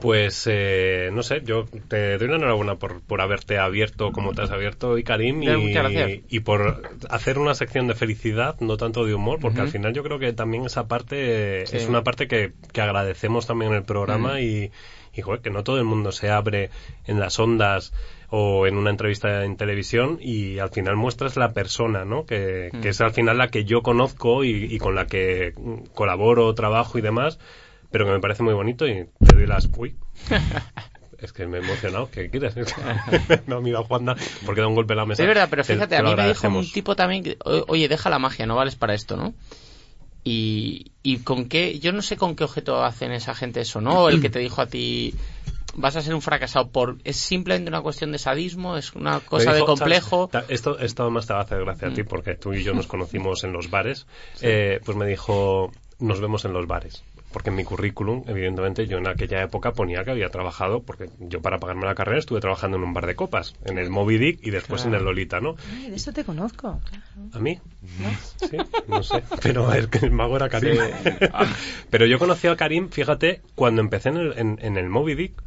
Pues 0.00 0.46
eh, 0.50 1.10
no 1.12 1.22
sé, 1.22 1.42
yo 1.44 1.66
te 1.88 2.16
doy 2.16 2.28
la 2.28 2.36
enhorabuena 2.36 2.76
por, 2.76 3.02
por 3.02 3.20
haberte 3.20 3.58
abierto 3.58 4.12
como 4.12 4.32
te 4.32 4.40
has 4.40 4.50
abierto 4.50 4.88
hoy, 4.92 5.02
Karim, 5.04 5.42
y, 5.42 5.48
muchas 5.48 5.92
gracias. 5.92 6.20
y 6.30 6.40
por 6.40 6.82
hacer 7.10 7.38
una 7.38 7.52
sección 7.54 7.86
de 7.86 7.94
felicidad, 7.94 8.56
no 8.60 8.78
tanto 8.78 9.04
de 9.04 9.12
humor, 9.12 9.40
porque 9.42 9.60
al 9.60 9.68
final 9.68 9.92
yo 9.92 10.02
creo 10.02 10.18
que 10.18 10.32
también 10.32 10.64
esa 10.64 10.88
parte 10.88 11.60
eh, 11.62 11.66
Sí. 11.66 11.76
es 11.76 11.86
una 11.86 12.02
parte 12.02 12.28
que, 12.28 12.52
que 12.72 12.80
agradecemos 12.80 13.46
también 13.46 13.72
en 13.72 13.76
el 13.76 13.84
programa 13.84 14.30
Ujú. 14.30 14.38
y, 14.38 14.70
y 15.14 15.22
joder, 15.22 15.40
que 15.40 15.50
no 15.50 15.64
todo 15.64 15.78
el 15.78 15.84
mundo 15.84 16.12
se 16.12 16.30
abre 16.30 16.70
en 17.06 17.18
las 17.20 17.38
ondas 17.38 17.92
o 18.28 18.66
en 18.66 18.76
una 18.76 18.90
entrevista 18.90 19.44
en 19.44 19.56
televisión 19.56 20.18
y 20.20 20.58
al 20.60 20.70
final 20.70 20.96
muestras 20.96 21.36
la 21.36 21.52
persona, 21.52 22.04
¿no? 22.04 22.26
Que, 22.26 22.70
Mm. 22.72 22.80
que 22.80 22.88
es 22.90 23.00
al 23.00 23.12
final 23.12 23.38
la 23.38 23.48
que 23.48 23.64
yo 23.64 23.82
conozco 23.82 24.44
y, 24.44 24.50
y 24.72 24.78
con 24.78 24.94
la 24.94 25.06
que 25.06 25.52
mm, 25.56 25.86
colaboro, 25.94 26.54
trabajo 26.54 26.96
y 26.98 27.00
demás, 27.00 27.38
pero 27.90 28.04
que 28.06 28.12
me 28.12 28.20
parece 28.20 28.42
muy 28.44 28.54
bonito 28.54 28.86
y 28.86 29.08
te 29.26 29.34
doy 29.34 29.46
las... 29.46 29.68
Uy. 29.76 29.96
Es 31.18 31.34
que 31.34 31.46
me 31.46 31.58
he 31.58 31.60
emocionado. 31.60 32.10
¿Qué 32.10 32.30
quieres? 32.30 32.54
no, 33.46 33.60
mira, 33.60 33.82
Juanda, 33.82 34.16
porque 34.46 34.62
da 34.62 34.68
un 34.68 34.74
golpe 34.74 34.94
en 34.94 34.98
la 34.98 35.04
mesa. 35.06 35.22
Es 35.22 35.28
verdad, 35.28 35.48
pero 35.50 35.62
Te- 35.64 35.74
fíjate, 35.74 35.90
te 35.90 35.96
a 35.96 36.02
mí 36.02 36.14
me 36.14 36.28
dijo 36.28 36.48
un 36.48 36.70
tipo 36.72 36.96
también, 36.96 37.22
que, 37.22 37.36
"O- 37.44 37.64
oye, 37.68 37.88
deja 37.88 38.08
la 38.08 38.18
magia, 38.18 38.46
no 38.46 38.56
vales 38.56 38.76
para 38.76 38.94
esto, 38.94 39.16
¿no? 39.18 39.34
Y, 40.22 40.92
y 41.02 41.18
con 41.18 41.48
qué, 41.48 41.78
yo 41.78 41.92
no 41.92 42.02
sé 42.02 42.16
con 42.16 42.36
qué 42.36 42.44
objeto 42.44 42.82
hacen 42.84 43.12
esa 43.12 43.34
gente 43.34 43.60
eso, 43.60 43.80
¿no? 43.80 44.08
El 44.08 44.20
que 44.20 44.28
te 44.28 44.38
dijo 44.38 44.60
a 44.60 44.66
ti, 44.66 45.14
vas 45.74 45.96
a 45.96 46.02
ser 46.02 46.14
un 46.14 46.22
fracasado 46.22 46.68
por, 46.68 46.98
es 47.04 47.16
simplemente 47.16 47.70
una 47.70 47.80
cuestión 47.80 48.12
de 48.12 48.18
sadismo, 48.18 48.76
es 48.76 48.92
una 48.94 49.20
cosa 49.20 49.52
de 49.52 49.64
complejo. 49.64 50.30
Esto, 50.48 50.78
esto 50.78 51.10
más 51.10 51.26
te 51.26 51.32
va 51.32 51.40
a 51.40 51.42
hacer 51.42 51.60
gracia 51.64 51.88
a 51.88 51.92
ti 51.92 52.02
Mm. 52.02 52.06
porque 52.06 52.34
tú 52.34 52.52
y 52.52 52.62
yo 52.62 52.74
nos 52.74 52.86
conocimos 52.86 53.44
en 53.44 53.52
los 53.52 53.70
bares. 53.70 54.06
Eh, 54.42 54.80
pues 54.84 54.96
me 54.96 55.06
dijo, 55.06 55.72
nos 55.98 56.20
vemos 56.20 56.44
en 56.44 56.52
los 56.52 56.66
bares. 56.66 57.02
Porque 57.32 57.50
en 57.50 57.56
mi 57.56 57.64
currículum, 57.64 58.24
evidentemente, 58.26 58.86
yo 58.88 58.98
en 58.98 59.06
aquella 59.06 59.40
época 59.42 59.72
ponía 59.72 60.02
que 60.04 60.10
había 60.10 60.30
trabajado, 60.30 60.82
porque 60.82 61.08
yo 61.20 61.40
para 61.40 61.58
pagarme 61.58 61.86
la 61.86 61.94
carrera 61.94 62.18
estuve 62.18 62.40
trabajando 62.40 62.76
en 62.76 62.82
un 62.82 62.92
bar 62.92 63.06
de 63.06 63.14
copas, 63.14 63.54
en 63.64 63.78
el 63.78 63.88
Moby 63.88 64.18
Dick 64.18 64.40
y 64.42 64.50
después 64.50 64.82
Claro. 64.82 64.96
en 64.96 65.00
el 65.00 65.04
Lolita, 65.06 65.40
¿no? 65.40 65.54
Ay, 65.76 65.90
de 65.90 65.96
eso 65.96 66.12
te 66.12 66.24
conozco. 66.24 66.80
claro. 66.84 67.04
¿A 67.32 67.38
mí? 67.38 67.60
Sí, 68.36 68.56
no 68.88 69.02
sé. 69.04 69.22
Pero 69.42 69.68
que 69.90 69.98
el 69.98 70.10
mago 70.10 70.36
era 70.36 70.48
Karim. 70.48 70.76
Pero 71.90 72.06
yo 72.06 72.18
conocí 72.18 72.48
a 72.48 72.56
Karim, 72.56 72.88
fíjate, 72.88 73.42
cuando 73.54 73.80
empecé 73.80 74.08
en 74.10 74.16
el, 74.16 74.38
en, 74.38 74.58
en 74.62 74.76
el 74.76 74.88
Moby 74.88 75.14
Dick. 75.14 75.42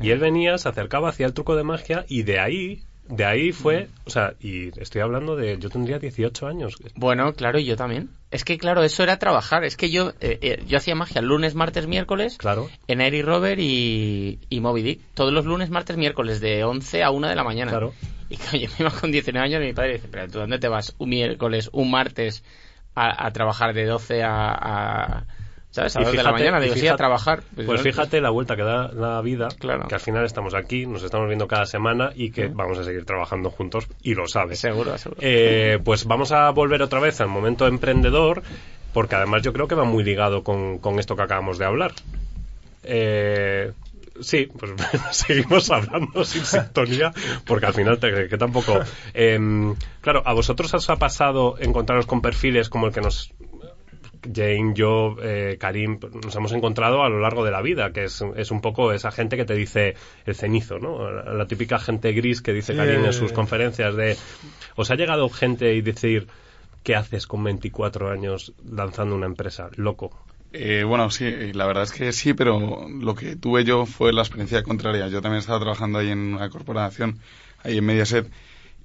Y 0.00 0.10
él 0.10 0.18
venía, 0.18 0.58
se 0.58 0.68
acercaba, 0.68 1.08
hacía 1.08 1.26
el 1.26 1.32
truco 1.32 1.56
de 1.56 1.64
magia 1.64 2.04
y 2.08 2.22
de 2.22 2.38
ahí, 2.38 2.82
de 3.08 3.24
ahí 3.24 3.52
fue, 3.52 3.88
o 4.04 4.10
sea, 4.10 4.34
y 4.40 4.68
estoy 4.80 5.00
hablando 5.00 5.36
de, 5.36 5.58
yo 5.58 5.70
tendría 5.70 5.98
18 5.98 6.46
años. 6.46 6.76
Bueno, 6.94 7.32
claro, 7.34 7.58
y 7.58 7.64
yo 7.64 7.76
también. 7.76 8.08
Es 8.30 8.44
que, 8.44 8.58
claro, 8.58 8.82
eso 8.82 9.02
era 9.02 9.18
trabajar. 9.18 9.64
Es 9.64 9.76
que 9.76 9.90
yo, 9.90 10.10
eh, 10.20 10.38
eh, 10.42 10.62
yo 10.66 10.78
hacía 10.78 10.94
magia 10.94 11.22
lunes, 11.22 11.54
martes, 11.54 11.86
miércoles 11.86 12.36
Claro. 12.38 12.68
en 12.88 13.00
Air 13.00 13.14
y 13.14 13.22
Rover 13.22 13.58
y, 13.60 14.40
y 14.48 14.60
Moby 14.60 14.82
Dick. 14.82 15.00
Todos 15.14 15.32
los 15.32 15.44
lunes, 15.46 15.70
martes, 15.70 15.96
miércoles, 15.96 16.40
de 16.40 16.64
11 16.64 17.02
a 17.04 17.10
1 17.10 17.28
de 17.28 17.36
la 17.36 17.44
mañana. 17.44 17.70
Claro. 17.70 17.94
Y 18.28 18.36
claro, 18.36 18.58
yo 18.58 18.68
me 18.70 18.74
iba 18.86 18.90
con 18.90 19.12
19 19.12 19.44
años 19.46 19.62
y 19.62 19.66
mi 19.66 19.72
padre 19.72 19.94
dice, 19.94 20.08
pero 20.10 20.28
¿tú 20.28 20.38
dónde 20.40 20.58
te 20.58 20.68
vas 20.68 20.94
un 20.98 21.08
miércoles, 21.08 21.70
un 21.72 21.90
martes 21.90 22.42
a, 22.94 23.26
a 23.26 23.32
trabajar 23.32 23.72
de 23.74 23.84
12 23.84 24.22
a... 24.22 24.50
a- 24.52 25.26
¿Sabes? 25.76 25.94
A 25.96 26.00
Y 26.00 26.04
2 26.04 26.12
de 26.16 26.22
la 26.22 26.32
mañana. 26.32 26.60
sí, 26.62 26.70
a 26.70 26.72
fíjate- 26.74 26.96
trabajar. 26.96 27.42
Pues 27.54 27.68
¿no? 27.68 27.78
fíjate 27.78 28.20
la 28.22 28.30
vuelta 28.30 28.56
que 28.56 28.62
da 28.62 28.88
la 28.92 29.20
vida, 29.20 29.48
Claro. 29.58 29.86
que 29.88 29.94
al 29.94 30.00
final 30.00 30.24
estamos 30.24 30.54
aquí, 30.54 30.86
nos 30.86 31.02
estamos 31.02 31.26
viendo 31.26 31.46
cada 31.46 31.66
semana 31.66 32.12
y 32.14 32.30
que 32.30 32.48
vamos 32.48 32.78
a 32.78 32.84
seguir 32.84 33.04
trabajando 33.04 33.50
juntos 33.50 33.86
y 34.02 34.14
lo 34.14 34.26
sabes. 34.26 34.58
Seguro, 34.58 34.96
seguro. 34.96 35.20
Eh, 35.22 35.78
pues 35.84 36.06
vamos 36.06 36.32
a 36.32 36.48
volver 36.50 36.80
otra 36.80 36.98
vez 36.98 37.20
al 37.20 37.28
momento 37.28 37.66
emprendedor, 37.66 38.42
porque 38.94 39.16
además 39.16 39.42
yo 39.42 39.52
creo 39.52 39.68
que 39.68 39.74
va 39.74 39.84
muy 39.84 40.02
ligado 40.02 40.42
con, 40.42 40.78
con 40.78 40.98
esto 40.98 41.14
que 41.14 41.22
acabamos 41.22 41.58
de 41.58 41.66
hablar. 41.66 41.92
Eh, 42.82 43.72
sí, 44.20 44.48
pues 44.58 44.72
seguimos 45.10 45.70
hablando 45.70 46.24
sin 46.24 46.44
sintonía, 46.46 47.12
porque 47.44 47.66
al 47.66 47.74
final 47.74 47.98
te- 47.98 48.28
que 48.28 48.38
tampoco... 48.38 48.78
Em, 49.12 49.74
claro, 50.00 50.22
¿a 50.24 50.32
vosotros 50.32 50.72
os 50.74 50.88
ha 50.88 50.96
pasado 50.96 51.56
encontraros 51.58 52.06
con 52.06 52.22
perfiles 52.22 52.68
como 52.68 52.86
el 52.86 52.92
que 52.94 53.00
nos... 53.00 53.30
Jane, 54.32 54.72
yo, 54.74 55.16
eh, 55.22 55.56
Karim, 55.58 55.98
nos 56.24 56.34
hemos 56.34 56.52
encontrado 56.52 57.02
a 57.02 57.08
lo 57.08 57.20
largo 57.20 57.44
de 57.44 57.50
la 57.50 57.62
vida, 57.62 57.92
que 57.92 58.04
es, 58.04 58.24
es 58.36 58.50
un 58.50 58.60
poco 58.60 58.92
esa 58.92 59.10
gente 59.10 59.36
que 59.36 59.44
te 59.44 59.54
dice 59.54 59.94
el 60.24 60.34
cenizo, 60.34 60.78
¿no? 60.78 61.10
La, 61.10 61.32
la 61.32 61.46
típica 61.46 61.78
gente 61.78 62.12
gris 62.12 62.42
que 62.42 62.52
dice 62.52 62.72
Sí. 62.72 62.78
Karim 62.78 63.04
en 63.04 63.12
sus 63.12 63.32
conferencias 63.32 63.94
de... 63.96 64.16
¿Os 64.74 64.90
ha 64.90 64.94
llegado 64.96 65.28
gente 65.28 65.74
y 65.74 65.80
decir, 65.80 66.26
¿qué 66.82 66.96
haces 66.96 67.26
con 67.26 67.42
24 67.44 68.10
años 68.10 68.52
lanzando 68.68 69.14
una 69.14 69.26
empresa? 69.26 69.70
Loco. 69.76 70.10
Eh, 70.52 70.84
bueno, 70.84 71.10
sí, 71.10 71.52
la 71.52 71.66
verdad 71.66 71.82
es 71.82 71.92
que 71.92 72.12
sí, 72.12 72.32
pero 72.32 72.88
lo 72.88 73.14
que 73.14 73.36
tuve 73.36 73.64
yo 73.64 73.84
fue 73.84 74.12
la 74.12 74.22
experiencia 74.22 74.62
contraria. 74.62 75.08
Yo 75.08 75.20
también 75.20 75.40
estaba 75.40 75.60
trabajando 75.60 75.98
ahí 75.98 76.10
en 76.10 76.34
una 76.34 76.48
corporación, 76.48 77.18
ahí 77.62 77.78
en 77.78 77.84
Mediaset, 77.84 78.26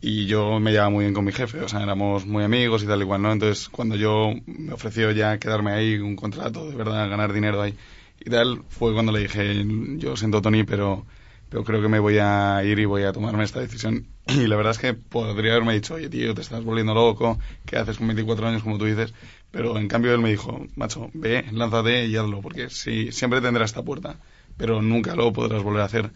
y 0.02 0.26
yo 0.26 0.60
me 0.60 0.72
llevaba 0.72 0.90
muy 0.90 1.06
bien 1.06 1.14
con 1.14 1.24
mi 1.26 1.32
jefe, 1.32 1.62
o 1.62 1.68
sea, 1.70 1.82
éramos 1.84 2.26
muy 2.26 2.44
amigos 2.44 2.84
y 2.84 2.88
tal 2.88 3.02
igual, 3.02 3.22
¿no? 3.22 3.32
Entonces, 3.32 3.70
cuando 3.70 3.96
yo 3.96 4.34
me 4.48 4.74
ofreció 4.74 5.12
ya 5.12 5.38
quedarme 5.38 5.72
ahí, 5.74 5.98
un 6.00 6.16
contrato, 6.16 6.70
de 6.70 6.76
verdad, 6.76 7.08
ganar 7.10 7.34
dinero 7.34 7.62
ahí 7.62 7.76
y 8.20 8.30
tal, 8.30 8.64
fue 8.70 8.94
cuando 8.94 9.12
le 9.12 9.20
dije, 9.20 9.64
yo 9.98 10.16
siento 10.16 10.42
Tony, 10.42 10.64
pero, 10.64 11.06
pero 11.50 11.64
creo 11.64 11.82
que 11.82 11.88
me 11.88 12.00
voy 12.00 12.18
a 12.20 12.64
ir 12.64 12.80
y 12.80 12.86
voy 12.86 13.04
a 13.04 13.14
tomarme 13.14 13.44
esta 13.44 13.60
decisión. 13.60 14.08
Y 14.28 14.48
la 14.48 14.56
verdad 14.56 14.72
es 14.72 14.80
que 14.80 14.94
podría 14.94 15.54
haberme 15.54 15.74
dicho, 15.74 15.96
oye, 15.96 16.10
tío, 16.10 16.34
te 16.34 16.42
estás 16.42 16.64
volviendo 16.64 16.94
loco, 16.94 17.40
¿qué 17.66 17.78
haces 17.78 17.98
con 17.98 18.08
24 18.08 18.48
años, 18.48 18.64
como 18.64 18.78
tú 18.78 18.86
dices? 18.86 19.14
Pero 19.52 19.78
en 19.78 19.88
cambio 19.88 20.14
él 20.14 20.22
me 20.22 20.30
dijo, 20.30 20.66
macho, 20.76 21.10
ve, 21.14 21.46
lánzate 21.52 22.06
y 22.06 22.16
hazlo, 22.16 22.42
porque 22.42 22.70
sí, 22.70 23.12
siempre 23.12 23.42
tendrás 23.42 23.72
esta 23.72 23.84
puerta, 23.84 24.16
pero 24.58 24.82
nunca 24.82 25.16
lo 25.16 25.34
podrás 25.34 25.64
volver 25.64 25.82
a 25.82 25.86
hacer. 25.86 26.12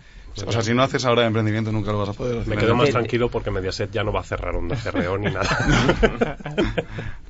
O 0.46 0.52
sea, 0.52 0.62
si 0.62 0.74
no 0.74 0.84
haces 0.84 1.06
ahora 1.06 1.26
emprendimiento, 1.26 1.72
nunca 1.72 1.92
lo 1.92 2.00
vas 2.00 2.10
a 2.10 2.14
poder 2.14 2.40
hacer. 2.40 2.54
Me 2.54 2.58
quedo 2.58 2.76
más 2.76 2.90
tranquilo 2.90 3.30
porque 3.30 3.52
Mediaset 3.52 3.92
ya 3.92 4.04
no 4.04 4.12
va 4.12 4.20
a 4.20 4.24
cerrar 4.24 4.56
Onda 4.56 4.76
CRO 4.76 5.18
ni 5.18 5.32
nada. 5.32 6.38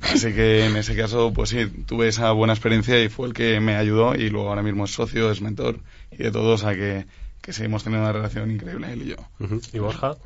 Así 0.02 0.32
que 0.34 0.66
en 0.66 0.76
ese 0.76 0.96
caso, 0.96 1.32
pues 1.32 1.50
sí, 1.50 1.66
tuve 1.86 2.08
esa 2.08 2.32
buena 2.32 2.52
experiencia 2.52 3.02
y 3.02 3.08
fue 3.08 3.28
el 3.28 3.34
que 3.34 3.60
me 3.60 3.76
ayudó 3.76 4.14
y 4.14 4.28
luego 4.28 4.48
ahora 4.48 4.62
mismo 4.62 4.84
es 4.84 4.92
socio, 4.92 5.30
es 5.30 5.40
mentor 5.40 5.78
y 6.10 6.24
de 6.24 6.30
todo, 6.32 6.54
o 6.54 6.58
sea 6.58 6.74
que, 6.74 7.06
que 7.40 7.52
seguimos 7.52 7.84
teniendo 7.84 8.08
una 8.08 8.12
relación 8.12 8.50
increíble 8.50 8.92
él 8.92 9.02
y 9.02 9.06
yo. 9.06 9.16
¿Y 9.72 9.78
Borja? 9.78 10.16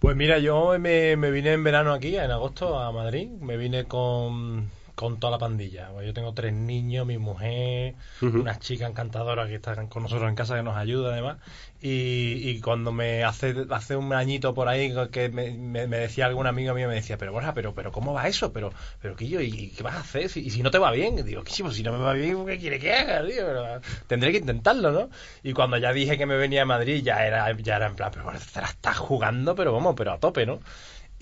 Pues 0.00 0.16
mira, 0.16 0.38
yo 0.38 0.78
me, 0.78 1.16
me 1.16 1.30
vine 1.30 1.52
en 1.52 1.64
verano 1.64 1.94
aquí, 1.94 2.16
en 2.16 2.30
agosto, 2.30 2.78
a 2.78 2.92
Madrid. 2.92 3.28
Me 3.40 3.56
vine 3.56 3.84
con, 3.84 4.68
con 4.94 5.18
toda 5.18 5.32
la 5.32 5.38
pandilla. 5.38 5.90
Pues 5.92 6.06
yo 6.06 6.14
tengo 6.14 6.34
tres 6.34 6.52
niños, 6.52 7.06
mi 7.06 7.18
mujer, 7.18 7.94
Ujú. 8.22 8.40
unas 8.40 8.60
chicas 8.60 8.88
encantadoras 8.90 9.48
que 9.48 9.56
están 9.56 9.88
con 9.88 10.02
nosotros 10.04 10.28
en 10.28 10.36
casa 10.36 10.56
que 10.56 10.62
nos 10.62 10.76
ayuda 10.76 11.12
además. 11.12 11.38
Y, 11.80 12.48
y 12.48 12.60
cuando 12.60 12.92
me 12.92 13.24
hace, 13.24 13.54
hace 13.70 13.96
un 13.96 14.12
añito 14.12 14.54
por 14.54 14.68
ahí 14.68 14.94
que 15.10 15.28
me, 15.28 15.50
me- 15.52 15.86
me 15.86 15.98
decía 15.98 16.26
algún 16.26 16.46
amigo 16.46 16.74
mío, 16.74 16.88
me 16.88 16.94
decía, 16.94 17.18
pero 17.18 17.32
Borja, 17.32 17.52
pero, 17.52 17.74
pero 17.74 17.92
¿cómo 17.92 18.12
va 18.14 18.26
eso? 18.28 18.52
Pero, 18.52 18.72
pero 19.02 19.16
¿qué 19.16 19.28
yo? 19.28 19.40
¿Y 19.40 19.68
qué 19.70 19.82
vas 19.82 19.96
a 19.96 20.00
hacer? 20.00 20.28
Si- 20.30 20.40
y 20.40 20.50
si 20.50 20.62
no 20.62 20.70
te 20.70 20.78
va 20.78 20.90
bien, 20.92 21.16
digo, 21.26 21.42
¿qué 21.42 21.50
si 21.52 21.82
no 21.82 21.92
me 21.92 21.98
va 21.98 22.12
bien, 22.14 22.46
¿qué 22.46 22.58
quiere 22.58 22.78
que 22.78 22.92
haga? 22.92 23.26
tío? 23.26 23.44
Pero, 23.46 23.80
tendré 24.06 24.32
que 24.32 24.38
intentarlo, 24.38 24.92
¿no? 24.92 25.10
Y 25.42 25.52
cuando 25.52 25.76
ya 25.76 25.92
dije 25.92 26.16
que 26.16 26.24
me 26.26 26.36
venía 26.36 26.62
a 26.62 26.66
Madrid, 26.66 27.02
ya 27.04 27.26
era, 27.26 27.54
ya 27.56 27.76
era 27.76 27.86
en 27.86 27.96
plan, 27.96 28.10
pero 28.12 28.24
bueno, 28.24 28.38
te 28.52 28.60
la 28.60 28.68
estás 28.68 28.96
jugando, 28.96 29.54
pero 29.54 29.72
vamos, 29.72 29.94
pero 29.96 30.12
a 30.12 30.18
tope, 30.18 30.46
¿no? 30.46 30.60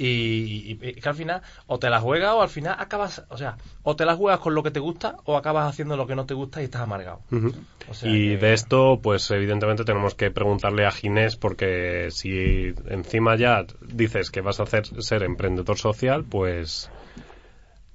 Y, 0.04 0.76
y- 0.82 0.88
y 0.88 0.92
que 0.94 1.08
al 1.08 1.14
final 1.14 1.42
o 1.66 1.78
te 1.78 1.88
la 1.88 2.00
juegas 2.00 2.32
o 2.32 2.42
al 2.42 2.48
final 2.48 2.74
acabas, 2.78 3.24
o 3.28 3.36
sea, 3.36 3.56
o 3.84 3.94
te 3.94 4.04
la 4.04 4.16
juegas 4.16 4.40
con 4.40 4.54
lo 4.54 4.62
que 4.62 4.70
te 4.72 4.80
gusta 4.80 5.16
o 5.24 5.36
acabas 5.36 5.68
haciendo 5.68 5.96
lo 5.96 6.06
que 6.06 6.16
no 6.16 6.26
te 6.26 6.34
gusta 6.34 6.60
y 6.60 6.64
estás 6.64 6.82
amargado. 6.82 7.20
Ujú. 7.30 7.52
O 7.88 7.94
sea 7.94 8.10
y 8.10 8.30
que- 8.30 8.36
de 8.38 8.52
esto, 8.52 8.98
pues 9.02 9.30
evidentemente 9.30 9.84
tenemos 9.84 10.14
que 10.14 10.30
preguntarle 10.30 10.86
a 10.86 10.90
Ginés 10.90 11.36
porque 11.36 12.08
si 12.10 12.74
encima 12.88 13.36
ya 13.36 13.64
dices 13.80 14.30
que 14.30 14.40
vas 14.40 14.58
a 14.60 14.64
hacer 14.64 14.86
ser 15.02 15.22
emprendedor 15.22 15.76
social, 15.78 16.24
pues 16.24 16.90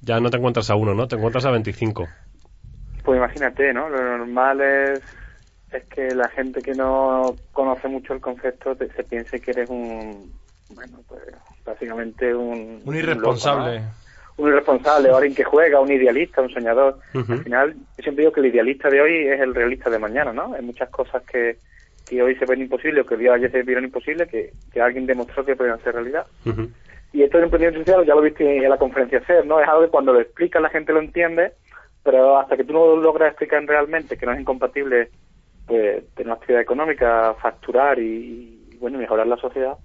ya 0.02 0.20
no 0.20 0.30
te 0.30 0.38
encuentras 0.38 0.70
a 0.70 0.76
uno, 0.76 0.94
¿no? 0.94 1.08
Te 1.08 1.16
encuentras 1.16 1.46
a 1.46 1.52
25. 1.52 2.10
Pues 3.04 3.18
imagínate, 3.18 3.74
¿no? 3.74 3.90
Lo 3.90 4.18
normal 4.18 4.62
es, 4.62 5.04
es 5.72 5.84
que 5.86 6.14
la 6.14 6.30
gente 6.30 6.62
que 6.62 6.76
no 6.76 7.36
conoce 7.54 7.88
mucho 7.88 8.14
el 8.14 8.22
concepto 8.22 8.76
te- 8.76 8.92
se 8.94 9.04
piense 9.04 9.40
que 9.42 9.52
eres 9.52 9.70
un, 9.70 10.32
bueno, 10.70 11.00
pues 11.08 11.22
básicamente 11.68 12.34
un... 12.34 12.82
Un 12.84 12.96
irresponsable. 12.96 13.76
loco, 13.76 13.86
¿no? 13.86 14.44
Un 14.44 14.50
irresponsable, 14.50 15.10
alguien 15.10 15.36
que 15.36 15.44
juega, 15.44 15.80
un 15.80 15.92
idealista, 15.92 16.42
un 16.42 16.50
soñador. 16.50 17.00
Al 17.14 17.44
final, 17.44 17.74
yo 17.74 18.04
siempre 18.04 18.24
digo 18.24 18.32
que 18.32 18.40
el 18.40 18.48
idealista 18.48 18.90
de 18.90 19.02
hoy 19.02 19.28
es 19.28 19.40
el 19.42 19.54
realista 19.54 19.90
de 19.90 20.00
mañana, 20.00 20.32
¿no? 20.32 20.54
Hay 20.54 20.62
muchas 20.62 20.90
cosas 20.90 21.24
que, 21.24 21.58
que 22.08 22.22
hoy 22.22 22.36
se 22.36 22.46
ven 22.46 22.62
imposibles 22.62 23.04
o 23.04 23.08
que 23.08 23.16
el 23.16 23.20
día 23.22 23.32
de 23.32 23.38
ayer 23.38 23.52
se 23.52 23.64
vieron 23.64 23.84
imposibles 23.84 24.30
que, 24.30 24.54
que 24.72 24.80
alguien 24.80 25.06
demostró 25.08 25.44
que 25.44 25.56
pueden 25.56 25.78
ser 25.80 25.96
realidad. 25.96 26.28
Y 27.14 27.24
esto 27.24 27.38
del 27.38 27.46
emprendimiento 27.46 27.80
social 27.80 28.06
ya 28.06 28.14
lo 28.14 28.22
viste 28.22 28.58
en 28.58 28.70
la 28.70 28.78
conferencia 28.78 29.22
CER, 29.26 29.46
¿no? 29.46 29.60
Es 29.60 29.68
algo 29.68 29.82
que 29.82 29.90
cuando 29.90 30.14
lo 30.14 30.22
explicas 30.22 30.62
la 30.62 30.70
gente 30.70 30.94
lo 30.94 31.00
entiende, 31.00 31.54
pero 32.04 32.38
hasta 32.38 32.56
que 32.56 32.64
tú 32.64 32.74
no 32.74 32.86
lo 32.86 32.98
logras 32.98 33.30
explicar 33.30 33.66
realmente 33.66 34.18
que 34.18 34.26
no 34.26 34.34
es 34.34 34.40
incompatible 34.40 35.10
pues, 35.66 36.08
tener 36.14 36.28
una 36.28 36.36
actividad 36.36 36.62
económica, 36.62 37.34
facturar 37.42 37.98
y, 37.98 38.68
y, 38.72 38.78
bueno, 38.78 39.00
mejorar 39.00 39.26
la 39.26 39.38
sociedad, 39.38 39.78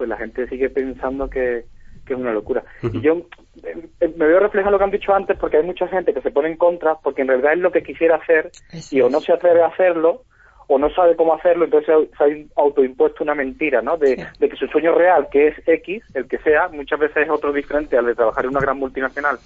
pues 0.00 0.08
la 0.08 0.16
gente 0.16 0.48
sigue 0.48 0.70
pensando 0.70 1.28
que, 1.28 1.66
que 2.06 2.14
es 2.14 2.18
una 2.18 2.32
locura. 2.32 2.64
Y 2.94 3.02
yo 3.02 3.26
eh, 3.62 4.08
me 4.16 4.26
veo 4.26 4.40
reflejado 4.40 4.70
lo 4.70 4.78
que 4.78 4.84
han 4.84 4.90
dicho 4.90 5.14
antes 5.14 5.36
porque 5.36 5.58
hay 5.58 5.62
mucha 5.62 5.86
gente 5.88 6.14
que 6.14 6.22
se 6.22 6.30
pone 6.30 6.48
en 6.48 6.56
contra 6.56 6.94
porque 6.94 7.20
en 7.20 7.28
realidad 7.28 7.52
es 7.52 7.58
lo 7.58 7.70
que 7.70 7.82
quisiera 7.82 8.16
hacer 8.16 8.50
y 8.90 9.02
o 9.02 9.10
no 9.10 9.20
se 9.20 9.34
atreve 9.34 9.60
a 9.62 9.66
hacerlo 9.66 10.22
o 10.68 10.78
no 10.78 10.88
sabe 10.94 11.16
cómo 11.16 11.34
hacerlo, 11.34 11.66
entonces 11.66 11.86
se 11.86 11.92
ha- 11.92 12.26
se 12.26 12.32
ha 12.56 12.62
autoimpuesto 12.62 13.24
una 13.24 13.34
mentira, 13.34 13.82
¿no? 13.82 13.98
De, 13.98 14.16
de 14.38 14.48
que 14.48 14.56
su 14.56 14.66
sueño 14.68 14.94
real, 14.94 15.28
que 15.30 15.48
es 15.48 15.54
X, 15.68 16.02
el 16.14 16.26
que 16.28 16.38
sea, 16.38 16.68
muchas 16.68 16.98
veces 16.98 17.24
es 17.24 17.28
otro 17.28 17.52
diferente 17.52 17.98
al 17.98 18.06
de 18.06 18.14
trabajar 18.14 18.44
en 18.46 18.52
una 18.52 18.60
gran 18.60 18.78
multinacional 18.78 19.36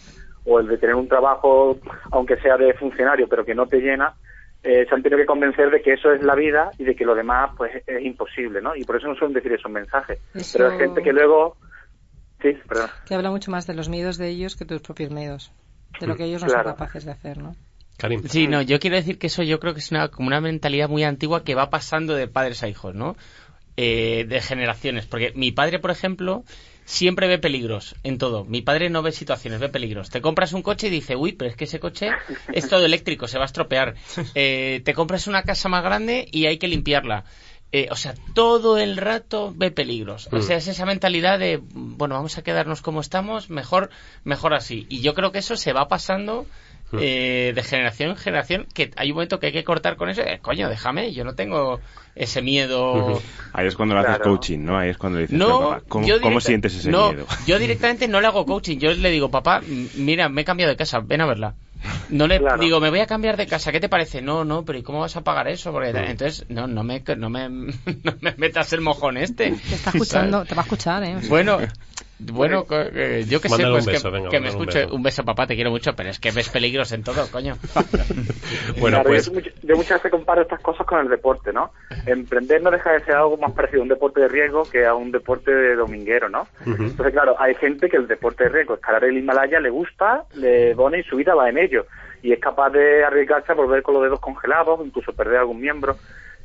o 0.45 0.61
el 0.61 0.69
de 0.69 0.79
tener 0.79 0.95
un 0.95 1.09
trabajo, 1.09 1.79
aunque 2.13 2.37
sea 2.37 2.57
de 2.59 2.75
funcionario, 2.75 3.27
pero 3.27 3.45
que 3.45 3.55
no 3.57 3.67
te 3.67 3.81
llena, 3.81 4.15
eh, 4.65 4.87
se 4.89 4.95
han 4.95 5.03
tenido 5.03 5.19
que 5.19 5.27
convencer 5.27 5.71
de 5.71 5.81
que 5.83 5.93
eso 5.93 6.13
es 6.13 6.23
la 6.23 6.35
vida 6.35 6.71
y 6.79 6.85
de 6.85 6.97
que 6.97 7.05
lo 7.05 7.15
demás 7.15 7.51
pues 7.57 7.71
es 7.87 8.03
imposible, 8.05 8.61
¿no? 8.63 8.75
Y 8.75 8.85
por 8.85 8.97
eso 8.97 9.07
no 9.09 9.15
suelen 9.15 9.35
decir 9.35 9.53
esos 9.53 9.71
mensajes. 9.71 10.19
Eso- 10.35 10.59
Pero 10.59 10.71
hay 10.73 10.79
gente 10.79 11.03
que 11.03 11.13
luego... 11.13 11.57
Sí, 12.43 12.53
perdón. 12.69 12.91
Que 13.07 13.15
habla 13.15 13.31
mucho 13.31 13.51
más 13.51 13.67
de 13.67 13.75
los 13.75 13.89
miedos 13.89 14.19
de 14.19 14.29
ellos 14.29 14.57
que 14.57 14.65
tus 14.65 14.81
propios 14.83 15.11
miedos. 15.11 15.53
De 16.01 16.07
lo 16.07 16.17
que 16.17 16.25
ellos 16.25 16.43
no 16.43 16.49
Claro. 16.49 16.65
son 16.65 16.73
capaces 16.73 17.05
de 17.05 17.13
hacer, 17.13 17.39
¿no? 17.39 17.55
Karim. 17.97 18.23
Sí, 18.25 18.49
no, 18.49 18.61
yo 18.61 18.81
quiero 18.81 18.97
decir 18.97 19.19
que 19.19 19.29
eso 19.29 19.43
yo 19.45 19.61
creo 19.61 19.73
que 19.73 19.79
es 19.81 19.91
una, 19.93 20.09
como 20.09 20.27
una 20.27 20.41
mentalidad 20.41 20.89
muy 20.89 21.05
antigua 21.05 21.45
que 21.45 21.55
va 21.55 21.71
pasando 21.71 22.15
de 22.15 22.27
padres 22.27 22.63
a 22.65 22.69
hijos, 22.69 22.95
¿no? 22.95 23.17
Eh, 23.77 24.25
de 24.29 24.41
generaciones. 24.41 25.07
Porque 25.07 25.33
mi 25.37 25.53
padre, 25.53 25.79
por 25.79 25.91
ejemplo, 25.93 26.43
siempre 26.85 27.27
ve 27.29 27.39
peligros 27.39 27.95
en 28.03 28.19
todo. 28.19 28.45
Mi 28.45 28.63
padre 28.63 28.91
no 28.91 29.03
ve 29.03 29.13
situaciones, 29.13 29.61
ve 29.61 29.69
peligros. 29.69 30.11
Te 30.11 30.21
compras 30.21 30.53
un 30.53 30.63
coche 30.63 30.89
y 30.89 30.91
dice, 30.91 31.17
uy, 31.17 31.33
pero 31.33 31.51
es 31.51 31.57
que 31.57 31.65
ese 31.65 31.81
coche 31.81 32.11
es 32.53 32.69
todo 32.69 32.85
eléctrico, 32.85 33.27
se 33.29 33.39
va 33.39 33.45
a 33.45 33.47
estropear. 33.47 33.95
Eh, 34.35 34.83
te 34.85 34.95
compras 34.95 35.27
una 35.27 35.43
casa 35.45 35.69
más 35.69 35.83
grande 35.85 36.27
y 36.31 36.47
hay 36.47 36.59
que 36.59 36.69
limpiarla. 36.69 37.25
Eh, 37.73 37.89
o 37.91 37.97
sea, 37.97 38.15
todo 38.35 38.79
el 38.79 38.97
rato 38.97 39.53
ve 39.57 39.71
peligros. 39.71 40.29
O 40.33 40.37
Mm. 40.37 40.43
sea, 40.43 40.57
es 40.59 40.69
esa 40.69 40.87
mentalidad 40.87 41.39
de, 41.41 41.61
bueno, 41.63 42.15
vamos 42.15 42.39
a 42.39 42.43
quedarnos 42.43 42.83
como 42.83 43.01
estamos, 43.01 43.51
mejor, 43.51 43.91
mejor 44.23 44.55
así. 44.55 44.87
Y 44.89 45.01
yo 45.01 45.15
creo 45.15 45.33
que 45.33 45.39
eso 45.39 45.57
se 45.57 45.73
va 45.73 45.89
pasando 45.89 46.43
Mm. 46.43 46.47
Eh, 47.01 47.53
de 47.55 47.63
generación 47.63 48.11
en 48.11 48.17
generación, 48.17 48.67
que 48.73 48.91
hay 48.97 49.11
un 49.11 49.17
momento 49.17 49.39
que 49.41 49.47
hay 49.47 49.53
que 49.53 49.65
cortar 49.65 49.97
con 49.97 50.09
eso. 50.09 50.23
Eh, 50.23 50.39
coño, 50.41 50.69
déjame, 50.69 51.13
yo 51.13 51.25
no 51.25 51.35
tengo 51.35 51.81
ese 52.15 52.43
miedo. 52.43 53.21
Ahí 53.53 53.67
es 53.67 53.75
cuando 53.77 53.95
le 53.95 54.01
haces 54.03 54.19
coaching, 54.21 54.61
¿no? 54.61 54.79
Ahí 54.79 54.91
es 54.91 54.97
cuando 54.99 55.19
le 55.19 55.23
dices, 55.27 55.39
No, 55.39 55.47
"Pero, 55.47 55.71
papá, 55.71 55.83
¿cómo, 55.89 56.41
sientes 56.41 56.75
ese 56.75 56.91
no, 56.91 57.13
miedo? 57.13 57.27
Yo 57.47 57.59
directamente 57.59 58.09
no 58.09 58.21
le 58.21 58.27
hago 58.27 58.45
coaching. 58.47 58.79
Yo 58.79 58.93
le 58.93 59.11
digo, 59.11 59.31
papá, 59.31 59.63
mira, 59.95 60.29
me 60.29 60.43
he 60.43 60.45
cambiado 60.45 60.71
de 60.71 60.77
casa, 60.77 61.01
ven 61.01 61.21
a 61.21 61.27
verla. 61.27 61.55
No 62.09 62.27
le 62.27 62.39
Claro. 62.39 62.59
digo, 62.63 62.81
me 62.81 62.89
voy 62.91 63.01
a 63.01 63.07
cambiar 63.07 63.37
de 63.37 63.47
casa, 63.47 63.71
¿qué 63.71 63.79
te 63.81 63.89
parece? 63.89 64.23
No, 64.23 64.45
no, 64.45 64.65
pero 64.65 64.79
¿y 64.79 64.83
cómo 64.83 65.01
vas 65.01 65.17
a 65.17 65.21
pagar 65.23 65.49
eso? 65.49 65.71
Porque. 65.73 65.91
Entonces, 65.91 66.47
no, 66.49 66.67
no 66.67 66.83
me, 66.83 67.03
no 67.17 67.29
me, 67.31 67.49
no 68.05 68.15
me 68.21 68.35
metas 68.39 68.73
el 68.73 68.81
mojón 68.81 69.17
este. 69.19 69.51
Te 69.53 69.75
está 69.75 69.91
escuchando, 69.91 70.45
te 70.45 70.55
va 70.55 70.63
a 70.63 70.65
escuchar, 70.65 71.05
¿eh? 71.05 71.17
Bueno, 71.29 71.59
bueno, 72.19 72.65
co- 72.65 72.81
eh, 72.81 73.25
yo 73.29 73.41
que 73.41 73.49
sé, 73.49 73.57
pues 73.63 73.75
un 73.81 73.85
que, 73.87 73.91
beso, 73.93 74.11
venga, 74.11 74.29
que 74.31 74.39
me 74.41 74.47
un 74.47 74.51
escuche. 74.51 74.79
beso. 74.85 74.95
Un 74.95 75.03
beso, 75.03 75.25
papá, 75.25 75.47
te 75.47 75.55
quiero 75.55 75.71
mucho, 75.71 75.93
pero 75.95 76.11
es 76.11 76.19
que 76.21 76.31
ves 76.31 76.49
peligros 76.49 76.93
en 76.93 77.03
todo, 77.03 77.31
coño. 77.31 77.55
Bueno, 78.81 78.99
Claro, 79.03 79.09
pues 79.11 79.31
yo, 79.33 79.41
yo 79.63 79.77
muchas 79.77 79.99
veces 79.99 80.11
comparo 80.11 80.43
estas 80.43 80.61
cosas 80.61 80.87
con 80.87 81.01
el 81.01 81.09
deporte, 81.09 81.53
¿no? 81.53 81.73
Emprender 82.07 82.63
no 82.63 82.71
deja 82.71 82.93
de 82.93 83.01
ser 83.05 83.15
algo 83.15 83.37
más 83.37 83.53
parecido 83.53 83.81
a 83.81 83.83
un 83.85 83.89
deporte 83.89 84.21
de 84.21 84.29
riesgo 84.29 84.65
que 84.71 84.85
a 84.87 84.95
un 84.95 85.11
deporte 85.11 85.51
de 85.51 85.75
dominguero, 85.75 86.29
¿no? 86.29 86.47
Entonces, 86.67 87.13
claro, 87.13 87.37
hay 87.39 87.55
gente 87.55 87.89
que 87.89 87.97
el 87.97 88.07
deporte 88.07 88.45
de 88.45 88.51
riesgo, 88.51 88.75
escalar 88.75 89.05
el 89.05 89.17
Himalaya, 89.19 89.61
le 89.61 89.71
gusta, 89.71 90.25
le 90.35 90.75
pone 90.75 91.01
y 91.01 91.03
su 91.05 91.17
vida 91.17 91.35
va 91.35 91.49
en 91.49 91.59
ello. 91.59 91.87
Y 92.23 92.33
es 92.33 92.41
capaz 92.41 92.71
de 92.71 93.05
arriesgarse 93.05 93.53
a 93.53 93.55
volver 93.55 93.83
con 93.83 93.95
los 93.95 94.03
dedos 94.03 94.21
congelados, 94.21 94.81
incluso 94.85 95.13
perder 95.13 95.39
algún 95.39 95.61
miembro. 95.61 95.97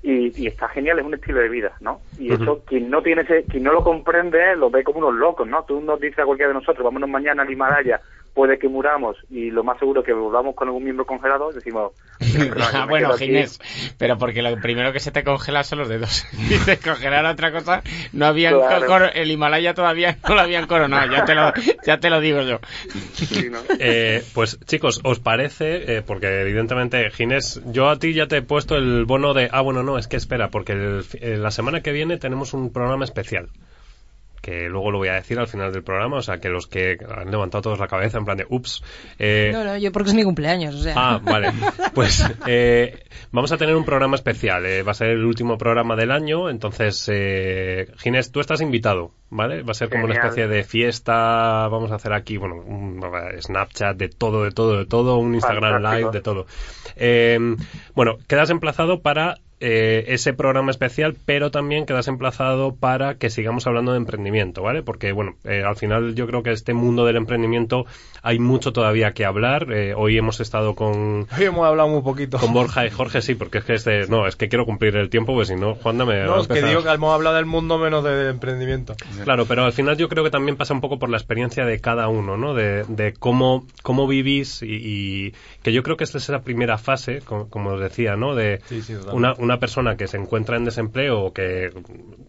Y, 0.02 0.41
y 0.41 0.47
está 0.47 0.70
genial, 0.70 1.00
es 1.00 1.06
un 1.06 1.14
estilo 1.14 1.39
de 1.39 1.50
vida, 1.50 1.74
¿no? 1.82 2.00
Y 2.18 2.32
eso, 2.32 2.64
quien 2.66 2.89
no 2.89 3.02
tiene 3.02 3.24
ese, 3.24 3.43
quien 3.43 3.64
no 3.64 3.74
lo 3.74 3.84
comprende, 3.84 4.56
lo 4.56 4.70
ve 4.70 4.84
como 4.84 5.00
unos 5.00 5.16
locos, 5.16 5.47
¿no? 5.47 5.64
Tú 5.64 5.82
nos 5.82 6.00
dices 6.00 6.20
a 6.20 6.26
cualquiera 6.26 6.50
de 6.50 6.60
nosotros, 6.60 6.86
vámonos 6.86 7.10
mañana 7.10 7.43
al 7.43 7.52
Himalaya, 7.52 8.00
puede 8.34 8.57
que 8.59 8.67
muramos 8.67 9.17
y 9.30 9.49
lo 9.51 9.63
más 9.63 9.77
seguro 9.80 10.03
que 10.03 10.13
volvamos 10.13 10.55
con 10.55 10.67
algún 10.67 10.84
miembro 10.84 11.05
congelado, 11.05 11.51
decimos... 11.51 11.91
"Perdona, 12.19 12.71
yo 12.71 12.77
Ah, 12.80 12.86
bueno, 12.86 13.07
quedo 13.07 13.15
aquí". 13.15 13.25
Ginés, 13.25 13.59
pero 13.97 14.17
porque 14.17 14.41
lo 14.41 14.59
primero 14.59 14.91
que 14.93 14.99
se 14.99 15.11
te 15.11 15.23
congela 15.23 15.63
son 15.63 15.80
los 15.80 15.89
dedos. 15.89 16.25
Dices 16.49 16.80
congelar 16.80 17.25
otra 17.25 17.51
cosa, 17.51 17.82
no 18.13 18.25
habían 18.25 18.59
Claro. 18.59 19.09
el 19.13 19.32
Himalaya 19.32 19.73
todavía 19.73 20.17
no 20.27 20.36
lo 20.36 20.41
habían 20.41 20.67
coronado, 20.67 21.09
ya 21.11 21.25
te 21.25 21.36
lo, 21.36 21.53
ya 21.86 21.99
te 21.99 22.09
lo 22.09 22.19
digo 22.19 22.41
yo. 22.41 22.59
Sí, 23.13 23.49
¿no? 23.49 23.59
Eh, 23.80 24.23
pues 24.34 24.59
chicos, 24.65 24.99
¿os 25.03 25.19
parece? 25.19 25.97
eh, 25.97 26.01
porque 26.01 26.41
evidentemente, 26.41 27.09
Ginés, 27.11 27.61
yo 27.71 27.89
a 27.89 27.97
ti 27.97 28.13
ya 28.13 28.27
te 28.27 28.38
he 28.38 28.41
puesto 28.41 28.75
el 28.75 29.05
bono 29.05 29.34
de... 29.34 29.49
Ah, 29.51 29.61
bueno, 29.61 29.84
no, 29.84 29.97
es 29.97 30.07
que 30.07 30.17
espera, 30.17 30.49
porque 30.49 30.73
el- 30.73 31.05
eh, 31.21 31.38
la 31.38 31.51
semana 31.51 31.82
que 31.82 31.91
viene 31.91 32.17
tenemos 32.17 32.53
un 32.53 32.71
programa 32.73 33.05
especial. 33.05 33.49
Que 34.50 34.68
luego 34.68 34.89
lo 34.89 34.97
voy 34.97 35.10
a 35.10 35.14
decir 35.14 35.38
al 35.38 35.47
final 35.47 35.72
del 35.72 35.84
programa, 35.84 36.18
o 36.18 36.22
sea, 36.24 36.39
que 36.39 36.50
los 36.50 36.66
que 36.66 36.97
han 37.08 37.30
levantado 37.30 37.62
todos 37.62 37.78
la 37.78 37.88
cabeza 37.88 38.18
en 38.18 38.26
plan 38.26 38.36
de, 38.36 38.47
ups. 38.50 38.82
eh, 39.20 39.52
No, 39.54 39.64
no, 39.64 39.78
yo 39.78 39.91
porque 39.91 40.10
es 40.10 40.16
mi 40.16 40.24
cumpleaños, 40.24 40.74
o 40.74 40.80
sea. 40.80 40.93
Ah, 40.97 41.20
vale. 41.22 41.52
Pues 41.93 42.26
eh, 42.47 43.04
vamos 43.32 43.52
a 43.52 43.58
tener 43.58 43.76
un 43.76 43.86
programa 43.86 44.16
especial. 44.16 44.66
eh, 44.66 44.82
va 44.82 44.91
a 44.91 44.95
ser 44.95 45.10
el 45.10 45.24
último 45.24 45.58
programa 45.60 45.95
del 45.95 46.10
año. 46.12 46.50
Entonces, 46.50 47.08
eh, 47.14 47.91
Ginés, 47.97 48.32
tú 48.32 48.39
estás 48.39 48.62
invitado, 48.62 49.12
¿vale? 49.30 49.62
Va 49.62 49.72
a 49.72 49.76
ser 49.76 49.89
como 49.89 50.06
una 50.06 50.16
especie 50.16 50.47
de 50.47 50.64
fiesta. 50.64 51.68
Vamos 51.68 51.91
a 51.91 51.95
hacer 51.95 52.14
aquí, 52.14 52.38
bueno, 52.38 52.56
un 52.56 53.00
Snapchat 53.39 53.97
de 53.97 54.10
todo, 54.10 54.45
de 54.45 54.52
todo, 54.52 54.78
de 54.80 54.86
todo. 54.88 55.18
Un 55.18 55.36
Instagram 55.36 55.74
Fantástico. 55.74 55.97
Live 56.00 56.12
de 56.12 56.22
todo. 56.22 56.45
Eh, 56.95 57.38
bueno, 57.93 58.18
quedas 58.28 58.50
emplazado 58.50 59.02
para 59.02 59.36
eh, 59.60 60.05
ese 60.07 60.34
programa 60.34 60.72
especial, 60.72 61.16
pero 61.26 61.51
también 61.51 61.86
quedas 61.86 62.07
emplazado 62.07 62.76
para 62.76 63.16
que 63.16 63.30
sigamos 63.30 63.68
hablando 63.68 63.91
de 63.91 63.97
emprendimiento, 63.97 64.62
¿vale? 64.62 64.84
Porque, 64.84 65.12
bueno, 65.12 65.36
eh, 65.43 65.64
al 65.66 65.76
final 65.76 66.16
yo 66.16 66.28
creo 66.28 66.43
que 66.43 66.51
este 66.51 66.74
mundo 66.74 67.05
del 67.05 67.18
emprendimiento 67.18 67.86
hay 68.22 68.39
mucho 68.39 68.74
todavía 68.74 69.12
que 69.12 69.26
hablar. 69.26 69.72
Eh, 69.72 69.93
hoy 69.95 70.18
hemos 70.18 70.39
estado 70.39 70.76
con, 70.76 71.28
Hoy 71.38 71.43
hemos 71.43 71.66
hablado 71.66 71.89
muy 71.89 72.01
poquito. 72.01 72.38
con 72.38 72.53
Borja 72.53 72.86
y 72.86 72.89
Jorge, 72.89 73.22
sí, 73.22 73.36
porque 73.36 73.60
es 73.60 73.66
que 73.66 73.74
este, 73.74 74.07
no, 74.07 74.28
es 74.28 74.36
que 74.36 74.49
quiero 74.49 74.66
cumplir 74.66 74.95
el 74.95 75.10
tiempo, 75.10 75.34
pues 75.34 75.49
si 75.49 75.55
no, 75.55 75.76
Juanda 75.76 76.05
me 76.05 76.20
va 76.20 76.24
a 76.24 76.28
No, 76.28 76.41
es 76.41 76.47
que 76.47 76.62
digo 76.62 76.84
que 76.84 76.89
hemos 76.89 77.14
hablado 77.14 77.36
del 77.36 77.45
mundo 77.45 77.78
menos 77.78 78.03
de 78.03 78.30
emprendimiento. 78.30 78.95
Claro, 79.24 79.45
pero 79.45 79.66
al 79.66 79.74
final 79.74 79.97
yo 79.97 80.10
creo 80.10 80.24
que 80.24 80.30
también 80.30 80.55
pasa 80.57 80.74
un 80.74 80.82
poco 80.82 80.99
por 80.99 81.10
la 81.10 81.18
experiencia 81.18 81.66
de 81.66 81.80
cada 81.80 82.07
uno, 82.07 82.38
¿no? 82.38 82.53
De, 82.53 82.84
de 82.88 83.14
cómo, 83.14 83.66
cómo 83.84 84.07
vivís 84.07 84.62
y, 84.62 84.68
y 84.70 85.34
que 85.64 85.74
yo 85.74 85.84
creo 85.84 85.97
que 85.97 86.03
esta 86.03 86.18
es 86.18 86.30
la 86.30 86.41
primera 86.41 86.78
fase, 86.78 87.20
como, 87.26 87.49
como 87.49 87.72
os 87.72 87.80
decía, 87.82 88.16
¿no? 88.16 88.36
De 88.36 88.62
Sí, 88.68 88.82
sí, 88.82 88.93
totalmente. 88.93 89.41
una, 89.41 89.49
una 89.50 89.60
persona 89.60 89.97
que 89.97 90.08
se 90.08 90.18
encuentra 90.18 90.58
en 90.58 90.66
desempleo 90.66 91.22
o 91.22 91.34
que, 91.34 91.72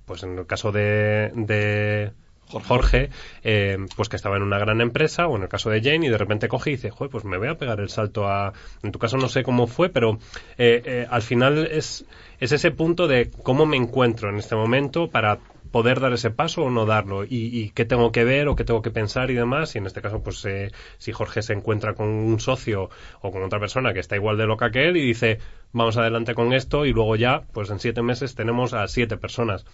pues 0.06 0.22
en 0.22 0.38
el 0.38 0.46
caso 0.46 0.72
de, 0.72 1.30
de 1.34 2.12
Jorge, 2.46 3.10
eh, 3.44 3.76
pues 3.94 4.08
que 4.08 4.16
estaba 4.16 4.38
en 4.38 4.42
una 4.42 4.58
gran 4.58 4.80
empresa 4.80 5.28
o 5.28 5.36
en 5.36 5.42
el 5.42 5.48
caso 5.50 5.68
de 5.68 5.82
Jane 5.82 6.06
y 6.06 6.08
de 6.08 6.16
repente 6.16 6.48
coge 6.48 6.70
y 6.70 6.76
dice, 6.76 6.90
joder, 6.90 7.10
pues 7.10 7.24
me 7.26 7.36
voy 7.36 7.48
a 7.48 7.58
pegar 7.58 7.78
el 7.78 7.90
salto 7.90 8.26
a... 8.26 8.54
En 8.82 8.90
tu 8.90 8.98
caso 8.98 9.18
no 9.18 9.28
sé 9.28 9.42
cómo 9.42 9.66
fue, 9.66 9.90
pero 9.90 10.18
eh, 10.56 10.82
eh, 10.84 11.06
al 11.10 11.20
final 11.20 11.68
es, 11.70 12.06
es 12.40 12.52
ese 12.52 12.70
punto 12.70 13.06
de 13.06 13.30
cómo 13.42 13.66
me 13.66 13.76
encuentro 13.76 14.30
en 14.30 14.36
este 14.36 14.56
momento 14.56 15.08
para 15.08 15.38
poder 15.70 16.00
dar 16.00 16.12
ese 16.12 16.30
paso 16.30 16.62
o 16.62 16.70
no 16.70 16.84
darlo 16.84 17.24
y, 17.24 17.28
y 17.30 17.70
qué 17.70 17.84
tengo 17.84 18.10
que 18.10 18.24
ver 18.24 18.48
o 18.48 18.56
qué 18.56 18.64
tengo 18.64 18.82
que 18.82 18.90
pensar 18.90 19.30
y 19.30 19.34
demás. 19.34 19.74
Y 19.74 19.78
en 19.78 19.86
este 19.86 20.02
caso 20.02 20.22
pues 20.22 20.44
eh, 20.44 20.72
si 20.98 21.12
Jorge 21.12 21.42
se 21.42 21.52
encuentra 21.52 21.94
con 21.94 22.08
un 22.08 22.40
socio 22.40 22.90
o 23.20 23.30
con 23.30 23.42
otra 23.42 23.60
persona 23.60 23.92
que 23.92 24.00
está 24.00 24.16
igual 24.16 24.36
de 24.36 24.46
loca 24.46 24.70
que 24.70 24.88
él 24.88 24.96
y 24.96 25.06
dice 25.06 25.38
vamos 25.72 25.96
adelante 25.96 26.34
con 26.34 26.52
esto 26.52 26.86
y 26.86 26.92
luego 26.92 27.16
ya 27.16 27.42
pues 27.52 27.70
en 27.70 27.78
siete 27.78 28.02
meses 28.02 28.34
tenemos 28.34 28.74
a 28.74 28.86
siete 28.88 29.16
personas. 29.16 29.64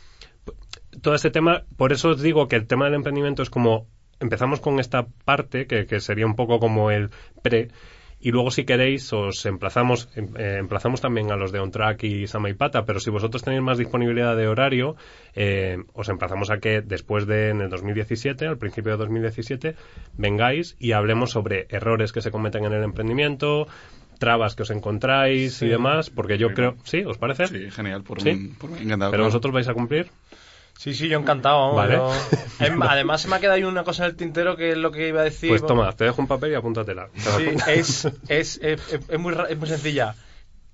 Todo 1.02 1.14
este 1.14 1.30
tema, 1.30 1.64
por 1.76 1.92
eso 1.92 2.10
os 2.10 2.22
digo 2.22 2.48
que 2.48 2.56
el 2.56 2.66
tema 2.66 2.86
del 2.86 2.94
emprendimiento 2.94 3.42
es 3.42 3.50
como 3.50 3.86
empezamos 4.20 4.60
con 4.60 4.80
esta 4.80 5.06
parte 5.24 5.66
que, 5.66 5.86
que 5.86 6.00
sería 6.00 6.26
un 6.26 6.36
poco 6.36 6.58
como 6.58 6.90
el 6.90 7.10
pre 7.42 7.68
y 8.18 8.30
luego 8.30 8.50
si 8.50 8.64
queréis 8.64 9.12
os 9.12 9.44
emplazamos 9.44 10.08
em- 10.16 10.34
eh, 10.38 10.56
emplazamos 10.58 11.02
también 11.02 11.30
a 11.30 11.36
los 11.36 11.52
de 11.52 11.58
OnTrack 11.60 12.02
y 12.04 12.26
Sama 12.26 12.48
y 12.48 12.54
Pata 12.54 12.84
pero 12.86 12.98
si 12.98 13.10
vosotros 13.10 13.42
tenéis 13.42 13.62
más 13.62 13.76
disponibilidad 13.76 14.34
de 14.36 14.48
horario 14.48 14.96
eh, 15.34 15.76
os 15.92 16.08
emplazamos 16.08 16.50
a 16.50 16.58
que 16.58 16.80
después 16.80 17.26
de 17.26 17.50
en 17.50 17.60
el 17.60 17.68
2017 17.68 18.46
al 18.46 18.56
principio 18.56 18.92
de 18.92 18.98
2017 18.98 19.74
vengáis 20.16 20.76
y 20.78 20.92
hablemos 20.92 21.30
sobre 21.30 21.66
errores 21.68 22.12
que 22.12 22.22
se 22.22 22.30
cometen 22.30 22.64
en 22.64 22.72
el 22.72 22.84
emprendimiento 22.84 23.68
trabas 24.18 24.54
que 24.54 24.62
os 24.62 24.70
encontráis 24.70 25.54
Sí. 25.54 25.66
y 25.66 25.68
demás 25.68 26.10
porque 26.10 26.38
yo 26.38 26.52
creo 26.54 26.76
sí 26.84 27.02
os 27.04 27.18
parece 27.18 27.46
Sí, 27.46 27.70
genial, 27.70 28.02
por, 28.02 28.20
¿Sí? 28.22 28.32
mí, 28.32 28.48
por 28.48 28.70
mí 28.70 28.78
encantado. 28.82 29.10
pero 29.10 29.22
claro. 29.22 29.24
vosotros 29.24 29.52
vais 29.54 29.68
a 29.68 29.74
cumplir 29.74 30.10
Sí, 30.78 30.92
sí, 30.92 31.08
yo 31.08 31.18
encantado. 31.18 31.72
Vale. 31.74 31.94
yo- 31.94 32.12
Em, 32.60 32.82
Además, 32.82 33.22
se 33.22 33.28
me 33.28 33.36
ha 33.36 33.40
quedado 33.40 33.56
ahí 33.56 33.64
una 33.64 33.82
cosa 33.82 34.04
en 34.04 34.10
el 34.10 34.16
tintero 34.16 34.56
que 34.56 34.72
es 34.72 34.76
lo 34.76 34.90
que 34.90 35.08
iba 35.08 35.22
a 35.22 35.24
decir. 35.24 35.48
Pues 35.48 35.64
toma, 35.64 35.90
te 35.92 36.04
dejo 36.04 36.20
un 36.20 36.28
papel 36.28 36.52
y 36.52 36.54
apúntatela. 36.54 37.08
Te 37.14 37.24
la 37.24 37.36
Sí, 37.38 37.70
es, 37.70 38.04
es, 38.28 38.60
es, 38.62 38.92
es- 39.08 39.18
muy, 39.18 39.34
es 39.48 39.56
muy 39.58 39.68
sencilla. 39.70 40.14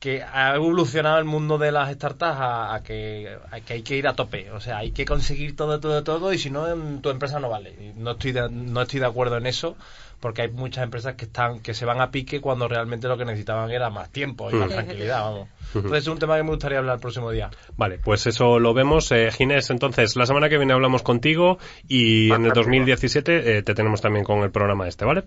Que 0.01 0.25
ha 0.25 0.57
evolucionado 0.57 1.19
el 1.21 1.25
mundo 1.25 1.57
de 1.57 1.71
las 1.71 1.93
startups 1.95 2.33
a, 2.33 2.75
a 2.75 2.83
que, 2.83 3.37
a 3.53 3.61
que 3.61 3.75
hay 3.75 3.83
que 3.83 3.97
ir 3.97 4.09
a 4.09 4.15
tope. 4.15 4.51
O 4.51 4.59
sea, 4.59 4.79
hay 4.79 4.91
que 4.91 5.05
conseguir 5.05 5.55
todo, 5.55 5.79
todo, 5.79 6.03
todo 6.03 6.33
y 6.33 6.39
si 6.39 6.51
no, 6.51 6.67
tu 7.01 7.11
empresa 7.11 7.39
no 7.39 7.49
vale. 7.49 7.93
No 7.97 8.11
estoy 8.11 8.33
de, 8.33 8.49
no 8.51 8.83
estoy 8.83 8.99
de 8.99 9.07
acuerdo 9.07 9.37
en 9.37 9.47
eso 9.47 9.77
porque 10.23 10.43
hay 10.43 10.51
muchas 10.51 10.85
empresas 10.85 11.17
que 11.17 11.25
están 11.25 11.59
que 11.61 11.75
se 11.75 11.85
van 11.85 12.01
a 12.01 12.11
pique 12.13 12.41
cuando 12.41 12.69
realmente 12.69 13.09
lo 13.09 13.19
que 13.19 13.25
necesitaban 13.25 13.71
era 13.73 13.91
más 13.91 14.11
tiempo 14.11 14.49
y 14.51 14.55
más 14.55 14.69
Mm. 14.69 14.73
tranquilidad. 14.73 15.21
Vamos. 15.21 15.49
Entonces 15.75 15.99
es 16.03 16.09
un 16.09 16.19
tema 16.19 16.37
que 16.37 16.45
me 16.45 16.51
gustaría 16.51 16.79
hablar 16.79 16.95
el 16.95 17.01
próximo 17.01 17.31
día. 17.33 17.51
Vale, 17.77 17.99
pues 17.99 18.27
eso 18.27 18.59
lo 18.61 18.73
vemos. 18.73 19.11
Eh, 19.11 19.31
Ginés, 19.33 19.71
entonces, 19.71 20.15
la 20.17 20.27
semana 20.27 20.49
que 20.49 20.57
viene 20.59 20.73
hablamos 20.73 21.03
contigo 21.03 21.59
y 21.89 22.27
en 22.29 22.33
el 22.45 22.53
Fantástico. 22.53 22.61
2017 22.61 23.59
eh, 23.59 23.63
te 23.63 23.75
tenemos 23.75 24.01
también 24.01 24.25
con 24.25 24.39
el 24.43 24.51
programa 24.51 24.87
este, 24.87 25.05
¿vale? 25.05 25.25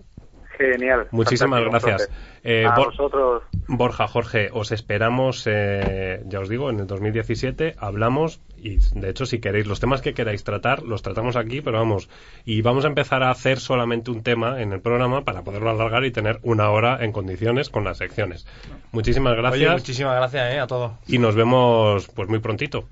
Genial. 0.56 1.08
Muchísimas 1.10 1.62
gracias. 1.64 2.08
Eh, 2.42 2.64
a 2.66 2.74
Bor- 2.74 2.86
vosotros. 2.86 3.42
Borja, 3.68 4.06
Jorge, 4.06 4.48
os 4.52 4.70
esperamos, 4.72 5.44
eh, 5.46 6.22
ya 6.26 6.40
os 6.40 6.48
digo, 6.48 6.70
en 6.70 6.80
el 6.80 6.86
2017 6.86 7.74
hablamos 7.78 8.40
y 8.56 8.78
de 8.98 9.10
hecho 9.10 9.26
si 9.26 9.40
queréis 9.40 9.66
los 9.66 9.80
temas 9.80 10.00
que 10.02 10.14
queráis 10.14 10.44
tratar, 10.44 10.82
los 10.82 11.02
tratamos 11.02 11.36
aquí, 11.36 11.60
pero 11.60 11.78
vamos, 11.78 12.08
y 12.44 12.62
vamos 12.62 12.84
a 12.84 12.88
empezar 12.88 13.22
a 13.22 13.30
hacer 13.30 13.58
solamente 13.58 14.10
un 14.10 14.22
tema 14.22 14.60
en 14.62 14.72
el 14.72 14.80
programa 14.80 15.24
para 15.24 15.42
poderlo 15.42 15.70
alargar 15.70 16.04
y 16.04 16.10
tener 16.12 16.38
una 16.42 16.70
hora 16.70 17.04
en 17.04 17.10
condiciones 17.12 17.68
con 17.70 17.84
las 17.84 17.98
secciones. 17.98 18.46
Muchísimas 18.92 19.36
gracias 19.36 19.62
Oye, 19.68 19.70
muchísimas 19.78 20.16
gracias 20.16 20.54
eh, 20.54 20.58
a 20.60 20.66
todos. 20.66 20.92
y 21.08 21.18
nos 21.18 21.34
vemos 21.34 22.08
pues 22.14 22.28
muy 22.28 22.38
prontito. 22.38 22.88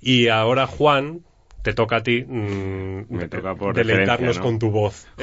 Y 0.00 0.28
ahora 0.28 0.66
Juan, 0.66 1.20
te 1.62 1.72
toca 1.72 1.96
a 1.96 2.02
ti 2.02 2.22
mm, 2.26 3.06
Me 3.08 3.26
toca 3.28 3.54
por 3.54 3.74
deleitarnos 3.74 4.38
con 4.38 4.58
tu 4.58 4.70
voz. 4.70 5.06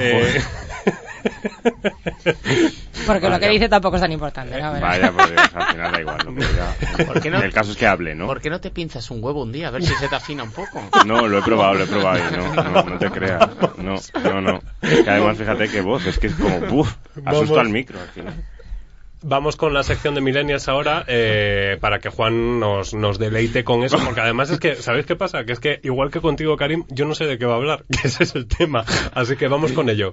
Porque 3.06 3.28
lo 3.28 3.40
que 3.40 3.48
dice 3.48 3.68
tampoco 3.68 3.96
es 3.96 4.02
tan 4.02 4.12
importante. 4.12 4.60
¿no? 4.60 4.66
A 4.68 4.70
ver. 4.72 4.82
Vaya, 4.82 5.12
sea, 5.12 5.44
al 5.54 5.72
final 5.72 5.92
da 5.92 6.00
igual. 6.00 6.18
¿no? 6.24 6.34
Pero 6.34 6.48
ya- 6.52 7.04
¿Por 7.06 7.20
qué 7.20 7.30
no? 7.30 7.42
El 7.42 7.52
caso 7.52 7.72
es 7.72 7.76
que 7.76 7.86
hable, 7.86 8.14
¿no? 8.14 8.26
¿Por 8.26 8.40
qué 8.40 8.50
no 8.50 8.60
te 8.60 8.70
pinzas 8.70 9.10
un 9.10 9.22
huevo 9.22 9.42
un 9.42 9.52
día? 9.52 9.68
A 9.68 9.70
ver 9.70 9.82
si 9.84 9.92
se 9.94 10.08
te 10.08 10.14
afina 10.14 10.42
un 10.44 10.52
poco. 10.52 10.82
No, 11.06 11.26
lo 11.26 11.38
he 11.38 11.42
probado, 11.42 11.74
lo 11.74 11.84
he 11.84 11.86
probado 11.86 12.18
y 12.18 12.36
no, 12.36 12.54
no, 12.54 12.82
no 12.84 12.98
te 12.98 13.10
creas. 13.10 13.48
No, 13.78 13.96
no, 14.24 14.40
no. 14.40 14.60
Es 14.82 15.00
que 15.02 15.10
además 15.10 15.36
fíjate 15.36 15.68
qué 15.68 15.80
voz, 15.80 16.06
es 16.06 16.18
que 16.18 16.28
es 16.28 16.34
como, 16.34 16.60
¡buf! 16.60 16.94
Asusto 17.24 17.54
Vamos. 17.54 17.58
al 17.58 17.68
micro 17.70 18.00
al 18.00 18.08
final. 18.08 18.34
Vamos 19.24 19.54
con 19.54 19.72
la 19.72 19.84
sección 19.84 20.16
de 20.16 20.20
Millennials 20.20 20.66
ahora 20.68 21.04
eh, 21.06 21.76
para 21.80 22.00
que 22.00 22.08
Juan 22.08 22.58
nos, 22.58 22.92
nos 22.92 23.20
deleite 23.20 23.62
con 23.62 23.84
eso, 23.84 23.96
porque 24.04 24.20
además 24.20 24.50
es 24.50 24.58
que, 24.58 24.74
¿sabéis 24.74 25.06
qué 25.06 25.14
pasa? 25.14 25.44
Que 25.44 25.52
es 25.52 25.60
que 25.60 25.78
igual 25.84 26.10
que 26.10 26.20
contigo, 26.20 26.56
Karim, 26.56 26.84
yo 26.88 27.04
no 27.04 27.14
sé 27.14 27.26
de 27.26 27.38
qué 27.38 27.46
va 27.46 27.52
a 27.52 27.56
hablar, 27.56 27.84
que 28.02 28.08
ese 28.08 28.24
es 28.24 28.34
el 28.34 28.46
tema. 28.48 28.84
Así 29.14 29.36
que 29.36 29.46
vamos 29.46 29.70
con 29.72 29.88
ello. 29.90 30.12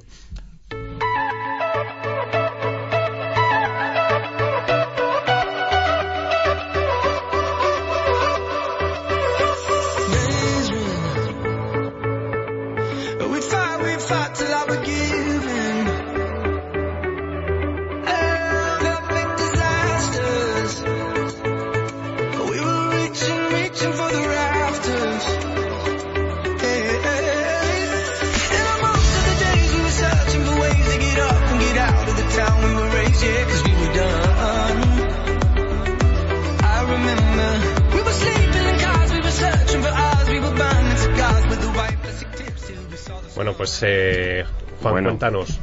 Bueno, 43.39 43.53
pues 43.53 43.79
eh, 43.83 44.43
Juan, 44.81 44.95
Bueno. 44.95 45.09
cuéntanos. 45.11 45.61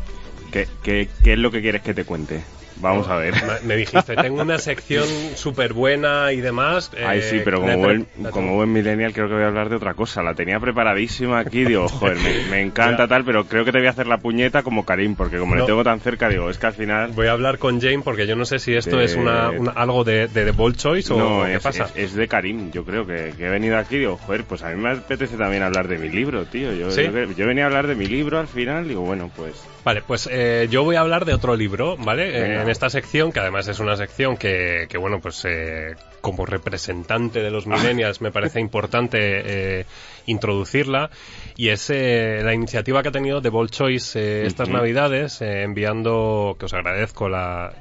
¿Qué, 0.50 0.66
qué, 0.82 1.10
¿Qué 1.22 1.34
es 1.34 1.38
lo 1.38 1.50
que 1.50 1.60
quieres 1.60 1.82
que 1.82 1.92
te 1.92 2.04
cuente? 2.04 2.42
Vamos 2.78 3.08
a 3.08 3.16
ver. 3.16 3.34
Me- 3.34 3.66
Me 3.68 3.76
dijiste, 3.76 4.16
tengo 4.16 4.42
una 4.42 4.58
sección 4.58 5.06
súper 5.34 5.72
buena 5.72 6.32
y 6.32 6.40
demás. 6.40 6.90
eh, 6.96 7.04
Ay, 7.06 7.22
sí, 7.22 7.40
pero 7.44 7.60
la 7.66 7.72
como 7.74 7.78
buen, 7.84 8.06
como 8.30 8.54
buen 8.54 8.72
millennial 8.72 9.12
creo 9.12 9.28
que 9.28 9.34
voy 9.34 9.42
a 9.42 9.48
hablar 9.48 9.68
de 9.68 9.76
otra 9.76 9.94
cosa. 9.94 10.22
La 10.22 10.34
tenía 10.34 10.60
preparadísima 10.60 11.38
aquí, 11.38 11.64
digo, 11.64 11.88
joder, 11.88 12.18
me, 12.18 12.50
me 12.50 12.60
encanta 12.62 13.08
tal, 13.08 13.24
pero 13.24 13.46
creo 13.46 13.64
que 13.64 13.72
te 13.72 13.78
voy 13.78 13.86
a 13.86 13.90
hacer 13.90 14.06
la 14.06 14.18
puñeta 14.18 14.62
como 14.62 14.84
Karim, 14.84 15.14
porque 15.16 15.38
como 15.38 15.54
No. 15.54 15.60
le 15.62 15.66
tengo 15.66 15.82
tan 15.84 16.00
cerca, 16.00 16.28
digo, 16.28 16.50
es 16.50 16.58
que 16.58 16.66
al 16.66 16.74
final... 16.74 17.12
Voy 17.12 17.26
a 17.28 17.32
hablar 17.32 17.58
con 17.58 17.80
Jane 17.80 18.00
porque 18.04 18.26
yo 18.26 18.36
no 18.36 18.44
sé 18.44 18.58
si 18.58 18.74
esto 18.74 18.98
De- 18.98 19.04
es 19.06 19.14
una, 19.16 19.50
una- 19.50 19.72
algo 19.72 20.04
de, 20.04 20.28
de 20.28 20.44
The 20.44 20.50
Bold 20.52 20.76
Choice 20.76 21.12
o 21.12 21.16
No, 21.18 21.44
qué 21.46 21.54
es, 21.54 21.62
pasa. 21.62 21.84
es- 21.94 22.10
es 22.10 22.14
de 22.14 22.28
Karim, 22.28 22.70
yo 22.72 22.84
creo 22.84 23.06
que, 23.06 23.32
que 23.36 23.46
he 23.46 23.50
venido 23.50 23.78
aquí, 23.78 23.96
digo, 23.98 24.16
joder, 24.18 24.44
pues 24.44 24.62
a 24.62 24.68
mí 24.70 24.80
me 24.82 24.90
apetece 24.90 25.36
también 25.36 25.62
hablar 25.62 25.88
de 25.88 25.98
mi 25.98 26.08
libro, 26.10 26.44
tío. 26.44 26.72
Yo, 26.74 26.90
¿Sí? 26.90 27.02
yo, 27.04 27.10
yo 27.32 27.46
venía 27.46 27.64
a 27.64 27.66
hablar 27.66 27.86
de 27.86 27.94
mi 27.94 28.06
libro 28.06 28.38
al 28.38 28.48
final, 28.48 28.86
digo, 28.88 29.00
bueno, 29.02 29.30
pues... 29.34 29.54
Vale, 29.84 30.02
pues 30.06 30.28
eh, 30.32 30.66
yo 30.68 30.82
voy 30.82 30.96
a 30.96 31.00
hablar 31.00 31.24
de 31.24 31.32
otro 31.34 31.54
libro, 31.56 31.96
¿vale? 31.96 32.30
Eh. 32.62 32.65
En 32.66 32.70
esta 32.70 32.90
sección, 32.90 33.30
que 33.30 33.38
además 33.38 33.68
es 33.68 33.78
una 33.78 33.96
sección 33.96 34.36
que, 34.36 34.86
que 34.88 34.98
bueno, 34.98 35.20
pues 35.20 35.44
eh, 35.44 35.94
como 36.20 36.44
representante 36.44 37.40
de 37.40 37.50
los 37.52 37.66
millennials 37.68 38.20
me 38.20 38.32
parece 38.32 38.58
importante 38.66 39.18
eh, 39.20 39.86
introducirla, 40.26 41.10
y 41.56 41.68
es 41.68 41.88
eh, 41.90 42.40
la 42.42 42.52
iniciativa 42.54 43.02
que 43.02 43.10
ha 43.10 43.12
tenido 43.12 43.40
The 43.40 43.50
Bold 43.50 43.70
Choice 43.70 44.46
estas 44.46 44.68
navidades, 44.68 45.40
enviando, 45.42 46.56
que 46.58 46.64
os 46.64 46.74
agradezco 46.74 47.28
la, 47.28 47.72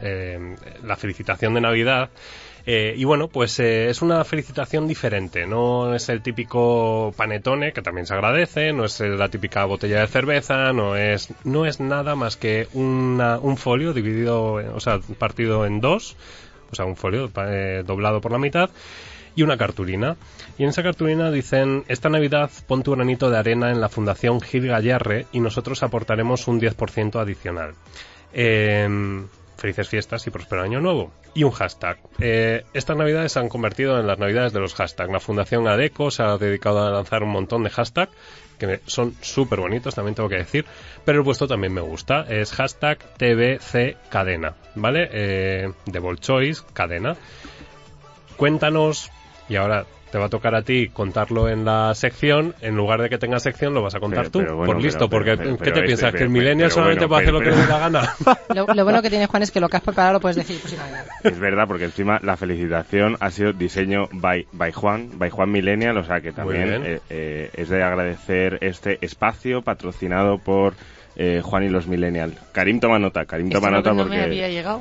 la 0.83 0.95
felicitación 0.95 1.55
de 1.55 1.61
Navidad, 1.61 2.11
eh, 2.66 2.93
y 2.97 3.03
bueno, 3.03 3.28
pues 3.28 3.59
eh, 3.59 3.89
es 3.89 4.01
una 4.01 4.24
felicitación 4.24 4.88
diferente, 4.88 5.45
no 5.45 5.93
es 5.93 6.09
el 6.09 6.22
típico 6.22 7.13
panetone, 7.16 7.74
que 7.74 7.82
también 7.82 8.07
se 8.07 8.13
agradece, 8.13 8.74
no 8.74 8.86
es 8.86 8.99
la 8.99 9.30
típica 9.30 9.66
botella 9.66 10.01
de 10.01 10.07
cerveza, 10.07 10.74
no 10.74 10.95
es, 10.95 11.30
no 11.43 11.66
es 11.66 11.80
nada 11.80 12.16
más 12.16 12.38
que 12.38 12.68
una- 12.74 13.38
un 13.39 13.57
folio 13.57 13.93
dividido, 13.93 14.53
o 14.76 14.80
sea, 14.80 14.99
partido 15.20 15.66
en 15.66 15.80
dos, 15.80 16.16
o 16.72 16.76
sea, 16.76 16.86
un 16.86 16.95
folio 16.95 17.32
eh, 17.47 17.84
doblado 17.86 18.20
por 18.22 18.32
la 18.32 18.39
mitad, 18.39 18.70
y 19.38 19.43
una 19.43 19.57
cartulina. 19.57 20.16
Y 20.57 20.63
en 20.63 20.70
esa 20.70 20.82
cartulina 20.82 21.30
dicen, 21.30 21.84
esta 21.89 22.09
Navidad 22.09 22.49
pon 22.68 22.84
tu 22.84 22.91
granito 22.93 23.30
de 23.30 23.38
arena 23.38 23.70
en 23.70 23.82
la 23.82 23.89
Fundación 23.89 24.39
Gil 24.39 24.66
Gallarre 24.68 25.26
y 25.34 25.41
nosotros 25.41 25.84
aportaremos 25.84 26.47
un 26.47 26.59
10% 26.59 27.20
adicional. 27.20 27.74
Em, 28.34 29.28
felices 29.57 29.87
fiestas 29.89 30.25
y 30.27 30.31
próspero 30.31 30.61
año 30.61 30.79
nuevo. 30.79 31.11
Y 31.33 31.43
un 31.43 31.51
hashtag. 31.51 31.97
Eh, 32.19 32.63
estas 32.73 32.97
navidades 32.97 33.31
se 33.33 33.39
han 33.39 33.49
convertido 33.49 33.99
en 33.99 34.07
las 34.07 34.19
navidades 34.19 34.53
de 34.53 34.59
los 34.59 34.73
hashtags. 34.75 35.11
La 35.11 35.19
Fundación 35.19 35.67
ADECO 35.67 36.11
se 36.11 36.23
ha 36.23 36.37
dedicado 36.37 36.85
a 36.85 36.91
lanzar 36.91 37.23
un 37.23 37.29
montón 37.29 37.63
de 37.63 37.69
hashtags 37.69 38.11
que 38.57 38.79
son 38.85 39.15
súper 39.21 39.59
bonitos, 39.59 39.95
también 39.95 40.15
tengo 40.15 40.29
que 40.29 40.37
decir. 40.37 40.65
Pero 41.03 41.19
el 41.19 41.23
vuestro 41.23 41.47
también 41.47 41.73
me 41.73 41.81
gusta. 41.81 42.25
Es 42.29 42.51
hashtag 42.53 42.99
TBC 43.17 44.09
Cadena. 44.09 44.55
¿Vale? 44.75 45.09
Eh, 45.11 45.71
de 45.85 45.99
Bold 45.99 46.19
Choice, 46.19 46.63
Cadena. 46.73 47.15
Cuéntanos, 48.37 49.11
y 49.47 49.55
ahora 49.55 49.85
te 50.11 50.17
va 50.17 50.25
a 50.25 50.29
tocar 50.29 50.55
a 50.55 50.61
ti 50.61 50.89
contarlo 50.93 51.49
en 51.49 51.65
la 51.65 51.93
sección, 51.95 52.55
en 52.61 52.75
lugar 52.75 53.01
de 53.01 53.09
que 53.09 53.17
tenga 53.17 53.39
sección 53.39 53.73
lo 53.73 53.81
vas 53.81 53.95
a 53.95 53.99
contar 53.99 54.25
Pero- 54.25 54.31
tú, 54.31 54.39
pero 54.39 54.55
bueno, 54.55 54.73
por 54.73 54.81
listo, 54.81 55.09
pero- 55.09 55.09
porque 55.09 55.37
pero- 55.37 55.57
¿qué 55.57 55.63
te 55.63 55.69
este- 55.71 55.81
piensas? 55.83 56.11
¿Que 56.11 56.17
pero- 56.19 56.25
el 56.25 56.29
millennial 56.31 56.69
pero 56.69 56.73
solamente 56.75 57.05
bueno, 57.05 57.09
puede 57.09 57.21
hacer 57.23 57.33
pero- 57.33 57.39
lo 57.39 57.45
que 57.45 57.55
le 57.55 57.61
dé 57.61 57.67
la 57.71 57.79
gana? 57.79 58.65
Lo, 58.67 58.73
lo 58.73 58.83
bueno 58.83 59.01
que 59.01 59.09
tiene 59.09 59.25
Juan 59.27 59.43
es 59.43 59.51
que 59.51 59.59
lo 59.59 59.67
que 59.69 59.77
has 59.77 59.83
preparado 59.83 60.13
lo 60.13 60.19
puedes 60.21 60.37
decir 60.37 60.59
nada. 60.77 61.05
Es 61.23 61.39
verdad, 61.39 61.67
porque 61.67 61.85
encima 61.85 62.19
la 62.23 62.37
felicitación 62.37 63.17
ha 63.19 63.29
sido 63.31 63.51
diseño 63.53 64.07
by, 64.11 64.47
by 64.53 64.71
Juan, 64.71 65.09
by 65.17 65.29
Juan 65.29 65.51
Millennial, 65.51 65.97
o 65.97 66.03
sea 66.05 66.21
que 66.21 66.31
también 66.31 66.83
eh, 66.85 66.99
eh, 67.09 67.49
es 67.53 67.69
de 67.69 67.83
agradecer 67.83 68.59
este 68.61 68.99
espacio 69.01 69.61
patrocinado 69.63 70.37
por 70.37 70.73
eh, 71.18 71.41
Juan 71.43 71.63
y 71.63 71.70
los 71.70 71.88
Millennial. 71.88 72.34
Karim 72.51 72.80
toma 72.80 72.99
nota, 72.99 73.26
Karim 73.26 73.47
¿Esto 73.47 73.59
toma 73.59 73.68
es 73.68 73.72
lo 73.72 73.78
nota 73.78 73.89
que 73.91 73.95
no 73.95 74.03
porque 74.03 74.16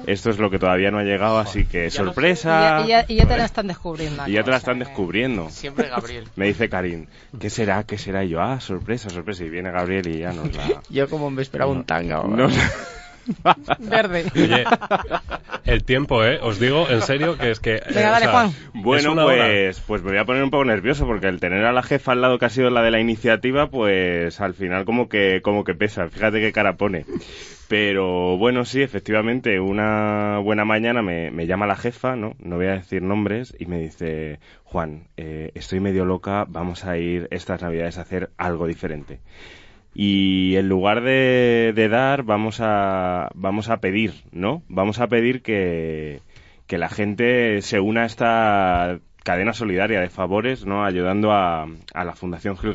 esto 0.07 0.31
es 0.31 0.39
lo 0.39 0.51
que 0.51 0.59
todavía 0.59 0.91
no 0.91 0.99
ha 0.99 1.03
llegado, 1.05 1.39
así 1.39 1.65
que 1.65 1.89
ya 1.91 2.03
lo- 2.03 2.11
Y 2.11 2.15
sorpresa. 2.15 2.79
ya, 2.81 2.85
y 2.85 2.89
ya- 2.89 3.05
y 3.09 3.15
ya 3.17 3.27
te 3.27 3.37
la 3.37 3.45
están 3.45 3.67
descubriendo. 3.69 4.23
Y 4.27 4.33
ya 4.33 4.43
te 4.43 4.51
la 4.51 4.57
están 4.57 4.79
descubriendo. 4.79 5.49
Siempre 5.51 5.89
Gabriel. 5.89 6.25
Me 6.37 6.47
dice 6.47 6.69
Karim, 6.69 7.07
¿qué 7.39 7.51
será? 7.51 7.85
¿Qué 7.85 7.99
será? 7.99 8.25
Y 8.25 8.31
yo, 8.31 8.41
ah, 8.41 8.61
sorpresa, 8.61 9.11
sorpresa. 9.11 9.45
Y 9.45 9.49
viene 9.51 9.71
Gabriel 9.71 10.07
y 10.09 10.19
ya 10.21 10.33
nos 10.33 10.53
la... 10.57 10.83
Yo 10.91 11.09
como 11.09 11.31
me 11.31 11.43
esperaba 11.43 11.71
un 11.71 11.85
tanga. 11.85 12.23
nos- 12.25 12.55
Verde. 13.79 14.25
Oye, 14.35 14.65
el 15.65 15.85
tiempo, 15.85 16.25
¿eh? 16.25 16.39
Os 16.43 16.59
digo, 16.59 16.87
en 16.89 17.03
serio, 17.03 17.39
que 17.39 17.51
es 17.51 17.61
que... 17.61 17.77
eh, 17.77 17.83
Venga, 17.95 18.09
o 18.09 18.13
dale, 18.13 18.25
sea, 18.25 18.33
Juan. 18.33 18.51
Bueno, 18.75 19.13
hora. 19.13 19.47
pues, 19.47 19.81
pues 19.81 20.03
me 20.03 20.11
voy 20.11 20.19
a 20.19 20.25
poner 20.25 20.43
un 20.45 20.51
poco 20.51 20.65
nervioso 20.65 21.07
porque 21.07 21.29
el 21.29 21.41
tener 21.41 21.65
a 21.65 21.73
la 21.73 21.83
jefa 21.83 22.13
al 22.13 22.21
lado 22.21 22.39
que 22.39 22.47
ha 22.47 22.51
sido 22.51 22.71
la 22.71 22.83
de 22.83 22.91
la 22.91 23.01
iniciativa, 23.01 23.69
pues 23.71 24.41
al 24.41 24.55
final 24.55 24.85
como 24.85 25.09
que, 25.09 25.41
como 25.43 25.65
que 25.65 25.75
pesa. 25.75 26.09
Fíjate 26.09 26.41
qué 26.41 26.53
cara 26.53 26.77
pone. 26.77 27.05
Pero 27.69 28.37
bueno, 28.37 28.67
sí, 28.67 28.83
efectivamente, 28.83 29.59
una 29.59 30.39
buena 30.39 30.67
mañana 30.67 31.01
me, 31.03 31.31
me 31.31 31.47
llama 31.47 31.67
la 31.67 31.77
jefa, 31.77 32.15
¿no? 32.15 32.35
No 32.39 32.57
voy 32.57 32.67
a 32.67 32.73
decir 32.75 33.01
nombres, 33.03 33.55
y 33.59 33.65
me 33.67 33.79
dice, 33.79 34.39
Juan, 34.65 35.09
eh, 35.17 35.51
estoy 35.55 35.81
medio 35.81 36.05
loca, 36.05 36.45
vamos 36.47 36.85
a 36.85 36.99
ir 36.99 37.27
estas 37.31 37.63
navidades 37.63 37.97
a 37.97 38.03
hacer 38.03 38.31
algo 38.37 38.67
diferente. 38.67 39.21
Y 39.95 40.57
en 40.57 40.69
lugar 40.69 41.03
de, 41.03 41.73
de 41.75 41.89
dar, 41.89 42.25
vamos 42.25 42.61
a, 42.61 43.31
vamos 43.35 43.71
a 43.71 43.79
pedir, 43.79 44.13
¿no? 44.33 44.63
Vamos 44.69 45.01
a 45.01 45.07
pedir 45.07 45.43
que, 45.43 46.21
que 46.67 46.79
la 46.79 46.89
gente 46.89 47.63
se 47.63 47.79
una 47.79 48.03
a 48.03 48.07
esta 48.07 48.99
cadena 49.25 49.55
solidaria 49.55 50.01
de 50.01 50.11
favores, 50.11 50.67
¿no? 50.67 50.85
Ayudando 50.85 51.33
a, 51.33 51.67
a 51.95 52.05
la 52.05 52.15
Fundación 52.15 52.59
Gil, 52.59 52.75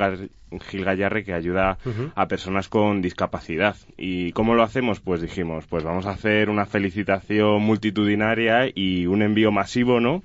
Gil 0.67 0.83
Gallarre 0.83 1.23
que 1.23 1.33
ayuda 1.33 1.77
a 2.15 2.27
personas 2.27 2.69
con 2.69 3.01
discapacidad. 3.01 3.75
¿Y 3.97 4.31
cómo 4.31 4.55
lo 4.55 4.63
hacemos? 4.63 4.99
Pues 4.99 5.21
dijimos, 5.21 5.67
pues 5.67 5.83
vamos 5.83 6.07
a 6.07 6.11
hacer 6.11 6.49
una 6.49 6.65
felicitación 6.65 7.61
multitudinaria 7.61 8.67
y 8.73 9.05
un 9.05 9.21
envío 9.21 9.51
masivo, 9.51 9.99
¿no? 9.99 10.23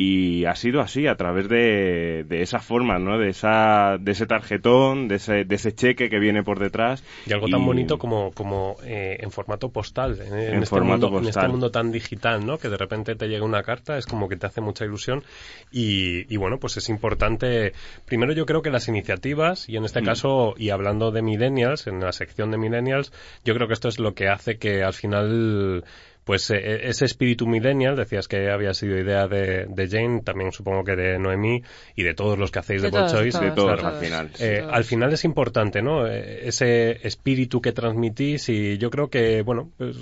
Y 0.00 0.44
ha 0.44 0.54
sido 0.54 0.80
así, 0.80 1.08
a 1.08 1.16
través 1.16 1.48
de, 1.48 2.24
de 2.28 2.42
esa 2.42 2.60
forma, 2.60 3.00
¿no? 3.00 3.18
De, 3.18 3.30
esa, 3.30 3.96
de 3.98 4.12
ese 4.12 4.26
tarjetón, 4.26 5.08
de 5.08 5.16
ese, 5.16 5.44
de 5.44 5.54
ese 5.56 5.74
cheque 5.74 6.08
que 6.08 6.20
viene 6.20 6.44
por 6.44 6.60
detrás. 6.60 7.02
Y 7.26 7.32
algo 7.32 7.48
tan 7.48 7.66
bonito 7.66 7.98
como, 7.98 8.30
como 8.30 8.76
eh, 8.84 9.16
en 9.18 9.32
formato 9.32 9.70
postal, 9.70 10.20
en, 10.20 10.34
en 10.38 10.54
En 10.54 10.62
este 10.62 10.66
formato 10.66 11.06
mundo, 11.10 11.18
en 11.18 11.24
este 11.24 11.32
postal. 11.40 11.50
mundo 11.50 11.70
tan 11.72 11.90
digital, 11.90 12.46
¿no? 12.46 12.58
Que 12.58 12.68
de 12.68 12.76
repente 12.76 13.16
te 13.16 13.26
llega 13.26 13.44
una 13.44 13.64
carta, 13.64 13.98
es 13.98 14.06
como 14.06 14.28
que 14.28 14.36
te 14.36 14.46
hace 14.46 14.60
mucha 14.60 14.84
ilusión. 14.84 15.24
Y, 15.72 16.32
y 16.32 16.36
bueno, 16.36 16.58
pues 16.60 16.76
es 16.76 16.88
importante. 16.90 17.72
Primero, 18.06 18.32
yo 18.32 18.46
creo 18.46 18.62
que 18.62 18.70
las 18.70 18.86
iniciativas, 18.86 19.68
y 19.68 19.78
en 19.78 19.84
este 19.84 20.00
Mm. 20.00 20.04
caso, 20.04 20.54
y 20.56 20.70
hablando 20.70 21.10
de 21.10 21.22
Millennials, 21.22 21.88
en 21.88 21.98
la 21.98 22.12
sección 22.12 22.52
de 22.52 22.58
Millennials, 22.58 23.12
yo 23.44 23.52
creo 23.52 23.66
que 23.66 23.74
esto 23.74 23.88
es 23.88 23.98
lo 23.98 24.14
que 24.14 24.28
hace 24.28 24.58
que 24.58 24.84
al 24.84 24.94
final 24.94 25.82
pues 26.28 26.50
eh, 26.50 26.86
ese 26.90 27.06
espíritu 27.06 27.46
millennial, 27.46 27.96
decías 27.96 28.28
que 28.28 28.50
había 28.50 28.74
sido 28.74 28.98
idea 28.98 29.26
de, 29.28 29.64
de 29.66 29.88
Jane, 29.88 30.20
también 30.20 30.52
supongo 30.52 30.84
que 30.84 30.94
de 30.94 31.18
Noemí 31.18 31.62
y 31.96 32.02
de 32.02 32.12
todos 32.12 32.38
los 32.38 32.50
que 32.50 32.58
hacéis 32.58 32.82
de, 32.82 32.88
De 32.90 32.98
todos, 32.98 33.10
Choice. 33.12 33.38
de 33.40 33.46
De 33.46 33.52
todos 33.52 33.80
Claro. 33.80 33.96
al 33.96 34.04
final. 34.04 34.30
sí. 34.34 34.44
Eh, 34.44 34.62
al 34.70 34.84
final 34.84 35.10
es 35.14 35.24
importante, 35.24 35.80
¿no? 35.80 36.06
Eh, 36.06 36.46
Ese 36.46 37.06
espíritu 37.06 37.62
que 37.62 37.72
transmitís 37.72 38.50
y 38.50 38.76
yo 38.76 38.90
creo 38.90 39.08
que, 39.08 39.40
bueno, 39.40 39.70
pues 39.78 39.96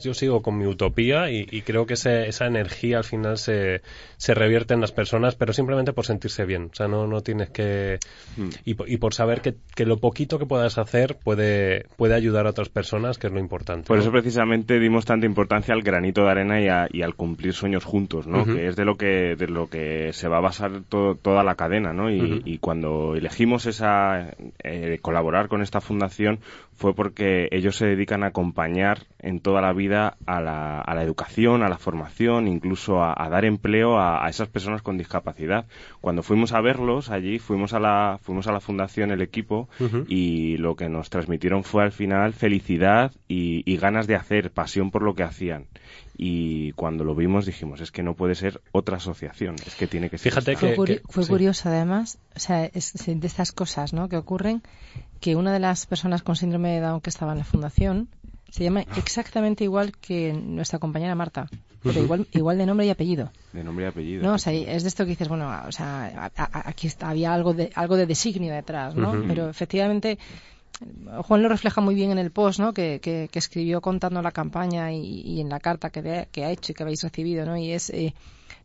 yo 0.00 0.14
sigo 0.14 0.42
con 0.42 0.58
mi 0.58 0.66
utopía 0.66 1.30
y, 1.30 1.46
y 1.48 1.62
creo 1.62 1.86
que 1.86 1.94
ese- 1.94 2.26
esa 2.26 2.46
energía 2.46 2.98
al 2.98 3.04
final 3.04 3.38
se, 3.38 3.82
se 4.16 4.34
revierte 4.34 4.74
en 4.74 4.80
las 4.80 4.90
personas, 4.90 5.36
pero 5.36 5.52
simplemente 5.52 5.92
por 5.92 6.06
sentirse 6.06 6.44
bien. 6.44 6.70
O 6.72 6.74
sea, 6.74 6.88
no, 6.88 7.06
no 7.06 7.20
tienes 7.20 7.50
que... 7.50 8.00
Mm. 8.36 8.48
Y, 8.64 8.94
y 8.94 8.96
por 8.96 9.14
saber 9.14 9.42
que, 9.42 9.54
que 9.76 9.86
lo 9.86 9.98
poquito 9.98 10.40
que 10.40 10.46
puedas 10.46 10.76
hacer 10.76 11.18
puede, 11.22 11.86
puede 11.96 12.14
ayudar 12.14 12.48
a 12.48 12.50
otras 12.50 12.68
personas, 12.68 13.16
que 13.16 13.28
es 13.28 13.32
lo 13.32 13.38
importante. 13.38 13.86
Por 13.86 13.96
¿no? 13.98 14.02
eso 14.02 14.10
precisamente 14.10 14.80
dimos 14.80 15.04
tanta 15.04 15.24
importancia 15.26 15.67
al 15.72 15.82
granito 15.82 16.24
de 16.24 16.30
arena 16.30 16.60
y, 16.60 16.68
a- 16.68 16.88
y 16.92 17.02
al 17.02 17.14
cumplir 17.14 17.52
sueños 17.52 17.84
juntos, 17.84 18.26
¿no? 18.26 18.44
Que 18.54 18.66
es 18.68 18.76
de 18.76 18.84
lo 18.84 18.96
que 18.96 19.36
de 19.36 19.48
lo 19.48 19.68
que 19.68 20.12
se 20.12 20.28
va 20.28 20.38
a 20.38 20.40
basar 20.40 20.70
to- 20.88 21.16
toda 21.20 21.42
la 21.44 21.54
cadena, 21.54 21.92
¿no? 21.92 22.10
Y 22.44 22.58
cuando 22.58 23.14
elegimos 23.16 23.66
esa 23.66 24.30
eh, 24.62 24.98
colaborar 25.02 25.48
con 25.48 25.62
esta 25.62 25.80
fundación 25.80 26.38
fue 26.78 26.94
porque 26.94 27.48
ellos 27.50 27.76
se 27.76 27.86
dedican 27.86 28.22
a 28.22 28.28
acompañar 28.28 29.00
en 29.18 29.40
toda 29.40 29.60
la 29.60 29.72
vida 29.72 30.16
a 30.26 30.40
la, 30.40 30.80
a 30.80 30.94
la 30.94 31.02
educación, 31.02 31.62
a 31.62 31.68
la 31.68 31.76
formación, 31.76 32.46
incluso 32.48 33.02
a, 33.02 33.12
a 33.16 33.28
dar 33.28 33.44
empleo 33.44 33.98
a, 33.98 34.24
a 34.24 34.28
esas 34.30 34.48
personas 34.48 34.80
con 34.80 34.96
discapacidad. 34.96 35.66
Cuando 36.00 36.22
fuimos 36.22 36.52
a 36.52 36.60
verlos 36.60 37.10
allí, 37.10 37.38
fuimos 37.40 37.74
a 37.74 37.80
la 37.80 38.18
fuimos 38.22 38.46
a 38.46 38.52
la 38.52 38.60
fundación 38.60 39.10
el 39.10 39.20
equipo 39.22 39.68
y 40.08 40.56
lo 40.58 40.76
que 40.76 40.88
nos 40.88 41.10
transmitieron 41.10 41.64
fue 41.64 41.82
al 41.82 41.92
final 41.92 42.32
felicidad 42.32 43.12
y, 43.26 43.62
y 43.70 43.76
ganas 43.76 44.06
de 44.06 44.14
hacer, 44.14 44.50
pasión 44.52 44.90
por 44.90 45.02
lo 45.02 45.14
que 45.14 45.24
hacían. 45.24 45.66
Y 46.20 46.72
cuando 46.72 47.04
lo 47.04 47.14
vimos 47.14 47.46
dijimos, 47.46 47.80
es 47.80 47.92
que 47.92 48.02
no 48.02 48.14
puede 48.14 48.34
ser 48.34 48.60
otra 48.72 48.96
asociación, 48.96 49.54
es 49.66 49.74
que 49.76 49.86
tiene 49.86 50.10
que 50.10 50.18
ser 50.18 50.32
Fíjate 50.32 50.52
esta. 50.52 50.66
que- 50.68 50.74
Fue, 50.74 50.86
curi- 50.86 51.00
fue 51.08 51.22
sí. 51.24 51.30
curioso, 51.30 51.68
además, 51.68 52.18
o 52.34 52.40
sea, 52.40 52.64
es 52.64 52.92
de 53.06 53.26
estas 53.26 53.52
cosas 53.52 53.92
¿no? 53.92 54.08
que 54.08 54.16
ocurren, 54.16 54.62
que 55.20 55.36
una 55.36 55.52
de 55.52 55.58
las 55.58 55.86
personas 55.86 56.22
con 56.22 56.36
síndrome 56.36 56.70
de 56.70 56.80
Down 56.80 57.00
que 57.00 57.10
estaba 57.10 57.32
en 57.32 57.38
la 57.38 57.44
fundación 57.44 58.08
se 58.50 58.64
llama 58.64 58.84
exactamente 58.96 59.64
igual 59.64 59.92
que 59.96 60.32
nuestra 60.32 60.78
compañera 60.78 61.14
Marta, 61.14 61.48
pero 61.82 62.00
igual, 62.02 62.26
igual 62.32 62.56
de 62.58 62.66
nombre 62.66 62.86
y 62.86 62.90
apellido. 62.90 63.30
de 63.52 63.62
nombre 63.62 63.84
y 63.84 63.88
apellido. 63.88 64.22
No, 64.22 64.34
o 64.34 64.38
sea, 64.38 64.52
es 64.52 64.82
de 64.82 64.88
esto 64.88 65.04
que 65.04 65.10
dices, 65.10 65.28
bueno, 65.28 65.50
o 65.66 65.72
sea, 65.72 66.30
aquí 66.64 66.86
está- 66.86 67.10
había 67.10 67.34
algo 67.34 67.52
de, 67.54 67.70
algo 67.74 67.96
de 67.96 68.06
designio 68.06 68.52
detrás, 68.54 68.94
¿no? 68.94 69.12
Pero 69.28 69.48
efectivamente, 69.50 70.18
Juan 71.24 71.42
lo 71.42 71.48
refleja 71.48 71.80
muy 71.80 71.94
bien 71.94 72.10
en 72.12 72.18
el 72.18 72.30
post, 72.30 72.60
¿no? 72.60 72.72
Que, 72.72 73.00
que- 73.00 73.28
que 73.30 73.38
escribió 73.38 73.80
contando 73.80 74.22
la 74.22 74.30
campaña 74.30 74.92
y, 74.92 75.00
y 75.22 75.40
en 75.40 75.48
la 75.48 75.58
carta 75.60 75.90
que, 75.90 76.02
de- 76.02 76.28
que 76.30 76.44
ha 76.44 76.50
hecho 76.50 76.72
y 76.72 76.74
que 76.74 76.82
habéis 76.84 77.02
recibido, 77.02 77.44
¿no? 77.44 77.56
Y 77.56 77.72
es, 77.72 77.90
eh, 77.90 78.14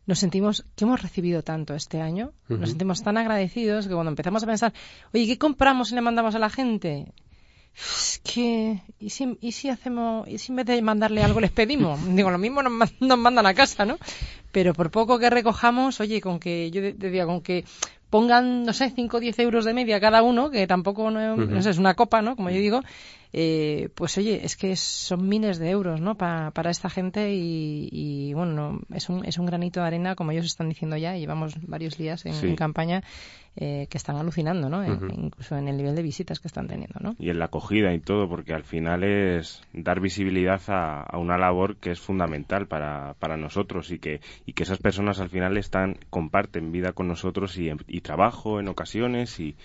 nos 0.06 0.18
sentimos 0.18 0.64
que 0.76 0.84
hemos 0.84 1.02
recibido 1.02 1.42
tanto 1.42 1.74
este 1.74 2.00
año, 2.00 2.32
nos 2.48 2.70
sentimos 2.70 3.02
tan 3.02 3.16
agradecidos 3.16 3.86
que 3.86 3.94
cuando 3.94 4.10
empezamos 4.10 4.42
a 4.42 4.46
pensar, 4.46 4.72
oye, 5.12 5.26
¿qué 5.26 5.38
compramos 5.38 5.92
y 5.92 5.94
le 5.94 6.00
mandamos 6.00 6.34
a 6.34 6.38
la 6.38 6.50
gente? 6.50 7.12
Es 7.76 8.20
que, 8.22 8.82
¿y 9.00 9.10
si, 9.10 9.36
y 9.40 9.52
si 9.52 9.68
hacemos, 9.68 10.28
y 10.28 10.38
si 10.38 10.52
en 10.52 10.56
vez 10.56 10.66
de 10.66 10.80
mandarle 10.82 11.22
algo 11.22 11.40
les 11.40 11.50
pedimos? 11.50 11.98
Digo, 12.14 12.30
lo 12.30 12.38
mismo 12.38 12.62
nos, 12.62 12.92
nos 13.00 13.18
mandan 13.18 13.46
a 13.46 13.54
casa, 13.54 13.84
¿no? 13.84 13.98
Pero 14.52 14.74
por 14.74 14.90
poco 14.90 15.18
que 15.18 15.30
recojamos, 15.30 16.00
oye, 16.00 16.20
con 16.20 16.38
que, 16.38 16.70
yo 16.70 16.80
decía, 16.80 17.26
con 17.26 17.40
que 17.40 17.64
pongan, 18.10 18.62
no 18.62 18.72
sé, 18.72 18.92
5 18.94 19.16
o 19.16 19.20
10 19.20 19.38
euros 19.40 19.64
de 19.64 19.74
media 19.74 19.98
cada 20.00 20.22
uno, 20.22 20.50
que 20.50 20.68
tampoco, 20.68 21.10
no, 21.10 21.36
no 21.36 21.62
sé, 21.62 21.70
es 21.70 21.78
una 21.78 21.94
copa, 21.94 22.22
¿no? 22.22 22.36
Como 22.36 22.50
yo 22.50 22.58
digo, 22.58 22.80
eh, 23.36 23.88
pues 23.96 24.16
oye, 24.16 24.44
es 24.44 24.56
que 24.56 24.76
son 24.76 25.28
miles 25.28 25.58
de 25.58 25.68
euros, 25.70 26.00
¿no? 26.00 26.16
Pa- 26.16 26.52
para 26.52 26.70
esta 26.70 26.88
gente 26.88 27.34
y, 27.34 27.88
y, 27.90 28.32
bueno, 28.32 28.52
no, 28.52 28.80
es, 28.94 29.08
un, 29.08 29.24
es 29.24 29.38
un 29.38 29.46
granito 29.46 29.80
de 29.80 29.86
arena, 29.88 30.14
como 30.14 30.30
ellos 30.30 30.46
están 30.46 30.68
diciendo 30.68 30.96
ya, 30.96 31.16
y 31.16 31.20
llevamos 31.20 31.54
varios 31.66 31.98
días 31.98 32.24
en, 32.26 32.32
Sí. 32.34 32.46
en 32.46 32.54
campaña, 32.56 33.02
eh, 33.56 33.86
que 33.90 33.98
están 33.98 34.16
alucinando, 34.16 34.68
¿no? 34.68 34.80
Ujú. 34.80 35.06
incluso 35.20 35.56
en 35.56 35.68
el 35.68 35.76
nivel 35.76 35.94
de 35.96 36.02
visitas 36.02 36.38
que 36.40 36.48
están 36.48 36.66
teniendo, 36.68 36.98
¿no? 37.00 37.14
y 37.18 37.30
en 37.30 37.38
la 37.38 37.44
acogida 37.46 37.92
y 37.94 38.00
todo, 38.00 38.28
porque 38.28 38.52
al 38.54 38.64
final 38.64 39.04
es 39.04 39.62
dar 39.72 40.00
visibilidad 40.00 40.60
a, 40.68 41.02
a 41.02 41.18
una 41.18 41.36
labor 41.38 41.76
que 41.76 41.90
es 41.92 42.00
fundamental 42.00 42.66
para, 42.68 43.14
para 43.18 43.36
nosotros 43.36 43.90
y 43.90 43.98
que, 43.98 44.20
y 44.46 44.52
que 44.52 44.62
esas 44.64 44.78
personas 44.78 45.20
al 45.20 45.28
final 45.30 45.56
están, 45.56 45.96
comparten 46.10 46.72
vida 46.72 46.92
con 46.92 47.08
nosotros 47.08 47.56
y, 47.58 47.70
y 47.88 48.00
trabajo 48.00 48.58
en 48.60 48.68
ocasiones 48.68 49.38
y, 49.40 49.56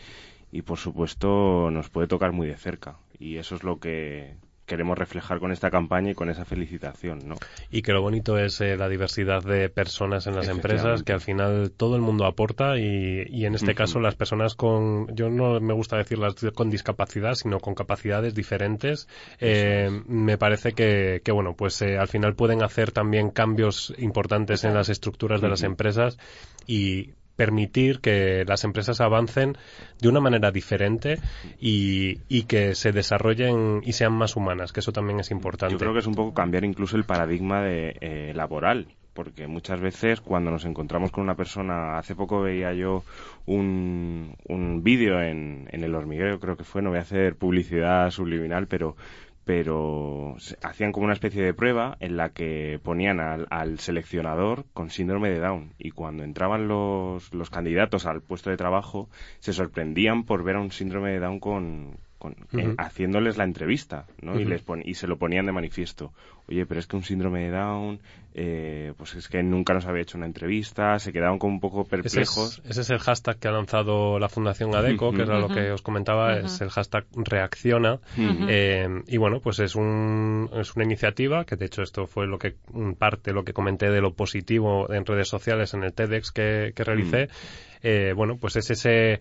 y 0.51 0.61
por 0.61 0.78
supuesto 0.78 1.70
nos 1.72 1.89
puede 1.89 2.07
tocar 2.07 2.32
muy 2.32 2.47
de 2.47 2.57
cerca. 2.57 2.97
Y 3.20 3.38
eso 3.38 3.55
es 3.55 3.63
lo 3.63 3.80
que 3.80 4.38
queremos 4.70 4.97
reflejar 4.97 5.39
con 5.39 5.51
esta 5.51 5.70
campaña 5.70 6.11
y 6.11 6.13
con 6.13 6.30
esa 6.30 6.45
felicitación, 6.45 7.28
¿no? 7.28 7.36
Y 7.70 7.82
que 7.82 7.91
lo 7.91 8.01
bonito 8.01 8.38
es 8.38 8.61
eh, 8.61 8.78
la 8.78 8.88
diversidad 8.88 9.43
de 9.43 9.67
personas 9.67 10.28
en 10.28 10.36
las 10.36 10.47
empresas, 10.47 11.03
que 11.03 11.11
al 11.11 11.20
final 11.20 11.72
todo 11.76 11.95
el 11.95 12.01
mundo 12.01 12.26
aporta 12.26 12.78
y, 12.78 13.26
y 13.28 13.45
en 13.45 13.55
este 13.55 13.74
caso 13.74 13.99
las 13.99 14.15
personas 14.15 14.55
con, 14.55 15.13
yo 15.15 15.30
no 15.30 15.59
me 15.59 15.74
gusta 15.74 15.97
decir 15.97 16.20
las 16.20 16.36
con 16.53 16.70
discapacidad, 16.70 17.34
sino 17.34 17.59
con 17.59 17.74
capacidades 17.74 18.36
diferentes, 18.36 19.09
eh, 19.39 19.89
me 20.05 20.38
parece 20.38 20.74
que, 20.74 21.22
que 21.26 21.32
bueno, 21.32 21.55
pues 21.55 21.82
eh, 21.82 21.97
al 21.97 22.07
final 22.07 22.36
pueden 22.36 22.63
hacer 22.63 22.91
también 22.91 23.32
cambios 23.32 23.93
importantes 23.97 24.63
en 24.63 24.76
las 24.76 24.89
estructuras 24.89 25.41
de 25.41 25.49
las 25.49 25.63
empresas 25.63 26.20
y 26.67 27.13
permitir 27.40 28.02
que 28.02 28.44
las 28.46 28.66
empresas 28.66 29.00
avancen 29.00 29.58
de 30.02 30.10
una 30.10 30.20
manera 30.20 30.52
diferente 30.52 31.20
y, 31.58 32.44
que 32.50 32.76
se 32.76 32.92
desarrollen 32.92 33.80
y 33.86 33.94
sean 33.94 34.12
más 34.12 34.36
humanas, 34.36 34.74
que 34.74 34.82
eso 34.82 34.92
también 34.92 35.22
es 35.22 35.32
importante. 35.32 35.72
Yo 35.72 35.80
creo 35.80 35.94
que 35.94 36.00
es 36.00 36.08
un 36.08 36.16
poco 36.16 36.34
cambiar 36.34 36.66
incluso 36.66 36.98
el 36.98 37.06
paradigma 37.06 37.62
de, 37.62 37.96
eh, 38.02 38.34
laboral, 38.36 38.88
porque 39.14 39.48
muchas 39.48 39.80
veces 39.80 40.20
cuando 40.20 40.52
nos 40.52 40.66
encontramos 40.66 41.12
con 41.12 41.24
una 41.24 41.36
persona, 41.36 41.98
hace 41.98 42.14
poco 42.14 42.42
veía 42.42 42.74
yo 42.74 43.06
un, 43.46 44.36
un 44.50 44.84
vídeo 44.84 45.22
en, 45.22 45.70
en 45.72 45.84
el 45.86 45.96
hormiguero, 45.96 46.42
creo 46.42 46.58
que 46.58 46.66
fue, 46.66 46.82
no 46.82 46.90
voy 46.90 47.00
a 47.00 47.04
hacer 47.04 47.38
publicidad 47.38 48.12
subliminal, 48.12 48.68
pero 48.68 48.98
pero 49.50 50.36
hacían 50.62 50.91
como 50.91 51.06
una 51.06 51.14
especie 51.14 51.41
de 51.41 51.56
prueba 51.56 51.97
en 52.02 52.18
la 52.18 52.30
que 52.30 52.80
ponían 52.84 53.20
al, 53.20 53.47
al 53.50 53.80
seleccionador 53.80 54.68
con 54.76 54.91
síndrome 54.91 55.32
de 55.32 55.39
Down. 55.39 55.74
Y 55.80 55.89
cuando 55.89 56.24
entraban 56.24 56.68
los, 56.68 57.34
los 57.34 57.50
candidatos 57.50 58.06
al 58.06 58.22
puesto 58.22 58.52
de 58.52 58.58
trabajo 58.58 59.10
se 59.39 59.52
sorprendían 59.52 60.24
por 60.24 60.43
ver 60.43 60.58
a 60.58 60.62
un 60.62 60.72
síndrome 60.72 61.10
de 61.10 61.20
Down 61.20 61.39
con, 61.39 61.97
con- 62.20 62.36
eh, 62.53 62.76
haciéndoles 62.78 63.38
la 63.38 63.45
entrevista, 63.45 64.05
¿no? 64.22 64.39
y, 64.39 64.45
les 64.45 64.61
pon- 64.61 64.84
y 64.86 64.93
se 64.93 65.07
lo 65.07 65.17
ponían 65.17 65.45
de 65.47 65.51
manifiesto. 65.53 66.13
Oye, 66.47 66.65
pero 66.65 66.80
es 66.80 66.88
que 66.88 66.95
un 66.95 67.03
síndrome 67.03 67.43
de 67.45 67.51
Down, 67.51 67.99
eh, 68.34 68.93
pues 68.97 69.15
es 69.15 69.28
que 69.28 69.41
nunca 69.43 69.74
nos 69.74 69.86
había 69.86 70.01
hecho 70.01 70.17
una 70.17 70.26
entrevista, 70.28 70.97
se 70.99 71.11
quedaban 71.13 71.38
como 71.39 71.53
un 71.53 71.59
poco 71.59 71.82
Ese 71.82 71.89
perplejos. 71.89 72.59
es, 72.65 72.72
ese 72.72 72.82
es 72.82 72.89
el 72.89 72.99
hashtag 72.99 73.38
que 73.39 73.47
ha 73.47 73.51
lanzado 73.51 74.20
la 74.20 74.30
Fundación 74.30 74.76
ADECO, 74.76 75.11
que 75.13 75.22
era 75.24 75.39
lo 75.39 75.47
que 75.47 75.72
os 75.72 75.82
comentaba, 75.82 76.38
es 76.39 76.59
el 76.61 76.70
hashtag 76.70 77.05
reacciona. 77.15 77.99
Eh, 78.17 78.88
y 79.07 79.17
bueno, 79.17 79.39
pues 79.39 79.59
es, 79.59 79.76
un, 79.76 80.49
es 80.53 80.76
una 80.76 80.86
iniciativa, 80.86 81.45
que 81.45 81.55
de 81.55 81.65
hecho 81.65 81.82
esto 81.84 82.05
fue 82.07 82.28
lo 82.28 82.38
que, 82.39 82.55
parte 82.97 83.32
lo 83.32 83.43
que 83.43 83.53
comenté 83.53 83.89
de 83.89 84.01
lo 84.01 84.13
positivo 84.13 84.91
en 84.91 85.05
redes 85.05 85.28
sociales 85.30 85.74
en 85.74 85.84
el 85.84 85.93
TEDx 85.93 86.32
que, 86.32 86.74
que 86.76 86.84
realicé. 86.84 87.30
Eh, 87.82 88.11
bueno, 88.15 88.38
pues 88.38 88.55
es 88.57 88.70
ese, 88.72 89.20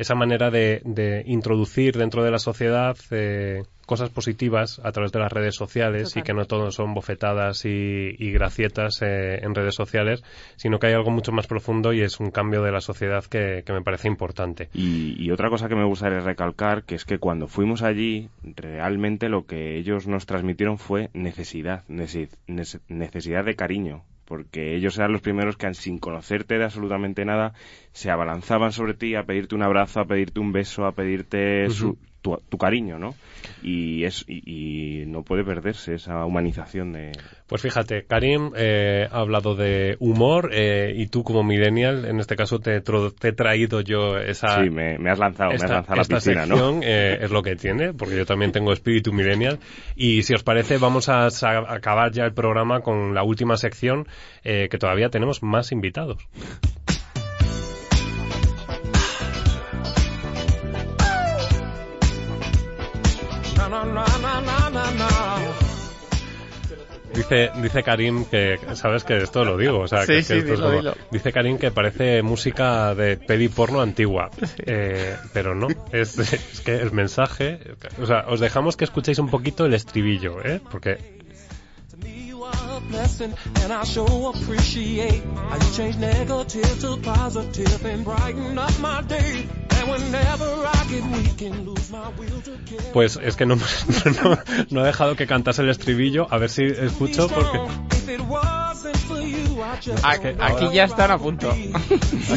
esa 0.00 0.14
manera 0.14 0.50
de, 0.50 0.80
de 0.84 1.22
introducir 1.26 1.96
dentro 1.96 2.24
de 2.24 2.30
la 2.30 2.38
sociedad 2.38 2.96
eh, 3.10 3.62
cosas 3.86 4.08
positivas 4.10 4.80
a 4.84 4.92
través 4.92 5.10
de 5.12 5.18
las 5.18 5.32
redes 5.32 5.54
sociales 5.56 6.16
y 6.16 6.22
que 6.22 6.32
no 6.32 6.44
todo 6.46 6.70
son 6.70 6.94
bofetadas 6.94 7.64
y, 7.64 8.14
y 8.18 8.30
gracietas 8.32 9.02
eh, 9.02 9.40
en 9.42 9.54
redes 9.54 9.74
sociales, 9.74 10.22
sino 10.56 10.78
que 10.78 10.86
hay 10.86 10.92
algo 10.94 11.10
mucho 11.10 11.32
más 11.32 11.46
profundo 11.46 11.92
y 11.92 12.00
es 12.02 12.20
un 12.20 12.30
cambio 12.30 12.62
de 12.62 12.70
la 12.72 12.80
sociedad 12.80 13.24
que, 13.24 13.62
que 13.66 13.72
me 13.72 13.82
parece 13.82 14.08
importante. 14.08 14.68
Y, 14.74 15.16
y 15.22 15.30
otra 15.32 15.50
cosa 15.50 15.68
que 15.68 15.74
me 15.74 15.84
gustaría 15.84 16.20
recalcar, 16.20 16.84
que 16.84 16.94
es 16.94 17.04
que 17.04 17.18
cuando 17.18 17.46
fuimos 17.48 17.82
allí, 17.82 18.28
realmente 18.42 19.28
lo 19.28 19.44
que 19.46 19.76
ellos 19.76 20.06
nos 20.06 20.24
transmitieron 20.24 20.78
fue 20.78 21.10
necesidad, 21.12 21.84
nece- 21.88 22.30
nece- 22.46 22.80
necesidad 22.88 23.44
de 23.44 23.56
cariño, 23.56 24.04
porque 24.30 24.76
ellos 24.76 24.96
eran 24.96 25.10
los 25.10 25.22
primeros 25.22 25.56
que, 25.56 25.74
sin 25.74 25.98
conocerte 25.98 26.56
de 26.56 26.62
absolutamente 26.62 27.24
nada, 27.24 27.52
se 27.90 28.12
abalanzaban 28.12 28.70
sobre 28.70 28.94
ti 28.94 29.16
a 29.16 29.24
pedirte 29.24 29.56
un 29.56 29.62
abrazo, 29.64 29.98
a 29.98 30.04
pedirte 30.04 30.38
un 30.38 30.52
beso, 30.52 30.86
a 30.86 30.92
pedirte 30.92 31.66
tu, 32.20 32.36
tu 32.48 32.58
cariño, 32.58 32.98
¿no? 32.98 33.14
Y, 33.62 34.04
es, 34.04 34.24
y, 34.28 35.02
y 35.02 35.06
no 35.06 35.22
puede 35.22 35.44
perderse 35.44 35.94
esa 35.94 36.24
humanización 36.24 36.92
de... 36.92 37.12
Pues 37.46 37.62
fíjate, 37.62 38.04
Karim 38.04 38.52
eh, 38.56 39.08
ha 39.10 39.18
hablado 39.18 39.54
de 39.54 39.96
humor 39.98 40.50
eh, 40.52 40.94
y 40.96 41.08
tú 41.08 41.24
como 41.24 41.42
millennial, 41.42 42.04
en 42.04 42.20
este 42.20 42.36
caso 42.36 42.58
te, 42.58 42.80
te 42.80 43.28
he 43.28 43.32
traído 43.32 43.80
yo 43.80 44.18
esa... 44.18 44.62
Sí, 44.62 44.70
me, 44.70 44.98
me 44.98 45.10
has 45.10 45.18
lanzado, 45.18 45.50
me 45.50 45.56
has 45.56 45.70
lanzado 45.70 45.96
la 45.96 46.02
esta 46.02 46.20
sección 46.20 46.80
eh, 46.82 47.18
es 47.20 47.30
lo 47.30 47.42
que 47.42 47.56
tiene, 47.56 47.92
porque 47.92 48.16
yo 48.16 48.26
también 48.26 48.52
tengo 48.52 48.72
espíritu 48.72 49.12
millennial. 49.12 49.58
Y 49.96 50.22
si 50.22 50.34
os 50.34 50.42
parece, 50.42 50.78
vamos 50.78 51.08
a, 51.08 51.26
acabar 51.26 52.12
ya 52.12 52.24
el 52.24 52.32
programa 52.32 52.80
con 52.80 53.14
la 53.14 53.22
última 53.22 53.56
sección, 53.56 54.06
eh, 54.44 54.68
que 54.70 54.78
todavía 54.78 55.10
tenemos 55.10 55.42
más 55.42 55.72
invitados. 55.72 56.18
Dice, 67.14 67.50
dice 67.60 67.82
Karim 67.82 68.24
que, 68.24 68.58
sabes 68.74 69.02
que 69.02 69.16
esto 69.18 69.44
lo 69.44 69.56
digo, 69.56 69.80
o 69.80 69.88
sea, 69.88 70.02
Sí, 70.02 70.12
que, 70.12 70.14
que 70.18 70.22
sí, 70.22 70.34
esto 70.38 70.52
es 70.54 70.60
como- 70.60 70.72
dilo. 70.72 70.94
dice 71.10 71.32
Karim 71.32 71.58
que 71.58 71.70
parece 71.72 72.22
música 72.22 72.94
de 72.94 73.16
peli 73.16 73.48
porno 73.48 73.80
antigua, 73.80 74.30
Eh, 74.64 75.16
pero 75.32 75.54
no, 75.56 75.66
es, 75.92 76.16
es 76.18 76.60
que 76.64 76.76
el 76.76 76.92
mensaje, 76.92 77.58
o 78.00 78.06
sea, 78.06 78.26
os 78.28 78.38
dejamos 78.38 78.76
que 78.76 78.84
escuchéis 78.84 79.18
un 79.18 79.28
poquito 79.28 79.66
el 79.66 79.74
estribillo, 79.74 80.40
¿eh? 80.44 80.60
Porque 80.70 80.98
A. 89.80 89.86
Pues 92.92 93.18
es 93.22 93.36
que 93.36 93.46
no, 93.46 93.56
no, 93.56 94.38
no 94.70 94.82
he 94.82 94.86
dejado 94.86 95.16
que 95.16 95.26
cantase 95.26 95.62
el 95.62 95.70
estribillo, 95.70 96.26
a 96.30 96.38
ver 96.38 96.50
si 96.50 96.64
escucho 96.64 97.28
porque... 97.28 97.58
A- 100.02 100.46
Aquí 100.46 100.68
ya 100.72 100.84
están 100.84 101.10
a 101.10 101.18
punto. 101.18 101.50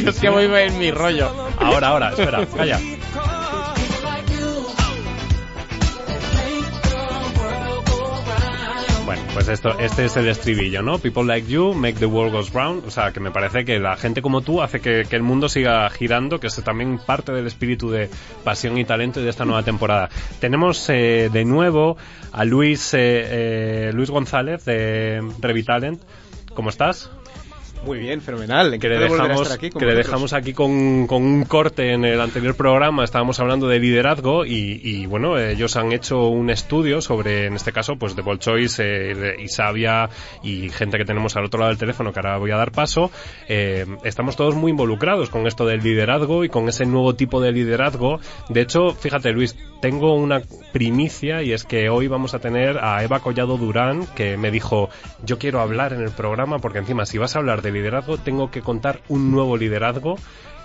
es 0.06 0.18
que 0.20 0.28
voy 0.28 0.44
en 0.44 0.78
mi 0.78 0.90
rollo. 0.90 1.30
Ahora, 1.58 1.88
ahora, 1.88 2.10
espera, 2.10 2.46
calla. 2.46 2.80
Pues 9.34 9.48
esto, 9.48 9.76
este 9.80 10.04
es 10.04 10.16
el 10.16 10.28
estribillo, 10.28 10.80
¿no? 10.80 10.98
People 10.98 11.24
like 11.24 11.50
you 11.50 11.74
make 11.74 11.98
the 11.98 12.06
world 12.06 12.32
goes 12.32 12.52
round. 12.52 12.86
O 12.86 12.90
sea, 12.90 13.12
que 13.12 13.18
me 13.18 13.32
parece 13.32 13.64
que 13.64 13.80
la 13.80 13.96
gente 13.96 14.22
como 14.22 14.42
tú 14.42 14.62
hace 14.62 14.80
que, 14.80 15.04
que 15.10 15.16
el 15.16 15.24
mundo 15.24 15.48
siga 15.48 15.90
girando, 15.90 16.38
que 16.38 16.46
es 16.46 16.62
también 16.62 17.00
parte 17.04 17.32
del 17.32 17.48
espíritu 17.48 17.90
de 17.90 18.08
pasión 18.44 18.78
y 18.78 18.84
talento 18.84 19.20
de 19.20 19.28
esta 19.28 19.44
nueva 19.44 19.64
temporada. 19.64 20.08
Tenemos 20.38 20.88
eh, 20.88 21.30
de 21.32 21.44
nuevo 21.44 21.96
a 22.30 22.44
Luis, 22.44 22.94
eh, 22.94 22.98
eh, 23.00 23.90
Luis 23.92 24.08
González 24.08 24.64
de 24.66 25.20
Revitalent. 25.40 26.00
¿Cómo 26.54 26.70
estás? 26.70 27.10
Muy 27.84 27.98
bien, 27.98 28.20
fenomenal. 28.20 28.78
que 28.78 28.88
le 28.88 28.98
dejamos, 28.98 29.50
aquí 29.50 29.70
que 29.70 29.84
le 29.84 29.94
dejamos 29.94 30.32
aquí 30.32 30.52
con, 30.52 31.06
con 31.06 31.22
un 31.22 31.44
corte 31.44 31.92
en 31.92 32.04
el 32.04 32.20
anterior 32.20 32.56
programa, 32.56 33.04
estábamos 33.04 33.40
hablando 33.40 33.68
de 33.68 33.78
liderazgo 33.78 34.46
y, 34.46 34.80
y, 34.82 35.06
bueno, 35.06 35.38
ellos 35.38 35.76
han 35.76 35.92
hecho 35.92 36.28
un 36.28 36.50
estudio 36.50 37.00
sobre, 37.00 37.46
en 37.46 37.54
este 37.54 37.72
caso, 37.72 37.96
pues 37.96 38.16
de 38.16 38.22
Bolchois 38.22 38.78
eh, 38.78 39.14
de 39.14 39.42
Isabia 39.42 40.08
y 40.42 40.70
gente 40.70 40.98
que 40.98 41.04
tenemos 41.04 41.36
al 41.36 41.44
otro 41.44 41.60
lado 41.60 41.70
del 41.70 41.78
teléfono 41.78 42.12
que 42.12 42.20
ahora 42.20 42.38
voy 42.38 42.50
a 42.50 42.56
dar 42.56 42.72
paso. 42.72 43.10
Eh, 43.48 43.86
estamos 44.04 44.36
todos 44.36 44.54
muy 44.54 44.70
involucrados 44.70 45.30
con 45.30 45.46
esto 45.46 45.66
del 45.66 45.82
liderazgo 45.82 46.44
y 46.44 46.48
con 46.48 46.68
ese 46.68 46.86
nuevo 46.86 47.14
tipo 47.14 47.40
de 47.40 47.52
liderazgo. 47.52 48.20
De 48.48 48.60
hecho, 48.62 48.94
fíjate 48.94 49.32
Luis, 49.32 49.56
tengo 49.80 50.14
una 50.14 50.40
primicia 50.72 51.42
y 51.42 51.52
es 51.52 51.64
que 51.64 51.90
hoy 51.90 52.08
vamos 52.08 52.34
a 52.34 52.38
tener 52.38 52.78
a 52.78 53.02
Eva 53.04 53.20
Collado 53.20 53.58
Durán 53.58 54.06
que 54.14 54.36
me 54.36 54.50
dijo, 54.50 54.88
yo 55.24 55.38
quiero 55.38 55.60
hablar 55.60 55.92
en 55.92 56.00
el 56.00 56.10
programa 56.10 56.58
porque 56.58 56.78
encima 56.78 57.04
si 57.06 57.18
vas 57.18 57.36
a 57.36 57.38
hablar 57.38 57.62
de 57.62 57.70
liderazgo 57.74 58.16
tengo 58.18 58.50
que 58.50 58.62
contar 58.62 59.00
un 59.08 59.30
nuevo 59.30 59.56
liderazgo 59.56 60.16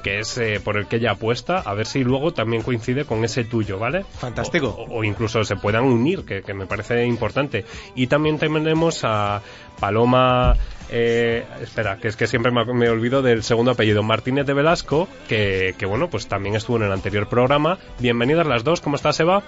que 0.03 0.19
es 0.19 0.37
eh, 0.37 0.61
por 0.63 0.77
el 0.77 0.87
que 0.87 0.97
ella 0.97 1.11
apuesta, 1.11 1.59
a 1.59 1.73
ver 1.73 1.85
si 1.85 2.03
luego 2.03 2.31
también 2.31 2.61
coincide 2.61 3.05
con 3.05 3.23
ese 3.23 3.43
tuyo, 3.43 3.79
¿vale? 3.79 4.03
Fantástico. 4.03 4.67
O, 4.67 4.99
o 4.99 5.03
incluso 5.03 5.43
se 5.43 5.55
puedan 5.55 5.83
unir, 5.83 6.23
que, 6.25 6.41
que 6.41 6.53
me 6.53 6.65
parece 6.65 7.05
importante. 7.05 7.65
Y 7.95 8.07
también 8.07 8.39
tenemos 8.39 9.01
a 9.03 9.41
Paloma, 9.79 10.55
eh, 10.89 11.45
espera, 11.61 11.97
que 11.97 12.07
es 12.07 12.15
que 12.15 12.27
siempre 12.27 12.51
me, 12.51 12.63
me 12.73 12.89
olvido 12.89 13.21
del 13.21 13.43
segundo 13.43 13.71
apellido, 13.71 14.03
Martínez 14.03 14.45
de 14.45 14.53
Velasco, 14.53 15.07
que, 15.27 15.75
que 15.77 15.85
bueno, 15.85 16.09
pues 16.09 16.27
también 16.27 16.55
estuvo 16.55 16.77
en 16.77 16.83
el 16.83 16.91
anterior 16.91 17.27
programa. 17.27 17.77
Bienvenidas 17.99 18.47
las 18.47 18.63
dos, 18.63 18.81
¿cómo 18.81 18.95
estás 18.95 19.19
Eva? 19.19 19.43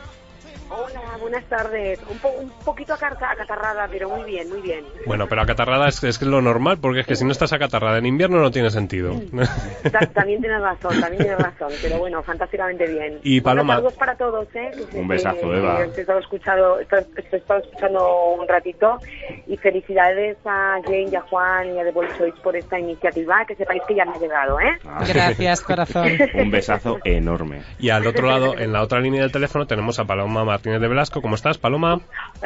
Hola, 0.70 1.01
buenas 1.32 1.48
tardes. 1.50 2.00
Un, 2.10 2.18
po- 2.18 2.34
un 2.42 2.50
poquito 2.66 2.94
acatarrada, 2.94 3.88
pero 3.90 4.10
muy 4.10 4.24
bien, 4.30 4.50
muy 4.50 4.60
bien. 4.62 4.84
Bueno, 5.06 5.28
pero 5.30 5.42
acatarrada 5.42 5.88
es, 5.88 6.04
es 6.04 6.22
lo 6.22 6.42
normal, 6.42 6.78
porque 6.82 7.00
es 7.02 7.08
que 7.08 7.16
si 7.16 7.24
no 7.24 7.32
estás 7.32 7.54
acatarrada 7.54 7.98
en 8.00 8.06
invierno 8.06 8.40
no 8.40 8.52
tiene 8.52 8.70
sentido. 8.70 9.14
Ta- 9.92 10.00
también 10.08 10.42
tienes 10.42 10.62
razón, 10.62 11.00
también 11.00 11.24
tienes 11.24 11.40
razón, 11.40 11.70
pero 11.82 12.00
bueno, 12.00 12.22
fantásticamente 12.22 12.86
bien. 12.88 13.20
Y 13.24 13.40
Paloma- 13.40 13.76
saludos 13.76 13.94
para 13.94 14.16
todos, 14.16 14.48
¿eh? 14.56 14.72
Un 14.94 15.08
besazo, 15.08 15.54
Eva. 15.56 15.76
os 15.88 15.98
he 15.98 16.02
estado 16.02 16.20
escuchando, 16.20 16.80
he 16.80 17.36
estado 17.36 17.60
escuchando 17.62 18.34
un 18.40 18.48
ratito 18.48 18.98
y 19.48 19.56
felicidades 19.58 20.38
a 20.46 20.80
Jane 20.84 21.08
y 21.12 21.16
a 21.16 21.22
Juan 21.22 21.74
y 21.76 21.80
a 21.80 21.84
The 21.86 21.94
Choice 22.18 22.42
por 22.44 22.56
esta 22.58 22.78
iniciativa, 22.78 23.46
que 23.48 23.56
sepáis 23.56 23.82
que 23.88 23.96
ya 23.96 24.04
me 24.06 24.12
ha 24.16 24.20
llegado, 24.20 24.60
¿eh? 24.60 24.78
Gracias, 25.08 25.62
corazón. 25.62 26.10
Un 26.34 26.52
besazo 26.52 27.00
enorme. 27.06 27.62
Y 27.80 27.90
al 27.90 28.06
otro 28.06 28.28
lado, 28.28 28.58
en 28.58 28.74
la 28.74 28.82
otra 28.82 29.00
línea 29.00 29.22
del 29.22 29.32
teléfono, 29.32 29.66
tenemos 29.66 29.98
a 30.00 30.06
Paloma 30.06 30.44
Martínez 30.44 30.82
de 30.82 30.88
Velasco. 30.90 31.21
¿Cómo 31.22 31.36
estás, 31.36 31.58
Paloma? 31.58 32.02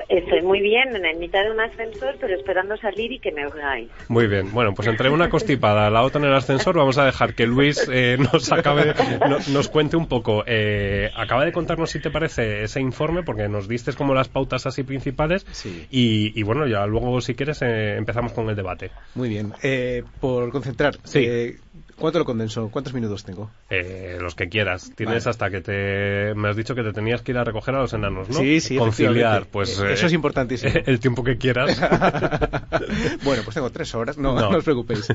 Estoy 0.10 0.42
muy 0.42 0.60
bien, 0.62 0.96
en 0.96 1.20
mitad 1.20 1.44
de 1.44 1.52
un 1.52 1.60
ascensor, 1.62 2.16
pero 2.20 2.36
esperando 2.36 2.76
salir 2.78 3.12
y 3.14 3.20
que 3.20 3.32
me 3.32 3.46
oigáis. 3.46 3.90
Muy 4.10 4.28
bien. 4.28 4.52
Bueno, 4.52 4.74
pues 4.74 4.88
entre 4.88 5.10
una 5.10 5.30
constipada, 5.30 5.90
la 5.90 6.04
otra 6.04 6.20
en 6.22 6.28
el 6.28 6.34
ascensor, 6.36 6.76
vamos 6.76 6.98
a 6.98 7.06
dejar 7.06 7.34
que 7.34 7.46
Luis 7.48 7.88
eh, 7.92 8.18
nos 8.20 8.52
acabe, 8.52 8.94
no- 9.28 9.38
nos 9.54 9.70
cuente 9.70 9.96
un 9.98 10.08
poco. 10.08 10.44
Eh, 10.46 11.10
acaba 11.16 11.46
de 11.46 11.52
contarnos, 11.52 11.90
si 11.92 12.00
te 12.00 12.12
parece, 12.12 12.64
ese 12.64 12.82
informe, 12.82 13.24
porque 13.24 13.48
nos 13.48 13.68
diste 13.68 13.94
como 13.94 14.14
las 14.14 14.28
pautas 14.30 14.66
así 14.66 14.84
principales. 14.84 15.46
Sí. 15.52 15.88
Y, 15.90 16.38
y 16.40 16.44
bueno, 16.44 16.68
ya 16.68 16.86
luego, 16.86 17.22
si 17.22 17.36
quieres, 17.36 17.62
eh, 17.62 17.96
empezamos 17.98 18.34
con 18.34 18.50
el 18.50 18.56
debate. 18.56 18.92
Muy 19.16 19.30
bien. 19.30 19.54
Eh, 19.64 20.04
por 20.20 20.52
concentrar, 20.52 20.96
Sí. 21.04 21.56
Eh, 21.96 22.00
¿cuánto 22.00 22.20
lo 22.20 22.26
condenso? 22.26 22.70
¿Cuántos 22.70 22.93
minutos 22.93 23.24
tengo? 23.24 23.50
Eh, 23.70 24.18
los 24.22 24.36
que 24.36 24.48
quieras. 24.50 24.91
Tienes 24.96 25.24
Vale. 25.26 25.30
hasta 25.32 25.50
que 25.50 25.62
te... 25.62 26.34
Me 26.36 26.50
has 26.50 26.56
dicho 26.56 26.76
que 26.76 26.84
te 26.84 26.91
tenías 26.93 27.22
que 27.22 27.32
ir 27.32 27.38
a 27.38 27.43
recoger 27.43 27.76
a 27.76 27.80
los 27.82 27.93
enanos, 27.93 28.30
¿no? 28.30 28.36
Sí, 28.39 28.60
sí, 28.60 28.78
Conciliar, 28.78 29.48
pues... 29.48 29.80
Eh, 29.80 29.93
eso 29.93 30.08
es 30.08 30.14
importantísimo. 30.14 30.74
El 30.86 31.00
tiempo 31.00 31.24
que 31.24 31.38
quieras. 31.38 31.80
bueno, 33.24 33.43
pues 33.43 33.54
tengo 33.56 33.70
tres 33.72 33.93
horas. 33.96 34.18
No, 34.18 34.36
No. 34.36 34.52
no, 34.52 34.58
os 34.58 34.64
preocupéis. 34.64 35.08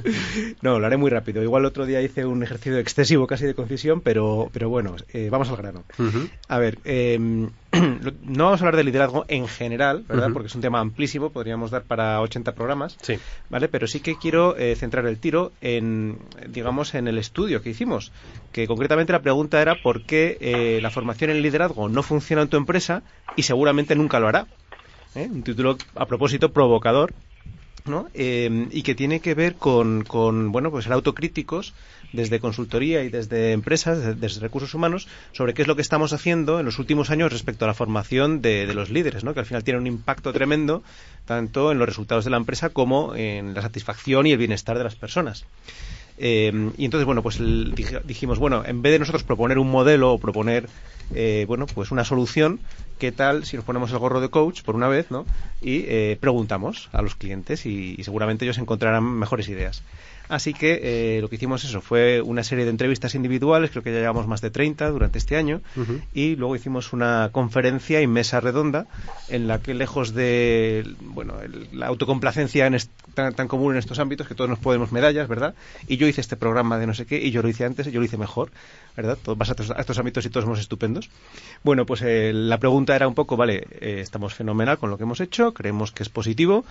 No, 0.63 0.79
lo 0.79 0.87
haré 0.87 0.97
muy 0.97 1.11
rápido. 1.11 1.43
Igual 1.43 1.63
el 1.63 1.67
otro 1.67 1.87
día 1.87 2.01
hice 2.03 2.25
un 2.25 2.43
ejercicio 2.43 2.79
excesivo 2.79 3.27
casi 3.27 3.47
de 3.47 3.55
concisión, 3.55 4.01
pero, 4.01 4.49
pero 4.53 4.69
bueno, 4.69 4.97
eh, 5.13 5.29
vamos 5.31 5.49
al 5.51 5.57
grano. 5.57 5.85
A 6.49 6.59
ver, 6.59 6.79
eh, 6.85 7.19
lo- 7.19 7.51
no 8.23 8.45
vamos 8.45 8.61
a 8.61 8.65
hablar 8.65 8.77
de 8.77 8.85
liderazgo 8.85 9.25
en 9.29 9.47
general, 9.47 10.05
¿verdad? 10.09 10.31
Porque 10.33 10.49
es 10.49 10.55
un 10.55 10.61
tema 10.61 10.81
amplísimo, 10.81 11.31
podríamos 11.31 11.71
dar 11.71 11.83
para 11.85 12.21
80 12.21 12.53
programas, 12.55 12.97
Sí. 13.01 13.19
¿vale? 13.49 13.69
Pero 13.69 13.87
sí 13.87 14.01
que 14.01 14.17
quiero 14.17 14.57
eh, 14.57 14.75
centrar 14.77 15.07
el 15.07 15.19
tiro 15.19 15.53
en, 15.61 16.19
digamos, 16.49 16.95
en 16.95 17.07
el 17.07 17.19
estudio 17.19 17.63
que 17.63 17.71
hicimos, 17.71 18.11
que 18.53 18.67
concretamente 18.67 19.13
la 19.13 19.23
pregunta 19.23 19.63
era 19.63 19.77
por 19.83 20.03
qué 20.03 20.37
eh, 20.41 20.81
la 20.83 20.91
formación 20.91 21.31
en 21.31 21.43
liderazgo 21.43 21.89
no 21.89 22.03
funciona 22.03 22.43
en 22.43 22.49
tu 22.49 22.57
empresa 22.57 23.03
y 23.37 23.43
seguramente 23.45 23.95
nunca 23.95 24.19
lo 24.19 24.29
hará. 24.29 24.47
¿eh? 25.15 25.29
Un 25.31 25.43
título, 25.43 25.77
a 25.95 26.07
propósito, 26.07 26.53
provocador, 26.53 27.13
¿no? 27.87 28.09
Eh, 28.15 28.69
y 28.71 28.83
que 28.83 28.95
tiene 28.95 29.21
que 29.21 29.35
ver 29.35 29.55
con, 29.55 30.05
con, 30.05 30.53
bueno, 30.53 30.71
pues 30.71 30.85
ser 30.85 30.93
autocríticos 30.93 31.75
desde 32.13 32.41
consultoría 32.41 33.03
y 33.05 33.09
desde 33.09 33.53
empresas, 33.53 33.99
desde, 33.99 34.15
desde 34.15 34.41
recursos 34.41 34.75
humanos, 34.75 35.07
sobre 35.33 35.55
qué 35.55 35.63
es 35.63 35.69
lo 35.69 35.77
que 35.77 35.83
estamos 35.83 36.13
haciendo 36.13 36.59
en 36.61 36.67
los 36.67 36.79
últimos 36.79 37.11
años 37.11 37.33
respecto 37.33 37.65
a 37.65 37.69
la 37.69 37.75
formación 37.75 38.43
de, 38.43 38.67
de 38.67 38.75
los 38.75 38.91
líderes, 38.91 39.25
¿no? 39.25 39.33
que 39.35 39.41
al 39.41 39.47
final 39.47 39.65
tiene 39.65 39.79
un 39.81 39.87
impacto 39.87 40.33
tremendo 40.33 40.83
tanto 41.25 41.71
en 41.73 41.79
los 41.79 41.89
resultados 41.89 42.25
de 42.25 42.31
la 42.31 42.37
empresa 42.39 42.71
como 42.71 43.15
en 43.15 43.55
la 43.55 43.63
satisfacción 43.63 44.27
y 44.27 44.33
el 44.33 44.39
bienestar 44.39 44.77
de 44.79 44.85
las 44.85 44.97
personas. 44.97 45.45
Eh, 46.19 46.53
y 46.77 46.85
entonces, 46.85 47.07
bueno, 47.07 47.23
pues 47.23 47.39
el- 47.41 47.75
dij- 47.75 48.03
dijimos, 48.05 48.39
bueno, 48.39 48.63
en 48.67 48.83
vez 48.83 48.93
de 48.93 48.99
nosotros 48.99 49.23
proponer 49.23 49.59
un 49.59 49.71
modelo 49.71 50.13
o 50.13 50.19
proponer, 50.19 50.69
eh, 51.15 51.45
bueno, 51.49 51.67
pues 51.67 51.91
una 51.91 52.05
solución, 52.05 52.61
¿qué 52.99 53.13
tal 53.13 53.45
si 53.45 53.57
nos 53.57 53.65
ponemos 53.65 53.91
el 53.93 53.99
gorro 53.99 54.21
de 54.21 54.29
coach 54.29 54.63
por 54.63 54.75
una 54.77 54.89
vez, 54.89 55.11
¿no? 55.11 55.27
Y 55.61 55.85
eh, 55.87 56.19
preguntamos 56.21 56.89
a 56.93 57.03
los 57.03 57.15
clientes 57.17 57.67
y, 57.67 57.95
y 57.99 58.05
seguramente 58.05 58.45
ellos 58.45 58.59
encontrarán 58.59 59.05
mejores 59.05 59.49
ideas. 59.49 59.83
Así 60.31 60.55
que 60.55 60.81
eh, 61.17 61.21
lo 61.21 61.29
que 61.29 61.35
hicimos 61.37 61.65
eso 61.65 61.81
fue 61.81 62.21
una 62.23 62.45
serie 62.45 62.65
de 62.65 62.71
entrevistas 62.71 63.15
individuales, 63.17 63.71
creo 63.71 63.83
que 63.83 63.93
ya 63.93 63.99
llevamos 63.99 64.27
más 64.29 64.41
de 64.41 64.51
30 64.51 64.89
durante 64.89 65.19
este 65.19 65.37
año, 65.37 65.61
y 66.15 66.37
luego 66.37 66.55
hicimos 66.55 66.93
una 66.93 67.31
conferencia 67.33 68.01
y 68.01 68.07
mesa 68.07 68.39
redonda 68.41 68.87
en 69.29 69.49
la 69.49 69.59
que 69.61 69.75
lejos 69.75 70.15
de 70.15 70.85
bueno 71.01 71.41
el- 71.41 71.69
la 71.73 71.87
autocomplacencia 71.89 72.67
en 72.67 72.77
tan, 73.15 73.35
tan 73.35 73.49
común 73.49 73.73
en 73.73 73.79
estos 73.79 73.99
ámbitos 73.99 74.29
que 74.29 74.35
todos 74.37 74.49
nos 74.49 74.61
podemos 74.61 74.93
medallas, 74.93 75.27
¿verdad? 75.29 75.55
Y 75.89 75.97
yo 75.97 76.07
hice 76.07 76.21
este 76.21 76.37
programa 76.37 76.79
de 76.79 76.87
no 76.87 76.95
sé 76.95 77.07
qué 77.07 77.19
y 77.21 77.33
yo 77.33 77.43
lo 77.43 77.49
hice 77.49 77.65
antes 77.65 77.87
y 77.89 77.91
yo 77.91 77.99
lo 78.01 78.07
hice 78.07 78.17
mejor, 78.17 78.51
¿verdad? 78.97 79.19
Todo, 79.21 79.35
vas 79.37 79.49
a 79.49 79.53
estos, 79.53 79.71
a 79.73 79.81
estos 79.81 79.99
ámbitos 79.99 80.25
y 80.27 80.31
todos 80.31 80.45
somos 80.45 80.61
estupendos. 80.61 81.11
Bueno, 81.65 81.87
pues 81.87 82.03
eh, 82.03 82.33
la 82.33 82.59
pregunta 82.59 82.95
era 82.95 83.09
un 83.09 83.15
poco, 83.15 83.37
vale, 83.37 83.67
eh, 83.81 83.99
estamos 84.01 84.35
fenomenal 84.35 84.79
con 84.79 84.91
lo 84.91 84.97
que 84.97 85.03
hemos 85.05 85.21
hecho, 85.21 85.53
creemos 85.55 85.91
que 85.93 86.03
es 86.05 86.09
positivo, 86.09 86.65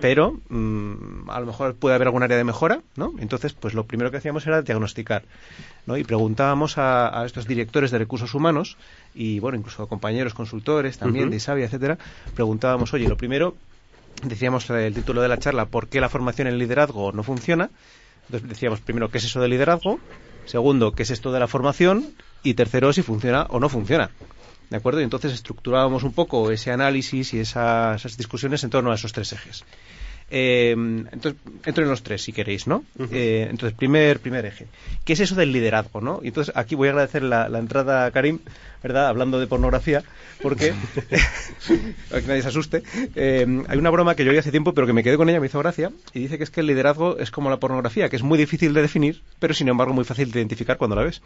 pero 0.00 0.38
mm, 0.48 1.30
a 1.30 1.40
lo 1.40 1.46
mejor 1.46 1.74
puede 1.74 1.94
haber 1.94 2.08
algún 2.08 2.22
área 2.22 2.36
de 2.36 2.44
mejora, 2.44 2.82
¿no? 2.96 3.12
Entonces, 3.18 3.52
pues 3.52 3.74
lo 3.74 3.84
primero 3.84 4.10
que 4.10 4.18
hacíamos 4.18 4.46
era 4.46 4.62
diagnosticar, 4.62 5.24
¿no? 5.86 5.96
Y 5.96 6.04
preguntábamos 6.04 6.78
a, 6.78 7.20
a 7.20 7.26
estos 7.26 7.46
directores 7.46 7.90
de 7.90 7.98
recursos 7.98 8.34
humanos 8.34 8.76
y, 9.14 9.40
bueno, 9.40 9.58
incluso 9.58 9.82
a 9.82 9.88
compañeros 9.88 10.34
consultores 10.34 10.98
también 10.98 11.30
de 11.30 11.36
Isabia, 11.36 11.66
etcétera, 11.66 11.98
preguntábamos, 12.34 12.92
oye, 12.94 13.08
lo 13.08 13.16
primero, 13.16 13.56
decíamos 14.22 14.68
eh, 14.70 14.86
el 14.86 14.94
título 14.94 15.22
de 15.22 15.28
la 15.28 15.38
charla, 15.38 15.66
¿por 15.66 15.88
qué 15.88 16.00
la 16.00 16.08
formación 16.08 16.46
en 16.48 16.58
liderazgo 16.58 17.12
no 17.12 17.22
funciona? 17.22 17.70
Entonces 18.26 18.48
decíamos, 18.48 18.80
primero, 18.80 19.10
¿qué 19.10 19.18
es 19.18 19.24
eso 19.24 19.40
de 19.40 19.48
liderazgo? 19.48 19.98
Segundo, 20.46 20.92
¿qué 20.92 21.02
es 21.02 21.10
esto 21.10 21.32
de 21.32 21.40
la 21.40 21.48
formación? 21.48 22.14
Y 22.42 22.54
tercero, 22.54 22.92
si 22.92 23.02
funciona 23.02 23.46
o 23.50 23.60
no 23.60 23.68
funciona. 23.68 24.10
¿De 24.70 24.76
acuerdo? 24.76 25.00
Y 25.00 25.04
entonces 25.04 25.32
estructurábamos 25.32 26.04
un 26.04 26.12
poco 26.12 26.50
ese 26.50 26.70
análisis 26.70 27.34
y 27.34 27.40
esa- 27.40 27.94
esas 27.96 28.16
discusiones 28.16 28.62
en 28.64 28.70
torno 28.70 28.92
a 28.92 28.94
esos 28.94 29.12
tres 29.12 29.32
ejes. 29.32 29.64
Eh, 30.32 30.70
entonces, 30.70 31.34
entro 31.64 31.82
en 31.82 31.90
los 31.90 32.04
tres, 32.04 32.22
si 32.22 32.32
queréis, 32.32 32.68
¿no? 32.68 32.84
Eh, 33.10 33.48
entonces, 33.50 33.76
primer, 33.76 34.20
primer 34.20 34.46
eje. 34.46 34.68
¿Qué 35.04 35.14
es 35.14 35.18
eso 35.20 35.34
del 35.34 35.50
liderazgo, 35.50 36.00
no? 36.00 36.20
Y 36.22 36.28
entonces, 36.28 36.54
aquí 36.56 36.76
voy 36.76 36.86
a 36.86 36.92
agradecer 36.92 37.24
la, 37.24 37.48
la 37.48 37.58
entrada 37.58 38.04
a 38.06 38.12
Karim, 38.12 38.38
¿verdad? 38.80 39.08
Hablando 39.08 39.40
de 39.40 39.48
pornografía, 39.48 40.04
porque, 40.40 40.72
para 42.08 42.22
que 42.22 42.28
nadie 42.28 42.42
se 42.42 42.48
asuste, 42.48 42.82
eh, 43.16 43.44
hay 43.66 43.76
una 43.78 43.90
broma 43.90 44.14
que 44.14 44.24
yo 44.24 44.30
oí 44.30 44.38
hace 44.38 44.52
tiempo, 44.52 44.72
pero 44.72 44.86
que 44.86 44.92
me 44.92 45.02
quedé 45.02 45.16
con 45.16 45.28
ella, 45.28 45.40
me 45.40 45.46
hizo 45.46 45.58
gracia, 45.58 45.90
y 46.14 46.20
dice 46.20 46.38
que 46.38 46.44
es 46.44 46.50
que 46.50 46.60
el 46.60 46.66
liderazgo 46.68 47.18
es 47.18 47.32
como 47.32 47.50
la 47.50 47.58
pornografía, 47.58 48.08
que 48.08 48.14
es 48.14 48.22
muy 48.22 48.38
difícil 48.38 48.72
de 48.72 48.82
definir, 48.82 49.22
pero 49.40 49.52
sin 49.52 49.66
embargo 49.66 49.92
muy 49.94 50.04
fácil 50.04 50.30
de 50.30 50.38
identificar 50.38 50.76
cuando 50.78 50.94
la 50.94 51.02
ves. 51.02 51.22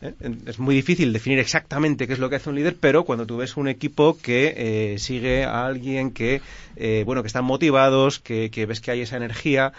¿Eh? 0.00 0.14
Es 0.46 0.58
muy 0.58 0.74
difícil 0.74 1.12
definir 1.12 1.38
exactamente 1.38 2.06
qué 2.06 2.12
es 2.12 2.18
lo 2.18 2.28
que 2.28 2.36
hace 2.36 2.50
un 2.50 2.56
líder, 2.56 2.76
pero 2.80 3.04
cuando 3.04 3.26
tú 3.26 3.38
ves 3.38 3.56
un 3.56 3.68
equipo 3.68 4.16
que 4.18 4.54
eh, 4.56 4.98
sigue 4.98 5.44
a 5.44 5.66
alguien 5.66 6.10
que, 6.10 6.40
eh, 6.76 7.02
bueno, 7.06 7.22
que 7.22 7.28
están 7.28 7.44
motivados, 7.44 8.18
que, 8.18 8.50
que 8.50 8.66
ves 8.66 8.80
que 8.80 8.90
hay 8.90 9.02
esa 9.02 9.16
energía, 9.16 9.72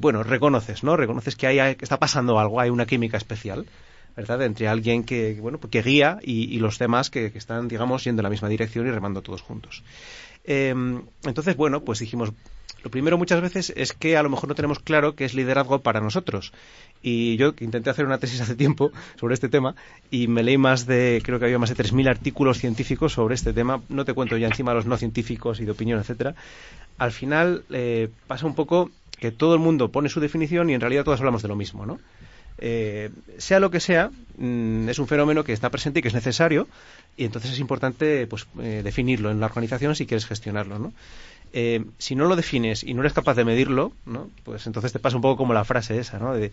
bueno, 0.00 0.22
reconoces, 0.24 0.82
¿no? 0.82 0.96
Reconoces 0.96 1.36
que, 1.36 1.46
hay, 1.46 1.76
que 1.76 1.84
está 1.84 1.98
pasando 1.98 2.38
algo, 2.38 2.60
hay 2.60 2.70
una 2.70 2.86
química 2.86 3.16
especial. 3.16 3.66
¿verdad? 4.16 4.42
Entre 4.42 4.68
alguien 4.68 5.04
que, 5.04 5.38
bueno, 5.40 5.58
que 5.58 5.82
guía 5.82 6.18
y, 6.22 6.58
los 6.58 6.78
demás 6.78 7.10
que, 7.10 7.32
están, 7.34 7.68
digamos, 7.68 8.04
yendo 8.04 8.20
en 8.20 8.24
la 8.24 8.30
misma 8.30 8.48
dirección 8.48 8.86
y 8.86 8.90
remando 8.90 9.22
todos 9.22 9.42
juntos. 9.42 9.82
Eh, 10.44 10.74
entonces, 11.24 11.56
bueno, 11.56 11.82
pues 11.84 11.98
dijimos, 11.98 12.32
lo 12.84 12.90
primero 12.90 13.16
muchas 13.16 13.40
veces 13.40 13.72
es 13.76 13.94
que 13.94 14.18
a 14.18 14.22
lo 14.22 14.28
mejor 14.28 14.48
no 14.48 14.54
tenemos 14.54 14.78
claro 14.78 15.16
qué 15.16 15.24
es 15.24 15.32
liderazgo 15.32 15.80
para 15.80 16.00
nosotros. 16.00 16.52
Y 17.02 17.36
yo 17.38 17.54
intenté 17.60 17.88
hacer 17.88 18.04
una 18.04 18.18
tesis 18.18 18.40
hace 18.42 18.54
tiempo 18.54 18.92
sobre 19.18 19.34
este 19.34 19.48
tema 19.48 19.74
y 20.10 20.28
me 20.28 20.42
leí 20.42 20.58
más 20.58 20.86
de, 20.86 21.22
creo 21.24 21.38
que 21.38 21.46
había 21.46 21.58
más 21.58 21.74
de 21.74 21.82
3.000 21.82 22.08
artículos 22.08 22.58
científicos 22.58 23.14
sobre 23.14 23.34
este 23.34 23.54
tema. 23.54 23.80
No 23.88 24.04
te 24.04 24.12
cuento 24.12 24.36
ya 24.36 24.48
encima 24.48 24.74
los 24.74 24.84
no 24.84 24.98
científicos 24.98 25.60
y 25.60 25.64
de 25.64 25.70
opinión, 25.70 25.98
etcétera. 25.98 26.34
Al 26.98 27.10
final 27.10 27.64
eh, 27.70 28.10
pasa 28.26 28.46
un 28.46 28.54
poco 28.54 28.90
que 29.18 29.32
todo 29.32 29.54
el 29.54 29.60
mundo 29.60 29.90
pone 29.90 30.10
su 30.10 30.20
definición 30.20 30.68
y 30.68 30.74
en 30.74 30.80
realidad 30.82 31.04
todos 31.04 31.20
hablamos 31.20 31.40
de 31.40 31.48
lo 31.48 31.56
mismo, 31.56 31.86
¿no? 31.86 31.98
Eh, 32.58 33.10
sea 33.38 33.60
lo 33.60 33.70
que 33.70 33.80
sea, 33.80 34.10
mm, 34.36 34.88
es 34.88 34.98
un 34.98 35.08
fenómeno 35.08 35.42
que 35.42 35.52
está 35.52 35.70
presente 35.70 35.98
y 35.98 36.02
que 36.02 36.08
es 36.08 36.14
necesario 36.14 36.68
y 37.16 37.24
entonces 37.24 37.52
es 37.52 37.58
importante 37.58 38.26
pues, 38.26 38.46
eh, 38.60 38.82
definirlo 38.84 39.30
en 39.30 39.40
la 39.40 39.46
organización 39.46 39.96
si 39.96 40.06
quieres 40.06 40.26
gestionarlo, 40.26 40.78
¿no? 40.78 40.92
Eh, 41.56 41.84
si 41.98 42.16
no 42.16 42.24
lo 42.24 42.34
defines 42.34 42.82
y 42.82 42.94
no 42.94 43.02
eres 43.02 43.12
capaz 43.12 43.34
de 43.34 43.44
medirlo. 43.44 43.92
Pues 44.42 44.66
entonces 44.66 44.92
te 44.92 44.98
pasa 44.98 45.14
un 45.14 45.22
poco 45.22 45.36
como 45.36 45.54
la 45.54 45.64
frase 45.64 45.96
esa, 45.98 46.18
¿no? 46.18 46.34
De, 46.34 46.50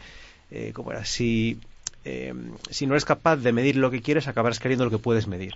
eh, 0.51 0.71
¿cómo 0.75 0.91
era? 0.91 1.05
Si, 1.05 1.59
eh, 2.05 2.35
si 2.69 2.85
no 2.85 2.93
eres 2.93 3.05
capaz 3.05 3.37
de 3.37 3.51
medir 3.51 3.77
lo 3.77 3.89
que 3.89 4.03
quieres, 4.03 4.27
acabarás 4.27 4.59
queriendo 4.59 4.85
lo 4.85 4.91
que 4.91 4.99
puedes 4.99 5.25
medir. 5.25 5.55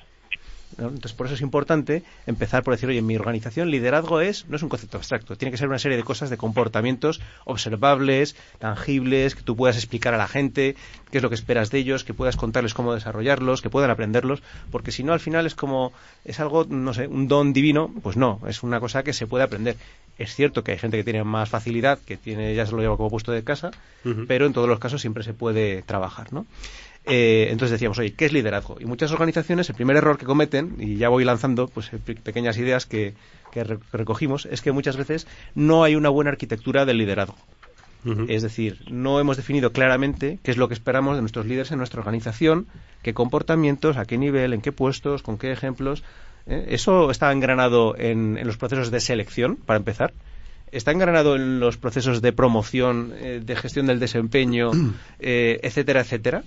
¿No? 0.78 0.88
Entonces, 0.88 1.14
por 1.14 1.28
eso 1.28 1.36
es 1.36 1.42
importante 1.42 2.04
empezar 2.26 2.64
por 2.64 2.74
decir, 2.74 2.90
oye, 2.90 3.00
en 3.00 3.06
mi 3.06 3.16
organización 3.16 3.72
liderazgo 3.72 4.22
es, 4.22 4.48
no 4.48 4.56
es 4.56 4.64
un 4.64 4.70
concepto 4.70 4.98
abstracto, 4.98 5.36
tiene 5.36 5.52
que 5.52 5.58
ser 5.58 5.68
una 5.68 5.80
serie 5.80 5.98
de 5.98 6.04
cosas, 6.04 6.30
de 6.30 6.38
comportamientos 6.38 7.22
observables, 7.46 8.36
tangibles, 8.60 9.36
que 9.36 9.42
tú 9.42 9.56
puedas 9.56 9.78
explicar 9.78 10.14
a 10.14 10.18
la 10.18 10.28
gente 10.28 10.76
qué 11.12 11.18
es 11.18 11.24
lo 11.24 11.30
que 11.30 11.36
esperas 11.36 11.72
de 11.72 11.80
ellos, 11.80 12.04
que 12.04 12.14
puedas 12.14 12.36
contarles 12.36 12.74
cómo 12.74 12.94
desarrollarlos, 12.94 13.62
que 13.62 13.70
puedan 13.70 13.90
aprenderlos, 13.90 14.42
porque 14.72 14.92
si 14.92 15.04
no, 15.04 15.14
al 15.14 15.20
final 15.20 15.46
es 15.46 15.56
como, 15.56 15.94
es 16.24 16.40
algo, 16.40 16.66
no 16.66 16.94
sé, 16.94 17.08
un 17.08 17.28
don 17.28 17.54
divino, 17.54 17.94
pues 18.04 18.18
no, 18.18 18.42
es 18.48 18.64
una 18.64 18.80
cosa 18.80 19.04
que 19.04 19.14
se 19.14 19.28
puede 19.28 19.44
aprender. 19.44 19.78
Es 20.18 20.34
cierto 20.34 20.64
que 20.64 20.72
hay 20.72 20.78
gente 20.78 20.98
que 20.98 21.04
tiene 21.04 21.24
más 21.24 21.50
facilidad, 21.50 22.00
que 22.00 22.16
tiene 22.16 22.56
ya 22.56 22.66
se 22.66 22.72
lo 22.72 22.80
lleva 22.80 22.96
como 22.96 23.10
puesto 23.10 23.32
de 23.32 23.44
casa, 23.44 23.72
pero 24.28 24.46
en 24.46 24.54
todos 24.54 24.70
los 24.70 24.80
casos 24.80 25.02
siempre 25.02 25.24
se 25.24 25.34
puede 25.34 25.82
trabajar, 25.82 26.32
¿no? 26.32 26.46
Eh, 27.08 27.48
entonces 27.52 27.72
decíamos, 27.74 28.00
oye, 28.00 28.14
¿qué 28.14 28.26
es 28.26 28.34
liderazgo? 28.34 28.78
Y 28.80 28.86
muchas 28.86 29.12
organizaciones, 29.12 29.70
el 29.70 29.76
primer 29.76 29.96
error 29.98 30.18
que 30.18 30.26
cometen, 30.26 30.76
y 30.80 30.98
ya 30.98 31.10
voy 31.10 31.24
lanzando 31.24 31.68
pues 31.68 31.94
eh, 31.94 32.00
pe- 32.04 32.16
pequeñas 32.16 32.58
ideas 32.58 32.86
que, 32.86 33.14
que 33.52 33.64
re- 33.64 33.78
que 33.92 33.98
recogimos, 33.98 34.48
es 34.50 34.62
que 34.62 34.72
muchas 34.72 34.98
veces 34.98 35.28
no 35.54 35.84
hay 35.84 35.96
una 35.96 36.10
buena 36.10 36.32
arquitectura 36.32 36.86
del 36.86 36.98
liderazgo. 36.98 37.38
Es 38.30 38.44
decir, 38.44 38.78
no 38.88 39.20
hemos 39.20 39.36
definido 39.36 39.72
claramente 39.72 40.38
qué 40.44 40.52
es 40.52 40.58
lo 40.58 40.68
que 40.68 40.76
esperamos 40.76 41.16
de 41.16 41.22
nuestros 41.22 41.48
líderes 41.48 41.72
en 41.72 41.80
nuestra 41.80 42.00
organización, 42.02 42.68
qué 43.02 43.14
comportamientos, 43.16 43.98
a 43.98 44.06
qué 44.06 44.18
nivel, 44.20 44.54
en 44.54 44.62
qué 44.62 44.72
puestos, 44.72 45.24
con 45.24 45.38
qué 45.40 45.52
ejemplos. 45.52 46.04
¿eh? 46.48 46.66
Eso 46.70 47.10
está 47.10 47.32
engranado 47.32 47.96
en, 47.98 48.38
en 48.38 48.46
los 48.46 48.58
procesos 48.58 48.92
de 48.92 49.00
selección, 49.00 49.56
para 49.56 49.78
empezar. 49.78 50.14
Está 50.72 50.92
engranado 50.92 51.36
en 51.36 51.60
los 51.60 51.78
procesos 51.78 52.22
de 52.22 52.32
promoción, 52.32 53.12
eh, 53.16 53.42
de 53.44 53.56
gestión 53.56 53.88
del 53.88 54.00
desempeño, 54.00 54.70
eh, 55.20 55.60
etcétera, 55.64 56.02
etcétera. 56.02 56.44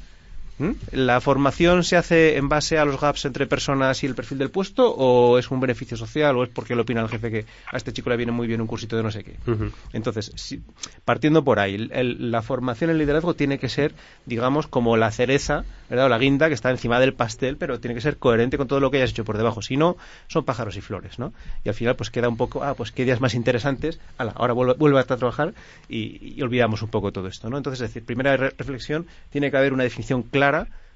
¿Mm? 0.59 0.71
¿La 0.93 1.21
formación 1.21 1.85
se 1.85 1.97
hace 1.97 2.37
en 2.37 2.49
base 2.49 2.79
a 2.79 2.85
los 2.85 3.01
gaps 3.01 3.25
entre 3.27 3.47
personas 3.47 4.03
y 4.03 4.07
el 4.07 4.15
perfil 4.17 4.39
del 4.39 4.51
puesto 4.51 4.93
o 4.93 5.39
es 5.39 5.51
un 5.53 5.61
beneficio 5.61 5.97
social 5.97 6.37
o 6.37 6.43
es 6.43 6.49
porque 6.49 6.75
le 6.75 6.81
opina 6.83 7.01
el 7.01 7.09
jefe 7.09 7.31
que 7.31 7.47
a 7.71 7.77
este 7.77 7.93
chico 7.93 8.11
le 8.11 8.17
viene 8.17 8.33
muy 8.33 8.47
bien 8.49 8.61
un 8.61 8.67
cursito 8.67 8.97
de 8.97 9.03
no 9.05 9.11
sé 9.13 9.23
qué? 9.23 9.37
Entonces, 9.93 10.33
si- 10.35 10.61
partiendo 11.05 11.45
por 11.45 11.61
ahí, 11.61 11.89
el- 11.93 12.31
la 12.33 12.43
formación 12.43 12.91
en 12.91 12.99
liderazgo 12.99 13.35
tiene 13.35 13.59
que 13.59 13.69
ser, 13.69 13.95
digamos, 14.27 14.67
como 14.67 14.97
la 14.97 15.11
cereza, 15.13 15.65
¿verdad? 15.89 16.07
O 16.07 16.09
la 16.09 16.19
guinda 16.19 16.49
que 16.49 16.55
está 16.55 16.71
encima 16.71 16.99
del 17.01 17.15
pastel, 17.15 17.57
pero 17.57 17.79
tiene 17.79 17.95
que 17.95 18.01
ser 18.01 18.19
coherente 18.19 18.59
con 18.59 18.67
todo 18.67 18.81
lo 18.81 18.91
que 18.91 18.97
hayas 18.99 19.11
hecho 19.11 19.25
por 19.25 19.37
debajo. 19.37 19.63
Si 19.63 19.77
no, 19.77 19.97
son 20.27 20.45
pájaros 20.45 20.77
y 20.77 20.81
flores, 20.81 21.19
¿no? 21.21 21.33
Y 21.65 21.69
al 21.69 21.75
final, 21.77 21.95
pues 21.95 22.11
queda 22.11 22.29
un 22.29 22.37
poco, 22.37 22.65
ah, 22.65 22.75
pues 22.75 22.91
qué 22.91 23.05
ideas 23.05 23.21
más 23.21 23.35
interesantes, 23.35 24.01
Ala, 24.19 24.33
ahora 24.35 24.55
vuelve, 24.55 24.75
vuelve 24.75 24.99
a 24.99 25.05
trabajar 25.05 25.55
y, 25.89 26.35
y 26.37 26.43
olvidamos 26.43 26.83
un 26.83 26.89
poco 26.91 27.13
todo 27.13 27.29
esto, 27.29 27.49
¿no? 27.49 27.57
Entonces, 27.59 27.81
es 27.81 27.91
decir, 27.91 28.05
primera 28.05 28.37
re- 28.37 28.55
reflexión, 28.59 29.07
tiene 29.31 29.51
que 29.51 29.57
haber 29.57 29.73
una 29.73 29.85
definición 29.85 30.23
clara 30.23 30.47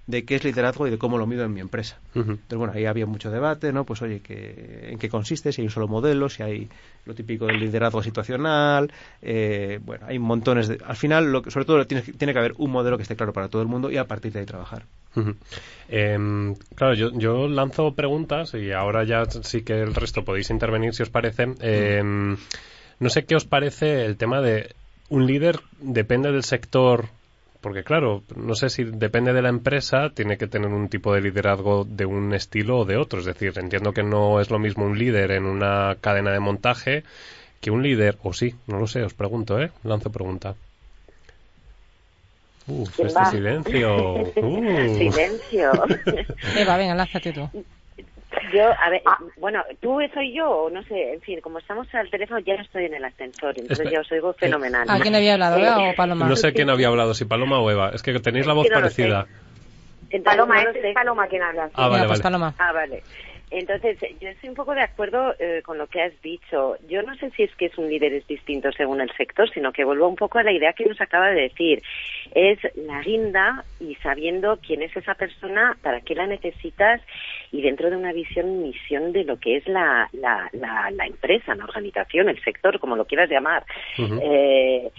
de 0.06 0.24
qué 0.24 0.34
es 0.34 0.44
liderazgo 0.44 0.86
y 0.86 0.90
de 0.90 0.98
cómo 0.98 1.16
lo 1.16 1.26
mido 1.26 1.44
en 1.44 1.52
mi 1.52 1.60
empresa. 1.60 1.98
Ujú. 2.14 2.32
Entonces, 2.32 2.58
bueno, 2.58 2.72
ahí 2.74 2.86
había 2.86 3.06
mucho 3.06 3.30
debate, 3.30 3.72
¿no? 3.72 3.84
Pues, 3.84 4.02
oye, 4.02 4.20
que, 4.20 4.88
¿en 4.90 4.98
qué 4.98 5.08
consiste? 5.08 5.52
Si 5.52 5.60
hay 5.60 5.66
un 5.66 5.70
solo 5.70 5.88
modelo, 5.88 6.28
si 6.28 6.42
hay 6.42 6.68
lo 7.04 7.14
típico 7.14 7.46
del 7.46 7.60
liderazgo 7.60 8.02
situacional, 8.02 8.92
eh, 9.20 9.78
bueno, 9.82 10.06
hay 10.06 10.18
montones 10.18 10.68
de... 10.68 10.78
Al 10.84 10.96
final, 10.96 11.30
lo 11.30 11.42
que, 11.42 11.50
sobre 11.50 11.66
todo, 11.66 11.86
tiene, 11.86 12.02
tiene 12.02 12.32
que 12.32 12.38
haber 12.38 12.54
un 12.58 12.70
modelo 12.70 12.96
que 12.96 13.02
esté 13.02 13.16
claro 13.16 13.32
para 13.32 13.48
todo 13.48 13.62
el 13.62 13.68
mundo 13.68 13.90
y 13.90 13.96
a 13.96 14.06
partir 14.06 14.32
de 14.32 14.40
ahí 14.40 14.46
trabajar. 14.46 14.86
Em, 15.88 16.54
claro, 16.74 16.94
yo, 16.94 17.10
yo 17.12 17.46
lanzo 17.46 17.94
preguntas 17.94 18.54
y 18.54 18.72
ahora 18.72 19.04
ya 19.04 19.24
sí 19.26 19.62
que 19.62 19.80
el 19.80 19.94
resto 19.94 20.24
podéis 20.24 20.50
intervenir 20.50 20.94
si 20.94 21.02
os 21.02 21.10
parece. 21.10 21.54
Em, 21.60 22.36
no 22.98 23.10
sé 23.10 23.24
qué 23.24 23.36
os 23.36 23.44
parece 23.44 24.06
el 24.06 24.16
tema 24.16 24.40
de 24.40 24.74
un 25.08 25.26
líder 25.26 25.60
depende 25.78 26.32
del 26.32 26.44
sector. 26.44 27.08
Porque 27.62 27.84
claro, 27.84 28.24
no 28.34 28.56
sé 28.56 28.68
si 28.68 28.82
depende 28.82 29.32
de 29.32 29.40
la 29.40 29.48
empresa, 29.48 30.10
tiene 30.12 30.36
que 30.36 30.48
tener 30.48 30.68
un 30.68 30.88
tipo 30.88 31.14
de 31.14 31.20
liderazgo 31.20 31.84
de 31.84 32.04
un 32.04 32.34
estilo 32.34 32.80
o 32.80 32.84
de 32.84 32.96
otro. 32.96 33.20
Es 33.20 33.24
decir, 33.24 33.52
entiendo 33.56 33.92
que 33.92 34.02
no 34.02 34.40
es 34.40 34.50
lo 34.50 34.58
mismo 34.58 34.84
un 34.84 34.98
líder 34.98 35.30
en 35.30 35.46
una 35.46 35.96
cadena 36.00 36.32
de 36.32 36.40
montaje 36.40 37.04
que 37.60 37.70
un 37.70 37.84
líder, 37.84 38.18
o 38.24 38.32
sí, 38.32 38.56
no 38.66 38.80
lo 38.80 38.88
sé, 38.88 39.04
os 39.04 39.14
pregunto, 39.14 39.60
¿eh? 39.60 39.70
Lanzo 39.84 40.10
pregunta. 40.10 40.56
Uf, 42.66 42.96
¿Quién 42.96 43.06
este 43.06 43.20
va? 43.20 43.30
silencio. 43.30 44.14
Uh. 44.42 44.98
Silencio. 44.98 45.70
Eva, 46.56 46.76
venga, 46.76 46.96
lánzate 46.96 47.32
tú. 47.32 47.48
Yo, 48.52 48.64
a 48.80 48.90
ver, 48.90 49.02
bueno, 49.36 49.62
tú 49.80 49.98
soy 50.14 50.34
yo, 50.34 50.50
o 50.50 50.70
no 50.70 50.82
sé, 50.84 51.14
en 51.14 51.20
fin, 51.20 51.40
como 51.40 51.58
estamos 51.58 51.86
al 51.94 52.10
teléfono, 52.10 52.40
ya 52.40 52.56
no 52.56 52.62
estoy 52.62 52.86
en 52.86 52.94
el 52.94 53.04
ascensor, 53.04 53.58
entonces 53.58 53.86
Espe- 53.86 53.92
ya 53.92 54.00
os 54.00 54.12
oigo 54.12 54.32
fenomenal. 54.38 54.88
¿A 54.90 55.00
quién 55.00 55.14
había 55.14 55.34
hablado, 55.34 55.58
Eva 55.58 55.90
o 55.90 55.94
Paloma? 55.94 56.28
No 56.28 56.36
sé 56.36 56.52
quién 56.52 56.70
había 56.70 56.88
hablado, 56.88 57.14
si 57.14 57.24
Paloma 57.24 57.60
o 57.60 57.70
Eva. 57.70 57.90
Es 57.94 58.02
que 58.02 58.18
tenéis 58.20 58.46
la 58.46 58.54
voz 58.54 58.64
que 58.66 58.74
no 58.74 58.80
parecida. 58.80 59.26
Entonces, 60.10 60.22
Paloma, 60.24 60.62
no 60.62 60.72
lo 60.72 60.78
es. 60.88 60.94
Paloma 60.94 61.26
quien 61.26 61.42
habla. 61.42 61.70
Ah, 61.74 61.88
vale, 61.88 62.06
pues 62.06 62.20
vale. 62.20 62.22
Paloma. 62.22 62.54
Ah, 62.58 62.72
vale. 62.72 63.02
Entonces, 63.52 63.98
yo 64.18 64.28
estoy 64.28 64.48
un 64.48 64.54
poco 64.54 64.74
de 64.74 64.80
acuerdo 64.80 65.34
eh, 65.38 65.60
con 65.62 65.76
lo 65.76 65.86
que 65.86 66.00
has 66.00 66.22
dicho. 66.22 66.76
Yo 66.88 67.02
no 67.02 67.14
sé 67.16 67.30
si 67.36 67.42
es 67.42 67.54
que 67.56 67.66
es 67.66 67.76
un 67.76 67.88
líder 67.88 68.14
es 68.14 68.26
distinto 68.26 68.72
según 68.72 69.02
el 69.02 69.12
sector, 69.14 69.50
sino 69.50 69.72
que 69.72 69.84
vuelvo 69.84 70.08
un 70.08 70.16
poco 70.16 70.38
a 70.38 70.42
la 70.42 70.52
idea 70.52 70.72
que 70.72 70.86
nos 70.86 71.00
acaba 71.00 71.28
de 71.28 71.42
decir. 71.42 71.82
Es 72.34 72.58
la 72.74 73.02
guinda 73.02 73.64
y 73.78 73.94
sabiendo 73.96 74.58
quién 74.66 74.80
es 74.80 74.96
esa 74.96 75.14
persona, 75.14 75.76
para 75.82 76.00
qué 76.00 76.14
la 76.14 76.26
necesitas 76.26 77.02
y 77.50 77.60
dentro 77.60 77.90
de 77.90 77.96
una 77.96 78.12
visión, 78.12 78.62
misión 78.62 79.12
de 79.12 79.24
lo 79.24 79.38
que 79.38 79.56
es 79.56 79.68
la, 79.68 80.08
la, 80.12 80.48
la, 80.52 80.90
la 80.90 81.06
empresa, 81.06 81.54
la 81.54 81.64
organización, 81.64 82.30
el 82.30 82.42
sector, 82.42 82.80
como 82.80 82.96
lo 82.96 83.04
quieras 83.04 83.28
llamar. 83.28 83.64
Eh, 83.98 84.90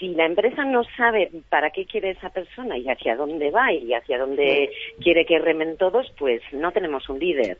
si 0.00 0.08
la 0.14 0.24
empresa 0.24 0.64
no 0.64 0.82
sabe 0.96 1.30
para 1.50 1.70
qué 1.70 1.84
quiere 1.84 2.10
esa 2.10 2.30
persona 2.30 2.78
y 2.78 2.88
hacia 2.88 3.16
dónde 3.16 3.50
va 3.50 3.70
y 3.70 3.92
hacia 3.92 4.18
dónde 4.18 4.70
quiere 5.00 5.26
que 5.26 5.38
remen 5.38 5.76
todos, 5.76 6.10
pues 6.18 6.40
no 6.52 6.72
tenemos 6.72 7.08
un 7.10 7.18
líder. 7.18 7.58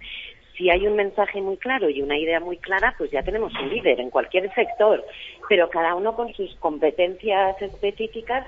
Si 0.57 0.71
hay 0.71 0.87
un 0.87 0.97
mensaje 0.97 1.41
muy 1.41 1.59
claro 1.59 1.89
y 1.91 2.03
una 2.03 2.19
idea 2.19 2.41
muy 2.41 2.57
clara, 2.57 2.95
pues 2.97 3.11
ya 3.11 3.23
tenemos 3.23 3.53
un 3.61 3.69
líder 3.69 4.01
en 4.01 4.11
cualquier 4.11 4.53
sector, 4.55 5.05
pero 5.49 5.69
cada 5.69 5.95
uno 5.95 6.17
con 6.17 6.33
sus 6.33 6.55
competencias 6.57 7.61
específicas 7.61 8.47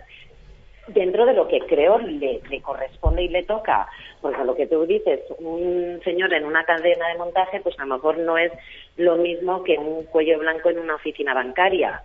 dentro 0.89 1.27
de 1.27 1.35
lo 1.35 1.47
que 1.47 1.61
creo 1.61 1.99
le, 1.99 2.41
le 2.49 2.61
corresponde 2.61 3.23
y 3.23 3.29
le 3.29 3.43
toca. 3.45 3.89
Porque 4.21 4.41
a 4.41 4.45
lo 4.45 4.55
que 4.55 4.67
tú 4.67 4.87
dices, 4.87 5.21
un 5.39 6.01
señor 6.03 6.33
en 6.33 6.45
una 6.45 6.65
cadena 6.65 7.09
de 7.09 7.19
montaje, 7.19 7.61
pues 7.61 7.79
a 7.79 7.85
lo 7.85 7.95
mejor 7.95 8.19
no 8.19 8.39
es 8.39 8.53
lo 8.97 9.17
mismo 9.17 9.63
que 9.65 9.79
un 9.79 10.05
cuello 10.05 10.39
blanco 10.39 10.71
en 10.71 10.79
una 10.79 10.95
oficina 10.95 11.35
bancaria. 11.35 12.03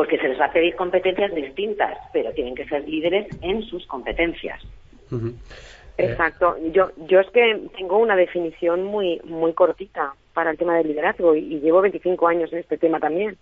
Porque 0.00 0.16
se 0.16 0.28
les 0.28 0.40
va 0.40 0.46
a 0.46 0.50
pedir 0.50 0.74
competencias 0.76 1.34
distintas, 1.34 1.98
pero 2.10 2.32
tienen 2.32 2.54
que 2.54 2.64
ser 2.64 2.88
líderes 2.88 3.26
en 3.42 3.62
sus 3.64 3.86
competencias. 3.86 4.58
Ujú. 5.10 5.34
Exacto. 5.98 6.56
Yo, 6.72 6.90
yo 7.06 7.20
es 7.20 7.28
que 7.28 7.68
tengo 7.76 7.98
una 7.98 8.16
definición 8.16 8.82
muy, 8.82 9.20
muy 9.24 9.52
cortita 9.52 10.14
para 10.32 10.52
el 10.52 10.56
tema 10.56 10.74
del 10.78 10.88
liderazgo 10.88 11.36
y, 11.36 11.40
y 11.40 11.60
llevo 11.60 11.82
25 11.82 12.28
años 12.28 12.50
en 12.50 12.60
este 12.60 12.78
tema 12.78 12.98
también. 12.98 13.36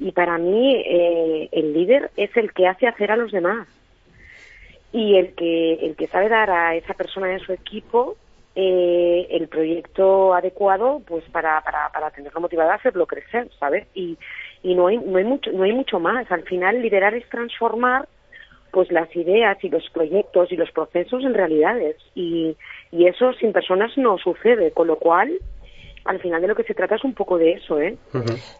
Y 0.00 0.10
para 0.10 0.38
mí 0.38 0.74
eh, 0.74 1.48
el 1.52 1.72
líder 1.72 2.10
es 2.16 2.36
el 2.36 2.52
que 2.52 2.66
hace 2.66 2.88
hacer 2.88 3.12
a 3.12 3.16
los 3.16 3.30
demás 3.30 3.68
y 4.90 5.14
el 5.14 5.36
que 5.36 5.74
el 5.74 5.94
que 5.94 6.08
sabe 6.08 6.28
dar 6.28 6.50
a 6.50 6.74
esa 6.74 6.94
persona 6.94 7.32
en 7.32 7.38
su 7.38 7.52
equipo 7.52 8.16
eh, 8.56 9.28
el 9.30 9.46
proyecto 9.46 10.34
adecuado 10.34 11.00
pues 11.06 11.22
para, 11.30 11.60
para, 11.60 11.90
para 11.92 12.10
tenerlo 12.10 12.40
motivado 12.40 12.72
a 12.72 12.74
hacerlo 12.74 13.06
crecer, 13.06 13.48
¿sabes? 13.60 13.86
Y, 13.94 14.18
y 14.68 14.74
no 14.74 14.88
hay 14.88 14.98
no 14.98 15.16
hay 15.18 15.24
mucho 15.24 15.50
no 15.52 15.62
hay 15.62 15.72
mucho 15.72 16.00
más. 16.00 16.30
Al 16.32 16.42
final 16.42 16.82
liderar 16.82 17.14
es 17.14 17.28
transformar 17.28 18.08
pues 18.72 18.90
las 18.90 19.08
ideas 19.14 19.56
y 19.62 19.68
los 19.68 19.88
proyectos 19.90 20.50
y 20.52 20.56
los 20.56 20.70
procesos 20.72 21.22
en 21.24 21.34
realidades 21.34 21.96
y, 22.14 22.56
y 22.90 23.06
eso 23.06 23.32
sin 23.34 23.52
personas 23.52 23.90
no 23.96 24.18
sucede, 24.18 24.72
con 24.72 24.86
lo 24.88 24.96
cual 24.98 25.30
al 26.04 26.20
final 26.20 26.42
de 26.42 26.48
lo 26.48 26.54
que 26.54 26.64
se 26.64 26.74
trata 26.74 26.96
es 26.96 27.04
un 27.04 27.14
poco 27.14 27.38
de 27.38 27.52
eso, 27.52 27.80
¿eh? 27.80 27.96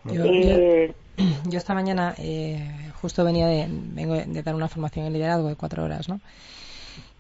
Yo, 0.05 0.25
Eh, 0.25 0.93
yo- 1.19 1.25
yo 1.51 1.59
esta 1.59 1.75
mañana 1.75 2.15
eh, 2.19 2.59
justo 3.01 3.25
venía 3.25 3.47
de, 3.47 3.67
vengo 3.69 4.15
de 4.15 4.43
dar 4.43 4.55
una 4.55 4.69
formación 4.69 5.07
en 5.07 5.13
liderazgo 5.13 5.49
de 5.49 5.57
cuatro 5.57 5.85
horas, 5.85 6.09
¿no? 6.09 6.21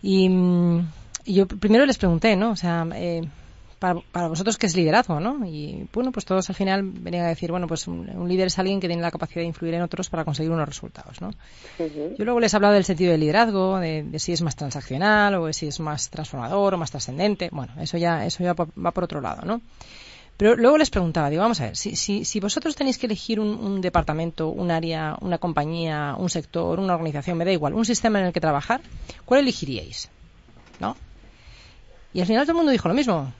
Y, 0.02 0.28
mm, 0.28 0.80
y 1.26 1.34
yo 1.34 1.46
primero 1.46 1.84
les 1.86 1.98
pregunté, 1.98 2.36
¿no? 2.36 2.50
O 2.52 2.56
sea, 2.56 2.86
eh, 2.94 3.22
para, 3.78 4.00
para 4.12 4.28
vosotros, 4.28 4.56
¿qué 4.56 4.66
es 4.66 4.76
liderazgo, 4.76 5.20
no? 5.20 5.46
Y 5.46 5.86
bueno, 5.92 6.12
pues 6.12 6.24
todos 6.24 6.48
al 6.48 6.54
final 6.54 6.82
venían 6.82 7.24
a 7.26 7.28
decir, 7.28 7.50
bueno, 7.50 7.66
pues 7.66 7.86
un, 7.86 8.08
un 8.08 8.28
líder 8.28 8.46
es 8.46 8.58
alguien 8.58 8.80
que 8.80 8.86
tiene 8.86 9.02
la 9.02 9.10
capacidad 9.10 9.42
de 9.42 9.46
influir 9.46 9.74
en 9.74 9.82
otros 9.82 10.08
para 10.08 10.24
conseguir 10.24 10.50
unos 10.52 10.66
resultados, 10.66 11.20
¿no? 11.20 11.30
Yo 11.78 12.24
luego 12.24 12.40
les 12.40 12.52
he 12.52 12.56
hablado 12.56 12.74
del 12.74 12.84
sentido 12.84 13.12
del 13.12 13.20
liderazgo, 13.20 13.78
de, 13.78 14.02
de 14.02 14.18
si 14.18 14.32
es 14.32 14.42
más 14.42 14.56
transaccional 14.56 15.34
o 15.34 15.46
de 15.46 15.52
si 15.52 15.66
es 15.66 15.80
más 15.80 16.10
transformador 16.10 16.74
o 16.74 16.78
más 16.78 16.90
trascendente. 16.90 17.48
Bueno, 17.52 17.74
eso 17.80 17.98
ya, 17.98 18.24
eso 18.24 18.42
ya 18.42 18.54
va 18.54 18.90
por 18.90 19.04
otro 19.04 19.20
lado, 19.20 19.42
¿no? 19.44 19.60
Pero 20.36 20.54
luego 20.54 20.76
les 20.76 20.90
preguntaba, 20.90 21.30
digo, 21.30 21.42
vamos 21.42 21.60
a 21.62 21.66
ver, 21.66 21.76
si, 21.76 21.96
si, 21.96 22.26
si 22.26 22.40
vosotros 22.40 22.76
tenéis 22.76 22.98
que 22.98 23.06
elegir 23.06 23.40
un, 23.40 23.48
un 23.48 23.80
departamento, 23.80 24.48
un 24.48 24.70
área, 24.70 25.16
una 25.22 25.38
compañía, 25.38 26.14
un 26.18 26.28
sector, 26.28 26.78
una 26.78 26.92
organización, 26.92 27.38
me 27.38 27.46
da 27.46 27.52
igual, 27.52 27.72
un 27.72 27.86
sistema 27.86 28.20
en 28.20 28.26
el 28.26 28.32
que 28.34 28.40
trabajar, 28.40 28.82
¿cuál 29.24 29.40
elegiríais? 29.40 30.10
¿No? 30.78 30.94
Y 32.12 32.20
al 32.20 32.26
final 32.26 32.44
todo 32.44 32.52
el 32.52 32.56
mundo 32.56 32.72
dijo 32.72 32.88
lo 32.88 32.94
mismo. 32.94 33.32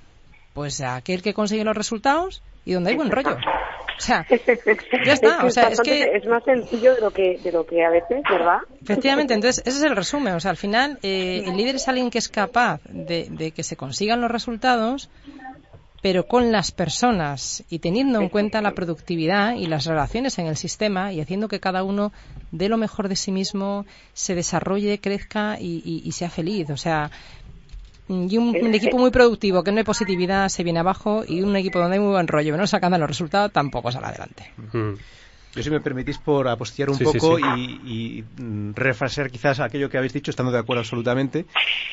Pues 0.57 0.81
aquel 0.81 1.23
que 1.23 1.35
consigue 1.35 1.63
los 1.63 1.77
resultados 1.77 2.43
y 2.65 2.73
donde 2.73 2.91
hay 2.91 2.97
buen 2.97 3.11
rollo. 3.13 3.37
O 3.37 4.01
sea, 4.01 4.27
ya 5.05 5.13
está. 5.13 5.45
O 5.45 5.51
sea, 5.51 5.65
es 5.69 5.79
bastante- 5.79 5.91
que 6.11 6.17
es 6.17 6.27
más 6.27 6.43
sencillo 6.45 6.95
de 6.97 7.01
lo 7.03 7.11
que 7.13 7.39
de 7.45 7.53
lo 7.53 7.65
que 7.67 7.85
a 7.85 7.91
veces, 7.91 8.23
¿verdad? 8.29 8.59
Efectivamente, 8.83 9.35
entonces 9.35 9.63
ese 9.67 9.77
es 9.79 9.85
el 9.85 9.95
resumen. 9.95 10.35
O 10.35 10.41
sea, 10.41 10.51
al 10.51 10.57
final 10.57 10.99
eh, 11.03 11.45
el 11.47 11.57
líder 11.57 11.77
es 11.77 11.87
alguien 11.89 12.11
que 12.11 12.19
es 12.19 12.29
capaz 12.29 12.81
de, 12.89 13.29
de 13.31 13.53
que 13.53 13.63
se 13.63 13.77
consigan 13.77 14.21
los 14.21 14.31
resultados, 14.31 15.09
pero 16.03 16.27
con 16.27 16.53
las 16.53 16.73
personas 16.73 17.65
y 17.71 17.79
teniendo 17.81 18.21
en 18.21 18.29
cuenta 18.29 18.61
la 18.63 18.73
productividad 18.73 19.55
y 19.55 19.67
las 19.67 19.87
relaciones 19.87 20.39
en 20.39 20.47
el 20.47 20.57
sistema 20.57 21.13
y 21.13 21.21
haciendo 21.21 21.49
que 21.49 21.61
cada 21.61 21.83
uno 21.83 22.13
dé 22.53 22.69
lo 22.69 22.77
mejor 22.77 23.09
de 23.09 23.17
sí 23.17 23.33
mismo, 23.33 23.87
se 24.13 24.35
desarrolle, 24.35 25.01
crezca 25.01 25.59
y, 25.61 25.83
y- 25.85 26.03
y 26.07 26.13
sea 26.13 26.31
feliz. 26.31 26.71
O 26.71 26.77
sea, 26.77 27.11
y 28.09 28.37
un, 28.37 28.57
un 28.61 28.75
equipo 28.75 28.99
muy 28.99 29.11
productivo 29.11 29.65
que 29.65 29.73
no 29.73 29.79
hay 29.79 29.85
positividad 29.85 30.49
se 30.49 30.63
viene 30.63 30.79
abajo 30.79 31.25
y 31.27 31.43
un 31.43 31.55
equipo 31.57 31.79
donde 31.79 31.97
hay 31.97 32.01
muy 32.01 32.13
buen 32.13 32.29
rollo, 32.29 32.53
pero 32.53 32.59
no 32.59 32.67
sacando 32.67 32.99
los 32.99 33.09
resultados 33.09 33.53
tampoco 33.53 33.91
sale 33.91 34.07
adelante. 34.07 34.51
Yo, 35.55 35.63
si 35.63 35.71
me 35.71 35.81
permitís, 35.81 36.19
por 36.19 36.49
apostillar 36.49 36.91
un 36.91 36.97
Sí, 36.99 37.05
poco 37.05 37.39
sí. 37.39 37.45
y, 37.47 38.19
y, 38.19 38.43
mm, 38.43 38.75
refrasear 38.75 39.31
quizás 39.31 39.59
aquello 39.61 39.89
que 39.89 39.97
habéis 39.97 40.13
dicho, 40.13 40.31
estando 40.31 40.53
de 40.53 40.59
acuerdo 40.59 40.81
absolutamente. 40.81 41.47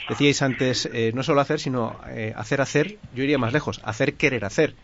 Decíais 0.09 0.41
antes, 0.41 0.89
eh, 0.91 1.11
no 1.15 1.23
solo 1.23 1.39
hacer, 1.39 1.61
sino 1.61 1.95
eh, 2.09 2.33
hacer, 2.35 2.59
hacer. 2.59 2.97
Yo 3.15 3.23
iría 3.23 3.37
más 3.37 3.53
lejos, 3.53 3.79
hacer, 3.85 4.15
querer 4.15 4.43
hacer. 4.43 4.75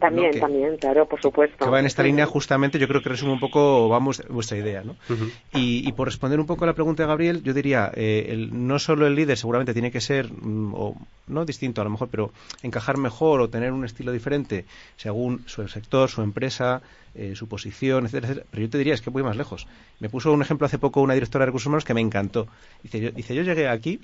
También, 0.00 0.26
¿no? 0.28 0.32
Que- 0.34 0.40
también, 0.40 0.76
claro, 0.76 1.06
por 1.08 1.20
supuesto. 1.20 1.64
Que 1.64 1.70
va 1.70 1.80
en 1.80 1.86
esta 1.86 2.02
línea, 2.02 2.26
justamente, 2.26 2.78
yo 2.78 2.88
creo 2.88 3.00
que 3.00 3.08
resume 3.08 3.32
un 3.32 3.40
poco 3.40 3.88
vamos, 3.88 4.22
vuestra 4.28 4.58
idea. 4.58 4.82
¿no? 4.82 4.96
Y, 5.52 5.88
y 5.88 5.92
por 5.92 6.08
responder 6.08 6.40
un 6.40 6.46
poco 6.46 6.64
a 6.64 6.66
la 6.66 6.74
pregunta 6.74 7.04
de 7.04 7.06
Gabriel, 7.08 7.42
yo 7.42 7.54
diría, 7.54 7.90
eh, 7.94 8.26
el- 8.30 8.66
no 8.66 8.78
solo 8.78 9.06
el 9.06 9.14
líder 9.14 9.36
seguramente 9.38 9.72
tiene 9.72 9.90
que 9.90 10.00
ser, 10.00 10.30
mm, 10.32 10.74
o, 10.74 10.96
no 11.26 11.44
distinto 11.44 11.80
a 11.80 11.84
lo 11.84 11.90
mejor, 11.90 12.08
pero 12.10 12.32
encajar 12.62 12.98
mejor 12.98 13.40
o 13.40 13.48
tener 13.48 13.72
un 13.72 13.84
estilo 13.84 14.12
diferente 14.12 14.66
según 14.96 15.42
su 15.46 15.66
sector, 15.68 16.10
su 16.10 16.20
empresa, 16.22 16.82
eh, 17.14 17.34
su 17.36 17.48
posición, 17.48 18.04
etcétera, 18.04 18.26
etcétera. 18.32 18.46
Pero 18.50 18.62
yo 18.62 18.70
te 18.70 18.78
diría, 18.78 18.94
es 18.94 19.00
que 19.00 19.10
voy 19.10 19.22
más 19.22 19.36
lejos. 19.36 19.66
Me 20.00 20.08
puso 20.10 20.32
un 20.32 20.42
ejemplo 20.42 20.66
hace 20.66 20.78
poco 20.78 21.00
una 21.00 21.14
directora 21.14 21.44
de 21.44 21.46
recursos 21.46 21.66
humanos 21.68 21.84
que 21.84 21.94
me 21.94 22.00
encantó. 22.00 22.46
Dice, 22.82 23.00
yo, 23.00 23.10
dice, 23.12 23.34
yo 23.34 23.42
llegué 23.42 23.68
aquí 23.68 24.00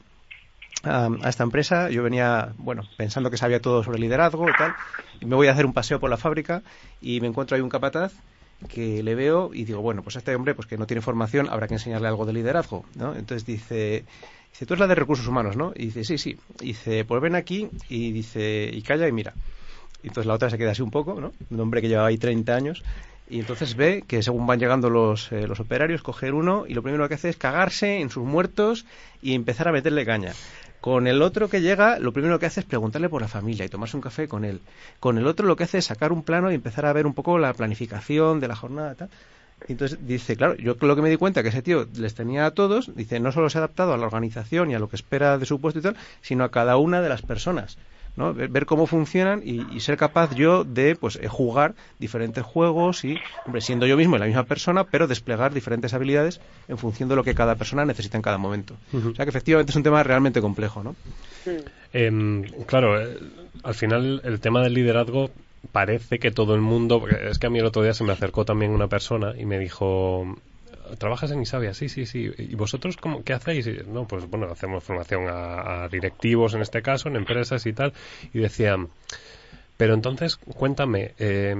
a, 0.83 1.09
esta 1.29 1.45
empresa, 1.45 1.91
yo 1.91 2.03
venía, 2.03 2.53
bueno, 2.59 2.83
pensando 2.97 3.31
que 3.31 3.37
sabía 3.37 3.61
todo 3.61 3.83
sobre 3.83 3.99
liderazgo 3.99 4.49
y 4.49 4.53
tal, 4.53 4.75
y 5.21 5.27
me 5.27 5.37
voy 5.37 5.49
a 5.49 5.53
hacer 5.53 5.67
un 5.67 5.73
paseo 5.73 6.01
por 6.01 6.11
la 6.11 6.17
fábrica 6.17 6.63
y 7.01 7.21
me 7.21 7.29
encuentro 7.29 7.57
ahí 7.57 7.63
un 7.63 7.69
capataz 7.69 8.13
que 8.69 9.03
le 9.03 9.15
veo 9.15 9.51
y 9.55 9.65
digo, 9.65 9.81
bueno, 9.81 10.03
pues 10.03 10.17
a 10.17 10.19
este 10.19 10.35
hombre 10.35 10.55
pues 10.55 10.67
que 10.67 10.77
no 10.77 10.87
tiene 10.87 11.01
formación, 11.01 11.49
habrá 11.49 11.67
que 11.67 11.75
enseñarle 11.75 12.09
algo 12.09 12.27
de 12.27 12.33
liderazgo, 12.33 12.85
¿no? 12.95 13.15
Entonces 13.15 13.47
dice, 13.47 14.05
dice, 14.53 14.67
tú 14.67 14.75
eres 14.75 14.81
la 14.81 14.87
de 14.87 14.95
recursos 14.95 15.27
humanos, 15.27 15.57
¿no? 15.57 15.73
Y 15.75 15.87
dice, 15.87 16.05
sí, 16.05 16.19
sí. 16.19 16.39
Dice, 16.59 17.05
pues 17.05 17.23
ven 17.23 17.35
aquí 17.35 17.69
y 17.89 18.13
dice, 18.13 18.71
y 18.73 18.83
calla 18.83 19.09
y 19.09 19.13
mira. 19.13 19.35
Y 20.03 20.09
entonces 20.09 20.27
la 20.27 20.35
otra 20.35 20.51
se 20.51 20.59
queda 20.59 20.73
así 20.73 20.83
un 20.83 20.91
poco, 20.91 21.21
¿no? 21.21 21.33
Un 21.51 21.61
hombre 21.61 21.81
que 21.81 21.89
llevaba 21.89 22.09
ahí 22.09 22.17
30 22.17 22.55
años 22.55 22.83
Y 23.29 23.41
entonces 23.41 23.77
ve 23.77 24.03
que 24.07 24.23
según 24.23 24.47
van 24.47 24.59
llegando 24.59 24.91
los, 24.91 25.31
eh, 25.33 25.47
los 25.47 25.61
operarios, 25.61 26.03
coger 26.03 26.35
uno 26.35 26.65
y 26.67 26.75
lo 26.75 26.83
primero 26.83 27.09
que 27.09 27.15
hace 27.15 27.29
es 27.29 27.37
cagarse 27.37 28.01
en 28.01 28.11
sus 28.11 28.25
muertos 28.25 28.87
y 29.23 29.35
empezar 29.35 29.69
a 29.69 29.73
meterle 29.73 30.05
caña. 30.05 30.33
Con 30.81 31.07
el 31.07 31.21
otro 31.21 31.49
que 31.49 31.61
llega, 31.61 31.99
lo 31.99 32.13
primero 32.13 32.39
que 32.39 32.47
hace 32.47 32.61
es 32.61 32.67
preguntarle 32.67 33.11
por 33.11 33.21
la 33.21 33.29
familia 33.29 33.67
y 33.67 33.69
tomarse 33.69 33.97
un 33.97 34.03
café 34.03 34.29
con 34.29 34.45
él. 34.45 34.61
Con 34.99 35.19
el 35.19 35.27
otro 35.27 35.47
lo 35.47 35.57
que 35.57 35.65
hace 35.65 35.79
es 35.79 35.85
sacar 35.85 36.11
un 36.11 36.23
plano 36.23 36.51
y 36.51 36.55
empezar 36.55 36.87
a 36.87 36.93
ver 36.93 37.07
un 37.07 37.13
poco 37.13 37.39
la 37.39 37.53
planificación 37.53 38.41
de 38.41 38.49
la 38.49 38.57
jornada. 38.57 38.95
Tal. 38.95 39.11
Entonces 39.69 39.99
dice, 40.07 40.37
claro, 40.37 40.55
yo 40.57 40.77
lo 40.81 40.97
que 40.97 41.03
me 41.03 41.11
di 41.11 41.17
cuenta 41.17 41.43
que 41.43 41.51
ese 41.51 41.61
tío 41.63 41.87
les 41.95 42.15
tenía 42.15 42.47
a 42.47 42.53
todos, 42.53 42.95
dice, 42.97 43.21
no 43.21 43.31
solo 43.31 43.51
se 43.51 43.59
ha 43.59 43.61
adaptado 43.61 43.93
a 43.93 43.99
la 43.99 44.07
organización 44.07 44.71
y 44.71 44.75
a 44.75 44.79
lo 44.79 44.89
que 44.89 44.97
espera 44.97 45.37
de 45.37 45.45
su 45.45 45.61
puesto 45.61 45.81
y 45.81 45.83
tal, 45.83 45.97
sino 46.23 46.45
a 46.45 46.51
cada 46.51 46.79
una 46.79 47.03
de 47.03 47.09
las 47.09 47.23
personas. 47.23 47.77
¿No? 48.17 48.35
Ver, 48.35 48.67
cómo 48.67 48.87
funcionan 48.87 49.43
y, 49.45 49.67
y 49.75 49.81
ser 49.81 49.97
capaz 49.97 50.35
yo 50.35 50.65
de 50.65 50.97
pues 50.97 51.17
eh, 51.17 51.29
jugar 51.29 51.75
diferentes 51.99 52.45
juegos 52.45 53.05
y 53.05 53.19
hombre, 53.47 53.61
siendo 53.61 53.87
yo 53.87 53.97
mismo 53.97 54.19
la 54.19 54.27
misma 54.27 54.45
persona 54.45 54.85
pero 54.85 55.07
desplegar 55.07 55.55
diferentes 55.55 55.95
habilidades 55.95 56.41
en 56.69 56.79
función 56.79 57.09
de 57.09 57.17
lo 57.17 57.25
que 57.25 57.35
cada 57.35 57.55
persona 57.55 57.85
necesita 57.85 58.17
en 58.17 58.23
cada 58.23 58.39
momento 58.39 58.77
o 58.93 59.15
sea 59.15 59.25
que 59.25 59.31
efectivamente 59.31 59.71
es 59.71 59.77
un 59.77 59.83
tema 59.83 60.03
realmente 60.03 60.41
complejo 60.41 60.83
¿no? 60.83 60.95
Em, 61.93 62.45
claro, 62.67 63.01
eh, 63.01 63.19
al 63.63 63.75
final 63.75 64.21
el 64.25 64.41
tema 64.41 64.63
del 64.63 64.75
liderazgo 64.75 65.31
parece 65.73 66.19
que 66.19 66.31
todo 66.31 66.55
el 66.55 66.61
mundo, 66.61 67.07
es 67.09 67.39
que 67.39 67.47
a 67.47 67.51
mí 67.51 67.59
el 67.59 67.67
otro 67.67 67.83
día 67.83 67.95
se 67.95 68.05
me 68.05 68.13
acercó 68.13 68.45
también 68.45 68.71
una 68.73 68.89
persona 68.89 69.35
y 69.37 69.45
me 69.45 69.59
dijo, 69.59 70.37
¿trabajas 70.99 71.31
en 71.31 71.43
Isabia? 71.43 71.75
Sí, 71.75 71.89
sí, 71.89 72.07
sí. 72.07 72.31
¿Y 72.39 72.55
vosotros 72.55 72.97
cómo, 72.97 73.23
qué 73.25 73.33
hacéis? 73.33 73.69
No, 73.87 74.07
pues 74.07 74.27
bueno, 74.27 74.47
hacemos 74.51 74.85
formación 74.85 75.29
a, 75.29 75.85
a 75.85 75.89
directivos 75.89 76.55
en 76.55 76.63
este 76.63 76.83
caso, 76.83 77.09
en 77.09 77.17
empresas 77.17 77.67
y 77.67 77.73
tal. 77.73 77.93
Y 78.33 78.39
decían, 78.41 78.89
pero 79.77 79.95
entonces, 79.95 80.37
cuéntame, 80.37 81.13
eh, 81.19 81.57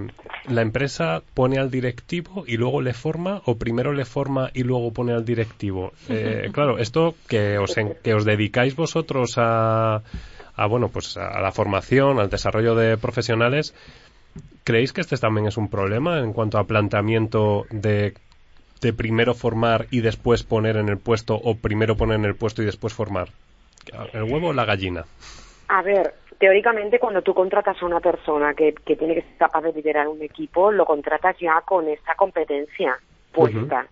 ¿la 0.49 0.63
empresa 0.63 1.23
pone 1.35 1.59
al 1.59 1.71
directivo 1.71 2.45
y 2.47 2.57
luego 2.59 2.83
le 2.83 2.93
forma 2.93 3.41
o 3.47 3.57
primero 3.57 3.93
le 3.93 4.05
forma 4.05 4.51
y 4.53 4.63
luego 4.63 4.93
pone 4.93 5.13
al 5.13 5.25
directivo? 5.25 5.93
Eh, 6.09 6.49
claro, 6.53 6.79
esto 6.79 7.15
que 7.29 7.57
os, 7.59 7.77
en- 7.79 7.95
que 8.03 8.13
os 8.15 8.25
dedicáis 8.27 8.77
vosotros 8.77 9.35
a, 9.39 10.03
a, 10.55 10.67
bueno, 10.67 10.89
pues 10.89 11.17
a 11.17 11.41
la 11.41 11.51
formación, 11.53 12.19
al 12.21 12.29
desarrollo 12.29 12.75
de 12.75 12.99
profesionales, 12.99 13.75
¿creéis 14.65 14.93
que 14.93 15.01
este 15.01 15.17
también 15.17 15.47
es 15.47 15.57
un 15.57 15.69
problema 15.69 16.19
en 16.21 16.33
cuanto 16.35 16.59
a 16.59 16.65
planteamiento 16.65 17.67
de, 17.71 18.13
de 18.81 18.93
primero 18.93 19.35
formar 19.35 19.87
y 19.91 20.01
después 20.01 20.43
poner 20.43 20.77
en 20.77 20.89
el 20.89 20.99
puesto 20.99 21.35
o 21.35 21.55
primero 21.57 21.97
poner 21.97 22.19
en 22.19 22.25
el 22.25 22.35
puesto 22.35 22.63
y 22.63 22.67
después 22.67 22.95
formar? 22.95 23.29
¿El 24.13 24.25
huevo 24.25 24.49
o 24.49 24.53
la 24.53 24.65
gallina? 24.65 25.05
A 25.69 25.83
ver, 25.83 26.15
teóricamente 26.39 26.99
cuando 26.99 27.23
tú 27.23 27.35
contratas 27.35 27.77
a 27.83 27.87
una 27.87 28.01
persona 28.01 28.55
que, 28.55 28.73
que 28.85 28.97
tiene 28.97 29.15
que 29.15 29.23
ser 29.23 29.37
capaz 29.39 29.63
de 29.63 29.73
liderar 29.73 30.09
un 30.09 30.23
equipo, 30.23 30.73
lo 30.73 30.85
contratas 30.85 31.37
ya 31.39 31.61
con 31.65 31.89
esta 31.89 32.15
competencia 32.15 32.99
puesta. 33.33 33.87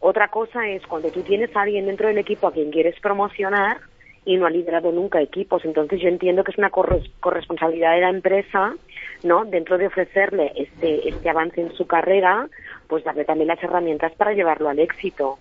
Otra 0.00 0.28
cosa 0.28 0.68
es 0.68 0.86
cuando 0.86 1.08
tú 1.10 1.22
tienes 1.22 1.54
a 1.56 1.62
alguien 1.62 1.86
dentro 1.86 2.08
del 2.08 2.18
equipo 2.18 2.46
a 2.48 2.52
quien 2.52 2.70
quieres 2.70 2.98
promocionar 3.00 3.78
y 4.24 4.36
no 4.36 4.46
ha 4.46 4.50
liderado 4.50 4.92
nunca 4.92 5.20
equipos. 5.22 5.64
Entonces 5.64 6.00
yo 6.00 6.08
entiendo 6.08 6.44
que 6.44 6.50
es 6.50 6.58
una 6.58 6.70
corres- 6.70 7.10
corresponsabilidad 7.20 7.94
de 7.94 8.00
la 8.02 8.10
empresa, 8.10 8.74
¿no? 9.22 9.44
Dentro 9.44 9.78
de 9.78 9.86
ofrecerle 9.86 10.52
este, 10.56 11.08
este 11.08 11.30
avance 11.30 11.60
en 11.60 11.72
su 11.72 11.86
carrera, 11.86 12.48
pues 12.88 13.04
darle 13.04 13.24
también 13.24 13.48
las 13.48 13.62
herramientas 13.62 14.12
para 14.16 14.32
llevarlo 14.32 14.68
al 14.68 14.78
éxito. 14.78 15.38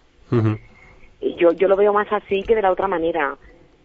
Y 1.21 1.35
yo, 1.35 1.51
yo 1.53 1.67
lo 1.67 1.75
veo 1.75 1.93
más 1.93 2.07
así 2.11 2.43
que 2.43 2.55
de 2.55 2.61
la 2.61 2.71
otra 2.71 2.87
manera. 2.87 3.37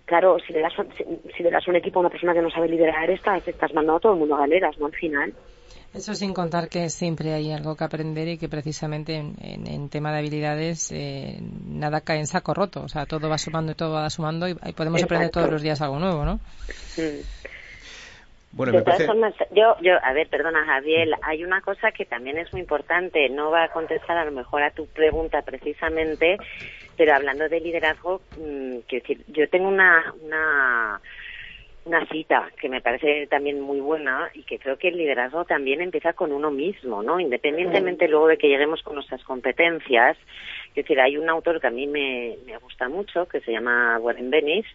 Claro, 0.04 0.38
si 0.44 0.52
le 0.52 0.60
das, 0.60 0.72
si, 0.98 1.04
si 1.36 1.42
le 1.42 1.50
das 1.50 1.66
un 1.68 1.76
equipo 1.76 1.98
a 1.98 2.00
una 2.00 2.10
persona 2.10 2.34
que 2.34 2.42
no 2.42 2.50
sabe 2.50 2.68
liderar, 2.68 3.08
estás, 3.10 3.46
estás 3.46 3.72
mandando 3.72 3.96
a 3.96 4.00
todo 4.00 4.12
el 4.14 4.18
mundo 4.18 4.34
a 4.34 4.40
galeras, 4.40 4.76
¿no? 4.78 4.86
Al 4.86 4.92
final. 4.92 5.32
Eso 5.94 6.14
sin 6.14 6.32
contar 6.34 6.68
que 6.68 6.88
siempre 6.88 7.32
hay 7.32 7.52
algo 7.52 7.76
que 7.76 7.84
aprender 7.84 8.26
y 8.28 8.38
que 8.38 8.48
precisamente 8.48 9.14
en, 9.16 9.34
en- 9.40 9.66
en 9.66 9.88
tema 9.88 10.12
de 10.12 10.18
habilidades 10.18 10.90
eh, 10.92 11.38
nada 11.66 12.00
cae 12.00 12.18
en 12.18 12.26
saco 12.26 12.54
roto. 12.54 12.82
O 12.82 12.88
sea, 12.88 13.06
todo 13.06 13.28
va 13.28 13.38
sumando 13.38 13.72
y 13.72 13.74
todo 13.76 13.94
va 13.94 14.08
sumando 14.10 14.48
y, 14.48 14.52
y 14.52 14.72
podemos 14.72 15.00
aprender 15.06 15.30
todos 15.30 15.46
los 15.54 15.62
días 15.62 15.80
algo 15.80 15.98
nuevo, 15.98 16.24
¿no? 16.24 16.40
Bueno, 18.52 18.72
de 18.72 18.78
todas 18.80 18.96
parece... 18.96 19.06
formas, 19.06 19.34
yo, 19.52 19.76
yo, 19.80 19.94
a 20.02 20.12
ver, 20.12 20.28
perdona 20.28 20.64
Javier, 20.64 21.08
hay 21.22 21.44
una 21.44 21.60
cosa 21.60 21.92
que 21.92 22.04
también 22.04 22.36
es 22.36 22.52
muy 22.52 22.60
importante, 22.60 23.28
no 23.28 23.50
va 23.50 23.64
a 23.64 23.72
contestar 23.72 24.16
a 24.16 24.24
lo 24.24 24.32
mejor 24.32 24.62
a 24.62 24.72
tu 24.72 24.86
pregunta 24.88 25.42
precisamente, 25.42 26.36
pero 26.96 27.14
hablando 27.14 27.48
de 27.48 27.60
liderazgo, 27.60 28.22
mm, 28.36 28.78
quiero 28.88 29.06
decir, 29.06 29.24
yo 29.28 29.48
tengo 29.48 29.68
una, 29.68 30.12
una, 30.20 31.00
una 31.84 32.06
cita 32.06 32.50
que 32.60 32.68
me 32.68 32.80
parece 32.80 33.26
también 33.26 33.60
muy 33.60 33.80
buena 33.80 34.30
y 34.34 34.42
que 34.42 34.58
creo 34.58 34.76
que 34.76 34.88
el 34.88 34.98
liderazgo 34.98 35.44
también 35.44 35.80
empieza 35.80 36.12
con 36.12 36.32
uno 36.32 36.50
mismo, 36.50 37.02
¿no? 37.02 37.18
Independientemente 37.18 38.06
luego 38.06 38.28
de 38.28 38.36
que 38.36 38.48
lleguemos 38.48 38.82
con 38.82 38.94
nuestras 38.96 39.24
competencias, 39.24 40.16
es 40.68 40.74
decir, 40.74 41.00
hay 41.00 41.16
un 41.16 41.28
autor 41.28 41.60
que 41.60 41.66
a 41.66 41.70
mí 41.70 41.86
me, 41.86 42.36
me 42.46 42.56
gusta 42.58 42.88
mucho, 42.88 43.26
que 43.26 43.40
se 43.40 43.52
llama 43.52 43.98
Warren 43.98 44.30
Bennis, 44.30 44.66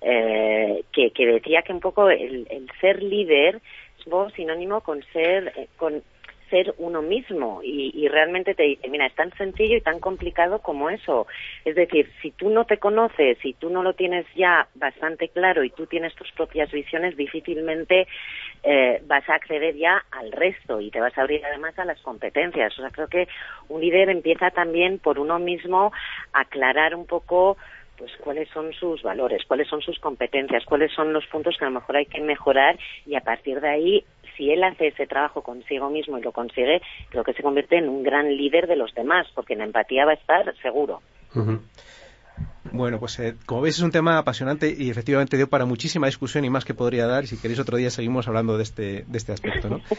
eh, 0.00 0.84
que, 0.92 1.10
que 1.10 1.26
decía 1.26 1.62
que 1.62 1.72
un 1.72 1.80
poco 1.80 2.08
el, 2.08 2.46
el 2.48 2.70
ser 2.80 3.02
líder 3.02 3.60
es 3.98 4.34
sinónimo 4.34 4.80
con 4.80 5.02
ser, 5.12 5.52
eh, 5.56 5.68
con 5.76 6.02
ser 6.52 6.74
uno 6.76 7.00
mismo 7.00 7.62
y, 7.64 7.92
y 7.94 8.08
realmente 8.08 8.54
te 8.54 8.64
dice, 8.64 8.86
mira, 8.88 9.06
es 9.06 9.14
tan 9.14 9.32
sencillo 9.38 9.74
y 9.74 9.80
tan 9.80 10.00
complicado 10.00 10.58
como 10.58 10.90
eso. 10.90 11.26
Es 11.64 11.74
decir, 11.74 12.10
si 12.20 12.30
tú 12.32 12.50
no 12.50 12.66
te 12.66 12.76
conoces, 12.76 13.38
si 13.38 13.54
tú 13.54 13.70
no 13.70 13.82
lo 13.82 13.94
tienes 13.94 14.26
ya 14.36 14.68
bastante 14.74 15.30
claro 15.30 15.64
y 15.64 15.70
tú 15.70 15.86
tienes 15.86 16.14
tus 16.14 16.30
propias 16.32 16.70
visiones, 16.70 17.16
difícilmente 17.16 18.06
eh, 18.62 19.00
vas 19.06 19.26
a 19.30 19.34
acceder 19.36 19.74
ya 19.76 20.04
al 20.10 20.30
resto 20.30 20.80
y 20.80 20.90
te 20.90 21.00
vas 21.00 21.16
a 21.16 21.22
abrir 21.22 21.42
además 21.44 21.78
a 21.78 21.86
las 21.86 22.00
competencias. 22.02 22.78
O 22.78 22.82
sea, 22.82 22.90
creo 22.90 23.08
que 23.08 23.28
un 23.68 23.80
líder 23.80 24.10
empieza 24.10 24.50
también 24.50 24.98
por 24.98 25.18
uno 25.18 25.38
mismo 25.38 25.90
a 26.34 26.40
aclarar 26.40 26.94
un 26.94 27.06
poco 27.06 27.56
pues 27.96 28.10
cuáles 28.18 28.48
son 28.48 28.72
sus 28.72 29.02
valores, 29.02 29.44
cuáles 29.46 29.68
son 29.68 29.80
sus 29.80 29.98
competencias, 30.00 30.64
cuáles 30.64 30.92
son 30.92 31.12
los 31.12 31.26
puntos 31.26 31.56
que 31.56 31.64
a 31.64 31.68
lo 31.68 31.74
mejor 31.74 31.96
hay 31.96 32.06
que 32.06 32.20
mejorar 32.20 32.76
y 33.06 33.14
a 33.14 33.20
partir 33.20 33.60
de 33.60 33.68
ahí, 33.68 34.04
si 34.42 34.50
él 34.50 34.64
hace 34.64 34.88
ese 34.88 35.06
trabajo 35.06 35.42
consigo 35.42 35.88
mismo 35.88 36.18
y 36.18 36.22
lo 36.22 36.32
consigue, 36.32 36.82
creo 37.10 37.22
que 37.22 37.32
se 37.32 37.44
convierte 37.44 37.76
en 37.76 37.88
un 37.88 38.02
gran 38.02 38.36
líder 38.36 38.66
de 38.66 38.74
los 38.74 38.92
demás, 38.92 39.28
porque 39.36 39.52
en 39.52 39.60
empatía 39.60 40.04
va 40.04 40.12
a 40.12 40.14
estar 40.14 40.52
seguro. 40.60 41.00
Bueno, 42.72 42.98
pues 42.98 43.18
eh, 43.18 43.34
como 43.46 43.60
veis 43.60 43.76
es 43.76 43.82
un 43.82 43.90
tema 43.90 44.18
apasionante 44.18 44.74
y 44.76 44.90
efectivamente 44.90 45.36
dio 45.36 45.48
para 45.48 45.64
muchísima 45.66 46.06
discusión 46.06 46.44
y 46.44 46.50
más 46.50 46.64
que 46.64 46.74
podría 46.74 47.06
dar. 47.06 47.24
Y 47.24 47.26
si 47.26 47.36
queréis 47.36 47.60
otro 47.60 47.76
día 47.76 47.90
seguimos 47.90 48.26
hablando 48.28 48.56
de 48.56 48.62
este, 48.62 49.04
de 49.06 49.18
este 49.18 49.32
aspecto, 49.32 49.68
¿no? 49.68 49.80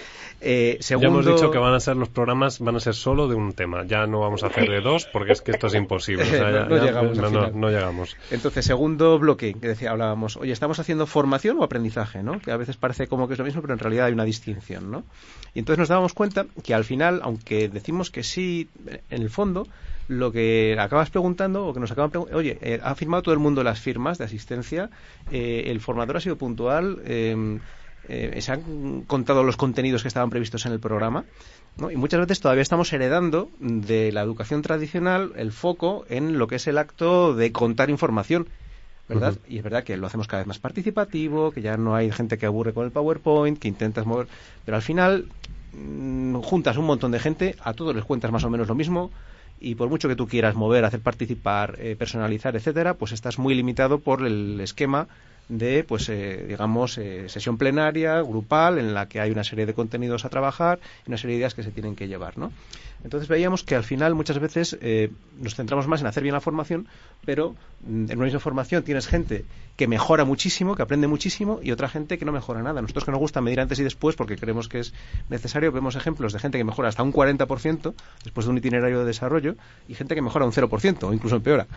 Eh, 0.45 0.77
Ya 0.81 0.95
hemos 0.95 1.25
segundo- 1.25 1.33
dicho 1.35 1.51
que 1.51 1.57
van 1.57 1.73
a 1.73 1.79
ser 1.79 1.95
los 1.95 2.09
programas, 2.09 2.59
van 2.59 2.75
a 2.75 2.79
ser 2.79 2.95
solo 2.95 3.27
de 3.29 3.35
un 3.35 3.53
tema. 3.53 3.85
Ya 3.85 4.07
no 4.07 4.19
vamos 4.19 4.43
a 4.43 4.47
hacer 4.47 4.67
de 4.69 4.81
dos 4.81 5.05
porque 5.13 5.31
es 5.31 5.41
que 5.41 5.51
esto 5.51 5.67
es 5.67 5.75
imposible. 5.75 6.23
O 6.23 6.27
sea, 6.27 6.51
ya- 6.51 6.59
No- 6.65 6.69
no 6.69 6.77
ya- 6.77 6.83
llegamos 6.83 7.53
no 7.55 7.69
llegamos. 7.69 8.17
Entonces, 8.31 8.65
segundo 8.65 9.17
bloque, 9.19 9.53
que 9.53 9.67
decía, 9.69 9.91
hablábamos, 9.91 10.35
oye, 10.37 10.51
estamos 10.51 10.79
haciendo 10.79 11.05
formación 11.05 11.57
o 11.59 11.63
aprendizaje, 11.63 12.23
¿no? 12.23 12.39
Que 12.39 12.51
a 12.51 12.57
veces 12.57 12.75
parece 12.75 13.07
como 13.07 13.27
que 13.27 13.33
es 13.33 13.39
lo 13.39 13.45
mismo, 13.45 13.61
pero 13.61 13.73
en 13.73 13.79
realidad 13.79 14.07
hay 14.07 14.13
una 14.13 14.25
distinción, 14.25 14.91
¿no? 14.91 15.03
Y 15.53 15.59
entonces 15.59 15.79
nos 15.79 15.87
dábamos 15.89 16.13
cuenta 16.13 16.45
que 16.63 16.73
al 16.73 16.83
final, 16.83 17.21
aunque 17.23 17.69
decimos 17.69 18.09
que 18.11 18.23
sí, 18.23 18.67
en 19.09 19.21
el 19.21 19.29
fondo, 19.29 19.67
lo 20.07 20.31
que 20.31 20.75
acabas 20.79 21.09
preguntando, 21.09 21.67
o 21.67 21.73
que 21.73 21.79
nos 21.79 21.91
acaban 21.91 22.11
preguntando, 22.11 22.37
oye, 22.37 22.57
eh, 22.61 22.79
ha 22.83 22.95
firmado 22.95 23.23
todo 23.23 23.33
el 23.33 23.39
mundo 23.39 23.63
las 23.63 23.79
firmas 23.79 24.17
de 24.17 24.25
asistencia, 24.25 24.89
eh, 25.31 25.65
el 25.67 25.79
formador 25.79 26.17
ha 26.17 26.21
sido 26.21 26.37
puntual, 26.37 27.01
eh, 27.05 27.59
eh, 28.09 28.41
se 28.41 28.51
han 28.51 29.03
contado 29.03 29.43
los 29.43 29.55
contenidos 29.55 30.01
que 30.01 30.09
estaban 30.09 30.29
previstos 30.29 30.65
en 30.65 30.73
el 30.73 30.79
programa, 30.79 31.23
¿no? 31.77 31.89
Y 31.89 31.95
muchas 31.95 32.19
veces 32.19 32.41
todavía 32.41 32.61
estamos 32.61 32.91
heredando 32.91 33.49
de 33.59 34.11
la 34.11 34.21
educación 34.21 34.61
tradicional 34.61 35.31
el 35.37 35.53
foco 35.53 36.05
en 36.09 36.37
lo 36.37 36.47
que 36.47 36.55
es 36.55 36.67
el 36.67 36.77
acto 36.77 37.33
de 37.33 37.51
contar 37.51 37.89
información. 37.89 38.47
¿Verdad? 39.09 39.35
Y 39.49 39.57
es 39.57 39.63
verdad 39.63 39.83
que 39.83 39.97
lo 39.97 40.07
hacemos 40.07 40.27
cada 40.27 40.41
vez 40.41 40.47
más 40.47 40.59
participativo, 40.59 41.51
que 41.51 41.61
ya 41.61 41.75
no 41.75 41.93
hay 41.93 42.09
gente 42.09 42.37
que 42.37 42.45
aburre 42.45 42.73
con 42.73 42.85
el 42.85 42.91
PowerPoint, 42.91 43.59
que 43.59 43.67
intentas 43.67 44.05
mover. 44.05 44.27
Pero 44.63 44.77
al 44.77 44.81
final 44.81 45.27
mm, 45.73 46.35
juntas 46.37 46.77
un 46.77 46.85
montón 46.85 47.11
de 47.11 47.19
gente, 47.19 47.57
a 47.61 47.73
todos 47.73 47.93
les 47.93 48.05
cuentas 48.05 48.31
más 48.31 48.45
o 48.45 48.49
menos 48.49 48.69
lo 48.69 48.75
mismo, 48.75 49.11
y 49.59 49.75
por 49.75 49.89
mucho 49.89 50.07
que 50.07 50.15
tú 50.15 50.27
quieras 50.27 50.55
mover, 50.55 50.85
hacer 50.85 50.99
participar, 50.99 51.75
eh, 51.79 51.95
personalizar, 51.97 52.55
etcétera, 52.55 52.95
pues 52.95 53.11
estás 53.11 53.39
muy 53.39 53.55
limitado 53.55 53.99
por 53.99 54.25
el 54.25 54.59
esquema 54.59 55.07
de, 55.49 55.83
pues, 55.83 56.09
eh, 56.09 56.45
digamos, 56.47 56.97
eh, 56.97 57.27
sesión 57.27 57.57
plenaria, 57.57 58.21
grupal, 58.21 58.77
en 58.77 58.93
la 58.93 59.07
que 59.07 59.19
hay 59.19 59.31
una 59.31 59.43
serie 59.43 59.65
de 59.65 59.73
contenidos 59.73 60.25
a 60.25 60.29
trabajar 60.29 60.79
y 61.05 61.09
una 61.09 61.17
serie 61.17 61.35
de 61.35 61.39
ideas 61.39 61.53
que 61.53 61.63
se 61.63 61.71
tienen 61.71 61.95
que 61.95 62.07
llevar, 62.07 62.37
¿no? 62.37 62.51
Entonces 63.03 63.27
veíamos 63.27 63.63
que 63.63 63.75
al 63.75 63.83
final 63.83 64.15
muchas 64.15 64.39
veces 64.39 64.77
eh, 64.81 65.11
nos 65.39 65.55
centramos 65.55 65.87
más 65.87 66.01
en 66.01 66.07
hacer 66.07 66.23
bien 66.23 66.33
la 66.33 66.41
formación, 66.41 66.87
pero 67.25 67.55
mm, 67.85 68.11
en 68.11 68.17
una 68.17 68.25
misma 68.25 68.39
formación 68.39 68.83
tienes 68.83 69.07
gente 69.07 69.45
que 69.75 69.87
mejora 69.87 70.23
muchísimo, 70.23 70.75
que 70.75 70.83
aprende 70.83 71.07
muchísimo, 71.07 71.59
y 71.63 71.71
otra 71.71 71.89
gente 71.89 72.17
que 72.17 72.25
no 72.25 72.31
mejora 72.31 72.61
nada. 72.61 72.81
Nosotros 72.81 73.05
que 73.05 73.11
nos 73.11 73.19
gusta 73.19 73.41
medir 73.41 73.59
antes 73.59 73.79
y 73.79 73.83
después, 73.83 74.15
porque 74.15 74.37
creemos 74.37 74.69
que 74.69 74.79
es 74.79 74.93
necesario, 75.29 75.71
vemos 75.71 75.95
ejemplos 75.95 76.31
de 76.31 76.39
gente 76.39 76.57
que 76.57 76.63
mejora 76.63 76.89
hasta 76.89 77.01
un 77.01 77.11
40% 77.11 77.93
después 78.23 78.45
de 78.45 78.51
un 78.51 78.57
itinerario 78.57 78.99
de 78.99 79.05
desarrollo, 79.05 79.55
y 79.87 79.95
gente 79.95 80.13
que 80.13 80.21
mejora 80.21 80.45
un 80.45 80.51
0% 80.51 81.03
o 81.03 81.13
incluso 81.13 81.37
empeora. 81.37 81.67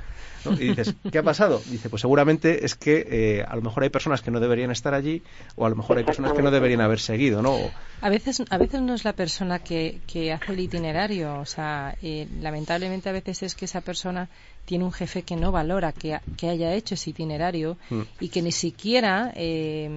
¿no? 0.44 0.52
Y 0.52 0.68
dices, 0.68 0.94
¿qué 1.10 1.18
ha 1.18 1.22
pasado? 1.22 1.62
Dice, 1.70 1.88
pues 1.88 2.02
seguramente 2.02 2.66
es 2.66 2.74
que 2.74 3.06
eh, 3.10 3.44
a 3.48 3.56
lo 3.56 3.62
mejor 3.62 3.82
hay 3.82 3.88
personas 3.88 4.20
que 4.20 4.30
no 4.30 4.40
deberían 4.40 4.70
estar 4.70 4.92
allí 4.92 5.22
o 5.56 5.64
a 5.64 5.70
lo 5.70 5.76
mejor 5.76 5.96
hay 5.96 6.04
personas 6.04 6.34
que 6.34 6.42
no 6.42 6.50
deberían 6.50 6.82
haber 6.82 7.00
seguido, 7.00 7.40
¿no? 7.40 7.56
A 8.02 8.10
veces, 8.10 8.42
a 8.50 8.58
veces 8.58 8.82
no 8.82 8.94
es 8.94 9.04
la 9.04 9.14
persona 9.14 9.60
que, 9.60 10.00
que 10.06 10.32
hace 10.32 10.52
el 10.52 10.60
itinerario, 10.60 11.15
o 11.24 11.44
sea, 11.44 11.96
eh, 12.02 12.26
lamentablemente 12.40 13.08
a 13.08 13.12
veces 13.12 13.42
es 13.42 13.54
que 13.54 13.64
esa 13.64 13.80
persona 13.80 14.28
tiene 14.64 14.84
un 14.84 14.92
jefe 14.92 15.22
que 15.22 15.36
no 15.36 15.52
valora 15.52 15.92
que, 15.92 16.18
que 16.36 16.48
haya 16.48 16.74
hecho 16.74 16.94
ese 16.94 17.10
itinerario 17.10 17.76
Mm. 17.90 18.02
y 18.20 18.28
que 18.28 18.42
ni 18.42 18.52
siquiera 18.52 19.32
eh, 19.36 19.88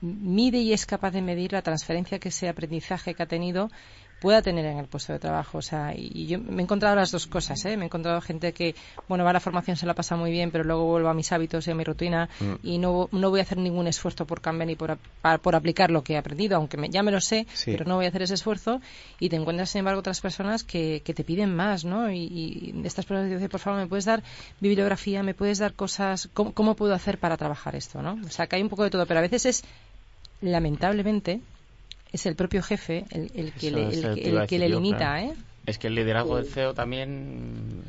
mide 0.00 0.58
y 0.58 0.72
es 0.72 0.86
capaz 0.86 1.10
de 1.10 1.22
medir 1.22 1.52
la 1.52 1.62
transferencia 1.62 2.18
que 2.18 2.30
ese 2.30 2.48
aprendizaje 2.48 3.14
que 3.14 3.22
ha 3.22 3.26
tenido 3.26 3.70
pueda 4.24 4.40
tener 4.42 4.64
en 4.64 4.78
el 4.78 4.86
puesto 4.86 5.12
de 5.12 5.18
trabajo. 5.18 5.58
O 5.58 5.62
sea, 5.62 5.92
y 5.94 6.26
yo 6.26 6.38
me 6.40 6.62
he 6.62 6.64
encontrado 6.64 6.96
las 6.96 7.10
dos 7.12 7.26
cosas, 7.26 7.62
¿eh? 7.66 7.76
Me 7.76 7.84
he 7.84 7.86
encontrado 7.86 8.20
gente 8.22 8.52
que, 8.54 8.74
bueno, 9.06 9.22
va 9.22 9.30
a 9.30 9.32
la 9.34 9.40
formación, 9.40 9.76
se 9.76 9.84
la 9.84 9.92
pasa 9.94 10.16
muy 10.16 10.30
bien, 10.30 10.50
pero 10.50 10.64
luego 10.64 10.84
vuelvo 10.86 11.10
a 11.10 11.14
mis 11.14 11.30
hábitos 11.30 11.68
y 11.68 11.70
a 11.70 11.74
mi 11.74 11.84
rutina 11.84 12.28
Mm. 12.40 12.54
y 12.62 12.78
no, 12.78 13.08
no 13.12 13.28
voy 13.30 13.40
a 13.40 13.42
hacer 13.42 13.58
ningún 13.58 13.86
esfuerzo 13.86 14.26
por 14.26 14.40
cambiar 14.40 14.66
ni 14.68 14.76
por, 14.76 14.96
pa- 15.20 15.36
por 15.38 15.54
aplicar 15.54 15.90
lo 15.90 16.02
que 16.02 16.14
he 16.14 16.16
aprendido, 16.16 16.56
aunque 16.56 16.78
me- 16.78 16.88
ya 16.88 17.02
me 17.02 17.10
lo 17.12 17.20
sé, 17.20 17.46
Sí. 17.52 17.72
pero 17.72 17.84
no 17.84 17.96
voy 17.96 18.06
a 18.06 18.08
hacer 18.08 18.22
ese 18.22 18.34
esfuerzo. 18.34 18.80
Y 19.20 19.28
te 19.28 19.36
encuentras, 19.36 19.68
sin 19.70 19.80
embargo, 19.80 20.00
otras 20.00 20.20
personas 20.22 20.64
que, 20.64 21.02
que 21.04 21.12
te 21.12 21.22
piden 21.22 21.54
más, 21.54 21.84
¿no? 21.84 22.10
Y, 22.10 22.18
y 22.24 22.82
estas 22.84 23.04
personas 23.04 23.28
te 23.28 23.34
dicen, 23.34 23.50
por 23.50 23.60
favor, 23.60 23.78
¿me 23.80 23.86
puedes 23.86 24.06
dar 24.06 24.22
bibliografía? 24.60 25.22
¿Me 25.22 25.34
puedes 25.34 25.58
dar 25.58 25.74
cosas? 25.74 26.30
¿Cómo, 26.32 26.52
cómo 26.54 26.74
puedo 26.76 26.94
hacer 26.94 27.18
para 27.18 27.36
trabajar 27.36 27.76
esto, 27.76 28.00
no? 28.00 28.18
O 28.24 28.30
sea, 28.30 28.46
que 28.46 28.56
hay 28.56 28.62
un 28.62 28.70
poco 28.70 28.84
de 28.84 28.90
todo, 28.90 29.04
pero 29.06 29.18
a 29.18 29.22
veces 29.22 29.44
es, 29.46 29.64
lamentablemente, 30.40 31.40
es 32.14 32.26
el 32.26 32.36
propio 32.36 32.62
jefe 32.62 33.04
el, 33.10 33.30
el 33.34 33.52
que, 33.52 33.70
le, 33.72 33.88
el, 33.88 34.46
que- 34.46 34.58
le 34.58 34.68
limita. 34.68 35.20
¿eh? 35.20 35.32
Es 35.66 35.78
que 35.78 35.88
el 35.88 35.94
liderazgo 35.94 36.36
del 36.36 36.46
CEO 36.46 36.72
también... 36.72 37.82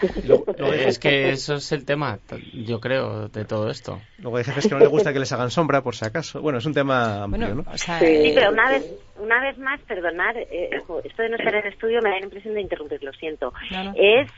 eh, 0.02 0.22
lo 0.58 0.72
es 0.72 0.98
que 0.98 1.30
eso 1.30 1.54
es 1.54 1.72
el 1.72 1.84
tema, 1.84 2.18
yo 2.52 2.78
creo, 2.78 3.28
de 3.28 3.44
todo 3.44 3.70
esto. 3.70 4.00
Luego 4.18 4.36
hay 4.36 4.44
jefes 4.44 4.66
que 4.68 4.74
no 4.74 4.80
les 4.80 4.88
gusta 4.88 5.12
que 5.12 5.18
les 5.18 5.32
hagan 5.32 5.50
sombra, 5.50 5.82
por 5.82 5.96
si 5.96 6.04
acaso. 6.04 6.40
Bueno, 6.40 6.58
es 6.58 6.66
un 6.66 6.74
tema 6.74 7.24
amplio, 7.24 7.54
¿no? 7.54 7.64
Sí, 7.76 8.32
pero 8.34 8.50
una 8.52 8.70
vez, 8.70 8.84
una 9.18 9.40
vez 9.40 9.58
más, 9.58 9.80
perdonar, 9.82 10.36
eh, 10.36 10.70
esto 11.04 11.22
de 11.22 11.28
no 11.30 11.36
estar 11.36 11.54
en 11.54 11.66
estudio 11.66 12.00
me 12.02 12.10
da 12.10 12.18
la 12.18 12.24
impresión 12.24 12.54
de 12.54 12.60
interrumpir, 12.60 13.02
lo 13.02 13.12
siento. 13.12 13.52
No, 13.70 13.84
no. 13.84 13.92
Es, 13.96 14.28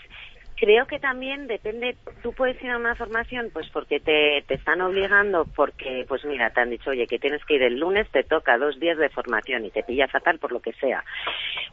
creo 0.61 0.87
que 0.87 0.99
también 0.99 1.47
depende, 1.47 1.97
tú 2.23 2.35
puedes 2.35 2.63
ir 2.63 2.71
a 2.71 2.77
una 2.77 2.95
formación 2.95 3.49
pues 3.51 3.67
porque 3.71 3.99
te, 3.99 4.45
te 4.47 4.55
están 4.55 4.83
obligando, 4.83 5.49
porque 5.57 6.05
pues 6.07 6.23
mira, 6.27 6.51
te 6.51 6.61
han 6.61 6.69
dicho, 6.69 6.91
oye, 6.91 7.07
que 7.07 7.19
tienes 7.19 7.43
que 7.47 7.55
ir 7.55 7.63
el 7.63 7.81
lunes, 7.81 8.07
te 8.11 8.25
toca 8.25 8.59
dos 8.59 8.79
días 8.79 8.99
de 8.99 9.09
formación 9.09 9.65
y 9.65 9.71
te 9.71 9.83
pilla 9.83 10.07
fatal 10.07 10.39
por 10.39 10.53
lo 10.53 10.61
que 10.61 10.75
sea. 10.75 11.03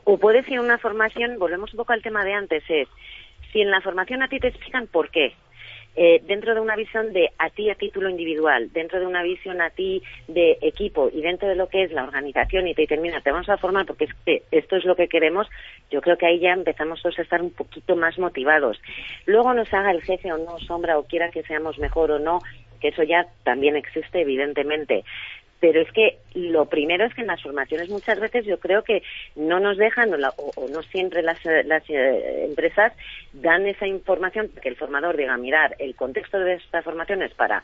O 0.06 0.18
puedes 0.18 0.48
ir 0.48 0.60
a 0.60 0.62
una 0.62 0.78
formación, 0.78 1.38
volvemos 1.38 1.74
un 1.74 1.78
poco 1.78 1.92
al 1.92 2.02
tema 2.02 2.24
de 2.24 2.32
antes, 2.32 2.64
es, 2.70 2.88
si 3.52 3.60
en 3.60 3.72
la 3.72 3.82
formación 3.82 4.24
a 4.24 4.30
ti 4.30 4.40
te 4.40 4.48
explican 4.48 4.88
por 4.88 5.10
qué, 5.10 5.36
eh, 6.00 6.22
dentro 6.28 6.54
de 6.54 6.62
una 6.62 6.76
visión 6.76 7.12
de 7.12 7.32
a 7.40 7.50
ti 7.50 7.72
a 7.72 7.76
título 7.76 8.08
individual, 8.08 8.72
dentro 8.72 9.00
de 9.00 9.08
una 9.08 9.24
visión 9.24 9.62
a 9.62 9.72
ti 9.72 10.04
de 10.28 10.60
equipo 10.62 11.10
y 11.12 11.22
dentro 11.22 11.50
de 11.50 11.56
lo 11.56 11.70
que 11.70 11.82
es 11.82 11.92
la 11.92 12.04
organización 12.04 12.68
y 12.68 12.76
te 12.76 12.98
mira, 12.98 13.20
te 13.22 13.32
vamos 13.32 13.50
a 13.50 13.58
formar 13.58 13.88
porque 13.88 14.06
es 14.06 14.14
que 14.24 14.44
esto 14.52 14.76
es 14.76 14.86
lo 14.86 14.96
que 14.96 15.08
queremos, 15.08 15.48
yo 15.90 16.00
creo 16.02 16.16
que 16.16 16.28
ahí 16.28 16.40
ya 16.40 16.54
empezamos 16.54 17.02
todos 17.02 17.18
a 17.18 17.24
estar 17.24 17.42
un 17.42 17.50
poquito 17.50 17.96
más 17.96 18.20
motivados. 18.20 18.80
Luego 19.26 19.56
nos 19.56 19.74
haga 19.74 19.90
el 19.90 20.04
jefe 20.04 20.32
o 20.32 20.38
no 20.38 20.60
sombra 20.60 21.00
o 21.00 21.04
quiera 21.04 21.32
que 21.32 21.42
seamos 21.42 21.80
mejor 21.80 22.12
o 22.12 22.20
no, 22.20 22.42
que 22.80 22.90
eso 22.90 23.02
ya 23.02 23.26
también 23.44 23.76
existe 23.76 24.22
evidentemente. 24.22 25.04
Pero 25.60 25.82
es 25.82 25.92
que 25.92 26.20
lo 26.34 26.66
primero 26.68 27.06
es 27.06 27.14
que 27.16 27.22
en 27.22 27.28
las 27.28 27.42
formaciones 27.42 27.90
muchas 27.90 28.20
veces 28.20 28.46
yo 28.46 28.60
creo 28.60 28.84
que 28.84 29.02
no 29.36 29.60
nos 29.60 29.78
dejan 29.78 30.14
o, 30.14 30.18
la- 30.18 30.34
o- 30.38 30.54
o 30.56 30.68
no 30.68 30.84
siempre 30.84 31.24
las, 31.24 31.44
las 31.66 31.84
eh, 31.90 32.46
empresas 32.46 32.94
dan 33.34 33.66
esa 33.68 33.88
información 33.88 34.52
que 34.62 34.70
el 34.70 34.76
formador 34.76 35.18
diga, 35.18 35.36
mirar, 35.38 35.76
el 35.80 35.96
contexto 35.96 36.38
de 36.40 36.54
esta 36.56 36.82
formación 36.84 37.24
es 37.24 37.34
para 37.34 37.64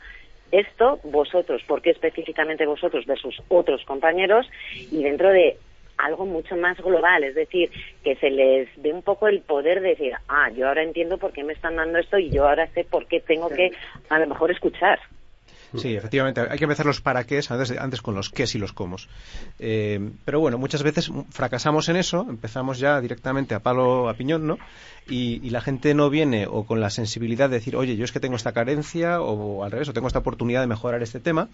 esto, 0.50 1.00
vosotros, 1.04 1.62
¿por 1.66 1.82
qué 1.82 1.90
específicamente 1.90 2.66
vosotros 2.66 3.06
de 3.06 3.16
sus 3.16 3.40
otros 3.48 3.84
compañeros? 3.84 4.48
Y 4.90 5.02
dentro 5.02 5.30
de 5.30 5.58
algo 5.96 6.26
mucho 6.26 6.56
más 6.56 6.76
global, 6.78 7.22
es 7.24 7.34
decir, 7.36 7.70
que 8.02 8.16
se 8.16 8.30
les 8.30 8.68
dé 8.76 8.92
un 8.92 9.02
poco 9.02 9.28
el 9.28 9.42
poder 9.42 9.80
de 9.80 9.90
decir, 9.90 10.12
ah, 10.28 10.50
yo 10.50 10.66
ahora 10.68 10.82
entiendo 10.82 11.18
por 11.18 11.32
qué 11.32 11.44
me 11.44 11.52
están 11.52 11.76
dando 11.76 11.98
esto 11.98 12.18
y 12.18 12.30
yo 12.30 12.48
ahora 12.48 12.66
sé 12.74 12.84
por 12.84 13.06
qué 13.06 13.20
tengo 13.20 13.48
que 13.56 13.70
a 14.10 14.18
lo 14.18 14.26
mejor 14.26 14.50
escuchar. 14.50 14.98
Sí, 15.76 15.94
efectivamente. 15.94 16.40
Hay 16.40 16.58
que 16.58 16.64
empezar 16.64 16.86
los 16.86 17.00
para 17.00 17.24
qué 17.24 17.40
antes, 17.48 17.70
antes 17.72 18.02
con 18.02 18.14
los 18.14 18.30
qué 18.30 18.44
y 18.52 18.58
los 18.58 18.72
cómo. 18.72 18.96
Eh, 19.58 20.10
pero 20.24 20.40
bueno, 20.40 20.58
muchas 20.58 20.82
veces 20.82 21.10
fracasamos 21.30 21.88
en 21.88 21.96
eso, 21.96 22.26
empezamos 22.28 22.78
ya 22.78 23.00
directamente 23.00 23.54
a 23.54 23.60
palo 23.60 24.08
a 24.08 24.14
piñón, 24.14 24.46
¿no? 24.46 24.58
Y, 25.08 25.40
y 25.42 25.50
la 25.50 25.60
gente 25.60 25.94
no 25.94 26.10
viene 26.10 26.46
o 26.46 26.64
con 26.64 26.80
la 26.80 26.90
sensibilidad 26.90 27.48
de 27.48 27.56
decir, 27.56 27.76
oye, 27.76 27.96
yo 27.96 28.04
es 28.04 28.12
que 28.12 28.20
tengo 28.20 28.36
esta 28.36 28.52
carencia 28.52 29.20
o 29.20 29.64
al 29.64 29.70
revés, 29.70 29.88
o 29.88 29.92
tengo 29.92 30.06
esta 30.06 30.20
oportunidad 30.20 30.60
de 30.60 30.66
mejorar 30.66 31.02
este 31.02 31.20
tema. 31.20 31.48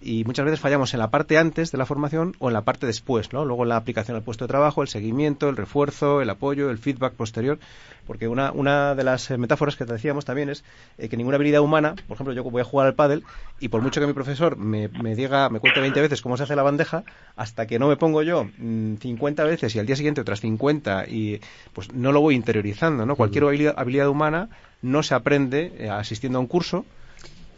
Y 0.00 0.24
muchas 0.24 0.44
veces 0.44 0.60
fallamos 0.60 0.92
en 0.92 1.00
la 1.00 1.08
parte 1.08 1.38
antes 1.38 1.72
de 1.72 1.78
la 1.78 1.86
formación 1.86 2.34
o 2.38 2.48
en 2.48 2.54
la 2.54 2.62
parte 2.62 2.86
después, 2.86 3.32
¿no? 3.32 3.46
Luego 3.46 3.64
la 3.64 3.76
aplicación 3.76 4.16
al 4.16 4.22
puesto 4.22 4.44
de 4.44 4.48
trabajo, 4.48 4.82
el 4.82 4.88
seguimiento, 4.88 5.48
el 5.48 5.56
refuerzo, 5.56 6.20
el 6.20 6.28
apoyo, 6.28 6.70
el 6.70 6.78
feedback 6.78 7.14
posterior. 7.14 7.58
Porque 8.06 8.28
una, 8.28 8.52
una 8.52 8.94
de 8.94 9.02
las 9.02 9.30
eh, 9.30 9.38
metáforas 9.38 9.74
que 9.74 9.84
te 9.84 9.92
decíamos 9.92 10.24
también 10.24 10.50
es 10.50 10.64
eh, 10.98 11.08
que 11.08 11.16
ninguna 11.16 11.36
habilidad 11.36 11.60
humana, 11.60 11.94
por 12.06 12.14
ejemplo, 12.14 12.34
yo 12.34 12.44
voy 12.44 12.60
a 12.60 12.64
jugar 12.64 12.86
al 12.86 12.94
pádel 12.94 13.24
y 13.58 13.68
por 13.68 13.80
mucho 13.80 14.00
que 14.00 14.06
mi 14.06 14.12
profesor 14.12 14.56
me, 14.56 14.88
me 14.88 15.16
diga, 15.16 15.48
me 15.48 15.60
cuente 15.60 15.80
20 15.80 16.00
veces 16.02 16.22
cómo 16.22 16.36
se 16.36 16.44
hace 16.44 16.54
la 16.54 16.62
bandeja, 16.62 17.02
hasta 17.34 17.66
que 17.66 17.78
no 17.78 17.88
me 17.88 17.96
pongo 17.96 18.22
yo 18.22 18.44
mm, 18.58 18.96
50 18.96 19.44
veces 19.44 19.74
y 19.74 19.78
al 19.80 19.86
día 19.86 19.96
siguiente 19.96 20.20
otras 20.20 20.40
50 20.40 21.06
y 21.08 21.40
pues 21.72 21.92
no 21.92 22.12
lo 22.12 22.20
voy 22.20 22.36
interiorizando, 22.36 23.06
¿no? 23.06 23.16
Cualquier 23.16 23.44
habilidad, 23.44 23.74
habilidad 23.76 24.08
humana 24.08 24.50
no 24.82 25.02
se 25.02 25.14
aprende 25.14 25.72
eh, 25.78 25.90
asistiendo 25.90 26.38
a 26.38 26.42
un 26.42 26.46
curso. 26.46 26.84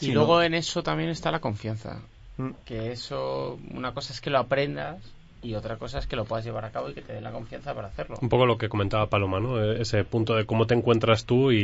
Y 0.00 0.12
luego 0.12 0.40
en 0.40 0.54
eso 0.54 0.82
también 0.82 1.10
está 1.10 1.30
la 1.30 1.40
confianza. 1.40 2.00
Mm. 2.38 2.50
Que 2.64 2.92
eso, 2.92 3.58
una 3.72 3.92
cosa 3.92 4.12
es 4.12 4.20
que 4.20 4.30
lo 4.30 4.38
aprendas 4.38 5.02
y 5.42 5.54
otra 5.54 5.76
cosa 5.76 5.98
es 5.98 6.06
que 6.06 6.16
lo 6.16 6.24
puedas 6.24 6.44
llevar 6.44 6.64
a 6.64 6.70
cabo 6.70 6.88
y 6.90 6.94
que 6.94 7.02
te 7.02 7.12
den 7.12 7.22
la 7.24 7.30
confianza 7.32 7.74
para 7.74 7.88
hacerlo. 7.88 8.16
Un 8.20 8.28
poco 8.28 8.44
lo 8.46 8.58
que 8.58 8.68
comentaba 8.68 9.06
Paloma, 9.08 9.38
¿no? 9.40 9.62
Eh, 9.62 9.80
Ese 9.82 10.02
punto 10.04 10.34
de 10.34 10.44
cómo 10.46 10.66
te 10.66 10.74
encuentras 10.74 11.24
tú 11.26 11.52
y, 11.52 11.58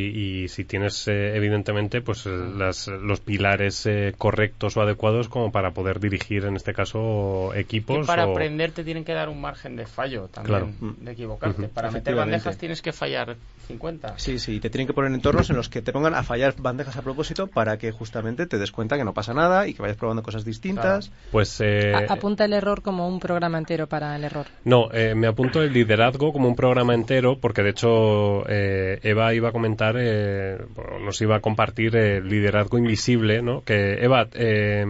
y 0.44 0.48
si 0.48 0.64
tienes, 0.64 1.08
eh, 1.08 1.36
evidentemente, 1.36 2.00
pues 2.00 2.24
eh, 2.26 2.30
las, 2.56 2.86
los 2.88 3.20
pilares 3.20 3.84
eh, 3.86 4.14
correctos 4.16 4.76
o 4.76 4.82
adecuados 4.82 5.28
como 5.28 5.50
para 5.50 5.72
poder 5.72 5.98
dirigir, 6.00 6.44
en 6.44 6.56
este 6.56 6.72
caso, 6.72 7.52
equipos. 7.54 8.00
Que 8.00 8.06
para 8.06 8.26
o- 8.26 8.30
aprender 8.32 8.72
te 8.72 8.84
tienen 8.84 9.04
que 9.04 9.12
dar 9.12 9.28
un 9.28 9.40
margen 9.40 9.76
de 9.76 9.86
fallo 9.86 10.28
Claro. 10.28 10.66
también, 10.70 11.04
de 11.04 11.12
equivocarte. 11.12 11.68
Para 11.68 11.90
meter 11.90 12.14
bandejas 12.14 12.56
tienes 12.58 12.80
que 12.82 12.92
fallar 12.92 13.36
50. 13.66 14.18
Sí, 14.18 14.38
sí, 14.38 14.60
te 14.60 14.70
tienen 14.70 14.86
que 14.86 14.92
poner 14.92 15.08
en 15.08 15.16
entornos 15.16 15.48
en 15.50 15.56
los 15.56 15.68
que 15.68 15.82
te 15.82 15.92
pongan 15.92 16.14
a 16.14 16.22
fallar 16.22 16.54
bandejas 16.58 16.96
a 16.96 17.02
propósito 17.02 17.46
para 17.48 17.78
que 17.78 17.90
justamente 17.92 18.46
te 18.46 18.58
des 18.58 18.70
cuenta 18.70 18.96
que 18.96 19.04
no 19.04 19.14
pasa 19.14 19.32
nada 19.34 19.66
y 19.66 19.74
que 19.74 19.82
vayas 19.82 19.96
probando 19.96 20.22
cosas 20.22 20.44
distintas. 20.44 21.10
Pues 21.32 21.60
eh, 21.60 22.06
apunta 22.08 22.44
el 22.44 22.52
error 22.52 22.82
como 22.82 23.08
un 23.08 23.20
programa 23.20 23.58
entero 23.64 23.86
para 23.86 24.14
el 24.14 24.24
error. 24.24 24.46
No, 24.64 24.90
eh, 24.92 25.14
me 25.14 25.26
apunto 25.26 25.62
el 25.62 25.72
liderazgo 25.72 26.32
como 26.32 26.48
un 26.48 26.54
programa 26.54 26.94
entero, 26.94 27.38
porque 27.40 27.62
de 27.62 27.70
hecho 27.70 28.44
eh, 28.48 28.98
Eva 29.02 29.32
iba 29.32 29.48
a 29.48 29.52
comentar, 29.52 29.96
eh, 29.98 30.58
bueno, 30.74 30.98
nos 31.00 31.20
iba 31.22 31.36
a 31.36 31.40
compartir 31.40 31.96
el 31.96 32.28
liderazgo 32.28 32.76
invisible, 32.76 33.40
¿no? 33.42 33.62
Que 33.62 34.04
Eva, 34.04 34.28
eh, 34.34 34.84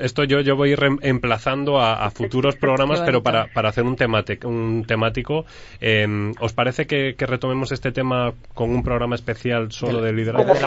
esto 0.00 0.22
yo, 0.24 0.40
yo 0.40 0.54
voy 0.56 0.74
reemplazando 0.76 1.80
a, 1.80 2.04
a 2.04 2.10
futuros 2.10 2.54
programas, 2.60 3.00
pero 3.00 3.22
para, 3.22 3.46
para 3.52 3.70
hacer 3.70 3.84
un, 3.84 3.96
temático 3.96 4.48
un 4.48 4.84
temático. 4.86 5.44
eh, 5.80 6.06
¿Os 6.40 6.52
parece 6.52 6.86
que, 6.86 7.14
que 7.16 7.26
retomemos 7.26 7.72
este 7.72 7.90
tema 7.90 8.32
con 8.54 8.70
un 8.70 8.82
programa 8.82 9.16
especial 9.16 9.72
solo 9.72 10.00
de 10.00 10.12
liderazgo? 10.12 10.54
Sí, 10.54 10.62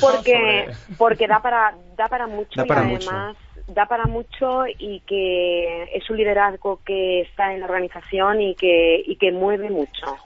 porque, 0.00 0.66
porque 0.96 1.26
da 1.26 1.40
para, 1.40 1.74
da 1.96 2.06
para 2.08 2.26
mucho 2.26 2.50
Da 2.54 2.64
y 2.64 2.68
para 2.68 2.80
además 2.82 3.36
da 3.66 3.86
para 3.86 4.04
mucho 4.04 4.64
y 4.66 5.00
que 5.00 5.84
es 5.94 6.08
un 6.10 6.16
liderazgo 6.16 6.80
que 6.84 7.22
está 7.22 7.52
en 7.52 7.60
la 7.60 7.66
organización 7.66 8.40
y 8.40 8.54
que, 8.54 9.02
y 9.04 9.16
que 9.16 9.32
mueve 9.32 9.70
mucho. 9.70 10.16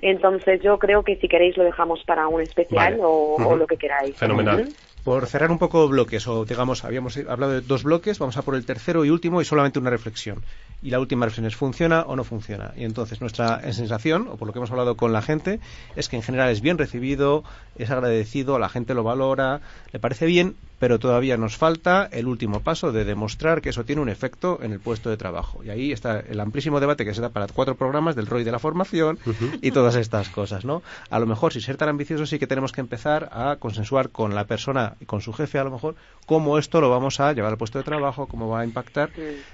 Entonces 0.00 0.60
yo 0.62 0.78
creo 0.78 1.02
que 1.02 1.16
si 1.16 1.28
queréis 1.28 1.56
lo 1.56 1.64
dejamos 1.64 2.02
para 2.04 2.26
un 2.28 2.42
especial 2.42 2.98
Vale. 2.98 3.02
o, 3.04 3.56
lo 3.56 3.66
que 3.66 3.76
queráis. 3.76 4.16
Fenomenal. 4.16 4.68
Por 5.04 5.26
cerrar 5.26 5.50
un 5.50 5.58
poco 5.58 5.88
bloques, 5.88 6.28
o 6.28 6.44
digamos, 6.44 6.84
habíamos 6.84 7.16
hablado 7.16 7.52
de 7.52 7.60
dos 7.60 7.82
bloques, 7.82 8.18
vamos 8.18 8.36
a 8.36 8.42
por 8.42 8.54
el 8.54 8.64
tercero 8.64 9.04
y 9.04 9.10
último 9.10 9.40
y 9.40 9.44
solamente 9.44 9.78
una 9.78 9.90
reflexión. 9.90 10.44
Y 10.82 10.90
la 10.90 10.98
última 10.98 11.26
reflexión 11.26 11.46
es, 11.46 11.56
¿funciona 11.56 12.02
o 12.02 12.16
no 12.16 12.24
funciona? 12.24 12.72
Y 12.76 12.84
entonces 12.84 13.20
nuestra 13.20 13.72
sensación, 13.72 14.28
o 14.28 14.36
por 14.36 14.46
lo 14.46 14.52
que 14.52 14.58
hemos 14.58 14.70
hablado 14.70 14.96
con 14.96 15.12
la 15.12 15.22
gente, 15.22 15.60
es 15.96 16.08
que 16.08 16.16
en 16.16 16.22
general 16.22 16.50
es 16.50 16.60
bien 16.60 16.78
recibido, 16.78 17.44
es 17.76 17.90
agradecido, 17.90 18.58
la 18.58 18.68
gente 18.68 18.94
lo 18.94 19.04
valora, 19.04 19.60
le 19.92 20.00
parece 20.00 20.26
bien, 20.26 20.56
pero 20.82 20.98
todavía 20.98 21.36
nos 21.36 21.56
falta 21.56 22.08
el 22.10 22.26
último 22.26 22.58
paso 22.58 22.90
de 22.90 23.04
demostrar 23.04 23.62
que 23.62 23.68
eso 23.68 23.84
tiene 23.84 24.02
un 24.02 24.08
efecto 24.08 24.58
en 24.62 24.72
el 24.72 24.80
puesto 24.80 25.10
de 25.10 25.16
trabajo. 25.16 25.62
Y 25.62 25.70
ahí 25.70 25.92
está 25.92 26.18
el 26.18 26.40
amplísimo 26.40 26.80
debate 26.80 27.04
que 27.04 27.14
se 27.14 27.20
da 27.20 27.28
para 27.28 27.46
cuatro 27.46 27.76
programas 27.76 28.16
del 28.16 28.26
ROI 28.26 28.42
de 28.42 28.50
la 28.50 28.58
formación 28.58 29.16
y 29.60 29.70
todas 29.70 29.94
estas 29.94 30.28
cosas, 30.30 30.64
¿no? 30.64 30.82
A 31.08 31.20
lo 31.20 31.26
mejor, 31.26 31.52
si 31.52 31.60
ser 31.60 31.76
tan 31.76 31.88
ambiciosos, 31.88 32.30
sí 32.30 32.40
que 32.40 32.48
tenemos 32.48 32.72
que 32.72 32.80
empezar 32.80 33.28
a 33.30 33.58
consensuar 33.60 34.10
con 34.10 34.34
la 34.34 34.48
persona 34.48 34.96
y 34.98 35.04
con 35.04 35.20
su 35.20 35.32
jefe, 35.32 35.60
a 35.60 35.62
lo 35.62 35.70
mejor, 35.70 35.94
cómo 36.26 36.58
esto 36.58 36.80
lo 36.80 36.90
vamos 36.90 37.20
a 37.20 37.32
llevar 37.32 37.52
al 37.52 37.58
puesto 37.58 37.78
de 37.78 37.84
trabajo, 37.84 38.26
cómo 38.26 38.48
va 38.48 38.62
a 38.62 38.64
impactar. 38.64 39.10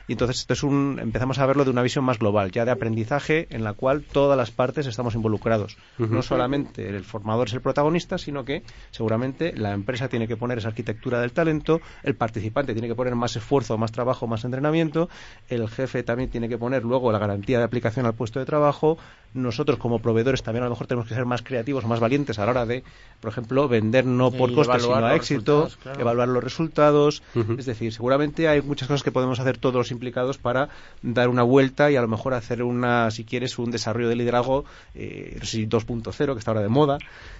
Y 0.06 0.12
entonces 0.12 0.38
esto 0.38 0.54
es 0.54 0.62
un, 0.62 0.98
empezamos 1.18 1.40
a 1.40 1.46
verlo 1.46 1.64
de 1.64 1.70
una 1.70 1.82
visión 1.82 2.04
más 2.04 2.20
global, 2.20 2.52
ya 2.52 2.64
de 2.64 2.70
aprendizaje 2.70 3.48
en 3.50 3.64
la 3.64 3.72
cual 3.72 4.04
todas 4.04 4.38
las 4.38 4.52
partes 4.52 4.86
estamos 4.86 5.16
involucrados. 5.16 5.76
No 5.98 6.22
solamente 6.22 6.88
el 6.88 7.02
formador 7.02 7.48
es 7.48 7.54
el 7.54 7.60
protagonista, 7.60 8.18
sino 8.18 8.44
que 8.44 8.62
seguramente 8.92 9.52
la 9.56 9.72
empresa 9.72 10.08
tiene 10.08 10.28
que 10.28 10.36
poner 10.36 10.58
esa 10.58 10.68
arquitectura 10.68 11.20
del 11.20 11.32
talento, 11.32 11.80
el 12.04 12.14
participante 12.14 12.72
tiene 12.72 12.86
que 12.86 12.94
poner 12.94 13.16
más 13.16 13.34
esfuerzo, 13.34 13.76
más 13.78 13.90
trabajo, 13.90 14.28
más 14.28 14.44
entrenamiento, 14.44 15.08
el 15.48 15.68
jefe 15.68 16.04
también 16.04 16.30
tiene 16.30 16.48
que 16.48 16.56
poner 16.56 16.84
luego 16.84 17.10
la 17.10 17.18
garantía 17.18 17.58
de 17.58 17.64
aplicación 17.64 18.06
al 18.06 18.14
puesto 18.14 18.38
de 18.38 18.46
trabajo, 18.46 18.96
nosotros 19.34 19.78
como 19.78 19.98
proveedores 19.98 20.44
también 20.44 20.62
a 20.62 20.66
lo 20.66 20.70
mejor 20.70 20.86
tenemos 20.86 21.08
que 21.08 21.14
ser 21.14 21.26
más 21.26 21.42
creativos, 21.42 21.84
más 21.84 21.98
valientes 21.98 22.38
a 22.38 22.44
la 22.44 22.52
hora 22.52 22.66
de, 22.66 22.84
por 23.20 23.32
ejemplo, 23.32 23.66
vender 23.66 24.06
no 24.06 24.30
por 24.30 24.54
costes 24.54 24.82
sino 24.82 24.94
a 24.94 25.16
éxito, 25.16 25.68
claro. 25.82 26.00
evaluar 26.00 26.28
los 26.28 26.44
resultados, 26.44 27.24
es 27.58 27.66
decir, 27.66 27.92
seguramente 27.92 28.46
hay 28.46 28.62
muchas 28.62 28.86
cosas 28.86 29.02
que 29.02 29.10
podemos 29.10 29.40
hacer 29.40 29.58
todos 29.58 29.74
los 29.74 29.90
implicados 29.90 30.38
para 30.38 30.68
dar 31.14 31.28
una 31.28 31.42
vuelta 31.42 31.90
y 31.90 31.96
a 31.96 32.00
lo 32.02 32.08
mejor 32.08 32.34
hacer 32.34 32.62
una, 32.62 33.10
si 33.10 33.24
quieres, 33.24 33.58
un 33.58 33.70
desarrollo 33.70 34.08
de 34.08 34.16
liderazgo 34.16 34.64
eh, 34.94 35.36
no 35.38 35.44
sé 35.44 35.58
si 35.58 35.66
2.0 35.66 36.32
que 36.32 36.38
está 36.38 36.50
ahora 36.50 36.62
de 36.62 36.68
moda. 36.68 36.98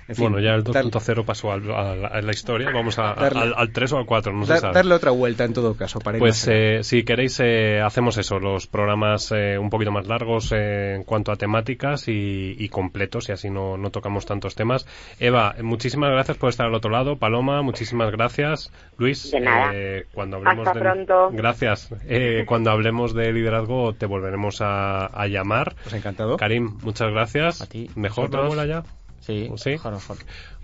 En 0.09 0.15
fin, 0.17 0.25
bueno, 0.31 0.41
ya 0.41 0.55
el 0.55 0.65
dar- 0.65 0.85
2.0 0.87 1.25
pasó 1.27 1.53
al- 1.53 1.71
a, 1.71 1.95
la- 1.95 2.09
a 2.09 2.23
la 2.23 2.31
historia. 2.33 2.71
Vamos 2.73 2.99
a- 2.99 3.15
Darle- 3.15 3.41
al, 3.43 3.55
al 3.57 3.73
3 3.73 3.93
o 3.93 3.99
al 3.99 4.07
4, 4.07 4.33
no 4.33 4.47
se 4.47 4.53
dar- 4.53 4.61
sabe. 4.61 4.75
darle 4.75 4.95
otra 4.95 5.11
vuelta 5.11 5.45
en 5.45 5.53
todo 5.53 5.75
caso 5.77 5.99
para 5.99 6.17
ir 6.17 6.21
Pues 6.21 6.49
eh, 6.51 6.81
si 6.83 7.03
queréis 7.03 7.39
eh, 7.41 7.83
hacemos 7.85 8.17
eso, 8.17 8.39
los 8.39 8.67
programas 8.67 9.31
eh, 9.37 9.59
un 9.59 9.69
poquito 9.69 9.91
más 9.93 10.07
largos 10.07 10.51
eh, 10.53 10.95
en 10.97 11.05
cuanto 11.05 11.31
a 11.31 11.37
temáticas 11.37 12.09
y, 12.09 12.57
y 12.59 12.69
completos 12.71 13.29
y 13.29 13.33
así 13.33 13.51
no, 13.51 13.77
no 13.77 13.91
tocamos 13.91 14.25
tantos 14.25 14.55
temas. 14.55 14.87
Eva, 15.21 15.55
muchísimas 15.63 16.11
gracias 16.11 16.39
por 16.39 16.49
estar 16.49 16.67
al 16.67 16.75
otro 16.75 16.91
lado. 16.91 17.17
Paloma, 17.17 17.61
muchísimas 17.61 18.11
gracias. 18.11 18.73
Luis, 18.97 19.31
De 19.31 19.41
nada. 19.41 19.73
eh, 19.75 20.07
cuando 20.15 20.39
hablemos 20.39 20.67
Hasta 20.69 20.79
de 20.79 20.85
pronto. 20.85 21.31
gracias. 21.33 21.91
Eh, 22.07 22.45
cuando 22.47 22.71
hablemos 22.71 23.13
de 23.13 23.31
liderazgo 23.33 23.58
te 23.99 24.07
volveremos 24.07 24.61
a, 24.61 25.07
a 25.07 25.27
llamar. 25.27 25.75
Pues 25.83 25.95
encantado. 25.95 26.37
Karim, 26.37 26.79
muchas 26.83 27.11
gracias. 27.11 27.61
A 27.63 27.67
ti. 27.67 27.91
Mejor 27.95 28.27
¿Vosotros? 28.31 28.55
Manuela 28.55 28.83
ya. 28.83 28.91
Sí, 29.21 29.51
¿Sí? 29.57 29.71
mejor, 29.71 29.93
mejor. 29.95 30.17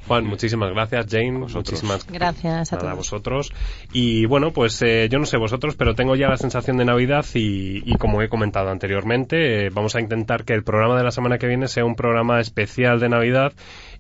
Juan, 0.07 0.27
muchísimas 0.27 0.71
gracias. 0.71 1.07
Jane, 1.11 1.33
muchísimas 1.33 2.07
Gracias 2.07 2.73
a 2.73 2.77
Nada, 2.77 2.89
todos. 2.91 2.99
vosotros. 2.99 3.53
Y 3.93 4.27
bueno, 4.27 4.53
pues 4.53 4.81
eh, 4.83 5.09
yo 5.11 5.19
no 5.19 5.25
sé 5.27 5.39
vosotros, 5.39 5.77
pero 5.77 5.95
tengo 5.95 6.15
ya 6.15 6.29
la 6.29 6.37
sensación 6.37 6.77
de 6.77 6.85
Navidad 6.85 7.25
y, 7.35 7.83
y 7.91 7.97
como 7.97 8.21
he 8.23 8.29
comentado 8.29 8.71
anteriormente, 8.71 9.67
eh, 9.67 9.71
vamos 9.71 9.97
a 9.97 10.01
intentar 10.01 10.45
que 10.45 10.53
el 10.55 10.63
programa 10.63 10.97
de 10.97 11.05
la 11.05 11.11
semana 11.11 11.39
que 11.39 11.47
viene 11.47 11.69
sea 11.69 11.85
un 11.85 11.95
programa 11.97 12.39
especial 12.41 13.01
de 13.01 13.09
Navidad. 13.09 13.53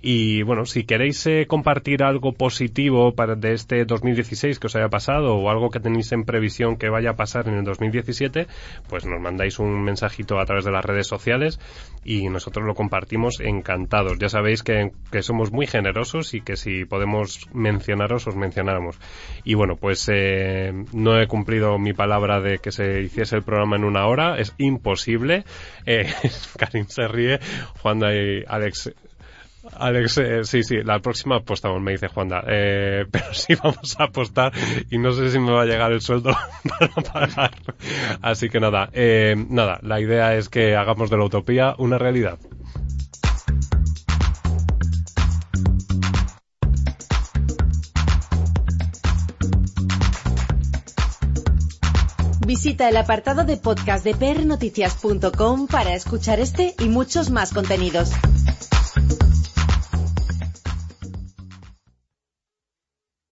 Y 0.06 0.42
bueno, 0.42 0.66
si 0.66 0.84
queréis 0.84 1.26
eh, 1.26 1.46
compartir 1.48 2.02
algo 2.02 2.32
positivo 2.32 3.14
para, 3.14 3.36
de 3.36 3.54
este 3.54 3.86
2016 3.86 4.58
que 4.58 4.66
os 4.66 4.76
haya 4.76 4.90
pasado 4.90 5.34
o 5.34 5.48
algo 5.48 5.70
que 5.70 5.80
tenéis 5.80 6.12
en 6.12 6.24
previsión 6.24 6.76
que 6.76 6.90
vaya 6.90 7.12
a 7.12 7.16
pasar 7.16 7.48
en 7.48 7.54
el 7.54 7.64
2017, 7.64 8.46
pues 8.86 9.06
nos 9.06 9.18
mandáis 9.18 9.58
un 9.58 9.82
mensajito 9.82 10.38
a 10.38 10.44
través 10.44 10.66
de 10.66 10.72
las 10.72 10.84
redes 10.84 11.06
sociales 11.06 11.58
y 12.04 12.28
nosotros 12.28 12.66
lo 12.66 12.74
compartimos 12.74 13.40
encantados. 13.40 14.18
Ya 14.18 14.28
sabéis 14.28 14.62
que, 14.62 14.90
que 15.10 15.22
somos 15.22 15.52
muy 15.52 15.66
generosos 15.66 16.34
y 16.34 16.42
que 16.42 16.56
si 16.56 16.84
podemos 16.84 17.48
mencionaros, 17.54 18.26
os 18.26 18.36
mencionáramos. 18.36 18.98
Y 19.42 19.54
bueno, 19.54 19.76
pues 19.76 20.06
eh, 20.12 20.84
no 20.92 21.18
he 21.18 21.26
cumplido 21.28 21.78
mi 21.78 21.94
palabra 21.94 22.42
de 22.42 22.58
que 22.58 22.72
se 22.72 23.00
hiciese 23.00 23.36
el 23.36 23.42
programa 23.42 23.76
en 23.76 23.84
una 23.84 24.06
hora, 24.06 24.38
es 24.38 24.52
imposible. 24.58 25.46
Eh, 25.86 26.12
Karim 26.58 26.88
se 26.88 27.08
ríe, 27.08 27.40
Juan 27.80 28.02
y 28.02 28.44
Alex 28.46 28.92
Alex, 29.78 30.18
eh, 30.18 30.44
sí, 30.44 30.62
sí, 30.62 30.82
la 30.82 30.98
próxima 31.00 31.36
apostamos, 31.36 31.80
me 31.80 31.92
dice 31.92 32.08
Juanda. 32.08 32.44
Eh, 32.46 33.04
pero 33.10 33.32
sí 33.32 33.54
vamos 33.54 33.98
a 33.98 34.04
apostar 34.04 34.52
y 34.90 34.98
no 34.98 35.12
sé 35.12 35.30
si 35.30 35.38
me 35.38 35.52
va 35.52 35.62
a 35.62 35.66
llegar 35.66 35.92
el 35.92 36.00
sueldo 36.00 36.36
para 36.78 36.88
pagar. 37.28 37.50
Así 38.22 38.48
que 38.48 38.60
nada, 38.60 38.88
eh, 38.92 39.34
nada, 39.48 39.78
la 39.82 40.00
idea 40.00 40.34
es 40.34 40.48
que 40.48 40.76
hagamos 40.76 41.10
de 41.10 41.16
la 41.16 41.24
utopía 41.24 41.74
una 41.78 41.98
realidad. 41.98 42.38
Visita 52.46 52.90
el 52.90 52.96
apartado 52.98 53.44
de 53.44 53.56
podcast 53.56 54.04
de 54.04 54.14
prnoticias.com 54.14 55.66
para 55.66 55.94
escuchar 55.94 56.40
este 56.40 56.74
y 56.78 56.88
muchos 56.88 57.30
más 57.30 57.54
contenidos. 57.54 58.10